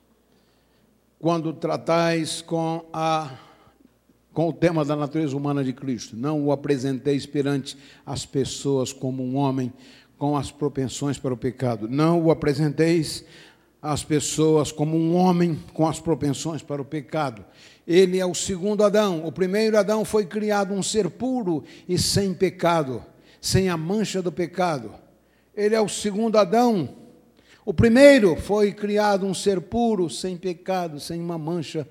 quando 1.19 1.53
tratais 1.53 2.41
com 2.41 2.85
a 2.93 3.39
com 4.31 4.49
o 4.49 4.53
tema 4.53 4.83
da 4.83 4.97
natureza 4.97 5.35
humana 5.35 5.63
de 5.63 5.71
Cristo. 5.71 6.15
Não 6.17 6.43
o 6.43 6.51
apresenteis 6.51 7.25
perante 7.25 7.77
as 8.05 8.25
pessoas 8.25 8.91
como 8.91 9.23
um 9.23 9.37
homem 9.37 9.71
com 10.17 10.35
as 10.35 10.51
propensões 10.51 11.17
para 11.17 11.33
o 11.33 11.37
pecado. 11.37 11.87
Não 11.87 12.21
o 12.21 12.29
apresenteis 12.29 13.23
as 13.81 14.03
pessoas 14.03 14.73
como 14.73 14.97
um 14.97 15.15
homem 15.15 15.57
com 15.73 15.87
as 15.87 15.99
propensões 15.99 16.61
para 16.61 16.81
o 16.81 16.85
pecado. 16.85 17.45
Ele 17.87 18.19
é 18.19 18.25
o 18.25 18.33
segundo 18.33 18.83
Adão. 18.83 19.25
O 19.25 19.31
primeiro 19.31 19.77
Adão 19.77 20.03
foi 20.03 20.25
criado 20.25 20.73
um 20.73 20.83
ser 20.83 21.09
puro 21.09 21.63
e 21.87 21.97
sem 21.97 22.33
pecado, 22.33 23.05
sem 23.45 23.69
a 23.69 23.77
mancha 23.77 24.23
do 24.23 24.31
pecado. 24.31 24.91
Ele 25.55 25.75
é 25.75 25.79
o 25.79 25.87
segundo 25.87 26.35
Adão. 26.35 26.89
O 27.63 27.71
primeiro 27.71 28.35
foi 28.35 28.71
criado 28.71 29.23
um 29.23 29.35
ser 29.35 29.61
puro, 29.61 30.09
sem 30.09 30.35
pecado, 30.35 30.99
sem 30.99 31.21
uma 31.21 31.37
mancha 31.37 31.87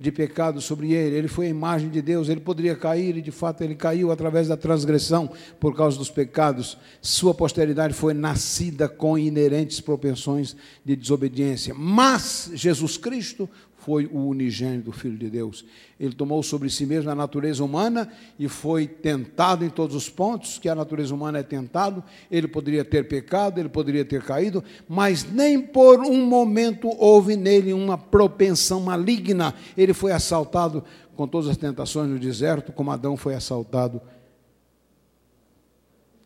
de 0.00 0.10
pecado 0.10 0.60
sobre 0.60 0.92
ele. 0.92 1.14
Ele 1.14 1.28
foi 1.28 1.46
a 1.46 1.50
imagem 1.50 1.90
de 1.90 2.02
Deus, 2.02 2.28
ele 2.28 2.40
poderia 2.40 2.74
cair 2.74 3.16
e 3.16 3.22
de 3.22 3.30
fato 3.30 3.62
ele 3.62 3.76
caiu 3.76 4.10
através 4.10 4.48
da 4.48 4.56
transgressão 4.56 5.30
por 5.60 5.76
causa 5.76 5.96
dos 5.96 6.10
pecados. 6.10 6.76
Sua 7.00 7.32
posteridade 7.32 7.94
foi 7.94 8.12
nascida 8.12 8.88
com 8.88 9.16
inerentes 9.16 9.80
propensões 9.80 10.56
de 10.84 10.96
desobediência. 10.96 11.72
Mas 11.72 12.50
Jesus 12.52 12.96
Cristo 12.96 13.48
foi 13.86 14.06
o 14.06 14.18
unigênito 14.26 14.90
Filho 14.90 15.16
de 15.16 15.30
Deus. 15.30 15.64
Ele 15.98 16.12
tomou 16.12 16.42
sobre 16.42 16.68
si 16.68 16.84
mesmo 16.84 17.08
a 17.08 17.14
natureza 17.14 17.62
humana 17.62 18.12
e 18.36 18.48
foi 18.48 18.88
tentado 18.88 19.64
em 19.64 19.70
todos 19.70 19.94
os 19.94 20.10
pontos 20.10 20.58
que 20.58 20.68
a 20.68 20.74
natureza 20.74 21.14
humana 21.14 21.38
é 21.38 21.44
tentado. 21.44 22.02
Ele 22.28 22.48
poderia 22.48 22.84
ter 22.84 23.06
pecado, 23.06 23.60
ele 23.60 23.68
poderia 23.68 24.04
ter 24.04 24.24
caído, 24.24 24.64
mas 24.88 25.22
nem 25.22 25.62
por 25.62 26.00
um 26.00 26.26
momento 26.26 26.88
houve 26.98 27.36
nele 27.36 27.72
uma 27.72 27.96
propensão 27.96 28.80
maligna. 28.80 29.54
Ele 29.78 29.94
foi 29.94 30.10
assaltado 30.10 30.82
com 31.14 31.28
todas 31.28 31.48
as 31.48 31.56
tentações 31.56 32.10
no 32.10 32.18
deserto, 32.18 32.72
como 32.72 32.90
Adão 32.90 33.16
foi 33.16 33.36
assaltado 33.36 34.02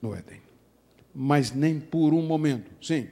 no 0.01 0.15
Éden. 0.15 0.41
Mas 1.15 1.53
nem 1.53 1.79
por 1.79 2.15
um 2.15 2.23
momento. 2.23 2.71
Sim. 2.81 3.07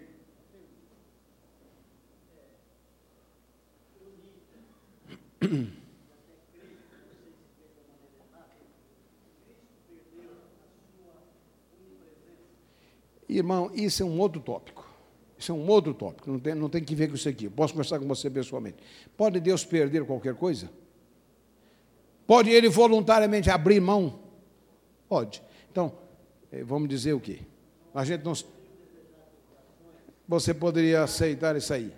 Irmão, 13.28 13.70
isso 13.74 14.02
é 14.02 14.06
um 14.06 14.18
outro 14.18 14.40
tópico. 14.40 14.88
Isso 15.38 15.52
é 15.52 15.54
um 15.54 15.68
outro 15.68 15.94
tópico, 15.94 16.30
não 16.30 16.40
tem, 16.40 16.54
não 16.54 16.68
tem 16.68 16.82
que 16.82 16.94
ver 16.94 17.08
com 17.08 17.14
isso 17.14 17.28
aqui. 17.28 17.48
Posso 17.48 17.72
conversar 17.72 18.00
com 18.00 18.08
você 18.08 18.28
pessoalmente. 18.28 18.78
Pode 19.16 19.38
Deus 19.38 19.64
perder 19.64 20.04
qualquer 20.04 20.34
coisa? 20.34 20.68
Pode 22.26 22.50
Ele 22.50 22.68
voluntariamente 22.68 23.48
abrir 23.48 23.80
mão? 23.80 24.18
Pode. 25.08 25.42
Então, 25.70 25.92
eh, 26.50 26.64
vamos 26.64 26.88
dizer 26.88 27.12
o 27.12 27.20
quê? 27.20 27.40
A 27.94 28.04
gente 28.04 28.24
não. 28.24 28.32
Você 30.26 30.52
poderia 30.52 31.04
aceitar 31.04 31.56
isso 31.56 31.72
aí? 31.72 31.92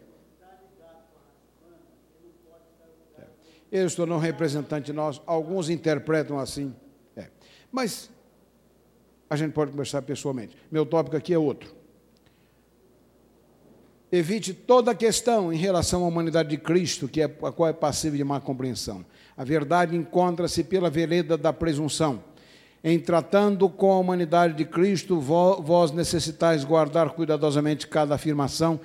Se 3.70 3.96
tornou 3.96 4.18
um 4.18 4.20
representante 4.20 4.92
nosso. 4.92 5.22
Alguns 5.26 5.68
interpretam 5.70 6.38
assim. 6.38 6.74
É. 7.16 7.28
Mas 7.70 8.10
a 9.28 9.36
gente 9.36 9.52
pode 9.52 9.70
conversar 9.70 10.02
pessoalmente. 10.02 10.56
Meu 10.70 10.84
tópico 10.84 11.16
aqui 11.16 11.32
é 11.32 11.38
outro. 11.38 11.80
Evite 14.12 14.52
toda 14.52 14.92
questão 14.92 15.52
em 15.52 15.56
relação 15.56 16.04
à 16.04 16.08
humanidade 16.08 16.48
de 16.48 16.56
Cristo, 16.56 17.06
que 17.06 17.22
é, 17.22 17.24
a 17.26 17.52
qual 17.52 17.68
é 17.68 17.72
passível 17.72 18.16
de 18.16 18.24
má 18.24 18.40
compreensão. 18.40 19.04
A 19.36 19.44
verdade 19.44 19.96
encontra-se 19.96 20.64
pela 20.64 20.90
vereda 20.90 21.38
da 21.38 21.52
presunção. 21.52 22.24
Em 22.82 22.98
tratando 22.98 23.68
com 23.68 23.92
a 23.92 23.98
humanidade 23.98 24.54
de 24.54 24.64
Cristo, 24.64 25.20
vós 25.20 25.92
necessitais 25.92 26.64
guardar 26.64 27.10
cuidadosamente 27.10 27.86
cada 27.86 28.16
afirmação, 28.16 28.80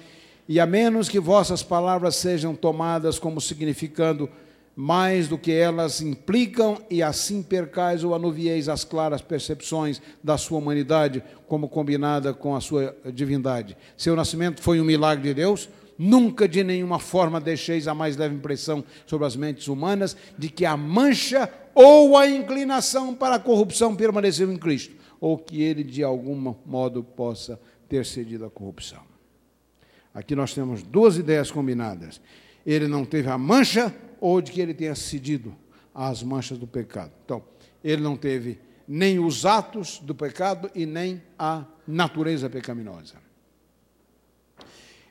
e 0.47 0.59
a 0.59 0.65
menos 0.67 1.09
que 1.09 1.19
vossas 1.19 1.63
palavras 1.63 2.15
sejam 2.17 2.53
tomadas 2.53 3.17
como 3.17 3.41
significando 3.41 4.29
mais 4.75 5.27
do 5.27 5.37
que 5.37 5.51
elas 5.51 6.01
implicam, 6.01 6.77
e 6.89 7.01
assim 7.01 7.41
percais 7.41 8.03
ou 8.03 8.13
anuvieis 8.13 8.67
as 8.67 8.83
claras 8.83 9.21
percepções 9.21 10.01
da 10.23 10.37
sua 10.37 10.57
humanidade, 10.57 11.23
como 11.47 11.69
combinada 11.69 12.33
com 12.33 12.55
a 12.55 12.61
sua 12.61 12.95
divindade. 13.13 13.77
Seu 13.95 14.15
nascimento 14.15 14.61
foi 14.61 14.81
um 14.81 14.83
milagre 14.83 15.29
de 15.29 15.33
Deus, 15.33 15.69
nunca 15.97 16.47
de 16.47 16.63
nenhuma 16.63 16.99
forma 16.99 17.39
deixeis 17.39 17.87
a 17.87 17.93
mais 17.93 18.17
leve 18.17 18.35
impressão 18.35 18.83
sobre 19.05 19.25
as 19.25 19.35
mentes 19.35 19.69
humanas 19.69 20.17
de 20.37 20.49
que 20.49 20.65
a 20.65 20.75
mancha 20.75 21.49
ou 21.73 22.17
a 22.17 22.27
inclinação 22.27 23.15
para 23.15 23.35
a 23.35 23.39
corrupção 23.39 23.95
permaneceu 23.95 24.51
em 24.51 24.57
Cristo, 24.57 24.93
ou 25.21 25.37
que 25.37 25.61
ele 25.61 25.83
de 25.83 26.03
algum 26.03 26.53
modo 26.65 27.01
possa 27.01 27.59
ter 27.87 28.05
cedido 28.05 28.45
à 28.45 28.49
corrupção. 28.49 29.01
Aqui 30.13 30.35
nós 30.35 30.53
temos 30.53 30.81
duas 30.83 31.17
ideias 31.17 31.51
combinadas. 31.51 32.21
Ele 32.65 32.87
não 32.87 33.05
teve 33.05 33.29
a 33.29 33.37
mancha 33.37 33.93
ou 34.19 34.41
de 34.41 34.51
que 34.51 34.61
ele 34.61 34.73
tenha 34.73 34.95
cedido 34.95 35.55
às 35.93 36.21
manchas 36.21 36.57
do 36.57 36.67
pecado. 36.67 37.11
Então, 37.23 37.43
ele 37.83 38.01
não 38.01 38.17
teve 38.17 38.59
nem 38.87 39.19
os 39.19 39.45
atos 39.45 39.99
do 39.99 40.13
pecado 40.13 40.69
e 40.75 40.85
nem 40.85 41.21
a 41.37 41.65
natureza 41.87 42.49
pecaminosa. 42.49 43.15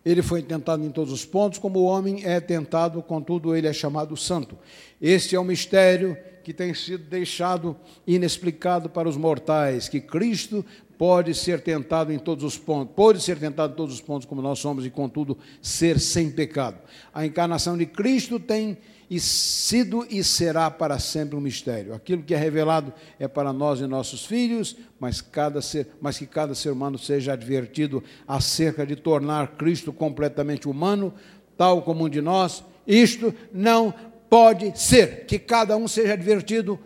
Ele 0.04 0.20
foi 0.20 0.42
tentado 0.42 0.84
em 0.84 0.90
todos 0.90 1.12
os 1.12 1.24
pontos, 1.24 1.58
como 1.58 1.78
o 1.78 1.84
homem 1.84 2.24
é 2.24 2.38
tentado, 2.38 3.02
contudo, 3.02 3.56
ele 3.56 3.66
é 3.66 3.72
chamado 3.72 4.16
santo. 4.16 4.58
Este 5.00 5.34
é 5.34 5.40
o 5.40 5.44
mistério 5.44 6.16
que 6.42 6.52
tem 6.52 6.74
sido 6.74 7.04
deixado 7.04 7.74
inexplicado 8.06 8.90
para 8.90 9.08
os 9.08 9.16
mortais, 9.16 9.88
que 9.88 9.98
Cristo 9.98 10.62
pode 10.98 11.34
ser 11.34 11.62
tentado 11.62 12.12
em 12.12 12.18
todos 12.18 12.44
os 12.44 12.58
pontos, 12.58 12.94
pode 12.94 13.20
ser 13.22 13.38
tentado 13.38 13.72
em 13.72 13.76
todos 13.76 13.94
os 13.94 14.00
pontos 14.00 14.26
como 14.26 14.42
nós 14.42 14.58
somos 14.58 14.84
e 14.84 14.90
contudo 14.90 15.38
ser 15.62 15.98
sem 15.98 16.30
pecado. 16.30 16.78
A 17.12 17.24
encarnação 17.24 17.76
de 17.76 17.86
Cristo 17.86 18.38
tem 18.38 18.76
e 19.10 19.20
sido 19.20 20.06
e 20.10 20.22
será 20.24 20.70
para 20.70 20.98
sempre 20.98 21.36
um 21.36 21.40
mistério. 21.40 21.94
Aquilo 21.94 22.22
que 22.22 22.34
é 22.34 22.36
revelado 22.36 22.92
é 23.18 23.28
para 23.28 23.52
nós 23.52 23.80
e 23.80 23.86
nossos 23.86 24.24
filhos, 24.24 24.76
mas, 24.98 25.20
cada 25.20 25.60
ser, 25.60 25.88
mas 26.00 26.18
que 26.18 26.26
cada 26.26 26.54
ser 26.54 26.70
humano 26.70 26.98
seja 26.98 27.32
advertido 27.32 28.02
acerca 28.26 28.86
de 28.86 28.96
tornar 28.96 29.56
Cristo 29.56 29.92
completamente 29.92 30.68
humano, 30.68 31.12
tal 31.56 31.82
como 31.82 32.04
um 32.04 32.08
de 32.08 32.20
nós. 32.20 32.64
Isto 32.86 33.34
não 33.52 33.92
pode 34.28 34.78
ser, 34.78 35.26
que 35.26 35.38
cada 35.38 35.76
um 35.76 35.86
seja 35.86 36.14
advertido 36.14 36.78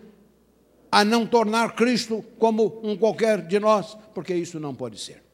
a 0.90 1.04
não 1.04 1.26
tornar 1.26 1.74
Cristo 1.74 2.24
como 2.38 2.80
um 2.82 2.96
qualquer 2.96 3.46
de 3.46 3.58
nós, 3.58 3.96
porque 4.14 4.34
isso 4.34 4.58
não 4.58 4.74
pode 4.74 4.98
ser. 4.98 5.27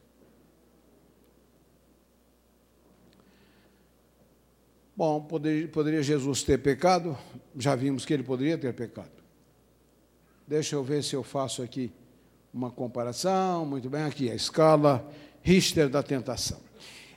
Bom, 4.97 5.19
poderia, 5.19 6.01
Jesus 6.01 6.41
ter 6.41 6.57
pecado? 6.57 7.17
Já 7.57 7.75
vimos 7.75 8.05
que 8.05 8.13
ele 8.13 8.23
poderia 8.23 8.57
ter 8.57 8.73
pecado. 8.73 9.11
Deixa 10.47 10.75
eu 10.75 10.83
ver 10.85 11.03
se 11.03 11.13
eu 11.13 11.21
faço 11.21 11.61
aqui 11.61 11.91
uma 12.53 12.71
comparação. 12.71 13.65
Muito 13.65 13.89
bem, 13.89 14.03
aqui 14.03 14.31
a 14.31 14.35
escala 14.35 15.05
Richter 15.41 15.89
da 15.89 16.01
tentação. 16.01 16.61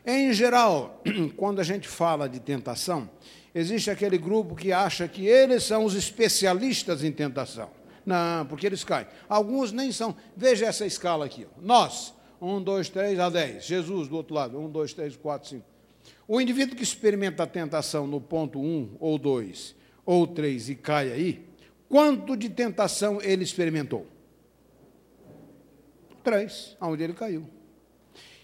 Em 0.04 0.32
geral, 0.32 1.00
quando 1.36 1.60
a 1.60 1.62
gente 1.62 1.86
fala 1.86 2.28
de 2.28 2.40
tentação, 2.40 3.08
existe 3.54 3.92
aquele 3.92 4.18
grupo 4.18 4.56
que 4.56 4.72
acha 4.72 5.06
que 5.06 5.24
eles 5.24 5.62
são 5.62 5.84
os 5.84 5.94
especialistas 5.94 7.04
em 7.04 7.12
tentação. 7.12 7.70
Não, 8.04 8.44
porque 8.46 8.66
eles 8.66 8.82
caem. 8.82 9.06
Alguns 9.28 9.70
nem 9.70 9.92
são. 9.92 10.16
Veja 10.36 10.66
essa 10.66 10.84
escala 10.84 11.26
aqui. 11.26 11.46
Nós, 11.62 12.12
1, 12.40 12.60
2, 12.60 12.88
3 12.88 13.20
a 13.20 13.30
10. 13.30 13.64
Jesus 13.64 14.08
do 14.08 14.16
outro 14.16 14.34
lado, 14.34 14.58
1, 14.58 14.68
2, 14.68 14.94
3, 14.94 15.16
4, 15.16 15.48
5. 15.50 15.77
O 16.28 16.42
indivíduo 16.42 16.76
que 16.76 16.82
experimenta 16.82 17.42
a 17.42 17.46
tentação 17.46 18.06
no 18.06 18.20
ponto 18.20 18.60
1 18.60 18.98
ou 19.00 19.18
2 19.18 19.74
ou 20.04 20.26
3 20.26 20.68
e 20.68 20.74
cai 20.74 21.10
aí, 21.10 21.48
quanto 21.88 22.36
de 22.36 22.50
tentação 22.50 23.18
ele 23.22 23.42
experimentou? 23.42 24.06
3, 26.22 26.76
aonde 26.78 27.02
ele 27.02 27.14
caiu. 27.14 27.48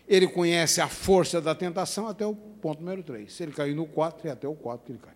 Ele 0.08 0.26
conhece 0.26 0.80
a 0.80 0.88
força 0.88 1.42
da 1.42 1.54
tentação 1.54 2.08
até 2.08 2.24
o 2.24 2.34
ponto 2.34 2.80
número 2.80 3.02
3. 3.02 3.30
Se 3.30 3.42
ele 3.42 3.52
caiu 3.52 3.76
no 3.76 3.86
4, 3.86 4.28
é 4.28 4.30
até 4.30 4.48
o 4.48 4.54
4 4.54 4.86
que 4.86 4.92
ele 4.92 4.98
cai. 4.98 5.14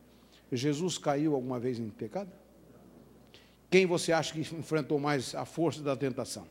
Jesus 0.53 0.99
caiu 0.99 1.35
alguma 1.35 1.59
vez 1.59 1.79
em 1.79 1.89
pecado? 1.89 2.31
Quem 3.71 3.87
você 3.87 4.13
acha 4.13 4.35
que 4.35 4.41
enfrentou 4.41 4.99
mais 4.99 5.35
a 5.35 5.47
força 5.47 5.83
da 5.83 5.97
tentação? 5.97 6.47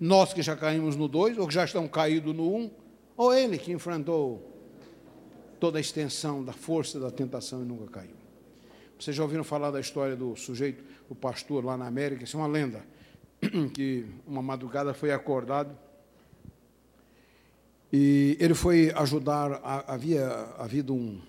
Nós 0.00 0.32
que 0.32 0.42
já 0.42 0.56
caímos 0.56 0.96
no 0.96 1.06
2, 1.06 1.38
ou 1.38 1.46
que 1.46 1.54
já 1.54 1.64
estão 1.64 1.86
caídos 1.86 2.34
no 2.34 2.54
1, 2.54 2.56
um, 2.56 2.70
ou 3.16 3.32
ele 3.32 3.56
que 3.56 3.70
enfrentou 3.70 4.49
toda 5.60 5.78
a 5.78 5.80
extensão 5.80 6.42
da 6.42 6.52
força 6.52 6.98
da 6.98 7.10
tentação 7.10 7.62
e 7.62 7.64
nunca 7.64 7.86
caiu. 7.86 8.16
Vocês 8.98 9.14
já 9.14 9.22
ouviram 9.22 9.44
falar 9.44 9.70
da 9.70 9.80
história 9.80 10.16
do 10.16 10.34
sujeito, 10.34 10.82
o 11.08 11.14
pastor 11.14 11.64
lá 11.64 11.76
na 11.76 11.86
América? 11.86 12.24
Isso 12.24 12.36
é 12.36 12.40
uma 12.40 12.46
lenda, 12.46 12.84
que 13.72 14.06
uma 14.26 14.42
madrugada 14.42 14.92
foi 14.92 15.12
acordado 15.12 15.76
e 17.92 18.36
ele 18.38 18.54
foi 18.54 18.92
ajudar, 18.94 19.60
havia 19.86 20.28
havido 20.58 20.94
um, 20.94 21.20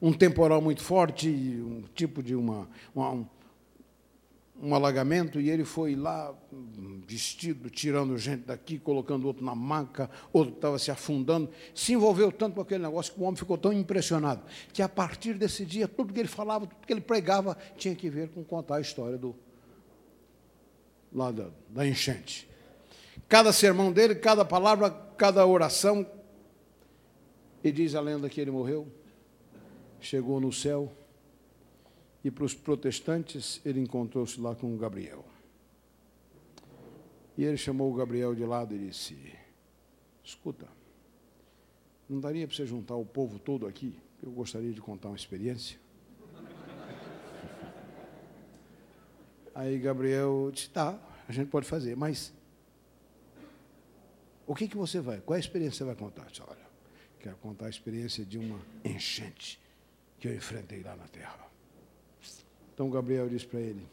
um 0.00 0.12
temporal 0.12 0.60
muito 0.60 0.82
forte, 0.82 1.28
um 1.28 1.84
tipo 1.94 2.22
de 2.22 2.34
uma, 2.34 2.68
uma 2.94 3.10
um 3.10 3.26
alagamento 4.70 5.40
e 5.40 5.50
ele 5.50 5.64
foi 5.64 5.96
lá 5.96 6.32
vestido, 7.04 7.68
tirando 7.68 8.16
gente 8.16 8.44
daqui, 8.46 8.78
colocando 8.78 9.26
outro 9.26 9.44
na 9.44 9.56
maca, 9.56 10.08
outro 10.32 10.54
estava 10.54 10.78
se 10.78 10.88
afundando. 10.88 11.50
Se 11.74 11.92
envolveu 11.94 12.30
tanto 12.30 12.54
com 12.54 12.60
aquele 12.60 12.84
negócio 12.84 13.12
que 13.12 13.20
o 13.20 13.24
homem 13.24 13.36
ficou 13.36 13.58
tão 13.58 13.72
impressionado 13.72 14.42
que 14.72 14.80
a 14.80 14.88
partir 14.88 15.34
desse 15.34 15.64
dia 15.66 15.88
tudo 15.88 16.12
que 16.12 16.20
ele 16.20 16.28
falava, 16.28 16.66
tudo 16.66 16.86
que 16.86 16.92
ele 16.92 17.00
pregava 17.00 17.58
tinha 17.76 17.94
que 17.96 18.08
ver 18.08 18.28
com 18.28 18.44
contar 18.44 18.76
a 18.76 18.80
história 18.80 19.18
do 19.18 19.34
lá 21.12 21.32
da, 21.32 21.48
da 21.68 21.86
enchente. 21.86 22.48
Cada 23.28 23.52
sermão 23.52 23.90
dele, 23.90 24.14
cada 24.14 24.44
palavra, 24.44 24.90
cada 25.18 25.44
oração, 25.44 26.06
e 27.64 27.72
diz 27.72 27.96
a 27.96 28.00
lenda 28.00 28.28
que 28.28 28.40
ele 28.40 28.50
morreu, 28.52 28.86
chegou 30.00 30.40
no 30.40 30.52
céu 30.52 30.90
e 32.24 32.30
para 32.30 32.44
os 32.44 32.54
protestantes 32.54 33.60
ele 33.64 33.80
encontrou-se 33.80 34.40
lá 34.40 34.54
com 34.54 34.76
Gabriel. 34.76 35.24
E 37.36 37.44
ele 37.44 37.56
chamou 37.56 37.90
o 37.90 37.94
Gabriel 37.94 38.34
de 38.34 38.44
lado 38.44 38.74
e 38.74 38.88
disse: 38.88 39.16
Escuta, 40.22 40.68
não 42.08 42.20
daria 42.20 42.46
para 42.46 42.54
você 42.54 42.66
juntar 42.66 42.94
o 42.94 43.04
povo 43.04 43.38
todo 43.38 43.66
aqui? 43.66 43.98
Eu 44.22 44.30
gostaria 44.30 44.72
de 44.72 44.80
contar 44.80 45.08
uma 45.08 45.16
experiência. 45.16 45.80
Aí 49.54 49.78
Gabriel 49.78 50.50
disse: 50.52 50.70
Tá, 50.70 50.98
a 51.26 51.32
gente 51.32 51.48
pode 51.48 51.66
fazer, 51.66 51.96
mas 51.96 52.32
o 54.46 54.54
que, 54.54 54.68
que 54.68 54.76
você 54.76 55.00
vai? 55.00 55.20
Qual 55.20 55.34
é 55.34 55.38
a 55.38 55.40
experiência 55.40 55.72
que 55.72 55.78
você 55.78 55.84
vai 55.84 55.96
contar? 55.96 56.26
disse, 56.26 56.42
Olha, 56.46 56.66
quero 57.18 57.36
contar 57.38 57.66
a 57.66 57.70
experiência 57.70 58.24
de 58.24 58.38
uma 58.38 58.60
enchente 58.84 59.58
que 60.20 60.28
eu 60.28 60.34
enfrentei 60.34 60.82
lá 60.82 60.94
na 60.94 61.08
terra. 61.08 61.51
Então 62.74 62.90
Gabriel 62.90 63.28
disse 63.28 63.46
para 63.46 63.60
ele: 63.60 63.86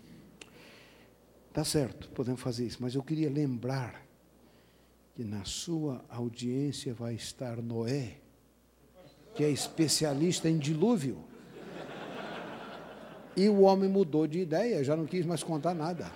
Tá 1.53 1.63
certo, 1.63 2.09
podemos 2.09 2.39
fazer 2.39 2.65
isso, 2.65 2.77
mas 2.79 2.95
eu 2.95 3.03
queria 3.03 3.29
lembrar 3.29 4.05
que 5.15 5.23
na 5.23 5.43
sua 5.43 6.03
audiência 6.09 6.93
vai 6.93 7.15
estar 7.15 7.61
Noé, 7.61 8.17
que 9.35 9.43
é 9.43 9.49
especialista 9.49 10.49
em 10.49 10.57
dilúvio. 10.57 11.17
E 13.35 13.49
o 13.49 13.61
homem 13.61 13.89
mudou 13.89 14.27
de 14.27 14.39
ideia, 14.39 14.83
já 14.83 14.95
não 14.95 15.05
quis 15.05 15.25
mais 15.25 15.43
contar 15.43 15.73
nada. 15.73 16.11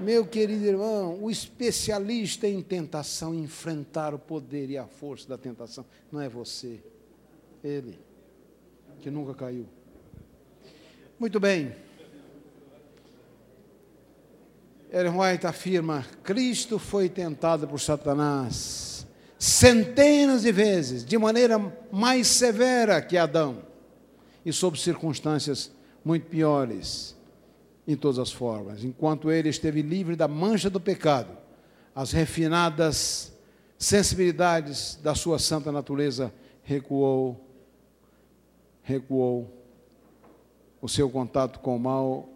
Meu 0.00 0.26
querido 0.26 0.64
irmão, 0.64 1.22
o 1.22 1.30
especialista 1.30 2.48
em 2.48 2.62
tentação, 2.62 3.34
enfrentar 3.34 4.14
o 4.14 4.18
poder 4.18 4.70
e 4.70 4.78
a 4.78 4.86
força 4.86 5.28
da 5.28 5.36
tentação, 5.36 5.84
não 6.10 6.20
é 6.20 6.28
você, 6.28 6.82
ele, 7.62 7.98
que 9.00 9.10
nunca 9.10 9.34
caiu. 9.34 9.66
Muito 11.22 11.38
bem. 11.38 11.72
Ellen 14.90 15.16
White 15.16 15.46
afirma: 15.46 16.04
Cristo 16.24 16.80
foi 16.80 17.08
tentado 17.08 17.68
por 17.68 17.78
Satanás 17.78 19.06
centenas 19.38 20.42
de 20.42 20.50
vezes, 20.50 21.04
de 21.04 21.16
maneira 21.16 21.60
mais 21.92 22.26
severa 22.26 23.00
que 23.00 23.16
Adão, 23.16 23.62
e 24.44 24.52
sob 24.52 24.76
circunstâncias 24.76 25.70
muito 26.04 26.26
piores, 26.26 27.16
em 27.86 27.94
todas 27.94 28.18
as 28.18 28.32
formas. 28.32 28.82
Enquanto 28.82 29.30
ele 29.30 29.48
esteve 29.48 29.80
livre 29.80 30.16
da 30.16 30.26
mancha 30.26 30.68
do 30.68 30.80
pecado, 30.80 31.38
as 31.94 32.10
refinadas 32.10 33.32
sensibilidades 33.78 34.98
da 35.00 35.14
sua 35.14 35.38
santa 35.38 35.70
natureza 35.70 36.34
recuou, 36.64 37.48
recuou 38.82 39.61
o 40.82 40.88
seu 40.88 41.08
contato 41.08 41.60
com 41.60 41.76
o 41.76 41.78
mal 41.78 42.28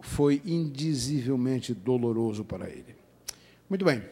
foi 0.00 0.42
indizivelmente 0.44 1.72
doloroso 1.72 2.44
para 2.44 2.68
ele. 2.68 2.96
Muito 3.70 3.84
bem. 3.84 4.02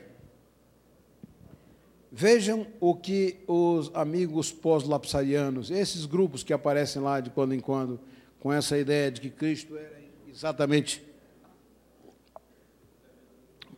Vejam 2.11 2.69
o 2.79 2.95
que 2.95 3.41
os 3.49 3.91
amigos 3.93 4.53
pós-lapsarianos, 4.53 5.73
esses 5.73 6.07
grupos 6.07 6.45
que 6.45 6.53
aparecem 6.53 7.03
lá 7.03 7.19
de 7.19 7.31
quando 7.31 7.53
em 7.53 7.59
quando, 7.59 7.99
com 8.39 8.53
essa 8.53 8.79
ideia 8.79 9.11
de 9.11 9.21
que 9.21 9.31
Cristo 9.31 9.77
era 9.77 10.01
exatamente 10.29 11.05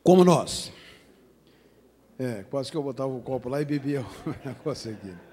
como 0.03 0.23
nós. 0.23 0.71
É, 2.19 2.45
quase 2.51 2.71
que 2.71 2.77
eu 2.77 2.83
botava 2.83 3.13
o 3.13 3.23
copo 3.23 3.49
lá 3.49 3.63
e 3.63 3.65
bebia 3.65 4.03
o 4.03 4.31
negócio 4.47 4.91
aqui 4.91 5.26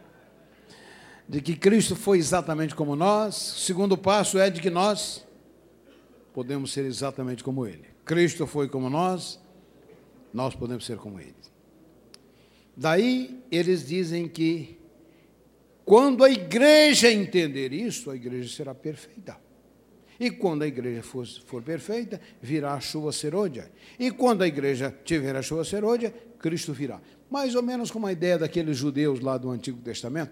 de 1.34 1.41
que 1.41 1.55
Cristo 1.55 1.95
foi 1.95 2.19
exatamente 2.19 2.76
como 2.76 2.95
nós. 2.95 3.53
O 3.55 3.60
segundo 3.61 3.97
passo 3.97 4.38
é 4.38 4.51
de 4.51 4.61
que 4.61 4.69
nós 4.69 5.26
podemos 6.31 6.72
ser 6.72 6.85
exatamente 6.85 7.43
como 7.43 7.65
Ele. 7.65 7.85
Cristo 8.05 8.45
foi 8.45 8.69
como 8.69 8.88
nós, 8.88 9.39
nós 10.31 10.53
podemos 10.53 10.85
ser 10.85 10.97
como 10.97 11.19
Ele. 11.19 11.34
Daí 12.77 13.43
eles 13.49 13.84
dizem 13.84 14.27
que 14.27 14.77
quando 15.84 16.23
a 16.23 16.30
igreja 16.30 17.11
entender 17.11 17.73
isso, 17.73 18.11
a 18.11 18.15
igreja 18.15 18.55
será 18.55 18.76
perfeita. 18.76 19.35
E 20.19 20.30
quando 20.30 20.61
a 20.61 20.68
igreja 20.68 21.01
for, 21.01 21.26
for 21.47 21.64
perfeita, 21.64 22.22
virá 22.43 22.76
a 22.76 22.80
chuva 22.80 23.11
serôdia. 23.11 23.72
E 23.97 24.11
quando 24.11 24.43
a 24.43 24.47
igreja 24.47 24.95
tiver 25.03 25.35
a 25.35 25.41
chuva 25.41 25.65
serôdia, 25.65 26.14
Cristo 26.38 26.73
virá. 26.73 27.01
Mais 27.27 27.55
ou 27.55 27.64
menos 27.64 27.89
como 27.89 28.05
a 28.05 28.11
ideia 28.11 28.38
daqueles 28.38 28.77
judeus 28.77 29.19
lá 29.19 29.35
do 29.35 29.49
Antigo 29.49 29.81
Testamento, 29.81 30.31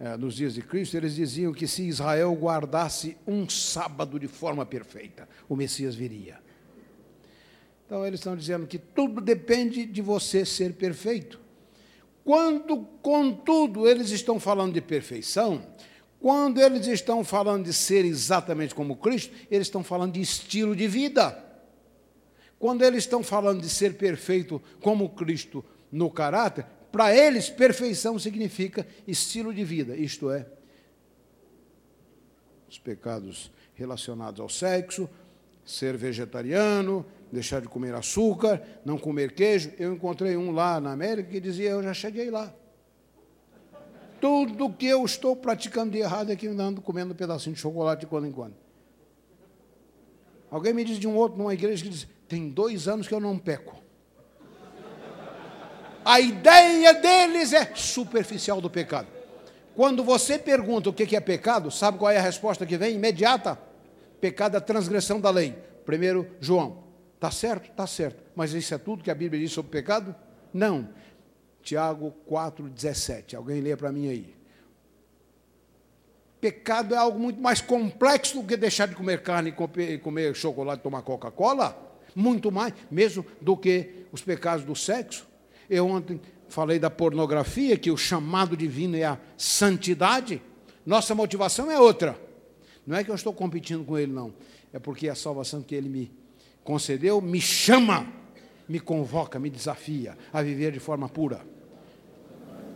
é, 0.00 0.16
nos 0.16 0.34
dias 0.34 0.54
de 0.54 0.62
Cristo, 0.62 0.96
eles 0.96 1.14
diziam 1.14 1.52
que 1.52 1.66
se 1.66 1.86
Israel 1.86 2.32
guardasse 2.32 3.18
um 3.26 3.46
sábado 3.46 4.18
de 4.18 4.26
forma 4.26 4.64
perfeita, 4.64 5.28
o 5.46 5.54
Messias 5.54 5.94
viria. 5.94 6.38
Então, 7.84 8.06
eles 8.06 8.20
estão 8.20 8.34
dizendo 8.34 8.66
que 8.66 8.78
tudo 8.78 9.20
depende 9.20 9.84
de 9.84 10.00
você 10.00 10.46
ser 10.46 10.72
perfeito. 10.72 11.38
Quando, 12.24 12.78
contudo, 13.02 13.86
eles 13.86 14.10
estão 14.10 14.40
falando 14.40 14.72
de 14.72 14.80
perfeição, 14.80 15.66
quando 16.18 16.60
eles 16.62 16.86
estão 16.86 17.22
falando 17.22 17.64
de 17.64 17.72
ser 17.74 18.06
exatamente 18.06 18.74
como 18.74 18.96
Cristo, 18.96 19.34
eles 19.50 19.66
estão 19.66 19.84
falando 19.84 20.14
de 20.14 20.22
estilo 20.22 20.74
de 20.74 20.86
vida. 20.86 21.44
Quando 22.58 22.82
eles 22.82 23.04
estão 23.04 23.22
falando 23.22 23.60
de 23.60 23.68
ser 23.68 23.94
perfeito 23.98 24.62
como 24.80 25.10
Cristo 25.10 25.62
no 25.92 26.10
caráter, 26.10 26.64
para 26.92 27.14
eles, 27.14 27.48
perfeição 27.48 28.18
significa 28.18 28.86
estilo 29.06 29.54
de 29.54 29.64
vida, 29.64 29.96
isto 29.96 30.30
é, 30.30 30.46
os 32.68 32.78
pecados 32.78 33.50
relacionados 33.74 34.40
ao 34.40 34.48
sexo, 34.48 35.08
ser 35.64 35.96
vegetariano, 35.96 37.04
deixar 37.30 37.60
de 37.60 37.68
comer 37.68 37.94
açúcar, 37.94 38.62
não 38.84 38.98
comer 38.98 39.32
queijo. 39.32 39.72
Eu 39.78 39.94
encontrei 39.94 40.36
um 40.36 40.50
lá 40.50 40.80
na 40.80 40.92
América 40.92 41.30
que 41.30 41.40
dizia: 41.40 41.70
Eu 41.70 41.82
já 41.82 41.94
cheguei 41.94 42.30
lá. 42.30 42.52
Tudo 44.20 44.70
que 44.70 44.86
eu 44.86 45.04
estou 45.04 45.34
praticando 45.34 45.92
de 45.92 45.98
errado 45.98 46.30
é 46.30 46.36
que 46.36 46.46
andando 46.46 46.82
comendo 46.82 47.12
um 47.12 47.16
pedacinho 47.16 47.54
de 47.54 47.60
chocolate 47.60 48.00
de 48.00 48.06
quando 48.06 48.26
em 48.26 48.32
quando. 48.32 48.54
Alguém 50.50 50.74
me 50.74 50.84
diz 50.84 50.98
de 50.98 51.06
um 51.06 51.16
outro, 51.16 51.38
numa 51.38 51.54
igreja, 51.54 51.82
que 51.82 51.88
diz: 51.88 52.06
Tem 52.28 52.50
dois 52.50 52.86
anos 52.86 53.08
que 53.08 53.14
eu 53.14 53.20
não 53.20 53.38
peco. 53.38 53.79
A 56.10 56.18
ideia 56.18 56.92
deles 56.94 57.52
é 57.52 57.72
superficial 57.76 58.60
do 58.60 58.68
pecado. 58.68 59.06
Quando 59.76 60.02
você 60.02 60.36
pergunta 60.36 60.90
o 60.90 60.92
que 60.92 61.14
é 61.14 61.20
pecado, 61.20 61.70
sabe 61.70 61.98
qual 61.98 62.10
é 62.10 62.16
a 62.16 62.22
resposta 62.22 62.66
que 62.66 62.76
vem? 62.76 62.96
Imediata. 62.96 63.56
Pecado 64.20 64.56
é 64.56 64.60
transgressão 64.60 65.20
da 65.20 65.30
lei. 65.30 65.56
Primeiro 65.84 66.28
João, 66.40 66.90
Está 67.14 67.30
certo? 67.30 67.70
Está 67.70 67.86
certo. 67.86 68.24
Mas 68.34 68.54
isso 68.54 68.74
é 68.74 68.78
tudo 68.78 69.04
que 69.04 69.10
a 69.10 69.14
Bíblia 69.14 69.40
diz 69.40 69.52
sobre 69.52 69.70
pecado? 69.70 70.16
Não. 70.52 70.88
Tiago 71.62 72.12
4,17. 72.28 73.36
Alguém 73.36 73.60
lê 73.60 73.76
para 73.76 73.92
mim 73.92 74.08
aí. 74.08 74.34
Pecado 76.40 76.94
é 76.94 76.96
algo 76.98 77.20
muito 77.20 77.38
mais 77.38 77.60
complexo 77.60 78.40
do 78.40 78.48
que 78.48 78.56
deixar 78.56 78.88
de 78.88 78.96
comer 78.96 79.22
carne, 79.22 79.54
comer 80.02 80.34
chocolate, 80.34 80.82
tomar 80.82 81.02
Coca-Cola. 81.02 81.98
Muito 82.16 82.50
mais, 82.50 82.72
mesmo 82.90 83.24
do 83.40 83.54
que 83.54 84.06
os 84.10 84.22
pecados 84.22 84.64
do 84.64 84.74
sexo. 84.74 85.29
Eu 85.70 85.86
ontem 85.86 86.20
falei 86.48 86.80
da 86.80 86.90
pornografia, 86.90 87.76
que 87.76 87.92
o 87.92 87.96
chamado 87.96 88.56
divino 88.56 88.96
é 88.96 89.04
a 89.04 89.18
santidade. 89.36 90.42
Nossa 90.84 91.14
motivação 91.14 91.70
é 91.70 91.78
outra. 91.78 92.18
Não 92.84 92.96
é 92.96 93.04
que 93.04 93.10
eu 93.10 93.14
estou 93.14 93.32
competindo 93.32 93.84
com 93.84 93.96
ele, 93.96 94.12
não. 94.12 94.34
É 94.72 94.80
porque 94.80 95.08
a 95.08 95.14
salvação 95.14 95.62
que 95.62 95.74
ele 95.74 95.88
me 95.88 96.10
concedeu 96.64 97.20
me 97.20 97.40
chama, 97.40 98.06
me 98.68 98.80
convoca, 98.80 99.38
me 99.38 99.48
desafia 99.48 100.18
a 100.32 100.42
viver 100.42 100.72
de 100.72 100.80
forma 100.80 101.08
pura. 101.08 101.40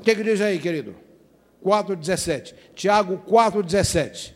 O 0.00 0.04
que, 0.04 0.14
que 0.14 0.22
diz 0.22 0.40
aí, 0.40 0.60
querido? 0.60 0.94
4,17. 1.64 2.54
Tiago 2.74 3.22
4,17. 3.28 4.34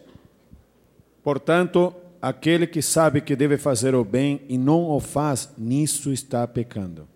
Portanto, 1.22 1.94
aquele 2.20 2.66
que 2.66 2.82
sabe 2.82 3.20
que 3.20 3.36
deve 3.36 3.56
fazer 3.56 3.94
o 3.94 4.04
bem 4.04 4.42
e 4.48 4.58
não 4.58 4.90
o 4.90 4.98
faz, 4.98 5.50
nisso 5.56 6.12
está 6.12 6.46
pecando. 6.46 7.06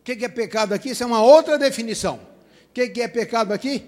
O 0.00 0.02
que, 0.02 0.24
é 0.24 0.28
pecado 0.28 0.72
aqui? 0.72 0.90
Isso 0.90 1.02
é 1.02 1.06
uma 1.06 1.22
outra 1.22 1.58
definição. 1.58 2.16
O 2.16 2.72
que, 2.72 3.00
é 3.00 3.08
pecado 3.08 3.52
aqui? 3.52 3.84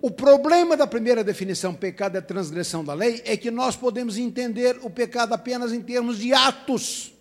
O 0.00 0.10
problema 0.10 0.76
da 0.76 0.86
primeira 0.86 1.24
definição, 1.24 1.74
pecado 1.74 2.16
é 2.16 2.20
transgressão 2.20 2.84
da 2.84 2.94
lei, 2.94 3.22
é 3.24 3.36
que 3.36 3.50
nós 3.50 3.76
podemos 3.76 4.16
entender 4.16 4.78
o 4.82 4.90
pecado 4.90 5.32
apenas 5.32 5.72
em 5.72 5.80
termos 5.80 6.18
de 6.18 6.32
atos. 6.32 7.14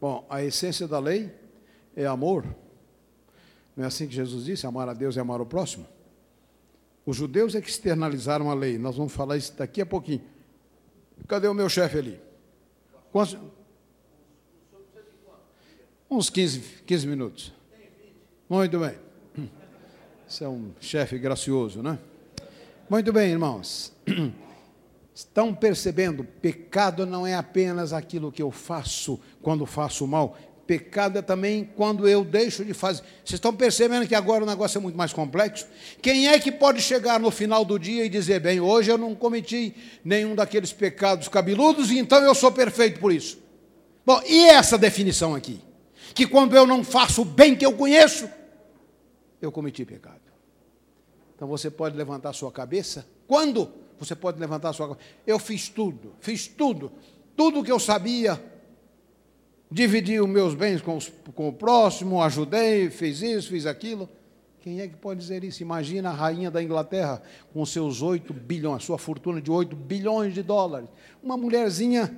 Bom, 0.00 0.26
a 0.28 0.42
essência 0.42 0.86
da 0.86 0.98
lei 0.98 1.32
é 1.94 2.06
amor. 2.06 2.44
Não 3.76 3.84
é 3.84 3.86
assim 3.86 4.06
que 4.06 4.14
Jesus 4.14 4.44
disse? 4.44 4.66
Amar 4.66 4.88
a 4.88 4.94
Deus 4.94 5.16
e 5.16 5.20
amar 5.20 5.40
o 5.40 5.46
próximo? 5.46 5.86
Os 7.04 7.16
judeus 7.16 7.54
é 7.54 7.60
que 7.60 7.68
externalizaram 7.68 8.50
a 8.50 8.54
lei. 8.54 8.78
Nós 8.78 8.96
vamos 8.96 9.12
falar 9.12 9.36
isso 9.36 9.54
daqui 9.56 9.80
a 9.80 9.86
pouquinho. 9.86 10.22
Cadê 11.26 11.48
o 11.48 11.54
meu 11.54 11.68
chefe 11.68 11.98
ali? 11.98 12.20
Quantos? 13.10 13.38
Uns 16.12 16.28
15, 16.28 16.60
15 16.84 17.06
minutos. 17.06 17.52
Muito 18.46 18.78
bem. 18.78 18.92
Você 20.28 20.44
é 20.44 20.48
um 20.48 20.70
chefe 20.78 21.18
gracioso, 21.18 21.82
né? 21.82 21.98
Muito 22.86 23.10
bem, 23.14 23.30
irmãos. 23.30 23.94
Estão 25.14 25.54
percebendo? 25.54 26.22
Pecado 26.22 27.06
não 27.06 27.26
é 27.26 27.34
apenas 27.34 27.94
aquilo 27.94 28.30
que 28.30 28.42
eu 28.42 28.50
faço 28.50 29.18
quando 29.40 29.64
faço 29.64 30.06
mal. 30.06 30.36
Pecado 30.66 31.18
é 31.18 31.22
também 31.22 31.64
quando 31.64 32.06
eu 32.06 32.22
deixo 32.22 32.62
de 32.62 32.74
fazer. 32.74 33.00
Vocês 33.24 33.38
estão 33.38 33.56
percebendo 33.56 34.06
que 34.06 34.14
agora 34.14 34.44
o 34.44 34.46
negócio 34.46 34.76
é 34.76 34.82
muito 34.82 34.98
mais 34.98 35.14
complexo? 35.14 35.66
Quem 36.02 36.28
é 36.28 36.38
que 36.38 36.52
pode 36.52 36.82
chegar 36.82 37.18
no 37.18 37.30
final 37.30 37.64
do 37.64 37.78
dia 37.78 38.04
e 38.04 38.10
dizer, 38.10 38.38
bem, 38.38 38.60
hoje 38.60 38.90
eu 38.90 38.98
não 38.98 39.14
cometi 39.14 39.74
nenhum 40.04 40.34
daqueles 40.34 40.74
pecados 40.74 41.26
cabeludos 41.28 41.90
então 41.90 42.22
eu 42.22 42.34
sou 42.34 42.52
perfeito 42.52 43.00
por 43.00 43.10
isso? 43.10 43.38
Bom, 44.04 44.20
e 44.26 44.44
essa 44.50 44.76
definição 44.76 45.34
aqui? 45.34 45.71
Que 46.14 46.26
quando 46.26 46.56
eu 46.56 46.66
não 46.66 46.84
faço 46.84 47.22
o 47.22 47.24
bem 47.24 47.56
que 47.56 47.64
eu 47.64 47.72
conheço, 47.72 48.28
eu 49.40 49.50
cometi 49.50 49.84
pecado. 49.84 50.20
Então 51.34 51.48
você 51.48 51.70
pode 51.70 51.96
levantar 51.96 52.32
sua 52.32 52.52
cabeça. 52.52 53.06
Quando 53.26 53.68
você 53.98 54.14
pode 54.14 54.38
levantar 54.38 54.72
sua 54.72 54.88
cabeça? 54.88 55.08
Eu 55.26 55.38
fiz 55.38 55.68
tudo, 55.68 56.14
fiz 56.20 56.46
tudo, 56.46 56.92
tudo 57.36 57.64
que 57.64 57.72
eu 57.72 57.80
sabia. 57.80 58.40
Dividi 59.70 60.20
os 60.20 60.28
meus 60.28 60.54
bens 60.54 60.82
com, 60.82 60.96
os, 60.96 61.10
com 61.34 61.48
o 61.48 61.52
próximo, 61.52 62.22
ajudei, 62.22 62.90
fiz 62.90 63.22
isso, 63.22 63.48
fiz 63.48 63.64
aquilo. 63.64 64.08
Quem 64.60 64.80
é 64.80 64.86
que 64.86 64.96
pode 64.96 65.18
dizer 65.18 65.42
isso? 65.42 65.62
Imagina 65.62 66.10
a 66.10 66.12
rainha 66.12 66.48
da 66.48 66.62
Inglaterra 66.62 67.20
com 67.52 67.66
seus 67.66 68.02
8 68.02 68.32
bilhões, 68.32 68.84
sua 68.84 68.96
fortuna 68.96 69.40
de 69.40 69.50
8 69.50 69.74
bilhões 69.74 70.34
de 70.34 70.42
dólares. 70.42 70.88
Uma 71.20 71.36
mulherzinha 71.36 72.16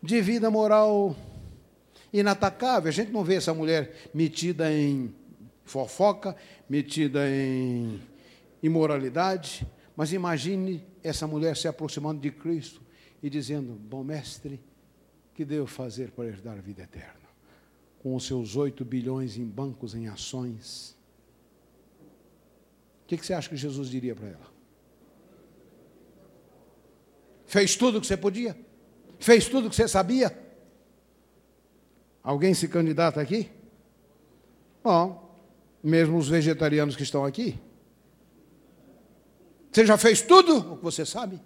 de 0.00 0.20
vida 0.20 0.48
moral 0.48 1.16
inatacável. 2.12 2.88
A 2.88 2.92
gente 2.92 3.10
não 3.12 3.24
vê 3.24 3.34
essa 3.34 3.52
mulher 3.52 4.10
metida 4.14 4.72
em 4.72 5.14
fofoca, 5.64 6.36
metida 6.68 7.28
em 7.28 8.00
imoralidade, 8.62 9.66
mas 9.96 10.12
imagine 10.12 10.84
essa 11.02 11.26
mulher 11.26 11.56
se 11.56 11.68
aproximando 11.68 12.20
de 12.20 12.30
Cristo 12.30 12.80
e 13.22 13.30
dizendo: 13.30 13.72
Bom 13.72 14.04
mestre, 14.04 14.60
que 15.34 15.44
devo 15.44 15.66
fazer 15.66 16.10
para 16.10 16.26
herdar 16.26 16.58
a 16.58 16.60
vida 16.60 16.82
eterna? 16.82 17.26
Com 18.00 18.14
os 18.14 18.26
seus 18.26 18.56
8 18.56 18.84
bilhões 18.84 19.36
em 19.36 19.44
bancos, 19.44 19.94
em 19.94 20.06
ações. 20.08 20.96
O 23.04 23.06
que, 23.08 23.16
que 23.16 23.26
você 23.26 23.34
acha 23.34 23.48
que 23.48 23.56
Jesus 23.56 23.88
diria 23.88 24.14
para 24.14 24.28
ela? 24.28 24.56
Fez 27.46 27.76
tudo 27.76 27.98
o 27.98 28.00
que 28.00 28.06
você 28.06 28.16
podia? 28.16 28.56
Fez 29.18 29.48
tudo 29.48 29.66
o 29.66 29.70
que 29.70 29.76
você 29.76 29.86
sabia? 29.86 30.45
Alguém 32.26 32.52
se 32.54 32.66
candidata 32.66 33.20
aqui? 33.20 33.48
Bom, 34.82 35.32
mesmo 35.80 36.18
os 36.18 36.28
vegetarianos 36.28 36.96
que 36.96 37.04
estão 37.04 37.24
aqui. 37.24 37.56
Você 39.70 39.86
já 39.86 39.96
fez 39.96 40.22
tudo 40.22 40.72
o 40.72 40.76
que 40.76 40.82
você 40.82 41.06
sabe? 41.06 41.40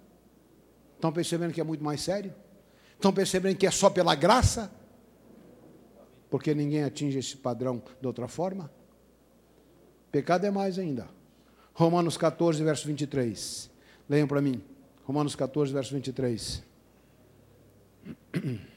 Estão 0.95 1.13
percebendo 1.13 1.53
que 1.53 1.61
é 1.61 1.63
muito 1.63 1.83
mais 1.83 2.01
sério? 2.01 2.33
Estão 2.95 3.13
percebendo 3.13 3.57
que 3.57 3.67
é 3.67 3.69
só 3.69 3.91
pela 3.91 4.15
graça? 4.15 4.71
Porque 6.31 6.51
ninguém 6.55 6.83
atinge 6.83 7.19
esse 7.19 7.37
padrão 7.37 7.83
de 7.99 8.07
outra 8.07 8.27
forma? 8.27 8.71
Pecado 10.11 10.47
é 10.47 10.49
mais 10.49 10.79
ainda. 10.79 11.07
Romanos 11.75 12.17
14, 12.17 12.63
verso 12.63 12.87
23. 12.87 13.69
Leiam 14.09 14.27
para 14.27 14.41
mim. 14.41 14.63
Romanos 15.03 15.35
14, 15.35 15.71
verso 15.71 15.93
23. 15.93 16.63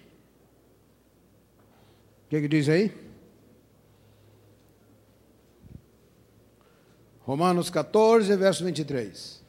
O 2.34 2.36
que, 2.36 2.42
que 2.42 2.48
diz 2.48 2.68
aí? 2.68 2.92
Romanos 7.20 7.70
14, 7.70 8.34
verso 8.34 8.64
23. 8.64 9.40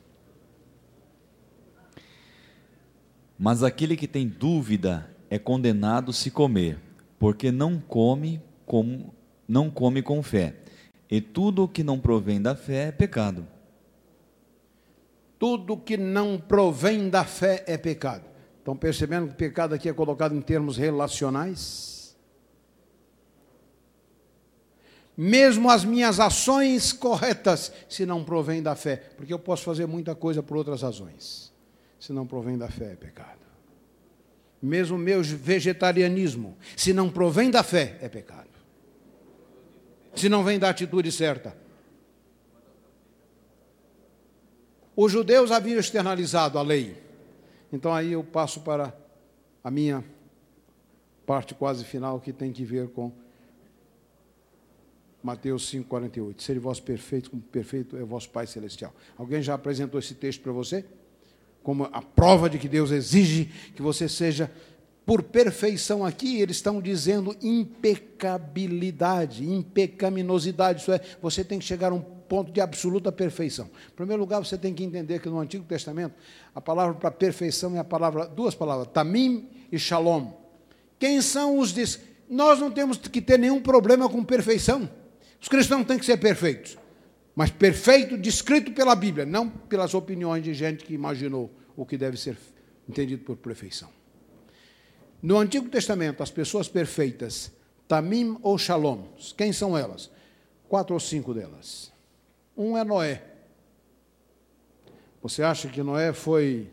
Mas 3.39 3.63
aquele 3.63 3.97
que 3.97 4.07
tem 4.07 4.27
dúvida 4.27 5.09
é 5.31 5.39
condenado 5.39 6.13
se 6.13 6.29
comer, 6.29 6.77
porque 7.17 7.51
não 7.51 7.79
come 7.79 8.39
como 8.67 9.11
não 9.47 9.71
come 9.71 10.03
com 10.03 10.21
fé. 10.21 10.53
E 11.09 11.19
tudo 11.19 11.63
o 11.63 11.67
que 11.67 11.83
não 11.83 11.99
provém 11.99 12.39
da 12.39 12.55
fé 12.55 12.89
é 12.89 12.91
pecado. 12.91 13.47
Tudo 15.39 15.75
que 15.75 15.97
não 15.97 16.37
provém 16.37 17.09
da 17.09 17.23
fé 17.23 17.63
é 17.65 17.79
pecado. 17.79 18.25
Estão 18.59 18.77
percebendo 18.77 19.29
que 19.29 19.33
pecado 19.33 19.73
aqui 19.73 19.89
é 19.89 19.93
colocado 19.93 20.35
em 20.35 20.41
termos 20.41 20.77
relacionais? 20.77 21.94
Mesmo 25.17 25.69
as 25.69 25.85
minhas 25.85 26.19
ações 26.19 26.91
corretas, 26.91 27.71
se 27.87 28.05
não 28.05 28.23
provém 28.23 28.61
da 28.61 28.75
fé, 28.75 28.97
porque 29.15 29.33
eu 29.33 29.39
posso 29.39 29.63
fazer 29.63 29.85
muita 29.85 30.13
coisa 30.13 30.43
por 30.43 30.57
outras 30.57 30.81
razões, 30.81 31.53
se 31.99 32.11
não 32.11 32.27
provém 32.27 32.57
da 32.57 32.67
fé, 32.67 32.91
é 32.93 32.95
pecado. 32.95 33.39
Mesmo 34.61 34.95
o 34.95 34.99
meu 34.99 35.21
vegetarianismo, 35.23 36.57
se 36.75 36.91
não 36.91 37.09
provém 37.09 37.49
da 37.49 37.63
fé, 37.63 37.97
é 38.01 38.09
pecado. 38.09 38.49
Se 40.15 40.27
não 40.27 40.43
vem 40.43 40.57
da 40.57 40.69
atitude 40.69 41.11
certa. 41.11 41.55
Os 44.95 45.11
judeus 45.11 45.51
haviam 45.51 45.77
externalizado 45.77 46.57
a 46.57 46.61
lei. 46.61 47.03
Então 47.71 47.93
aí 47.93 48.13
eu 48.13 48.23
passo 48.23 48.61
para 48.61 48.95
a 49.63 49.69
minha 49.69 50.03
parte 51.25 51.53
quase 51.53 51.83
final, 51.83 52.19
que 52.19 52.31
tem 52.31 52.51
que 52.51 52.63
ver 52.63 52.89
com 52.89 53.11
Mateus 55.25 55.73
5,48. 55.73 56.39
Ser 56.39 56.59
vós 56.59 56.79
perfeitos, 56.79 57.29
como 57.29 57.41
perfeito 57.41 57.97
é 57.97 58.03
vosso 58.03 58.29
Pai 58.29 58.45
Celestial. 58.45 58.93
Alguém 59.17 59.41
já 59.41 59.55
apresentou 59.55 59.99
esse 59.99 60.13
texto 60.13 60.41
para 60.41 60.51
você? 60.51 60.85
Como 61.63 61.85
a 61.85 61.99
prova 61.99 62.47
de 62.47 62.59
que 62.59 62.69
Deus 62.69 62.91
exige 62.91 63.45
que 63.75 63.81
você 63.81 64.07
seja 64.07 64.51
por 65.03 65.23
perfeição 65.23 66.05
aqui, 66.05 66.39
eles 66.39 66.57
estão 66.57 66.79
dizendo 66.79 67.35
impecabilidade, 67.41 69.49
impecaminosidade, 69.49 70.81
isso 70.81 70.91
é, 70.91 71.01
você 71.19 71.43
tem 71.43 71.57
que 71.57 71.65
chegar 71.65 71.91
a 71.91 71.95
um 71.95 72.01
ponto 72.01 72.51
de 72.51 72.61
absoluta 72.61 73.11
perfeição. 73.11 73.65
Em 73.65 73.95
primeiro 73.95 74.21
lugar, 74.21 74.39
você 74.39 74.59
tem 74.59 74.75
que 74.75 74.83
entender 74.83 75.19
que 75.19 75.29
no 75.29 75.39
Antigo 75.39 75.65
Testamento, 75.65 76.13
a 76.53 76.61
palavra 76.61 76.93
para 76.93 77.09
perfeição 77.09 77.75
é 77.75 77.79
a 77.79 77.83
palavra, 77.83 78.27
duas 78.27 78.53
palavras, 78.53 78.89
tamim 78.93 79.49
e 79.71 79.79
shalom. 79.79 80.33
Quem 80.99 81.19
são 81.19 81.57
os 81.57 81.73
diz? 81.73 81.99
Nós 82.29 82.59
não 82.59 82.69
temos 82.69 82.97
que 82.97 83.21
ter 83.21 83.39
nenhum 83.39 83.59
problema 83.59 84.07
com 84.07 84.23
perfeição. 84.23 84.87
Os 85.41 85.47
cristãos 85.47 85.85
têm 85.85 85.99
que 85.99 86.05
ser 86.05 86.17
perfeitos, 86.17 86.77
mas 87.35 87.51
perfeito 87.51 88.17
descrito 88.17 88.71
pela 88.71 88.95
Bíblia, 88.95 89.25
não 89.25 89.49
pelas 89.49 89.93
opiniões 89.93 90.43
de 90.43 90.53
gente 90.53 90.83
que 90.83 90.93
imaginou 90.93 91.51
o 91.75 91.85
que 91.85 91.97
deve 91.97 92.17
ser 92.17 92.37
entendido 92.87 93.23
por 93.23 93.35
perfeição. 93.35 93.89
No 95.21 95.37
Antigo 95.37 95.67
Testamento, 95.69 96.21
as 96.21 96.31
pessoas 96.31 96.67
perfeitas, 96.67 97.51
Tamim 97.87 98.37
ou 98.41 98.57
Shalom, 98.57 99.03
quem 99.37 99.51
são 99.51 99.77
elas? 99.77 100.09
Quatro 100.67 100.93
ou 100.93 100.99
cinco 100.99 101.33
delas. 101.33 101.91
Um 102.55 102.77
é 102.77 102.83
Noé. 102.83 103.23
Você 105.21 105.43
acha 105.43 105.67
que 105.67 105.81
Noé 105.81 106.13
foi 106.13 106.69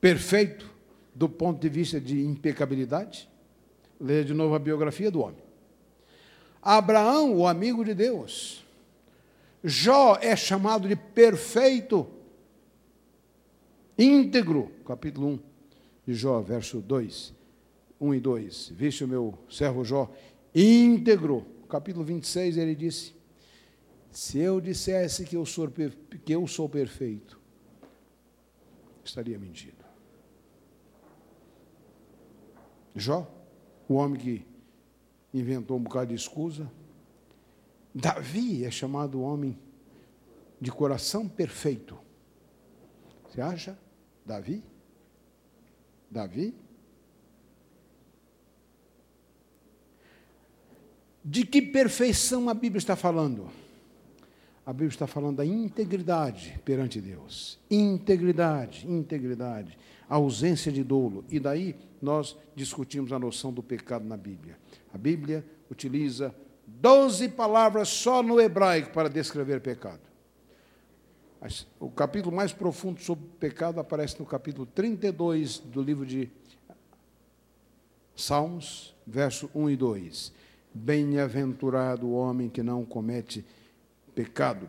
perfeito 0.00 0.70
do 1.14 1.28
ponto 1.28 1.60
de 1.60 1.68
vista 1.68 2.00
de 2.00 2.20
impecabilidade? 2.20 3.28
Leia 4.00 4.24
de 4.24 4.34
novo 4.34 4.54
a 4.54 4.58
biografia 4.58 5.10
do 5.10 5.20
homem. 5.20 5.47
Abraão, 6.68 7.34
o 7.34 7.46
amigo 7.46 7.82
de 7.82 7.94
Deus. 7.94 8.62
Jó 9.64 10.18
é 10.20 10.36
chamado 10.36 10.86
de 10.86 10.94
perfeito, 10.94 12.06
íntegro, 13.98 14.70
capítulo 14.84 15.28
1 15.28 15.38
de 16.06 16.14
Jó, 16.14 16.42
verso 16.42 16.82
2, 16.82 17.32
1 17.98 18.14
e 18.14 18.20
2. 18.20 18.68
Viste 18.76 19.02
o 19.02 19.08
meu 19.08 19.38
servo 19.48 19.82
Jó, 19.82 20.12
íntegro. 20.54 21.46
Capítulo 21.70 22.04
26, 22.04 22.58
ele 22.58 22.74
disse: 22.74 23.14
Se 24.10 24.38
eu 24.38 24.60
dissesse 24.60 25.24
que 25.24 25.36
eu 25.36 25.46
sou, 25.46 25.72
que 26.22 26.34
eu 26.34 26.46
sou 26.46 26.68
perfeito, 26.68 27.40
estaria 29.02 29.38
mentindo. 29.38 29.86
Jó, 32.94 33.26
o 33.88 33.94
homem 33.94 34.20
que 34.20 34.47
inventou 35.38 35.76
um 35.76 35.82
bocado 35.82 36.08
de 36.08 36.14
escusa. 36.14 36.70
Davi 37.94 38.64
é 38.64 38.70
chamado 38.70 39.20
homem 39.20 39.58
de 40.60 40.70
coração 40.70 41.28
perfeito. 41.28 41.98
Você 43.28 43.40
acha? 43.40 43.78
Davi? 44.24 44.62
Davi? 46.10 46.54
De 51.24 51.44
que 51.44 51.60
perfeição 51.60 52.48
a 52.48 52.54
Bíblia 52.54 52.78
está 52.78 52.96
falando? 52.96 53.50
A 54.64 54.72
Bíblia 54.72 54.88
está 54.88 55.06
falando 55.06 55.36
da 55.36 55.46
integridade 55.46 56.60
perante 56.64 57.00
Deus. 57.00 57.58
Integridade, 57.70 58.86
integridade, 58.90 59.78
ausência 60.08 60.70
de 60.70 60.84
dolo. 60.84 61.24
E 61.30 61.40
daí 61.40 61.74
nós 62.00 62.36
discutimos 62.54 63.12
a 63.12 63.18
noção 63.18 63.52
do 63.52 63.62
pecado 63.62 64.04
na 64.06 64.16
Bíblia. 64.16 64.58
A 64.98 65.00
Bíblia 65.00 65.44
utiliza 65.70 66.34
12 66.66 67.28
palavras 67.28 67.88
só 67.88 68.20
no 68.20 68.40
hebraico 68.40 68.90
para 68.90 69.08
descrever 69.08 69.60
pecado. 69.60 70.00
O 71.78 71.88
capítulo 71.88 72.34
mais 72.34 72.52
profundo 72.52 73.00
sobre 73.00 73.24
pecado 73.38 73.78
aparece 73.78 74.18
no 74.18 74.26
capítulo 74.26 74.66
32 74.66 75.60
do 75.60 75.80
livro 75.80 76.04
de 76.04 76.28
Salmos, 78.16 78.92
verso 79.06 79.48
1 79.54 79.70
e 79.70 79.76
2. 79.76 80.32
Bem-aventurado 80.74 82.08
o 82.08 82.14
homem 82.14 82.48
que 82.48 82.60
não 82.60 82.84
comete 82.84 83.46
pecado, 84.16 84.68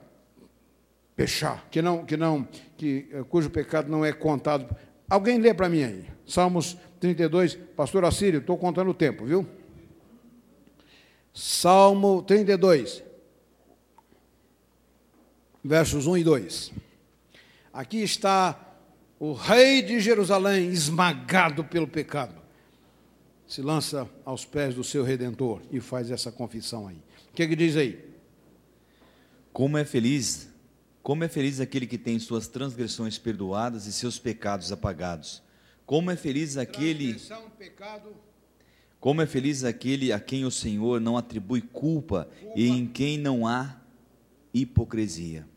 pechar, 1.15 1.68
que 1.72 1.81
não, 1.81 2.06
que 2.06 2.15
não, 2.15 2.47
que 2.77 3.10
eh, 3.11 3.23
cujo 3.27 3.49
pecado 3.49 3.89
não 3.89 4.06
é 4.06 4.14
contado. 4.14 4.76
Alguém 5.10 5.39
lê 5.39 5.56
para 5.56 5.68
mim 5.68 5.81
aí. 5.81 6.06
Salmos 6.23 6.77
32, 6.99 7.56
pastor 7.76 8.06
Assírio, 8.06 8.41
estou 8.41 8.60
contando 8.60 8.91
o 8.91 8.93
tempo, 8.93 9.26
viu? 9.26 9.57
Salmo 11.41 12.22
32, 12.22 13.02
versos 15.64 16.06
1 16.06 16.18
e 16.18 16.24
2. 16.26 16.74
Aqui 17.72 18.03
está 18.03 18.76
o 19.18 19.32
rei 19.32 19.82
de 19.82 20.02
Jerusalém 20.02 20.68
esmagado 20.68 21.64
pelo 21.64 21.88
pecado. 21.88 22.36
Se 23.48 23.61
lança 23.61 24.06
aos 24.26 24.44
pés 24.44 24.76
do 24.76 24.84
seu 24.84 25.02
redentor 25.02 25.61
e 25.72 25.80
faz 25.80 26.11
essa 26.11 26.30
confissão 26.30 26.90
aí. 26.90 27.02
O 27.30 27.34
que, 27.34 27.44
é 27.44 27.48
que 27.48 27.56
diz 27.56 27.78
aí? 27.78 28.06
Como 29.53 29.78
é 29.78 29.86
feliz, 29.86 30.49
como 31.02 31.24
é 31.24 31.30
feliz 31.30 31.61
aquele 31.61 31.88
que 31.88 31.98
tem 31.98 32.20
suas 32.20 32.49
transgressões 32.49 33.18
perdoadas 33.18 33.86
e 33.86 33.94
seus 33.94 34.20
pecados 34.20 34.74
apagados. 34.74 35.41
Como 35.86 36.11
é 36.11 36.18
feliz 36.18 36.57
aquele 36.57 37.18
pecado, 37.57 38.14
Como 39.00 39.22
é 39.22 39.26
feliz 39.26 39.64
aquele 39.64 40.12
a 40.12 40.20
quem 40.20 40.44
o 40.44 40.52
Senhor 40.52 41.00
não 41.00 41.18
atribui 41.18 41.62
culpa, 41.62 42.26
culpa. 42.26 42.54
e 42.56 42.68
em 42.68 42.86
quem 42.86 43.18
não 43.18 43.48
há 43.48 43.78
hipocrisia. 44.54 45.48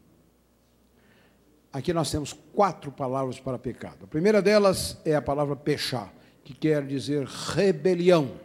Aqui 1.73 1.93
nós 1.93 2.10
temos 2.10 2.32
quatro 2.52 2.93
palavras 2.93 3.40
para 3.40 3.59
pecado. 3.59 4.05
A 4.05 4.06
primeira 4.06 4.43
delas 4.43 4.98
é 5.05 5.14
a 5.14 5.23
palavra 5.23 5.56
pechar, 5.56 6.12
que 6.44 6.55
quer 6.55 6.86
dizer 6.86 7.27
rebelião. 7.27 8.39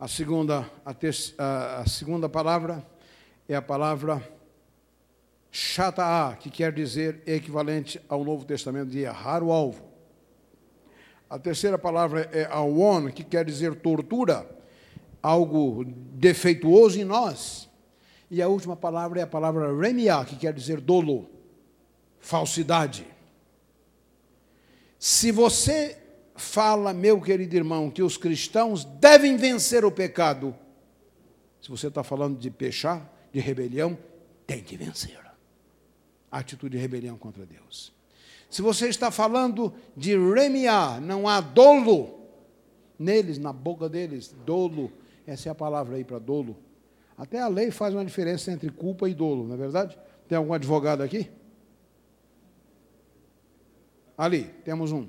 A 0.00 0.08
segunda, 0.08 0.68
a, 0.84 0.92
ter, 0.92 1.14
a, 1.38 1.80
a 1.80 1.86
segunda 1.86 2.28
palavra 2.28 2.84
é 3.48 3.54
a 3.54 3.62
palavra 3.62 4.26
shata'a, 5.52 6.34
que 6.36 6.50
quer 6.50 6.72
dizer 6.72 7.22
equivalente 7.26 8.00
ao 8.08 8.24
Novo 8.24 8.44
Testamento 8.44 8.90
de 8.90 9.00
errar 9.00 9.42
o 9.42 9.52
alvo. 9.52 9.93
A 11.34 11.38
terceira 11.40 11.76
palavra 11.76 12.30
é 12.32 12.44
awon, 12.44 13.10
que 13.10 13.24
quer 13.24 13.44
dizer 13.44 13.74
tortura, 13.74 14.48
algo 15.20 15.84
defeituoso 15.84 17.00
em 17.00 17.02
nós. 17.02 17.68
E 18.30 18.40
a 18.40 18.46
última 18.46 18.76
palavra 18.76 19.18
é 19.18 19.24
a 19.24 19.26
palavra 19.26 19.76
remia, 19.76 20.24
que 20.24 20.36
quer 20.36 20.54
dizer 20.54 20.80
dolo, 20.80 21.28
falsidade. 22.20 23.04
Se 24.96 25.32
você 25.32 25.98
fala, 26.36 26.94
meu 26.94 27.20
querido 27.20 27.56
irmão, 27.56 27.90
que 27.90 28.04
os 28.04 28.16
cristãos 28.16 28.84
devem 28.84 29.36
vencer 29.36 29.84
o 29.84 29.90
pecado. 29.90 30.54
Se 31.60 31.68
você 31.68 31.88
está 31.88 32.04
falando 32.04 32.38
de 32.38 32.48
pechar, 32.48 33.12
de 33.32 33.40
rebelião, 33.40 33.98
tem 34.46 34.62
que 34.62 34.76
vencer. 34.76 35.18
A 36.30 36.38
atitude 36.38 36.76
de 36.76 36.80
rebelião 36.80 37.18
contra 37.18 37.44
Deus. 37.44 37.92
Se 38.54 38.62
você 38.62 38.88
está 38.88 39.10
falando 39.10 39.74
de 39.96 40.16
remiar, 40.16 41.00
não 41.00 41.26
há 41.26 41.40
dolo 41.40 42.20
neles, 42.96 43.36
na 43.36 43.52
boca 43.52 43.88
deles, 43.88 44.32
dolo. 44.46 44.92
Essa 45.26 45.48
é 45.48 45.50
a 45.50 45.56
palavra 45.56 45.96
aí 45.96 46.04
para 46.04 46.20
dolo. 46.20 46.56
Até 47.18 47.40
a 47.40 47.48
lei 47.48 47.72
faz 47.72 47.94
uma 47.94 48.04
diferença 48.04 48.52
entre 48.52 48.70
culpa 48.70 49.08
e 49.08 49.12
dolo, 49.12 49.44
não 49.44 49.54
é 49.56 49.58
verdade? 49.58 49.98
Tem 50.28 50.38
algum 50.38 50.52
advogado 50.52 51.02
aqui? 51.02 51.28
Ali, 54.16 54.44
temos 54.64 54.92
um. 54.92 55.08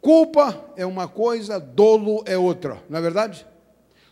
Culpa 0.00 0.72
é 0.76 0.86
uma 0.86 1.08
coisa, 1.08 1.58
dolo 1.58 2.22
é 2.24 2.38
outra, 2.38 2.80
não 2.88 3.00
é 3.00 3.02
verdade? 3.02 3.44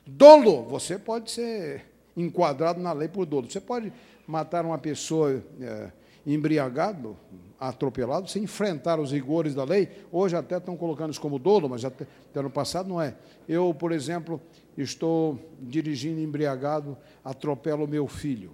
Dolo, 0.05 0.65
você 0.65 0.99
pode 0.99 1.31
ser 1.31 1.85
enquadrado 2.17 2.81
na 2.81 2.93
lei 2.93 3.07
por 3.07 3.25
dolo. 3.25 3.49
Você 3.49 3.61
pode 3.61 3.93
matar 4.27 4.67
uma 4.67 4.79
pessoa 4.79 5.41
é, 5.61 5.93
embriagado, 6.27 7.17
atropelado, 7.59 8.29
sem 8.29 8.45
enfrentar 8.45 9.01
os 9.01 9.11
rigores 9.11 9.55
da 9.55 9.65
lei. 9.65 9.89
Hoje 10.13 10.37
até 10.37 10.59
estão 10.59 10.77
colocando 10.77 11.11
isso 11.11 11.21
como 11.21 11.39
dolo, 11.39 11.69
mas 11.69 11.85
até, 11.85 12.07
até 12.31 12.41
no 12.41 12.51
passado 12.51 12.89
não 12.89 13.01
é. 13.01 13.17
Eu, 13.49 13.75
por 13.75 13.93
exemplo, 13.93 14.41
estou 14.77 15.39
dirigindo 15.61 16.21
embriagado, 16.21 16.97
atropelo 17.25 17.89
meu 17.89 18.07
filho. 18.07 18.53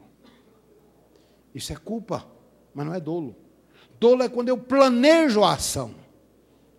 Isso 1.55 1.73
é 1.73 1.77
culpa, 1.77 2.27
mas 2.75 2.87
não 2.87 2.95
é 2.95 3.01
dolo. 3.01 3.37
Dolo 4.01 4.23
é 4.23 4.29
quando 4.29 4.49
eu 4.49 4.59
planejo 4.59 5.45
a 5.45 5.55
ação. 5.55 5.95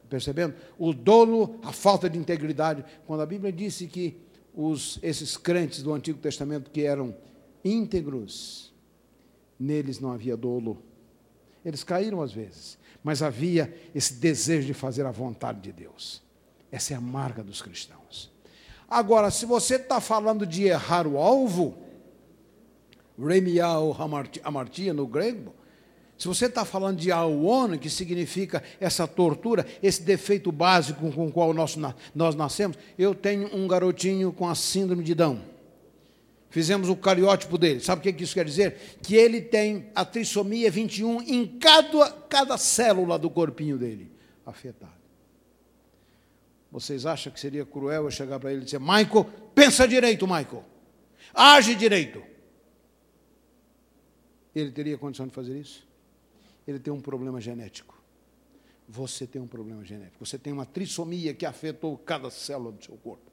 Percebendo? 0.09 0.55
O 0.77 0.93
dolo, 0.93 1.59
a 1.63 1.71
falta 1.71 2.09
de 2.09 2.17
integridade. 2.17 2.83
Quando 3.05 3.21
a 3.21 3.25
Bíblia 3.25 3.51
disse 3.51 3.87
que 3.87 4.17
os, 4.53 4.99
esses 5.01 5.37
crentes 5.37 5.81
do 5.81 5.93
Antigo 5.93 6.19
Testamento 6.19 6.71
que 6.71 6.83
eram 6.83 7.15
íntegros, 7.63 8.73
neles 9.59 9.99
não 9.99 10.11
havia 10.11 10.37
dolo. 10.37 10.81
Eles 11.65 11.83
caíram 11.83 12.21
às 12.21 12.31
vezes, 12.31 12.77
mas 13.03 13.23
havia 13.23 13.75
esse 13.93 14.13
desejo 14.13 14.67
de 14.67 14.73
fazer 14.73 15.05
a 15.05 15.11
vontade 15.11 15.59
de 15.59 15.71
Deus. 15.71 16.21
Essa 16.71 16.93
é 16.93 16.95
a 16.95 17.01
marca 17.01 17.43
dos 17.43 17.61
cristãos. 17.61 18.31
Agora, 18.87 19.31
se 19.31 19.45
você 19.47 19.75
está 19.75 19.99
falando 19.99 20.45
de 20.45 20.65
errar 20.65 21.07
o 21.07 21.17
alvo, 21.17 21.75
remiar 23.17 23.79
ou 23.79 23.97
amartia 24.43 24.93
no 24.93 25.07
grego, 25.07 25.53
se 26.17 26.27
você 26.27 26.45
está 26.45 26.63
falando 26.63 26.97
de 26.97 27.11
aon, 27.11 27.77
que 27.77 27.89
significa 27.89 28.63
essa 28.79 29.07
tortura, 29.07 29.65
esse 29.81 30.01
defeito 30.03 30.51
básico 30.51 31.11
com 31.11 31.27
o 31.27 31.31
qual 31.31 31.53
nós 31.53 32.35
nascemos, 32.35 32.77
eu 32.97 33.15
tenho 33.15 33.53
um 33.53 33.67
garotinho 33.67 34.31
com 34.31 34.47
a 34.47 34.55
síndrome 34.55 35.03
de 35.03 35.15
Down. 35.15 35.54
Fizemos 36.55 36.87
o 36.87 36.95
cariótipo 36.95 37.57
dele. 37.57 37.81
Sabe 37.81 37.99
o 37.99 38.13
que 38.13 38.23
isso 38.23 38.33
quer 38.33 38.45
dizer? 38.45 38.97
Que 39.01 39.13
ele 39.13 39.41
tem 39.41 39.91
a 39.93 40.05
trissomia 40.05 40.71
21 40.71 41.21
em 41.23 41.45
cada, 41.59 42.09
cada 42.29 42.57
célula 42.57 43.19
do 43.19 43.29
corpinho 43.29 43.77
dele 43.77 44.09
afetada. 44.45 44.95
Vocês 46.71 47.05
acham 47.05 47.33
que 47.33 47.41
seria 47.41 47.65
cruel 47.65 48.05
eu 48.05 48.09
chegar 48.09 48.39
para 48.39 48.53
ele 48.53 48.61
e 48.61 48.63
dizer: 48.63 48.79
Michael, 48.79 49.25
pensa 49.53 49.85
direito, 49.85 50.25
Michael. 50.25 50.63
Age 51.33 51.75
direito. 51.75 52.23
Ele 54.55 54.71
teria 54.71 54.97
condição 54.97 55.27
de 55.27 55.33
fazer 55.33 55.59
isso? 55.59 55.85
ele 56.65 56.79
tem 56.79 56.93
um 56.93 57.01
problema 57.01 57.41
genético. 57.41 58.01
você 58.87 59.27
tem 59.27 59.41
um 59.41 59.47
problema 59.47 59.83
genético. 59.83 60.25
Você 60.25 60.39
tem 60.39 60.53
uma 60.53 60.65
trissomia 60.65 61.33
que 61.33 61.45
afetou 61.45 61.97
cada 61.97 62.31
célula 62.31 62.71
do 62.71 62.81
seu 62.81 62.95
corpo. 62.95 63.29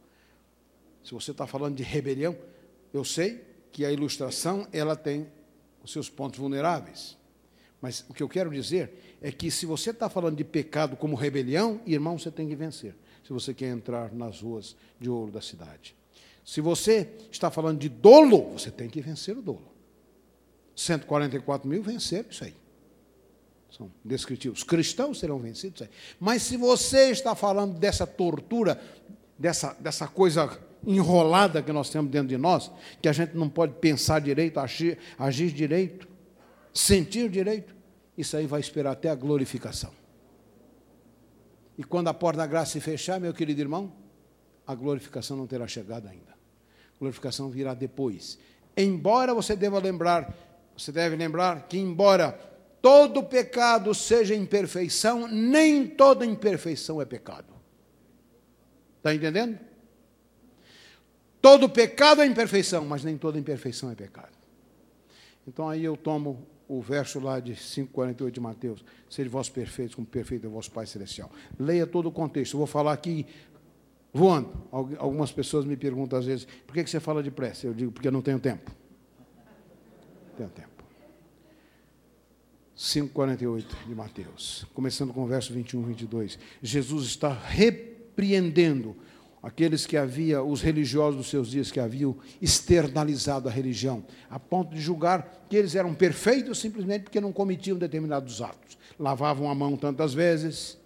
Se 1.05 1.15
você 1.15 1.31
está 1.31 1.47
falando 1.47 1.77
de 1.77 1.85
rebelião, 1.85 2.37
eu 2.93 3.05
sei 3.05 3.45
que 3.71 3.85
a 3.85 3.93
ilustração 3.93 4.67
ela 4.73 4.95
tem 4.95 5.27
os 5.83 5.93
seus 5.93 6.09
pontos 6.09 6.39
vulneráveis. 6.39 7.17
Mas 7.81 8.05
o 8.09 8.15
que 8.15 8.23
eu 8.23 8.29
quero 8.29 8.51
dizer 8.51 9.19
é 9.21 9.33
que 9.33 9.51
se 9.51 9.67
você 9.67 9.91
está 9.91 10.09
falando 10.09 10.37
de 10.37 10.45
pecado 10.45 10.97
como 10.97 11.17
rebelião, 11.17 11.81
irmão, 11.85 12.19
você 12.19 12.31
tem 12.31 12.49
que 12.49 12.55
vencer. 12.55 12.95
Se 13.25 13.33
você 13.33 13.53
quer 13.53 13.69
entrar 13.69 14.13
nas 14.13 14.41
ruas 14.41 14.77
de 15.01 15.11
ouro 15.11 15.33
da 15.33 15.41
cidade. 15.41 15.97
Se 16.45 16.61
você 16.61 17.09
está 17.31 17.51
falando 17.51 17.79
de 17.79 17.89
dolo, 17.89 18.51
você 18.53 18.71
tem 18.71 18.89
que 18.89 19.01
vencer 19.01 19.37
o 19.37 19.43
dolo. 19.43 19.73
144 20.77 21.69
mil 21.69 21.83
venceram 21.83 22.31
isso 22.31 22.45
aí. 22.45 22.55
São 23.71 23.91
descritivos. 24.05 24.63
Cristãos 24.63 25.19
serão 25.19 25.39
vencidos. 25.39 25.81
Isso 25.81 25.85
aí. 25.85 25.91
Mas 26.21 26.43
se 26.43 26.57
você 26.57 27.11
está 27.11 27.35
falando 27.35 27.79
dessa 27.79 28.07
tortura, 28.07 28.81
dessa, 29.39 29.73
dessa 29.81 30.07
coisa 30.07 30.47
enrolada 30.87 31.63
que 31.63 31.73
nós 31.73 31.91
temos 31.91 32.11
dentro 32.11 32.29
de 32.29 32.37
nós, 32.37 32.71
que 33.01 33.09
a 33.09 33.13
gente 33.13 33.37
não 33.37 33.49
pode 33.49 33.75
pensar 33.75 34.21
direito, 34.21 34.59
agir, 34.59 34.99
agir 35.19 35.53
direito, 35.53 36.09
sentir 36.73 37.29
direito, 37.29 37.75
isso 38.17 38.37
aí 38.37 38.47
vai 38.47 38.61
esperar 38.61 38.93
até 38.93 39.09
a 39.09 39.15
glorificação. 39.15 39.91
E 41.79 41.85
quando 41.85 42.09
a 42.09 42.15
porta 42.15 42.39
da 42.39 42.47
graça 42.47 42.73
se 42.73 42.81
fechar, 42.81 43.19
meu 43.21 43.33
querido 43.33 43.61
irmão, 43.61 43.93
a 44.67 44.75
glorificação 44.75 45.37
não 45.37 45.47
terá 45.47 45.67
chegado 45.67 46.09
ainda. 46.09 46.33
A 46.33 46.99
glorificação 46.99 47.49
virá 47.49 47.75
depois. 47.75 48.39
Embora 48.77 49.35
você 49.35 49.57
deva 49.57 49.79
lembrar, 49.79 50.35
você 50.77 50.93
deve 50.93 51.17
lembrar 51.17 51.67
que 51.69 51.79
embora 51.79 52.33
todo 52.81 53.23
pecado 53.23 53.95
seja 53.95 54.35
imperfeição, 54.35 55.27
nem 55.29 55.87
toda 55.87 56.27
imperfeição 56.27 57.01
é 57.01 57.05
pecado. 57.05 57.53
Está 58.99 59.15
entendendo? 59.15 59.59
Todo 61.43 61.69
pecado 61.69 62.23
é 62.23 62.27
imperfeição, 62.27 62.85
mas 62.85 63.03
nem 63.03 63.19
toda 63.19 63.37
imperfeição 63.37 63.91
é 63.91 63.97
pecado. 63.97 64.31
Então 65.47 65.69
aí 65.69 65.85
eu 65.85 65.97
tomo 65.97 66.47
o 66.69 66.81
verso 66.81 67.19
lá 67.19 67.41
de 67.41 67.55
5,48 67.55 68.31
de 68.31 68.41
Mateus: 68.41 68.85
Sede 69.11 69.29
vós 69.29 69.49
perfeitos, 69.49 69.97
como 69.97 70.07
perfeito 70.07 70.47
é 70.47 70.49
o 70.49 70.53
vosso 70.53 70.71
Pai 70.71 70.87
Celestial. 70.87 71.31
Leia 71.59 71.85
todo 71.85 72.07
o 72.09 72.13
contexto. 72.13 72.55
Eu 72.55 72.59
vou 72.59 72.67
falar 72.69 72.93
aqui 72.93 73.27
voando. 74.13 74.53
Algumas 74.71 75.33
pessoas 75.33 75.65
me 75.65 75.77
perguntam 75.77 76.17
às 76.17 76.27
vezes: 76.27 76.47
por 76.65 76.75
que 76.75 76.87
você 76.87 77.01
fala 77.01 77.21
depressa? 77.21 77.67
Eu 77.67 77.75
digo: 77.75 77.91
porque 77.91 78.07
eu 78.07 78.13
não 78.13 78.23
tenho 78.23 78.39
tempo. 78.39 78.71
Tenho 80.37 80.49
tempo. 80.49 80.71
5,48 82.79 83.65
de 83.87 83.95
Mateus, 83.95 84.65
começando 84.75 85.13
com 85.13 85.23
o 85.23 85.27
verso 85.27 85.53
21, 85.53 85.83
22. 85.83 86.39
Jesus 86.63 87.07
está 87.07 87.33
repreendendo 87.33 88.97
aqueles 89.43 89.85
que 89.85 89.97
havia, 89.97 90.43
os 90.43 90.63
religiosos 90.63 91.17
dos 91.17 91.29
seus 91.29 91.51
dias 91.51 91.71
que 91.71 91.81
haviam 91.81 92.17
externalizado 92.41 93.49
a 93.49 93.53
religião, 93.53 94.05
a 94.31 94.39
ponto 94.39 94.75
de 94.75 94.81
julgar 94.81 95.47
que 95.49 95.57
eles 95.57 95.75
eram 95.75 95.95
perfeitos 95.95 96.61
simplesmente 96.61 97.05
porque 97.05 97.21
não 97.21 97.33
cometiam 97.33 97.77
determinados 97.77 98.41
atos. 98.41 98.79
Lavavam 98.99 99.51
a 99.51 99.55
mão 99.55 99.77
tantas 99.77 100.15
vezes, 100.15 100.79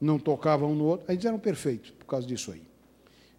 não 0.00 0.18
tocavam 0.18 0.72
um 0.72 0.74
no 0.74 0.84
outro, 0.84 1.12
eles 1.12 1.24
eram 1.24 1.38
perfeitos 1.38 1.90
por 1.92 2.06
causa 2.06 2.26
disso 2.26 2.50
aí. 2.50 2.62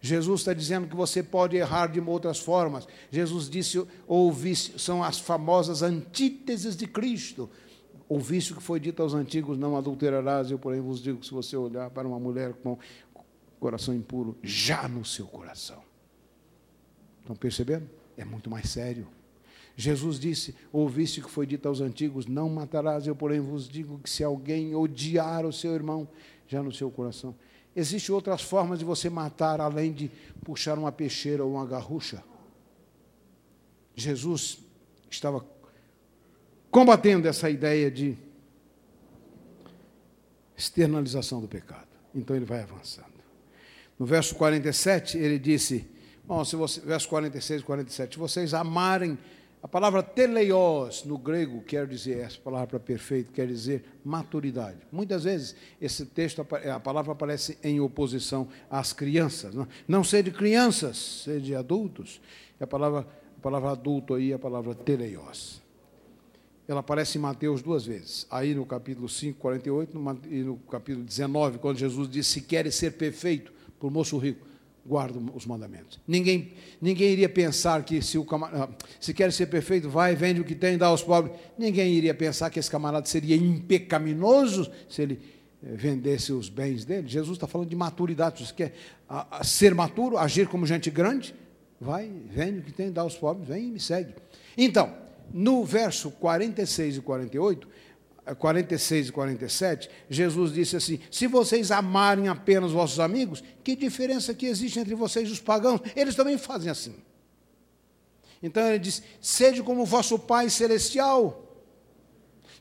Jesus 0.00 0.40
está 0.40 0.52
dizendo 0.52 0.88
que 0.88 0.96
você 0.96 1.22
pode 1.22 1.56
errar 1.56 1.86
de 1.86 2.00
outras 2.00 2.40
formas. 2.40 2.88
Jesus 3.08 3.48
disse, 3.48 3.86
ouvisse, 4.08 4.76
são 4.76 5.02
as 5.02 5.20
famosas 5.20 5.80
antíteses 5.80 6.76
de 6.76 6.88
Cristo. 6.88 7.48
O 8.08 8.18
que 8.18 8.60
foi 8.60 8.80
dito 8.80 9.00
aos 9.00 9.14
antigos, 9.14 9.56
não 9.56 9.76
adulterarás, 9.76 10.50
eu 10.50 10.58
porém 10.58 10.80
vos 10.80 11.00
digo 11.00 11.20
que 11.20 11.26
se 11.26 11.32
você 11.32 11.56
olhar 11.56 11.88
para 11.88 12.06
uma 12.06 12.18
mulher 12.18 12.52
com 12.52 12.76
coração 13.62 13.94
impuro 13.94 14.36
já 14.42 14.88
no 14.88 15.04
seu 15.04 15.24
coração. 15.24 15.80
Estão 17.20 17.36
percebendo? 17.36 17.88
É 18.16 18.24
muito 18.24 18.50
mais 18.50 18.68
sério. 18.68 19.06
Jesus 19.76 20.18
disse: 20.18 20.54
Ouviste 20.72 21.20
o 21.20 21.24
que 21.24 21.30
foi 21.30 21.46
dito 21.46 21.68
aos 21.68 21.80
antigos: 21.80 22.26
Não 22.26 22.50
matarás, 22.50 23.06
eu, 23.06 23.14
porém, 23.14 23.40
vos 23.40 23.68
digo 23.68 24.00
que 24.00 24.10
se 24.10 24.24
alguém 24.24 24.74
odiar 24.74 25.46
o 25.46 25.52
seu 25.52 25.74
irmão, 25.74 26.08
já 26.48 26.60
no 26.60 26.72
seu 26.72 26.90
coração. 26.90 27.36
Existem 27.74 28.12
outras 28.12 28.42
formas 28.42 28.80
de 28.80 28.84
você 28.84 29.08
matar 29.08 29.60
além 29.60 29.92
de 29.92 30.10
puxar 30.44 30.76
uma 30.76 30.90
peixeira 30.90 31.44
ou 31.44 31.52
uma 31.52 31.64
garrucha. 31.64 32.22
Jesus 33.94 34.58
estava 35.08 35.46
combatendo 36.70 37.28
essa 37.28 37.48
ideia 37.48 37.90
de 37.90 38.18
externalização 40.56 41.40
do 41.40 41.48
pecado. 41.48 41.88
Então 42.14 42.36
ele 42.36 42.44
vai 42.44 42.60
avançando. 42.60 43.11
No 44.02 44.06
verso 44.06 44.34
47, 44.34 45.16
ele 45.16 45.38
disse, 45.38 45.88
bom, 46.24 46.44
se 46.44 46.56
você, 46.56 46.80
verso 46.80 47.08
46 47.08 47.60
e 47.60 47.64
47, 47.64 48.14
se 48.14 48.18
vocês 48.18 48.52
amarem, 48.52 49.16
a 49.62 49.68
palavra 49.68 50.02
teleios 50.02 51.04
no 51.04 51.16
grego 51.16 51.62
quer 51.62 51.86
dizer, 51.86 52.18
essa 52.18 52.36
palavra 52.36 52.80
perfeito 52.80 53.30
quer 53.30 53.46
dizer 53.46 53.84
maturidade. 54.04 54.78
Muitas 54.90 55.22
vezes 55.22 55.54
esse 55.80 56.04
texto, 56.04 56.44
a 56.74 56.80
palavra 56.80 57.12
aparece 57.12 57.56
em 57.62 57.78
oposição 57.78 58.48
às 58.68 58.92
crianças. 58.92 59.54
Não, 59.54 59.68
não 59.86 60.02
ser 60.02 60.24
de 60.24 60.32
crianças, 60.32 61.22
ser 61.22 61.40
de 61.40 61.54
adultos. 61.54 62.20
E 62.58 62.64
a 62.64 62.66
palavra, 62.66 63.06
a 63.38 63.40
palavra 63.40 63.70
adulto 63.70 64.14
aí 64.14 64.32
é 64.32 64.34
a 64.34 64.38
palavra 64.38 64.74
teleios. 64.74 65.62
Ela 66.66 66.80
aparece 66.80 67.18
em 67.18 67.20
Mateus 67.20 67.62
duas 67.62 67.86
vezes. 67.86 68.26
Aí 68.28 68.52
no 68.52 68.66
capítulo 68.66 69.08
5, 69.08 69.38
48, 69.38 69.96
e 70.28 70.42
no 70.42 70.56
capítulo 70.56 71.04
19, 71.04 71.58
quando 71.58 71.78
Jesus 71.78 72.10
diz: 72.10 72.26
Se 72.26 72.40
queres 72.40 72.74
ser 72.74 72.94
perfeito, 72.94 73.61
para 73.82 73.88
o 73.88 73.90
moço 73.90 74.16
rico, 74.16 74.46
guarda 74.86 75.18
os 75.34 75.44
mandamentos. 75.44 75.98
Ninguém, 76.06 76.52
ninguém 76.80 77.10
iria 77.10 77.28
pensar 77.28 77.82
que 77.82 78.00
se 78.00 78.16
o 78.16 78.24
camarada, 78.24 78.64
ah, 78.64 78.86
se 79.00 79.12
quer 79.12 79.32
ser 79.32 79.46
perfeito, 79.46 79.90
vai, 79.90 80.14
vende 80.14 80.40
o 80.40 80.44
que 80.44 80.54
tem, 80.54 80.78
dá 80.78 80.86
aos 80.86 81.02
pobres. 81.02 81.36
Ninguém 81.58 81.92
iria 81.92 82.14
pensar 82.14 82.48
que 82.48 82.60
esse 82.60 82.70
camarada 82.70 83.04
seria 83.06 83.34
impecaminoso 83.34 84.70
se 84.88 85.02
ele 85.02 85.20
eh, 85.64 85.74
vendesse 85.74 86.32
os 86.32 86.48
bens 86.48 86.84
dele. 86.84 87.08
Jesus 87.08 87.36
está 87.36 87.48
falando 87.48 87.68
de 87.68 87.74
maturidade. 87.74 88.46
Você 88.46 88.54
quer 88.54 88.74
a, 89.08 89.38
a, 89.38 89.44
ser 89.44 89.74
maturo, 89.74 90.16
agir 90.16 90.46
como 90.46 90.64
gente 90.64 90.88
grande? 90.90 91.34
Vai, 91.80 92.08
vende 92.30 92.60
o 92.60 92.62
que 92.62 92.72
tem, 92.72 92.92
dá 92.92 93.00
aos 93.00 93.16
pobres, 93.16 93.48
vem 93.48 93.66
e 93.66 93.70
me 93.72 93.80
segue. 93.80 94.14
Então, 94.56 94.94
no 95.34 95.64
verso 95.64 96.08
46 96.12 96.98
e 96.98 97.00
48, 97.00 97.68
46 98.38 99.08
e 99.08 99.12
47, 99.12 99.90
Jesus 100.08 100.52
disse 100.52 100.76
assim: 100.76 101.00
Se 101.10 101.26
vocês 101.26 101.70
amarem 101.72 102.28
apenas 102.28 102.70
vossos 102.70 103.00
amigos, 103.00 103.42
que 103.64 103.74
diferença 103.74 104.32
que 104.32 104.46
existe 104.46 104.78
entre 104.78 104.94
vocês 104.94 105.28
e 105.28 105.32
os 105.32 105.40
pagãos? 105.40 105.80
Eles 105.96 106.14
também 106.14 106.38
fazem 106.38 106.70
assim. 106.70 106.94
Então 108.40 108.64
ele 108.68 108.78
diz: 108.78 109.02
Sede 109.20 109.62
como 109.62 109.84
vosso 109.84 110.18
Pai 110.18 110.48
celestial, 110.50 111.64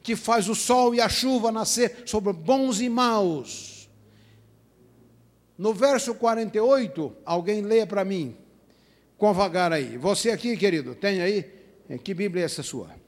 que 0.02 0.16
faz 0.16 0.50
o 0.50 0.56
sol 0.56 0.96
e 0.96 1.02
a 1.02 1.08
chuva 1.08 1.52
nascer 1.52 2.04
sobre 2.06 2.34
bons 2.34 2.82
e 2.82 2.90
maus. 2.90 3.88
No 5.56 5.76
verso 5.76 6.16
48, 6.16 7.18
alguém 7.24 7.62
leia 7.62 7.86
para 7.86 8.04
mim, 8.04 8.36
com 9.16 9.32
vagar 9.32 9.72
aí. 9.72 9.96
Você 9.96 10.32
aqui, 10.32 10.58
querido, 10.58 10.96
tem 10.96 11.22
aí? 11.22 11.44
Que 12.04 12.16
Bíblia 12.16 12.42
é 12.42 12.46
essa 12.46 12.64
sua? 12.64 13.01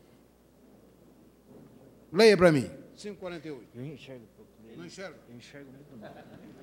Leia 2.14 2.38
para 2.38 2.52
mim. 2.52 2.70
5,48. 2.96 3.58
Eu 3.74 3.86
enxergo 3.86 4.24
um 4.24 4.28
pouco. 4.38 4.52
Não 4.78 4.86
enxergo? 4.86 5.16
Eu 5.28 5.36
enxergo 5.36 5.70
muito 5.72 5.98
mal. 6.00 6.14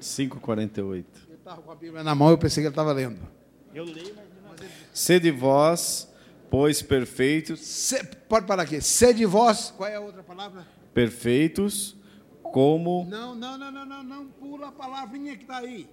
5,48. 0.00 0.78
Ele 0.78 1.04
estava 1.34 1.60
com 1.60 1.72
a 1.72 1.74
Bíblia 1.74 2.04
na 2.04 2.14
mão, 2.14 2.30
eu 2.30 2.38
pensei 2.38 2.62
que 2.62 2.68
ele 2.68 2.72
estava 2.72 2.92
lendo. 2.92 3.18
Eu 3.74 3.84
leio, 3.84 4.14
mas... 4.14 4.70
Sede 4.92 5.32
vós, 5.32 6.08
pois 6.48 6.82
perfeitos... 6.82 7.60
Se, 7.60 8.04
pode 8.28 8.46
parar 8.46 8.62
aqui. 8.62 8.80
Sede 8.80 9.24
vós... 9.26 9.72
Qual 9.76 9.88
é 9.88 9.96
a 9.96 10.00
outra 10.00 10.22
palavra? 10.22 10.64
Perfeitos, 10.94 11.96
como... 12.42 13.04
Não, 13.10 13.34
não, 13.34 13.58
não, 13.58 13.72
não, 13.72 13.86
não, 13.86 14.04
não. 14.04 14.26
Pula 14.28 14.68
a 14.68 14.72
palavrinha 14.72 15.36
que 15.36 15.42
está 15.42 15.58
aí. 15.58 15.88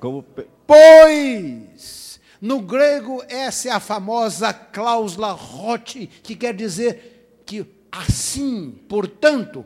Como... 0.00 0.24
Pois... 0.66 2.20
No 2.40 2.60
grego, 2.60 3.22
essa 3.28 3.68
é 3.68 3.70
a 3.70 3.78
famosa 3.78 4.52
cláusula 4.52 5.32
rote, 5.32 6.06
que 6.06 6.34
quer 6.34 6.54
dizer 6.54 7.42
que 7.44 7.79
assim, 7.90 8.78
portanto, 8.88 9.64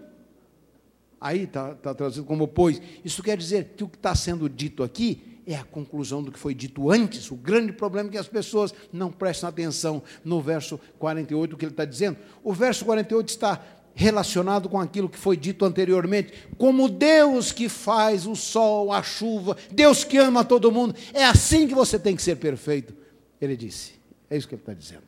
aí 1.20 1.44
está 1.44 1.74
tá 1.74 1.94
traduzido 1.94 2.26
como 2.26 2.46
pois. 2.46 2.80
Isso 3.05 3.22
quer 3.22 3.36
dizer 3.36 3.74
que 3.76 3.84
o 3.84 3.88
que 3.88 3.96
está 3.96 4.14
sendo 4.14 4.48
dito 4.48 4.82
aqui 4.82 5.40
é 5.46 5.56
a 5.56 5.64
conclusão 5.64 6.22
do 6.22 6.32
que 6.32 6.38
foi 6.38 6.55
dito 6.55 6.90
antes. 6.90 7.30
O 7.30 7.36
grande 7.36 7.72
problema 7.72 8.09
é 8.09 8.12
que 8.12 8.18
as 8.18 8.28
pessoas 8.28 8.74
não 8.92 9.10
prestam 9.10 9.48
atenção 9.48 10.02
no 10.24 10.40
verso 10.40 10.78
48, 10.98 11.55
o 11.55 11.56
que 11.56 11.64
ele 11.64 11.72
está 11.72 11.84
dizendo. 11.84 12.18
O 12.42 12.52
verso 12.52 12.84
48 12.84 13.28
está 13.28 13.62
relacionado 13.94 14.68
com 14.68 14.80
aquilo 14.80 15.09
que 15.09 15.18
foi 15.18 15.36
dito 15.36 15.64
anteriormente, 15.64 16.32
como 16.59 16.88
Deus 16.88 17.52
que 17.52 17.68
faz 17.68 18.26
o 18.26 18.34
sol, 18.34 18.92
a 18.92 19.02
chuva, 19.02 19.56
Deus 19.70 20.02
que 20.02 20.18
ama 20.18 20.44
todo 20.44 20.72
mundo, 20.72 20.96
é 21.12 21.24
assim 21.24 21.68
que 21.68 21.74
você 21.74 21.98
tem 21.98 22.16
que 22.16 22.22
ser 22.22 22.36
perfeito. 22.36 22.92
Ele 23.40 23.56
disse, 23.56 23.92
é 24.28 24.36
isso 24.36 24.48
que 24.48 24.55
ele 24.55 24.62
está 24.62 24.74
dizendo. 24.74 25.05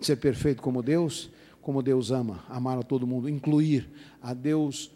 Ser 0.00 0.16
perfeito 0.16 0.60
como 0.60 0.82
Deus 0.82 1.30
como 1.66 1.82
Deus 1.82 2.12
ama, 2.12 2.44
amar 2.48 2.78
a 2.78 2.82
todo 2.84 3.08
mundo, 3.08 3.28
incluir 3.28 3.90
a 4.22 4.32
Deus 4.32 4.92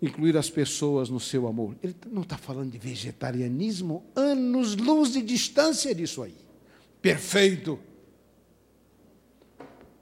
incluir 0.00 0.36
as 0.36 0.48
pessoas 0.48 1.10
no 1.10 1.18
seu 1.18 1.48
amor. 1.48 1.74
Ele 1.82 1.96
não 2.06 2.22
está 2.22 2.38
falando 2.38 2.70
de 2.70 2.78
vegetarianismo, 2.78 4.04
anos 4.14 4.76
luz 4.76 5.12
de 5.12 5.22
distância 5.22 5.92
disso 5.92 6.22
aí. 6.22 6.36
Perfeito. 7.02 7.80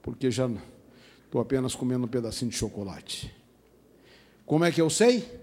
Porque 0.03 0.29
já 0.29 0.47
estou 1.23 1.41
apenas 1.41 1.73
comendo 1.73 2.05
um 2.05 2.09
pedacinho 2.09 2.51
de 2.51 2.57
chocolate. 2.57 3.33
Como 4.45 4.65
é 4.65 4.71
que 4.71 4.79
eu 4.79 4.89
sei? 4.91 5.41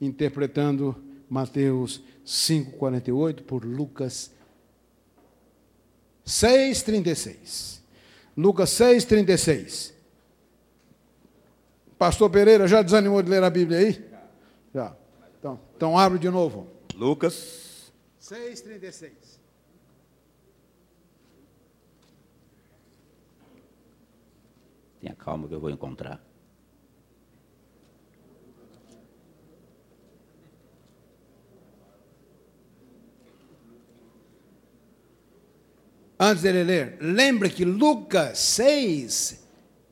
Interpretando 0.00 0.96
Mateus 1.30 2.02
5,48 2.26 3.42
por 3.42 3.64
Lucas 3.64 4.32
6,36. 6.26 7.81
Lucas 8.36 8.70
6,36. 8.70 9.92
Pastor 11.98 12.30
Pereira, 12.30 12.66
já 12.66 12.82
desanimou 12.82 13.22
de 13.22 13.30
ler 13.30 13.42
a 13.44 13.50
Bíblia 13.50 13.78
aí? 13.78 14.10
Já. 14.74 14.96
Então, 15.38 15.60
então 15.76 15.98
abre 15.98 16.18
de 16.18 16.30
novo. 16.30 16.66
Lucas 16.94 17.92
6,36. 18.20 19.10
Tenha 25.00 25.14
calma 25.14 25.48
que 25.48 25.54
eu 25.54 25.60
vou 25.60 25.70
encontrar. 25.70 26.24
Antes 36.24 36.44
dele 36.44 36.62
ler, 36.62 36.98
lembre 37.00 37.50
que 37.50 37.64
Lucas 37.64 38.38
6 38.38 39.44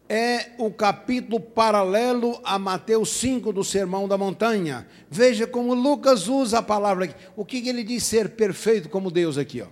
é 0.09 0.53
o 0.59 0.71
capítulo 0.71 1.41
paralelo 1.41 2.39
a 2.45 2.57
Mateus 2.57 3.11
5 3.15 3.53
do 3.53 3.65
Sermão 3.65 4.07
da 4.07 4.17
Montanha. 4.17 4.87
Veja 5.11 5.45
como 5.45 5.75
Lucas 5.75 6.29
usa 6.29 6.59
a 6.59 6.63
palavra 6.63 7.07
aqui. 7.07 7.17
O 7.35 7.45
que 7.45 7.69
ele 7.69 7.83
diz 7.83 8.05
ser 8.05 8.37
perfeito 8.37 8.89
como 8.89 9.11
Deus 9.11 9.37
aqui, 9.37 9.61
ó? 9.61 9.67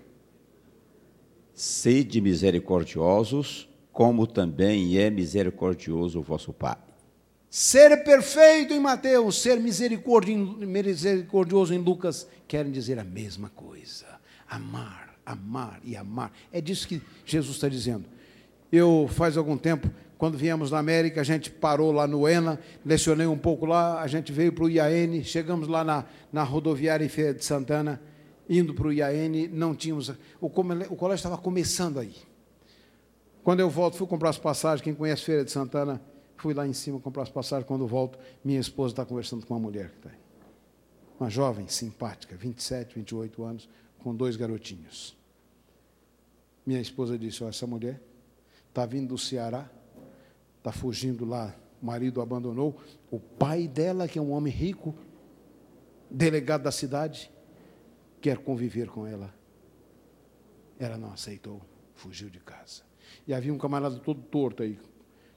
Sede 1.55 2.21
misericordiosos, 2.21 3.69
como 3.93 4.27
também 4.27 4.99
é 4.99 5.11
misericordioso 5.11 6.19
o 6.19 6.23
vosso 6.23 6.53
Pai. 6.53 6.79
Ser 7.49 8.03
perfeito 8.03 8.75
em 8.75 8.81
Mateus, 8.81 9.41
ser 9.41 9.61
misericordioso 9.61 11.73
em 11.73 11.79
Lucas, 11.79 12.27
querem 12.49 12.73
dizer 12.73 12.99
a 12.99 13.05
mesma 13.05 13.49
coisa. 13.49 14.07
Amar 14.49 15.17
amar 15.33 15.81
e 15.85 15.97
amar. 15.97 16.33
É 16.53 16.61
disso 16.61 16.89
que 16.89 17.01
Jesus 17.25 17.57
está 17.57 17.69
dizendo. 17.69 18.05
Eu, 18.71 19.09
faz 19.11 19.37
algum 19.37 19.57
tempo, 19.57 19.91
quando 20.19 20.37
viemos 20.37 20.71
na 20.71 20.79
América, 20.79 21.21
a 21.21 21.25
gente 21.25 21.51
parou 21.51 21.93
lá 21.93 22.07
no 22.07 22.29
ENA, 22.29 22.59
lecionei 22.85 23.27
um 23.27 23.39
pouco 23.39 23.65
lá, 23.65 24.01
a 24.01 24.07
gente 24.07 24.33
veio 24.33 24.53
para 24.53 24.65
o 24.65 24.71
IAN, 24.71 25.23
chegamos 25.23 25.69
lá 25.69 25.85
na, 25.85 26.05
na 26.33 26.43
rodoviária 26.43 27.07
de 27.07 27.45
Santana, 27.45 28.01
indo 28.49 28.75
para 28.75 28.89
o 28.89 28.93
IAN, 28.93 29.49
não 29.53 29.75
tínhamos. 29.75 30.09
O, 30.41 30.47
o 30.47 30.51
colégio 30.97 31.15
estava 31.15 31.39
começando 31.39 31.99
aí. 32.01 32.15
Quando 33.45 33.61
eu 33.61 33.71
volto, 33.71 33.97
fui 33.97 34.07
comprar 34.07 34.31
as 34.31 34.39
passagens. 34.39 34.83
Quem 34.83 34.95
conhece 34.95 35.23
Feira 35.23 35.45
de 35.45 35.51
Santana, 35.51 36.03
fui 36.37 36.53
lá 36.53 36.67
em 36.67 36.73
cima 36.73 37.01
comprar 37.01 37.23
as 37.23 37.31
passagens. 37.31 37.67
Quando 37.67 37.87
volto, 37.87 38.19
minha 38.45 38.61
esposa 38.61 38.93
está 38.93 39.05
conversando 39.07 39.47
com 39.47 39.55
uma 39.55 39.61
mulher 39.61 39.91
que 39.91 39.97
está 39.97 40.11
aí. 40.11 40.19
Uma 41.19 41.31
jovem, 41.31 41.67
simpática, 41.69 42.37
27, 42.37 42.95
28 42.95 43.43
anos, 43.45 43.69
com 43.99 44.15
dois 44.15 44.37
garotinhos. 44.37 45.18
Minha 46.69 46.83
esposa 46.83 47.19
disse: 47.19 47.43
oh, 47.43 47.49
essa 47.49 47.67
mulher 47.67 47.99
está 48.69 48.85
vindo 48.85 49.09
do 49.09 49.17
Ceará, 49.17 49.71
está 50.59 50.71
fugindo 50.71 51.25
lá, 51.25 51.57
o 51.83 51.87
marido 51.87 52.21
abandonou. 52.21 52.79
O 53.11 53.19
pai 53.19 53.67
dela, 53.67 54.07
que 54.07 54.19
é 54.19 54.23
um 54.23 54.33
homem 54.33 54.53
rico, 54.53 54.95
delegado 56.11 56.65
da 56.65 56.71
cidade, 56.71 57.33
quer 58.21 58.37
conviver 58.37 58.89
com 58.89 59.07
ela. 59.07 59.35
Ela 60.79 60.99
não 60.99 61.11
aceitou, 61.11 61.63
fugiu 61.95 62.29
de 62.29 62.39
casa. 62.39 62.83
E 63.27 63.33
havia 63.33 63.51
um 63.55 63.57
camarada 63.57 63.97
todo 63.99 64.21
torto 64.21 64.63
aí, 64.63 64.79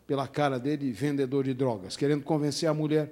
pela 0.05 0.27
cara 0.27 0.59
dele, 0.59 0.91
vendedor 0.91 1.45
de 1.45 1.53
drogas, 1.53 1.95
querendo 1.95 2.25
convencer 2.25 2.67
a 2.67 2.73
mulher 2.73 3.09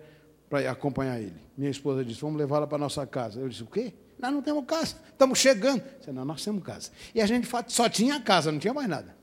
para 0.50 0.70
acompanhar 0.70 1.22
ele. 1.22 1.40
Minha 1.58 1.72
esposa 1.72 2.04
disse: 2.04 2.20
Vamos 2.20 2.38
levá-la 2.38 2.68
para 2.68 2.80
nossa 2.80 3.08
casa. 3.08 3.40
Eu 3.40 3.48
disse: 3.48 3.64
O 3.64 3.68
quê? 3.68 3.94
Nós 4.20 4.34
não 4.34 4.42
temos 4.42 4.66
casa, 4.66 4.98
estamos 5.12 5.40
chegando. 5.40 5.82
disse, 5.98 6.12
não, 6.12 6.26
nós 6.26 6.44
temos 6.44 6.62
casa. 6.62 6.92
E 7.16 7.22
a 7.22 7.26
gente 7.26 7.48
só 7.68 7.88
tinha 7.88 8.20
casa, 8.20 8.52
não 8.52 8.60
tinha 8.60 8.74
mais 8.74 8.88
nada. 8.88 9.16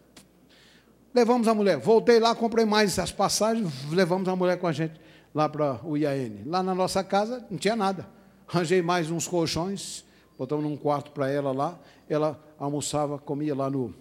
Levamos 1.15 1.47
a 1.49 1.55
mulher, 1.55 1.79
voltei 1.79 2.19
lá, 2.19 2.35
comprei 2.35 2.65
mais 2.65 2.99
as 2.99 3.13
passagens, 3.13 3.71
levamos 3.91 4.29
a 4.29 4.35
mulher 4.35 4.59
com 4.59 4.67
a 4.67 4.73
gente 4.73 4.99
lá 5.35 5.49
para 5.49 5.81
o 5.85 5.97
IAN. 5.97 6.45
Lá 6.47 6.63
na 6.63 6.75
nossa 6.75 7.05
casa 7.05 7.47
não 7.51 7.59
tinha 7.59 7.77
nada. 7.77 8.09
Arranjei 8.49 8.81
mais 8.81 9.11
uns 9.11 9.29
colchões, 9.29 10.05
botamos 10.39 10.65
num 10.65 10.77
quarto 10.77 11.11
para 11.11 11.31
ela 11.31 11.53
lá. 11.53 11.79
Ela 12.09 12.41
almoçava, 12.59 13.19
comia 13.19 13.55
lá 13.55 13.69
no, 13.69 13.95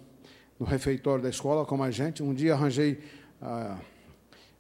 no 0.60 0.66
refeitório 0.66 1.24
da 1.24 1.30
escola, 1.30 1.66
como 1.66 1.84
a 1.84 1.92
gente. 1.92 2.24
Um 2.24 2.34
dia 2.34 2.54
arranjei 2.54 3.04
ah, 3.42 3.78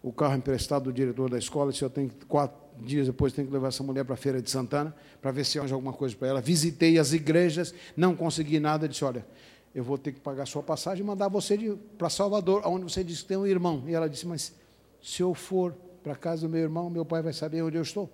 o 0.01 0.11
carro 0.11 0.35
emprestado 0.35 0.83
do 0.83 0.93
diretor 0.93 1.29
da 1.29 1.37
escola, 1.37 1.71
disse, 1.71 1.83
eu 1.83 1.89
tenho 1.89 2.11
quatro 2.27 2.64
dias 2.81 3.07
depois 3.07 3.33
tenho 3.33 3.47
que 3.47 3.53
levar 3.53 3.69
essa 3.69 3.83
mulher 3.83 4.03
para 4.03 4.13
a 4.13 4.17
Feira 4.17 4.41
de 4.41 4.49
Santana 4.49 4.95
para 5.21 5.31
ver 5.31 5.45
se 5.45 5.57
arranja 5.57 5.75
alguma 5.75 5.93
coisa 5.93 6.15
para 6.15 6.27
ela. 6.27 6.41
Visitei 6.41 6.97
as 6.97 7.13
igrejas, 7.13 7.73
não 7.95 8.15
consegui 8.15 8.59
nada. 8.59 8.87
Disse: 8.87 9.03
Olha, 9.03 9.25
eu 9.73 9.83
vou 9.83 9.97
ter 9.97 10.11
que 10.11 10.19
pagar 10.19 10.45
sua 10.45 10.63
passagem 10.63 11.03
e 11.03 11.07
mandar 11.07 11.27
você 11.27 11.77
para 11.97 12.09
Salvador, 12.09 12.61
onde 12.65 12.83
você 12.83 13.03
disse 13.03 13.23
que 13.23 13.27
tem 13.27 13.37
um 13.37 13.47
irmão. 13.47 13.83
E 13.87 13.93
ela 13.93 14.09
disse: 14.09 14.25
Mas 14.27 14.53
se 15.01 15.21
eu 15.21 15.33
for 15.33 15.73
para 16.03 16.15
casa 16.15 16.47
do 16.47 16.49
meu 16.49 16.61
irmão, 16.61 16.89
meu 16.89 17.05
pai 17.05 17.21
vai 17.21 17.33
saber 17.33 17.61
onde 17.61 17.77
eu 17.77 17.81
estou. 17.81 18.09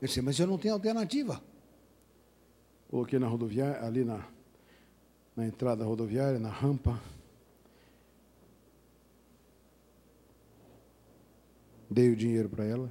Eu 0.00 0.06
disse: 0.06 0.20
Mas 0.22 0.38
eu 0.38 0.46
não 0.46 0.58
tenho 0.58 0.74
alternativa. 0.74 1.42
Coloquei 2.88 3.18
na 3.18 3.26
rodoviária, 3.26 3.84
ali 3.84 4.04
na, 4.04 4.24
na 5.34 5.46
entrada 5.46 5.82
da 5.82 5.84
rodoviária, 5.84 6.38
na 6.38 6.50
rampa. 6.50 7.00
Dei 11.88 12.10
o 12.10 12.16
dinheiro 12.16 12.48
para 12.48 12.64
ela. 12.64 12.90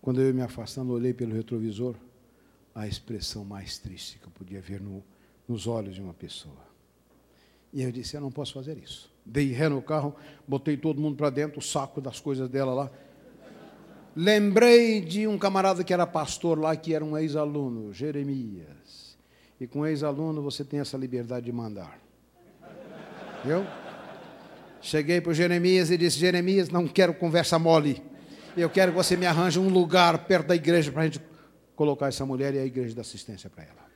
Quando 0.00 0.20
eu 0.20 0.28
ia 0.28 0.32
me 0.32 0.42
afastando, 0.42 0.92
olhei 0.92 1.12
pelo 1.12 1.34
retrovisor, 1.34 1.96
a 2.74 2.86
expressão 2.86 3.44
mais 3.44 3.78
triste 3.78 4.18
que 4.18 4.26
eu 4.26 4.30
podia 4.30 4.60
ver 4.60 4.80
no, 4.80 5.02
nos 5.48 5.66
olhos 5.66 5.94
de 5.94 6.00
uma 6.00 6.14
pessoa. 6.14 6.66
E 7.72 7.82
eu 7.82 7.90
disse: 7.90 8.16
Eu 8.16 8.20
não 8.20 8.30
posso 8.30 8.52
fazer 8.52 8.78
isso. 8.78 9.12
Dei 9.24 9.50
ré 9.52 9.68
no 9.68 9.82
carro, 9.82 10.14
botei 10.46 10.76
todo 10.76 11.00
mundo 11.00 11.16
para 11.16 11.30
dentro, 11.30 11.58
o 11.58 11.62
saco 11.62 12.00
das 12.00 12.20
coisas 12.20 12.48
dela 12.48 12.72
lá. 12.72 12.90
Lembrei 14.14 15.00
de 15.00 15.26
um 15.26 15.36
camarada 15.36 15.84
que 15.84 15.92
era 15.92 16.06
pastor 16.06 16.58
lá, 16.58 16.74
que 16.74 16.94
era 16.94 17.04
um 17.04 17.18
ex-aluno, 17.18 17.92
Jeremias. 17.92 19.18
E 19.60 19.66
com 19.66 19.86
ex-aluno 19.86 20.40
você 20.40 20.64
tem 20.64 20.80
essa 20.80 20.96
liberdade 20.96 21.46
de 21.46 21.52
mandar. 21.52 21.98
Viu? 23.44 23.64
Cheguei 24.80 25.20
para 25.20 25.30
o 25.30 25.34
Jeremias 25.34 25.90
e 25.90 25.96
disse: 25.96 26.18
Jeremias, 26.18 26.68
não 26.68 26.86
quero 26.86 27.14
conversa 27.14 27.58
mole. 27.58 28.02
Eu 28.56 28.70
quero 28.70 28.92
que 28.92 28.96
você 28.96 29.16
me 29.16 29.26
arranje 29.26 29.58
um 29.58 29.68
lugar 29.68 30.26
perto 30.26 30.48
da 30.48 30.56
igreja 30.56 30.90
para 30.90 31.02
a 31.02 31.04
gente 31.04 31.20
colocar 31.74 32.08
essa 32.08 32.24
mulher 32.24 32.54
e 32.54 32.58
a 32.58 32.64
igreja 32.64 32.94
da 32.94 33.02
assistência 33.02 33.50
para 33.50 33.64
ela. 33.64 33.86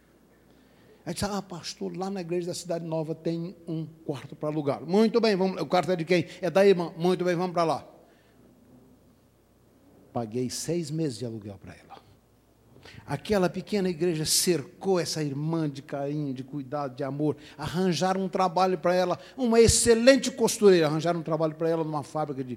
Aí 1.06 1.14
disse: 1.14 1.24
Ah, 1.24 1.40
pastor, 1.40 1.96
lá 1.96 2.10
na 2.10 2.20
igreja 2.20 2.48
da 2.48 2.54
Cidade 2.54 2.84
Nova 2.84 3.14
tem 3.14 3.56
um 3.66 3.86
quarto 4.04 4.36
para 4.36 4.48
alugar. 4.48 4.82
Muito 4.82 5.20
bem, 5.20 5.34
vamos, 5.36 5.60
o 5.60 5.66
quarto 5.66 5.90
é 5.92 5.96
de 5.96 6.04
quem? 6.04 6.26
É 6.40 6.50
da 6.50 6.66
irmã. 6.66 6.92
Muito 6.96 7.24
bem, 7.24 7.34
vamos 7.34 7.52
para 7.52 7.64
lá. 7.64 7.88
Paguei 10.12 10.50
seis 10.50 10.90
meses 10.90 11.18
de 11.18 11.24
aluguel 11.24 11.58
para 11.58 11.74
ela. 11.74 12.09
Aquela 13.10 13.50
pequena 13.50 13.88
igreja 13.88 14.24
cercou 14.24 15.00
essa 15.00 15.20
irmã 15.20 15.68
de 15.68 15.82
carinho, 15.82 16.32
de 16.32 16.44
cuidado, 16.44 16.94
de 16.94 17.02
amor. 17.02 17.36
Arranjaram 17.58 18.22
um 18.22 18.28
trabalho 18.28 18.78
para 18.78 18.94
ela, 18.94 19.18
uma 19.36 19.60
excelente 19.60 20.30
costureira. 20.30 20.86
Arranjaram 20.86 21.18
um 21.18 21.22
trabalho 21.24 21.56
para 21.56 21.68
ela 21.68 21.82
numa 21.82 22.04
fábrica 22.04 22.44
de 22.44 22.56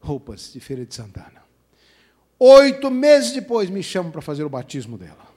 roupas 0.00 0.54
de 0.54 0.58
Feira 0.58 0.86
de 0.86 0.94
Santana. 0.94 1.42
Oito 2.38 2.90
meses 2.90 3.32
depois, 3.32 3.68
me 3.68 3.82
chamam 3.82 4.10
para 4.10 4.22
fazer 4.22 4.42
o 4.42 4.48
batismo 4.48 4.96
dela. 4.96 5.28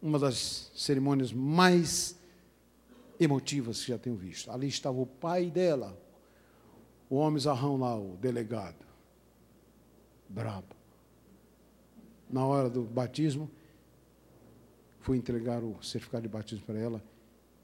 Uma 0.00 0.18
das 0.18 0.70
cerimônias 0.74 1.30
mais 1.30 2.18
emotivas 3.20 3.82
que 3.84 3.88
já 3.88 3.98
tenho 3.98 4.16
visto. 4.16 4.50
Ali 4.50 4.68
estava 4.68 4.98
o 4.98 5.04
pai 5.04 5.50
dela, 5.50 5.94
o 7.10 7.16
homem 7.16 7.38
zarrão 7.38 7.76
lá, 7.76 7.94
o 7.94 8.16
delegado. 8.16 8.86
Brabo 10.26 10.77
na 12.30 12.44
hora 12.44 12.68
do 12.68 12.82
batismo, 12.82 13.50
fui 15.00 15.16
entregar 15.16 15.62
o 15.62 15.82
certificado 15.82 16.22
de 16.22 16.28
batismo 16.28 16.64
para 16.64 16.78
ela, 16.78 17.02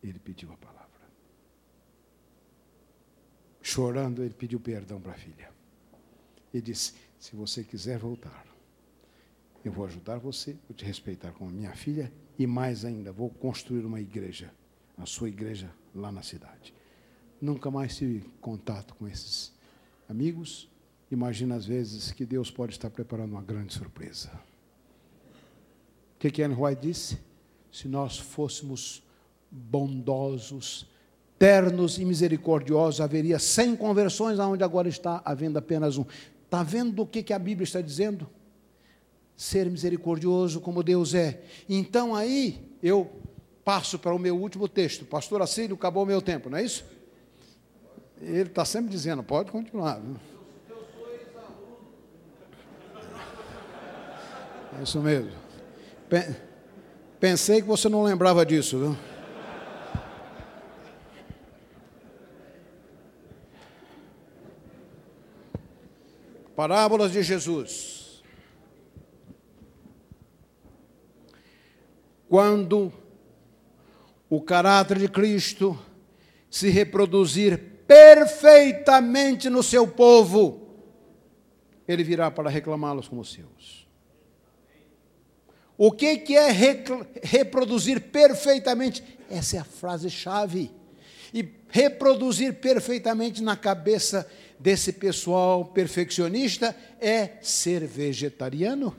ele 0.03 0.19
pediu 0.19 0.53
a 0.53 0.57
palavra. 0.57 0.85
Chorando, 3.63 4.23
ele 4.23 4.35
pediu 4.35 4.61
perdão 4.61 5.01
para 5.01 5.13
a 5.13 5.17
filha. 5.17 5.51
E 6.53 6.61
disse: 6.61 6.95
Se 7.19 7.35
você 7.35 7.65
quiser 7.65 7.99
voltar, 7.99 8.47
eu 9.65 9.73
vou 9.73 9.87
ajudar 9.87 10.19
você, 10.19 10.53
vou 10.69 10.77
te 10.77 10.85
respeitar 10.85 11.33
como 11.33 11.51
minha 11.51 11.75
filha 11.75 12.13
e 12.39 12.47
mais 12.47 12.85
ainda, 12.85 13.11
vou 13.11 13.31
construir 13.31 13.85
uma 13.85 14.01
igreja, 14.01 14.53
a 14.97 15.07
sua 15.07 15.29
igreja 15.29 15.71
lá 15.95 16.13
na 16.13 16.23
cidade. 16.23 16.75
Nunca 17.41 17.71
mais 17.71 17.97
tive 17.97 18.21
contato 18.41 18.95
com 18.95 19.09
esses 19.09 19.55
Amigos, 20.09 20.69
imagina 21.11 21.55
às 21.55 21.65
vezes 21.65 22.13
que 22.13 22.27
Deus 22.27 22.51
pode 22.51 22.73
estar 22.73 22.91
preparando 22.91 23.33
uma 23.33 23.43
grande 23.43 23.73
surpresa. 23.73 24.31
Que, 26.25 26.31
que 26.31 26.43
Anne 26.43 26.55
White 26.59 26.81
disse? 26.81 27.19
Se 27.71 27.87
nós 27.87 28.19
fôssemos 28.19 29.03
bondosos, 29.51 30.87
ternos 31.39 31.99
e 31.99 32.05
misericordiosos, 32.07 33.03
haveria 33.03 33.39
100 33.39 33.77
conversões, 33.77 34.39
onde 34.39 34.65
agora 34.65 34.89
está 34.89 35.21
havendo 35.23 35.59
apenas 35.59 35.99
um. 35.99 36.07
Está 36.47 36.63
vendo 36.63 37.03
o 37.03 37.07
que, 37.07 37.23
que 37.23 37.35
a 37.35 37.39
Bíblia 37.39 37.65
está 37.65 37.83
dizendo? 37.83 38.27
Ser 39.37 39.71
misericordioso 39.71 40.63
como 40.63 40.83
Deus 40.83 41.13
é. 41.13 41.43
Então 41.69 42.15
aí 42.15 42.75
eu 42.83 43.11
passo 43.63 43.99
para 43.99 44.15
o 44.15 44.19
meu 44.19 44.35
último 44.35 44.67
texto. 44.67 45.05
Pastor 45.05 45.43
Assílio, 45.43 45.77
acabou 45.77 46.05
o 46.05 46.07
meu 46.07 46.23
tempo, 46.23 46.49
não 46.49 46.57
é 46.57 46.65
isso? 46.65 46.87
Ele 48.19 48.49
está 48.49 48.65
sempre 48.65 48.91
dizendo, 48.91 49.23
pode 49.23 49.51
continuar. 49.51 50.01
Viu? 50.01 50.17
É 54.79 54.83
isso 54.83 54.99
mesmo. 55.03 55.45
Pensei 57.19 57.63
que 57.63 57.67
você 57.67 57.89
não 57.89 58.03
lembrava 58.03 58.45
disso, 58.45 58.79
viu? 58.79 58.97
Parábolas 66.55 67.11
de 67.11 67.23
Jesus. 67.23 68.23
Quando 72.29 72.93
o 74.29 74.41
caráter 74.41 74.99
de 74.99 75.09
Cristo 75.09 75.79
se 76.51 76.69
reproduzir 76.69 77.59
perfeitamente 77.87 79.51
no 79.51 79.63
seu 79.63 79.87
povo, 79.87 80.69
ele 81.87 82.05
virá 82.05 82.31
para 82.31 82.49
reclamá-los 82.49 83.09
como 83.09 83.25
seus. 83.25 83.84
O 85.77 85.91
que, 85.91 86.37
é 86.37 86.51
reproduzir 87.23 88.01
perfeitamente? 88.01 89.03
Essa 89.31 89.57
é 89.57 89.61
a 89.61 89.65
frase-chave. 89.65 90.71
E 91.33 91.49
reproduzir 91.69 92.55
perfeitamente 92.55 93.43
na 93.43 93.57
cabeça 93.57 94.29
desse 94.59 94.93
pessoal 94.93 95.65
perfeccionista 95.65 96.77
é 97.01 97.33
ser 97.43 97.87
vegetariano. 97.87 98.95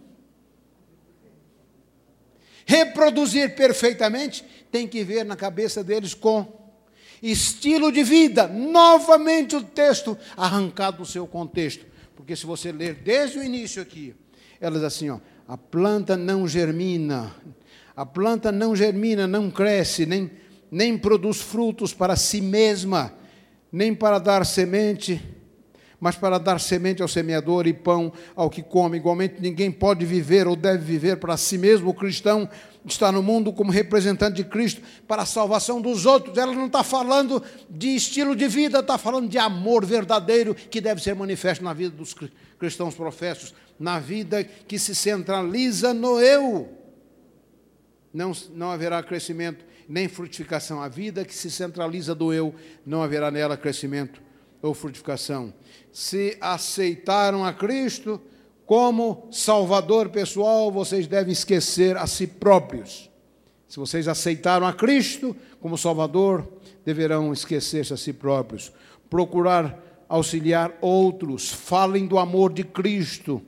Reproduzir 2.66 3.56
perfeitamente 3.56 4.44
tem 4.72 4.88
que 4.88 5.04
ver 5.04 5.24
na 5.24 5.36
cabeça 5.36 5.84
deles 5.84 6.14
com 6.14 6.46
estilo 7.22 7.92
de 7.92 8.04
vida. 8.04 8.48
Novamente 8.48 9.56
o 9.56 9.64
texto 9.64 10.18
arrancado 10.36 10.98
do 10.98 11.06
seu 11.06 11.26
contexto. 11.26 11.86
Porque 12.16 12.36
se 12.36 12.46
você 12.46 12.72
ler 12.72 12.96
desde 12.96 13.40
o 13.40 13.44
início 13.44 13.82
aqui, 13.82 14.14
elas 14.60 14.84
assim, 14.84 15.10
ó, 15.10 15.20
a 15.48 15.58
planta 15.58 16.18
não 16.18 16.48
germina, 16.48 17.32
a 17.96 18.06
planta 18.06 18.52
não 18.52 18.76
germina, 18.76 19.28
não 19.28 19.52
cresce, 19.52 20.06
nem, 20.06 20.32
nem 20.72 20.98
produz 20.98 21.42
frutos 21.42 21.94
para 21.94 22.16
si 22.16 22.42
mesma, 22.42 23.14
nem 23.72 23.94
para 23.94 24.20
dar 24.20 24.46
semente 24.46 25.22
mas 26.06 26.16
para 26.16 26.38
dar 26.38 26.60
semente 26.60 27.02
ao 27.02 27.08
semeador 27.08 27.66
e 27.66 27.74
pão 27.74 28.14
ao 28.36 28.48
que 28.48 28.62
come. 28.62 28.98
Igualmente, 28.98 29.38
ninguém 29.40 29.72
pode 29.72 30.06
viver 30.06 30.46
ou 30.48 30.56
deve 30.56 30.84
viver 30.84 31.18
para 31.18 31.36
si 31.36 31.58
mesmo. 31.58 31.90
O 31.90 31.96
cristão 31.96 32.48
está 32.86 33.12
no 33.12 33.24
mundo 33.24 33.52
como 33.52 33.72
representante 33.72 34.36
de 34.36 34.44
Cristo 34.44 34.84
para 35.08 35.24
a 35.24 35.26
salvação 35.26 35.82
dos 35.82 36.06
outros. 36.06 36.38
Ela 36.38 36.54
não 36.54 36.68
está 36.68 36.84
falando 36.84 37.42
de 37.68 37.96
estilo 37.96 38.36
de 38.36 38.48
vida, 38.48 38.82
está 38.82 39.00
falando 39.00 39.28
de 39.28 39.40
amor 39.40 39.84
verdadeiro 39.84 40.54
que 40.54 40.80
deve 40.80 41.02
ser 41.02 41.16
manifesto 41.16 41.64
na 41.64 41.74
vida 41.74 41.96
dos 41.96 42.16
cristãos 42.60 42.94
professos, 42.94 43.56
na 43.80 43.98
vida 43.98 44.44
que 44.44 44.78
se 44.78 44.94
centraliza 44.94 45.92
no 45.92 46.22
eu. 46.22 46.70
Não, 48.14 48.32
não 48.54 48.70
haverá 48.70 49.02
crescimento 49.02 49.66
nem 49.90 50.08
frutificação. 50.08 50.84
A 50.84 50.88
vida 50.88 51.26
que 51.26 51.34
se 51.34 51.50
centraliza 51.50 52.14
do 52.14 52.32
eu, 52.32 52.54
não 52.86 53.02
haverá 53.02 53.32
nela 53.32 53.58
crescimento 53.58 54.24
ou 54.66 54.74
frutificação 54.74 55.54
se 55.92 56.38
aceitaram 56.42 57.46
a 57.46 57.54
Cristo 57.54 58.20
como 58.66 59.28
Salvador 59.32 60.10
pessoal, 60.10 60.72
vocês 60.72 61.08
devem 61.08 61.32
esquecer 61.32 61.96
a 61.96 62.08
si 62.08 62.26
próprios. 62.28 63.10
Se 63.68 63.80
vocês 63.80 64.08
aceitaram 64.08 64.66
a 64.66 64.74
Cristo 64.74 65.36
como 65.62 65.78
Salvador, 65.78 66.48
deverão 66.84 67.32
esquecer-se 67.32 67.94
a 67.94 67.98
si 67.98 68.12
próprios. 68.12 68.72
Procurar 69.10 69.80
auxiliar 70.10 70.72
outros, 70.82 71.50
falem 71.50 72.08
do 72.08 72.18
amor 72.18 72.52
de 72.52 72.64
Cristo, 72.64 73.42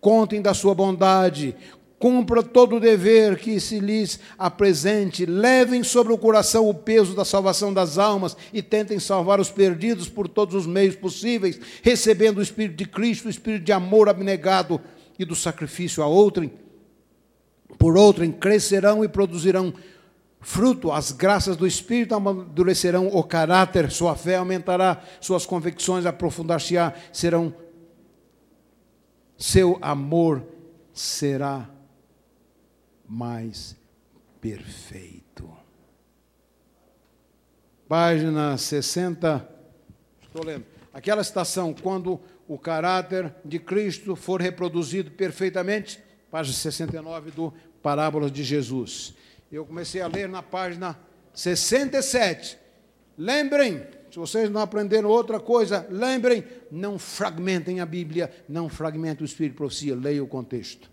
contem 0.00 0.40
da 0.40 0.54
sua 0.54 0.74
bondade, 0.74 1.54
Cumpra 2.00 2.42
todo 2.42 2.76
o 2.76 2.80
dever 2.80 3.38
que 3.38 3.60
se 3.60 3.78
lhes 3.78 4.18
apresente, 4.38 5.26
levem 5.26 5.84
sobre 5.84 6.14
o 6.14 6.16
coração 6.16 6.66
o 6.66 6.72
peso 6.72 7.14
da 7.14 7.26
salvação 7.26 7.74
das 7.74 7.98
almas 7.98 8.34
e 8.54 8.62
tentem 8.62 8.98
salvar 8.98 9.38
os 9.38 9.50
perdidos 9.50 10.08
por 10.08 10.26
todos 10.26 10.54
os 10.54 10.66
meios 10.66 10.96
possíveis, 10.96 11.60
recebendo 11.82 12.38
o 12.38 12.42
Espírito 12.42 12.76
de 12.76 12.86
Cristo, 12.86 13.26
o 13.26 13.30
Espírito 13.30 13.66
de 13.66 13.72
amor 13.72 14.08
abnegado 14.08 14.80
e 15.18 15.26
do 15.26 15.36
sacrifício 15.36 16.02
a 16.02 16.06
outrem. 16.06 16.50
Por 17.78 17.98
outrem, 17.98 18.32
crescerão 18.32 19.04
e 19.04 19.08
produzirão 19.08 19.74
fruto, 20.40 20.90
as 20.90 21.12
graças 21.12 21.54
do 21.54 21.66
Espírito 21.66 22.14
amadurecerão 22.14 23.08
o 23.08 23.22
caráter, 23.22 23.90
sua 23.90 24.16
fé 24.16 24.36
aumentará, 24.36 25.02
suas 25.20 25.44
convicções 25.44 26.06
aprofundar-se-á, 26.06 26.94
serão, 27.12 27.54
seu 29.36 29.76
amor 29.82 30.42
será 30.94 31.68
mais 33.10 33.76
perfeito. 34.40 35.50
Página 37.88 38.56
60, 38.56 39.48
estou 40.22 40.44
lendo. 40.44 40.64
Aquela 40.94 41.24
citação, 41.24 41.74
quando 41.74 42.20
o 42.46 42.56
caráter 42.56 43.34
de 43.44 43.58
Cristo 43.58 44.14
for 44.14 44.40
reproduzido 44.40 45.10
perfeitamente, 45.10 46.00
página 46.30 46.54
69 46.56 47.32
do 47.32 47.52
Parábolas 47.82 48.30
de 48.30 48.44
Jesus. 48.44 49.14
Eu 49.50 49.66
comecei 49.66 50.00
a 50.00 50.06
ler 50.06 50.28
na 50.28 50.42
página 50.42 50.96
67. 51.34 52.58
Lembrem, 53.18 53.84
se 54.10 54.18
vocês 54.18 54.48
não 54.48 54.60
aprenderam 54.60 55.08
outra 55.08 55.40
coisa, 55.40 55.86
lembrem, 55.90 56.44
não 56.70 56.98
fragmentem 56.98 57.80
a 57.80 57.86
Bíblia, 57.86 58.32
não 58.48 58.68
fragmentem 58.68 59.24
o 59.24 59.26
Espírito 59.26 59.52
de 59.52 59.58
Profecia, 59.58 59.96
leia 59.96 60.22
o 60.22 60.28
contexto. 60.28 60.88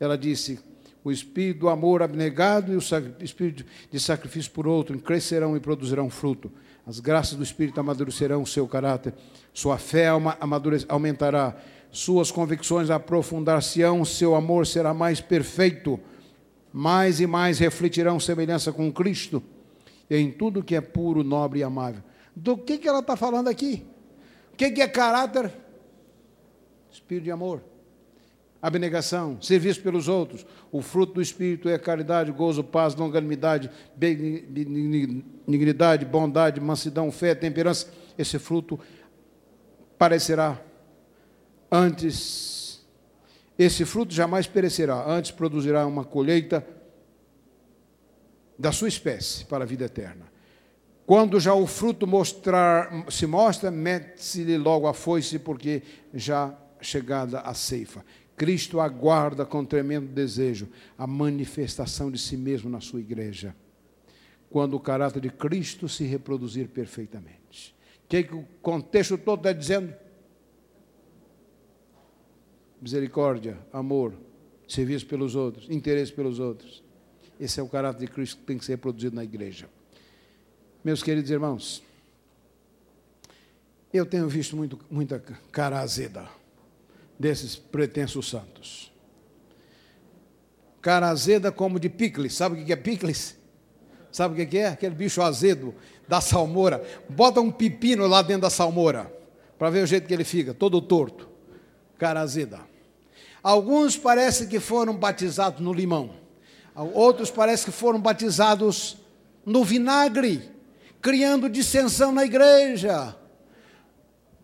Ela 0.00 0.16
disse: 0.16 0.60
o 1.06 1.12
espírito 1.12 1.60
do 1.60 1.68
amor 1.68 2.02
abnegado 2.02 2.72
e 2.72 2.76
o 2.76 2.80
espírito 3.20 3.64
de 3.92 4.00
sacrifício 4.00 4.50
por 4.50 4.66
outro 4.66 4.98
crescerão 4.98 5.56
e 5.56 5.60
produzirão 5.60 6.10
fruto. 6.10 6.50
As 6.84 6.98
graças 6.98 7.38
do 7.38 7.44
Espírito 7.44 7.78
amadurecerão 7.78 8.42
o 8.42 8.46
seu 8.46 8.66
caráter, 8.66 9.14
sua 9.54 9.78
fé 9.78 10.08
aumentará, 10.88 11.56
suas 11.92 12.32
convicções 12.32 12.90
aprofundar-se-ão, 12.90 14.04
seu 14.04 14.34
amor 14.34 14.66
será 14.66 14.92
mais 14.92 15.20
perfeito, 15.20 16.00
mais 16.72 17.20
e 17.20 17.26
mais 17.26 17.60
refletirão 17.60 18.18
semelhança 18.18 18.72
com 18.72 18.92
Cristo, 18.92 19.40
em 20.10 20.32
tudo 20.32 20.60
que 20.60 20.74
é 20.74 20.80
puro, 20.80 21.22
nobre 21.22 21.60
e 21.60 21.62
amável. 21.62 22.02
Do 22.34 22.58
que, 22.58 22.78
que 22.78 22.88
ela 22.88 22.98
está 22.98 23.14
falando 23.16 23.46
aqui? 23.46 23.86
O 24.52 24.56
que, 24.56 24.72
que 24.72 24.82
é 24.82 24.88
caráter? 24.88 25.52
Espírito 26.90 27.22
de 27.22 27.30
amor 27.30 27.75
abnegação, 28.66 29.40
serviço 29.40 29.80
pelos 29.80 30.08
outros. 30.08 30.44
O 30.72 30.82
fruto 30.82 31.14
do 31.14 31.22
Espírito 31.22 31.68
é 31.68 31.78
caridade, 31.78 32.32
gozo, 32.32 32.64
paz, 32.64 32.96
longanimidade, 32.96 33.70
benignidade, 33.96 36.04
bondade, 36.04 36.60
mansidão, 36.60 37.12
fé, 37.12 37.32
temperança. 37.34 37.88
Esse 38.18 38.40
fruto 38.40 38.80
parecerá 39.96 40.60
antes. 41.70 42.84
Esse 43.56 43.84
fruto 43.84 44.12
jamais 44.12 44.48
perecerá, 44.48 45.08
antes 45.08 45.30
produzirá 45.30 45.86
uma 45.86 46.04
colheita 46.04 46.66
da 48.58 48.72
sua 48.72 48.88
espécie 48.88 49.44
para 49.44 49.62
a 49.64 49.66
vida 49.66 49.84
eterna. 49.84 50.26
Quando 51.06 51.38
já 51.38 51.54
o 51.54 51.68
fruto 51.68 52.04
mostrar, 52.04 52.90
se 53.08 53.26
mostra, 53.26 53.70
mete-se-lhe 53.70 54.58
logo 54.58 54.88
a 54.88 54.92
foice, 54.92 55.38
porque 55.38 55.84
já 56.12 56.52
chegada 56.80 57.40
a 57.40 57.54
ceifa. 57.54 58.04
Cristo 58.36 58.80
aguarda 58.80 59.46
com 59.46 59.64
tremendo 59.64 60.06
desejo 60.08 60.68
a 60.98 61.06
manifestação 61.06 62.10
de 62.10 62.18
si 62.18 62.36
mesmo 62.36 62.68
na 62.68 62.80
sua 62.80 63.00
igreja, 63.00 63.56
quando 64.50 64.74
o 64.74 64.80
caráter 64.80 65.20
de 65.20 65.30
Cristo 65.30 65.88
se 65.88 66.04
reproduzir 66.04 66.68
perfeitamente. 66.68 67.74
O 68.04 68.08
que, 68.08 68.18
é 68.18 68.22
que 68.22 68.34
o 68.34 68.44
contexto 68.60 69.16
todo 69.16 69.40
está 69.40 69.52
dizendo? 69.52 69.92
Misericórdia, 72.80 73.58
amor, 73.72 74.14
serviço 74.68 75.06
pelos 75.06 75.34
outros, 75.34 75.68
interesse 75.70 76.12
pelos 76.12 76.38
outros. 76.38 76.84
Esse 77.40 77.58
é 77.58 77.62
o 77.62 77.68
caráter 77.68 78.06
de 78.06 78.12
Cristo 78.12 78.38
que 78.38 78.44
tem 78.44 78.58
que 78.58 78.64
ser 78.64 78.72
reproduzido 78.72 79.16
na 79.16 79.24
igreja. 79.24 79.68
Meus 80.84 81.02
queridos 81.02 81.30
irmãos, 81.30 81.82
Eu 83.92 84.04
tenho 84.04 84.28
visto 84.28 84.54
muito, 84.54 84.78
muita 84.90 85.18
cara 85.50 85.80
azeda 85.80 86.28
desses 87.18 87.56
pretensos 87.56 88.28
santos. 88.28 88.92
Cara 90.80 91.08
azeda 91.08 91.50
como 91.50 91.80
de 91.80 91.88
picles. 91.88 92.34
Sabe 92.34 92.60
o 92.60 92.64
que 92.64 92.72
é 92.72 92.76
picles? 92.76 93.36
Sabe 94.12 94.40
o 94.40 94.46
que 94.46 94.58
é? 94.58 94.68
Aquele 94.68 94.94
bicho 94.94 95.20
azedo 95.20 95.74
da 96.06 96.20
salmoura. 96.20 96.82
Bota 97.08 97.40
um 97.40 97.50
pepino 97.50 98.06
lá 98.06 98.22
dentro 98.22 98.42
da 98.42 98.50
salmoura 98.50 99.12
para 99.58 99.70
ver 99.70 99.82
o 99.82 99.86
jeito 99.86 100.06
que 100.06 100.14
ele 100.14 100.24
fica, 100.24 100.54
todo 100.54 100.80
torto. 100.80 101.28
Cara 101.98 102.20
azeda. 102.20 102.60
Alguns 103.42 103.96
parece 103.96 104.46
que 104.46 104.60
foram 104.60 104.94
batizados 104.94 105.60
no 105.60 105.72
limão. 105.72 106.10
Outros 106.74 107.30
parece 107.30 107.64
que 107.64 107.70
foram 107.70 108.00
batizados 108.00 108.98
no 109.44 109.64
vinagre, 109.64 110.50
criando 111.00 111.48
dissensão 111.48 112.12
na 112.12 112.24
igreja. 112.24 113.16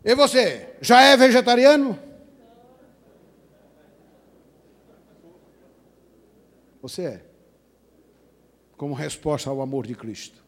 E 0.04 0.14
você, 0.14 0.70
já 0.80 1.02
é 1.02 1.16
vegetariano? 1.16 1.98
Você 6.82 7.02
é. 7.02 7.24
Como 8.76 8.92
resposta 8.92 9.48
ao 9.48 9.62
amor 9.62 9.86
de 9.86 9.94
Cristo, 9.94 10.44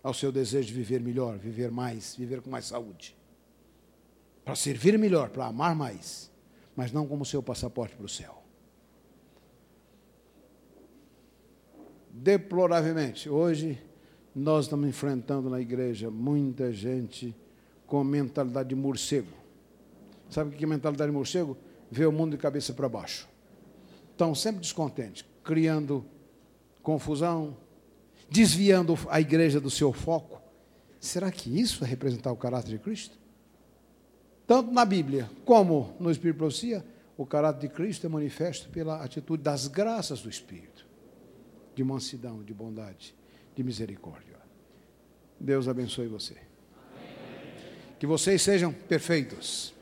ao 0.00 0.14
seu 0.14 0.30
desejo 0.30 0.68
de 0.68 0.74
viver 0.74 1.00
melhor, 1.00 1.36
viver 1.36 1.70
mais, 1.72 2.14
viver 2.14 2.40
com 2.40 2.48
mais 2.48 2.66
saúde. 2.66 3.16
Para 4.44 4.54
servir 4.54 4.96
melhor, 4.96 5.30
para 5.30 5.46
amar 5.46 5.74
mais, 5.74 6.30
mas 6.76 6.92
não 6.92 7.08
como 7.08 7.24
seu 7.24 7.42
passaporte 7.42 7.96
para 7.96 8.06
o 8.06 8.08
céu. 8.08 8.40
Deploravelmente, 12.10 13.28
hoje 13.28 13.82
nós 14.32 14.66
estamos 14.66 14.88
enfrentando 14.88 15.50
na 15.50 15.60
igreja 15.60 16.08
muita 16.10 16.72
gente 16.72 17.34
com 17.86 18.04
mentalidade 18.04 18.68
de 18.68 18.74
morcego. 18.76 19.32
Sabe 20.30 20.54
o 20.54 20.56
que 20.56 20.62
é 20.62 20.66
mentalidade 20.66 21.10
de 21.10 21.16
morcego? 21.16 21.56
Vê 21.90 22.06
o 22.06 22.12
mundo 22.12 22.32
de 22.32 22.38
cabeça 22.38 22.72
para 22.72 22.88
baixo 22.88 23.33
estão 24.14 24.34
sempre 24.34 24.60
descontentes, 24.60 25.24
criando 25.42 26.04
confusão, 26.82 27.56
desviando 28.30 28.96
a 29.08 29.20
igreja 29.20 29.60
do 29.60 29.70
seu 29.70 29.92
foco. 29.92 30.40
Será 31.00 31.30
que 31.30 31.60
isso 31.60 31.84
é 31.84 31.86
representar 31.86 32.32
o 32.32 32.36
caráter 32.36 32.70
de 32.70 32.78
Cristo? 32.78 33.18
Tanto 34.46 34.70
na 34.70 34.84
Bíblia 34.84 35.28
como 35.44 35.94
no 35.98 36.10
Espírito 36.10 36.38
Profecia, 36.38 36.84
o 37.16 37.26
caráter 37.26 37.68
de 37.68 37.74
Cristo 37.74 38.06
é 38.06 38.08
manifesto 38.08 38.68
pela 38.68 39.02
atitude 39.02 39.42
das 39.42 39.66
graças 39.66 40.22
do 40.22 40.30
Espírito, 40.30 40.86
de 41.74 41.82
mansidão, 41.82 42.42
de 42.42 42.54
bondade, 42.54 43.14
de 43.54 43.62
misericórdia. 43.62 44.38
Deus 45.38 45.68
abençoe 45.68 46.06
você. 46.06 46.36
Que 47.98 48.06
vocês 48.06 48.42
sejam 48.42 48.72
perfeitos. 48.72 49.74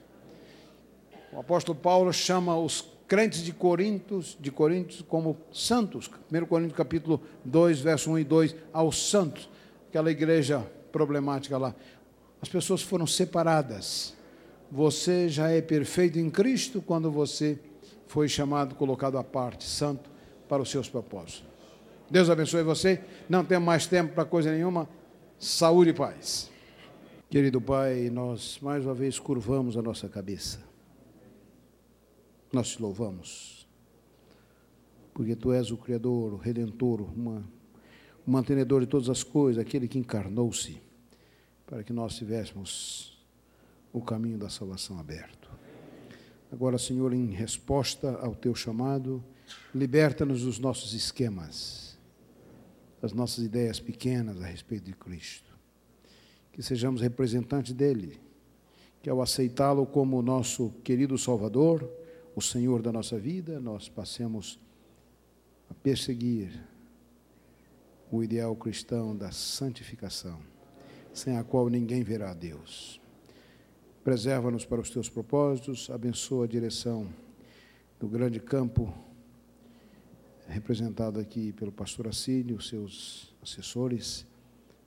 O 1.32 1.38
apóstolo 1.38 1.78
Paulo 1.78 2.12
chama 2.12 2.56
os 2.56 2.91
crentes 3.12 3.44
de 3.44 3.52
Coríntios, 3.52 4.39
de 4.40 4.51
Coríntios 4.51 5.05
como 5.06 5.36
santos. 5.52 6.10
1 6.32 6.47
Coríntios 6.47 6.74
capítulo 6.74 7.20
2, 7.44 7.80
verso 7.80 8.10
1 8.10 8.20
e 8.20 8.24
2, 8.24 8.56
aos 8.72 9.10
santos, 9.10 9.51
aquela 9.90 10.10
igreja 10.10 10.66
problemática 10.90 11.59
lá. 11.59 11.74
As 12.40 12.48
pessoas 12.48 12.80
foram 12.80 13.06
separadas. 13.06 14.14
Você 14.70 15.28
já 15.28 15.51
é 15.51 15.60
perfeito 15.60 16.18
em 16.18 16.30
Cristo 16.30 16.80
quando 16.80 17.10
você 17.10 17.59
foi 18.06 18.30
chamado, 18.30 18.76
colocado 18.76 19.18
à 19.18 19.22
parte, 19.22 19.64
santo, 19.64 20.10
para 20.48 20.62
os 20.62 20.70
seus 20.70 20.89
propósitos. 20.89 21.44
Deus 22.10 22.30
abençoe 22.30 22.62
você. 22.62 22.98
Não 23.28 23.44
temos 23.44 23.66
mais 23.66 23.86
tempo 23.86 24.14
para 24.14 24.24
coisa 24.24 24.51
nenhuma. 24.51 24.89
Saúde 25.39 25.90
e 25.90 25.93
paz. 25.93 26.51
Querido 27.28 27.60
Pai, 27.60 28.09
nós 28.10 28.59
mais 28.62 28.86
uma 28.86 28.94
vez 28.94 29.18
curvamos 29.18 29.76
a 29.76 29.82
nossa 29.82 30.09
cabeça 30.09 30.72
nós 32.52 32.68
te 32.68 32.82
louvamos, 32.82 33.66
porque 35.14 35.34
tu 35.34 35.52
és 35.52 35.70
o 35.70 35.76
Criador, 35.76 36.34
o 36.34 36.36
Redentor, 36.36 37.00
o 37.00 38.30
mantenedor 38.30 38.80
de 38.80 38.86
todas 38.86 39.08
as 39.08 39.22
coisas, 39.22 39.60
aquele 39.60 39.88
que 39.88 39.98
encarnou-se 39.98 40.80
para 41.66 41.82
que 41.82 41.92
nós 41.92 42.16
tivéssemos 42.16 43.18
o 43.92 44.00
caminho 44.00 44.38
da 44.38 44.48
salvação 44.48 44.98
aberto. 44.98 45.50
Agora, 46.50 46.76
Senhor, 46.76 47.14
em 47.14 47.30
resposta 47.30 48.16
ao 48.16 48.34
teu 48.34 48.54
chamado, 48.54 49.24
liberta-nos 49.74 50.42
dos 50.42 50.58
nossos 50.58 50.92
esquemas, 50.92 51.98
das 53.00 53.12
nossas 53.12 53.44
ideias 53.44 53.80
pequenas 53.80 54.40
a 54.40 54.46
respeito 54.46 54.84
de 54.84 54.92
Cristo. 54.92 55.50
Que 56.52 56.62
sejamos 56.62 57.00
representantes 57.00 57.72
dele, 57.72 58.20
que 59.02 59.08
ao 59.08 59.22
aceitá-lo 59.22 59.86
como 59.86 60.20
nosso 60.20 60.70
querido 60.84 61.16
Salvador, 61.16 61.90
o 62.34 62.40
Senhor 62.40 62.82
da 62.82 62.90
nossa 62.90 63.18
vida, 63.18 63.60
nós 63.60 63.88
passemos 63.88 64.59
a 65.68 65.74
perseguir 65.74 66.50
o 68.10 68.22
ideal 68.22 68.54
cristão 68.56 69.16
da 69.16 69.30
santificação, 69.30 70.40
sem 71.12 71.36
a 71.36 71.44
qual 71.44 71.68
ninguém 71.68 72.02
verá 72.02 72.30
a 72.30 72.34
Deus. 72.34 73.00
Preserva-nos 74.04 74.64
para 74.64 74.80
os 74.80 74.90
teus 74.90 75.09
propósitos, 75.09 75.88
abençoa 75.90 76.44
a 76.44 76.48
direção 76.48 77.09
do 78.00 78.09
grande 78.09 78.40
campo, 78.40 78.92
representado 80.48 81.20
aqui 81.20 81.52
pelo 81.52 81.70
pastor 81.70 82.09
Assílio, 82.09 82.60
seus 82.60 83.34
assessores, 83.42 84.26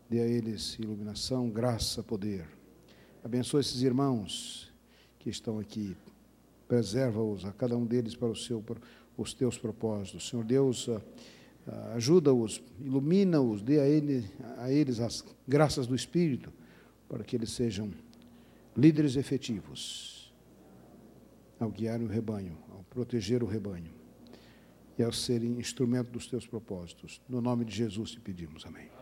dê 0.09 0.19
a 0.19 0.27
eles 0.27 0.77
iluminação, 0.79 1.49
graça, 1.49 2.03
poder. 2.03 2.47
Abençoa 3.23 3.61
esses 3.61 3.81
irmãos 3.81 4.71
que 5.17 5.29
estão 5.29 5.59
aqui 5.59 5.95
preserva-os, 6.67 7.45
a 7.45 7.51
cada 7.51 7.77
um 7.77 7.85
deles 7.85 8.15
para 8.15 8.29
o 8.29 8.35
seu, 8.35 8.63
os 9.17 9.33
teus 9.33 9.57
propósitos. 9.57 10.29
Senhor 10.29 10.43
Deus, 10.43 10.89
ah, 10.89 11.01
ah, 11.67 11.93
ajuda-os, 11.95 12.61
ilumina-os, 12.79 13.61
dê 13.61 13.79
a, 13.79 13.87
ele, 13.87 14.25
a 14.57 14.71
eles 14.71 14.99
as 14.99 15.23
graças 15.47 15.87
do 15.87 15.95
Espírito, 15.95 16.51
para 17.07 17.23
que 17.23 17.35
eles 17.35 17.51
sejam 17.51 17.91
líderes 18.75 19.15
efetivos 19.15 20.33
ao 21.59 21.69
guiar 21.69 22.01
o 22.01 22.07
rebanho, 22.07 22.57
ao 22.71 22.83
proteger 22.89 23.41
o 23.43 23.45
rebanho 23.45 23.93
e 24.97 25.03
ao 25.03 25.11
serem 25.11 25.57
instrumento 25.59 26.11
dos 26.11 26.27
teus 26.27 26.45
propósitos. 26.45 27.21
No 27.27 27.41
nome 27.41 27.65
de 27.65 27.75
Jesus 27.75 28.11
te 28.11 28.19
pedimos. 28.19 28.65
Amém. 28.65 28.94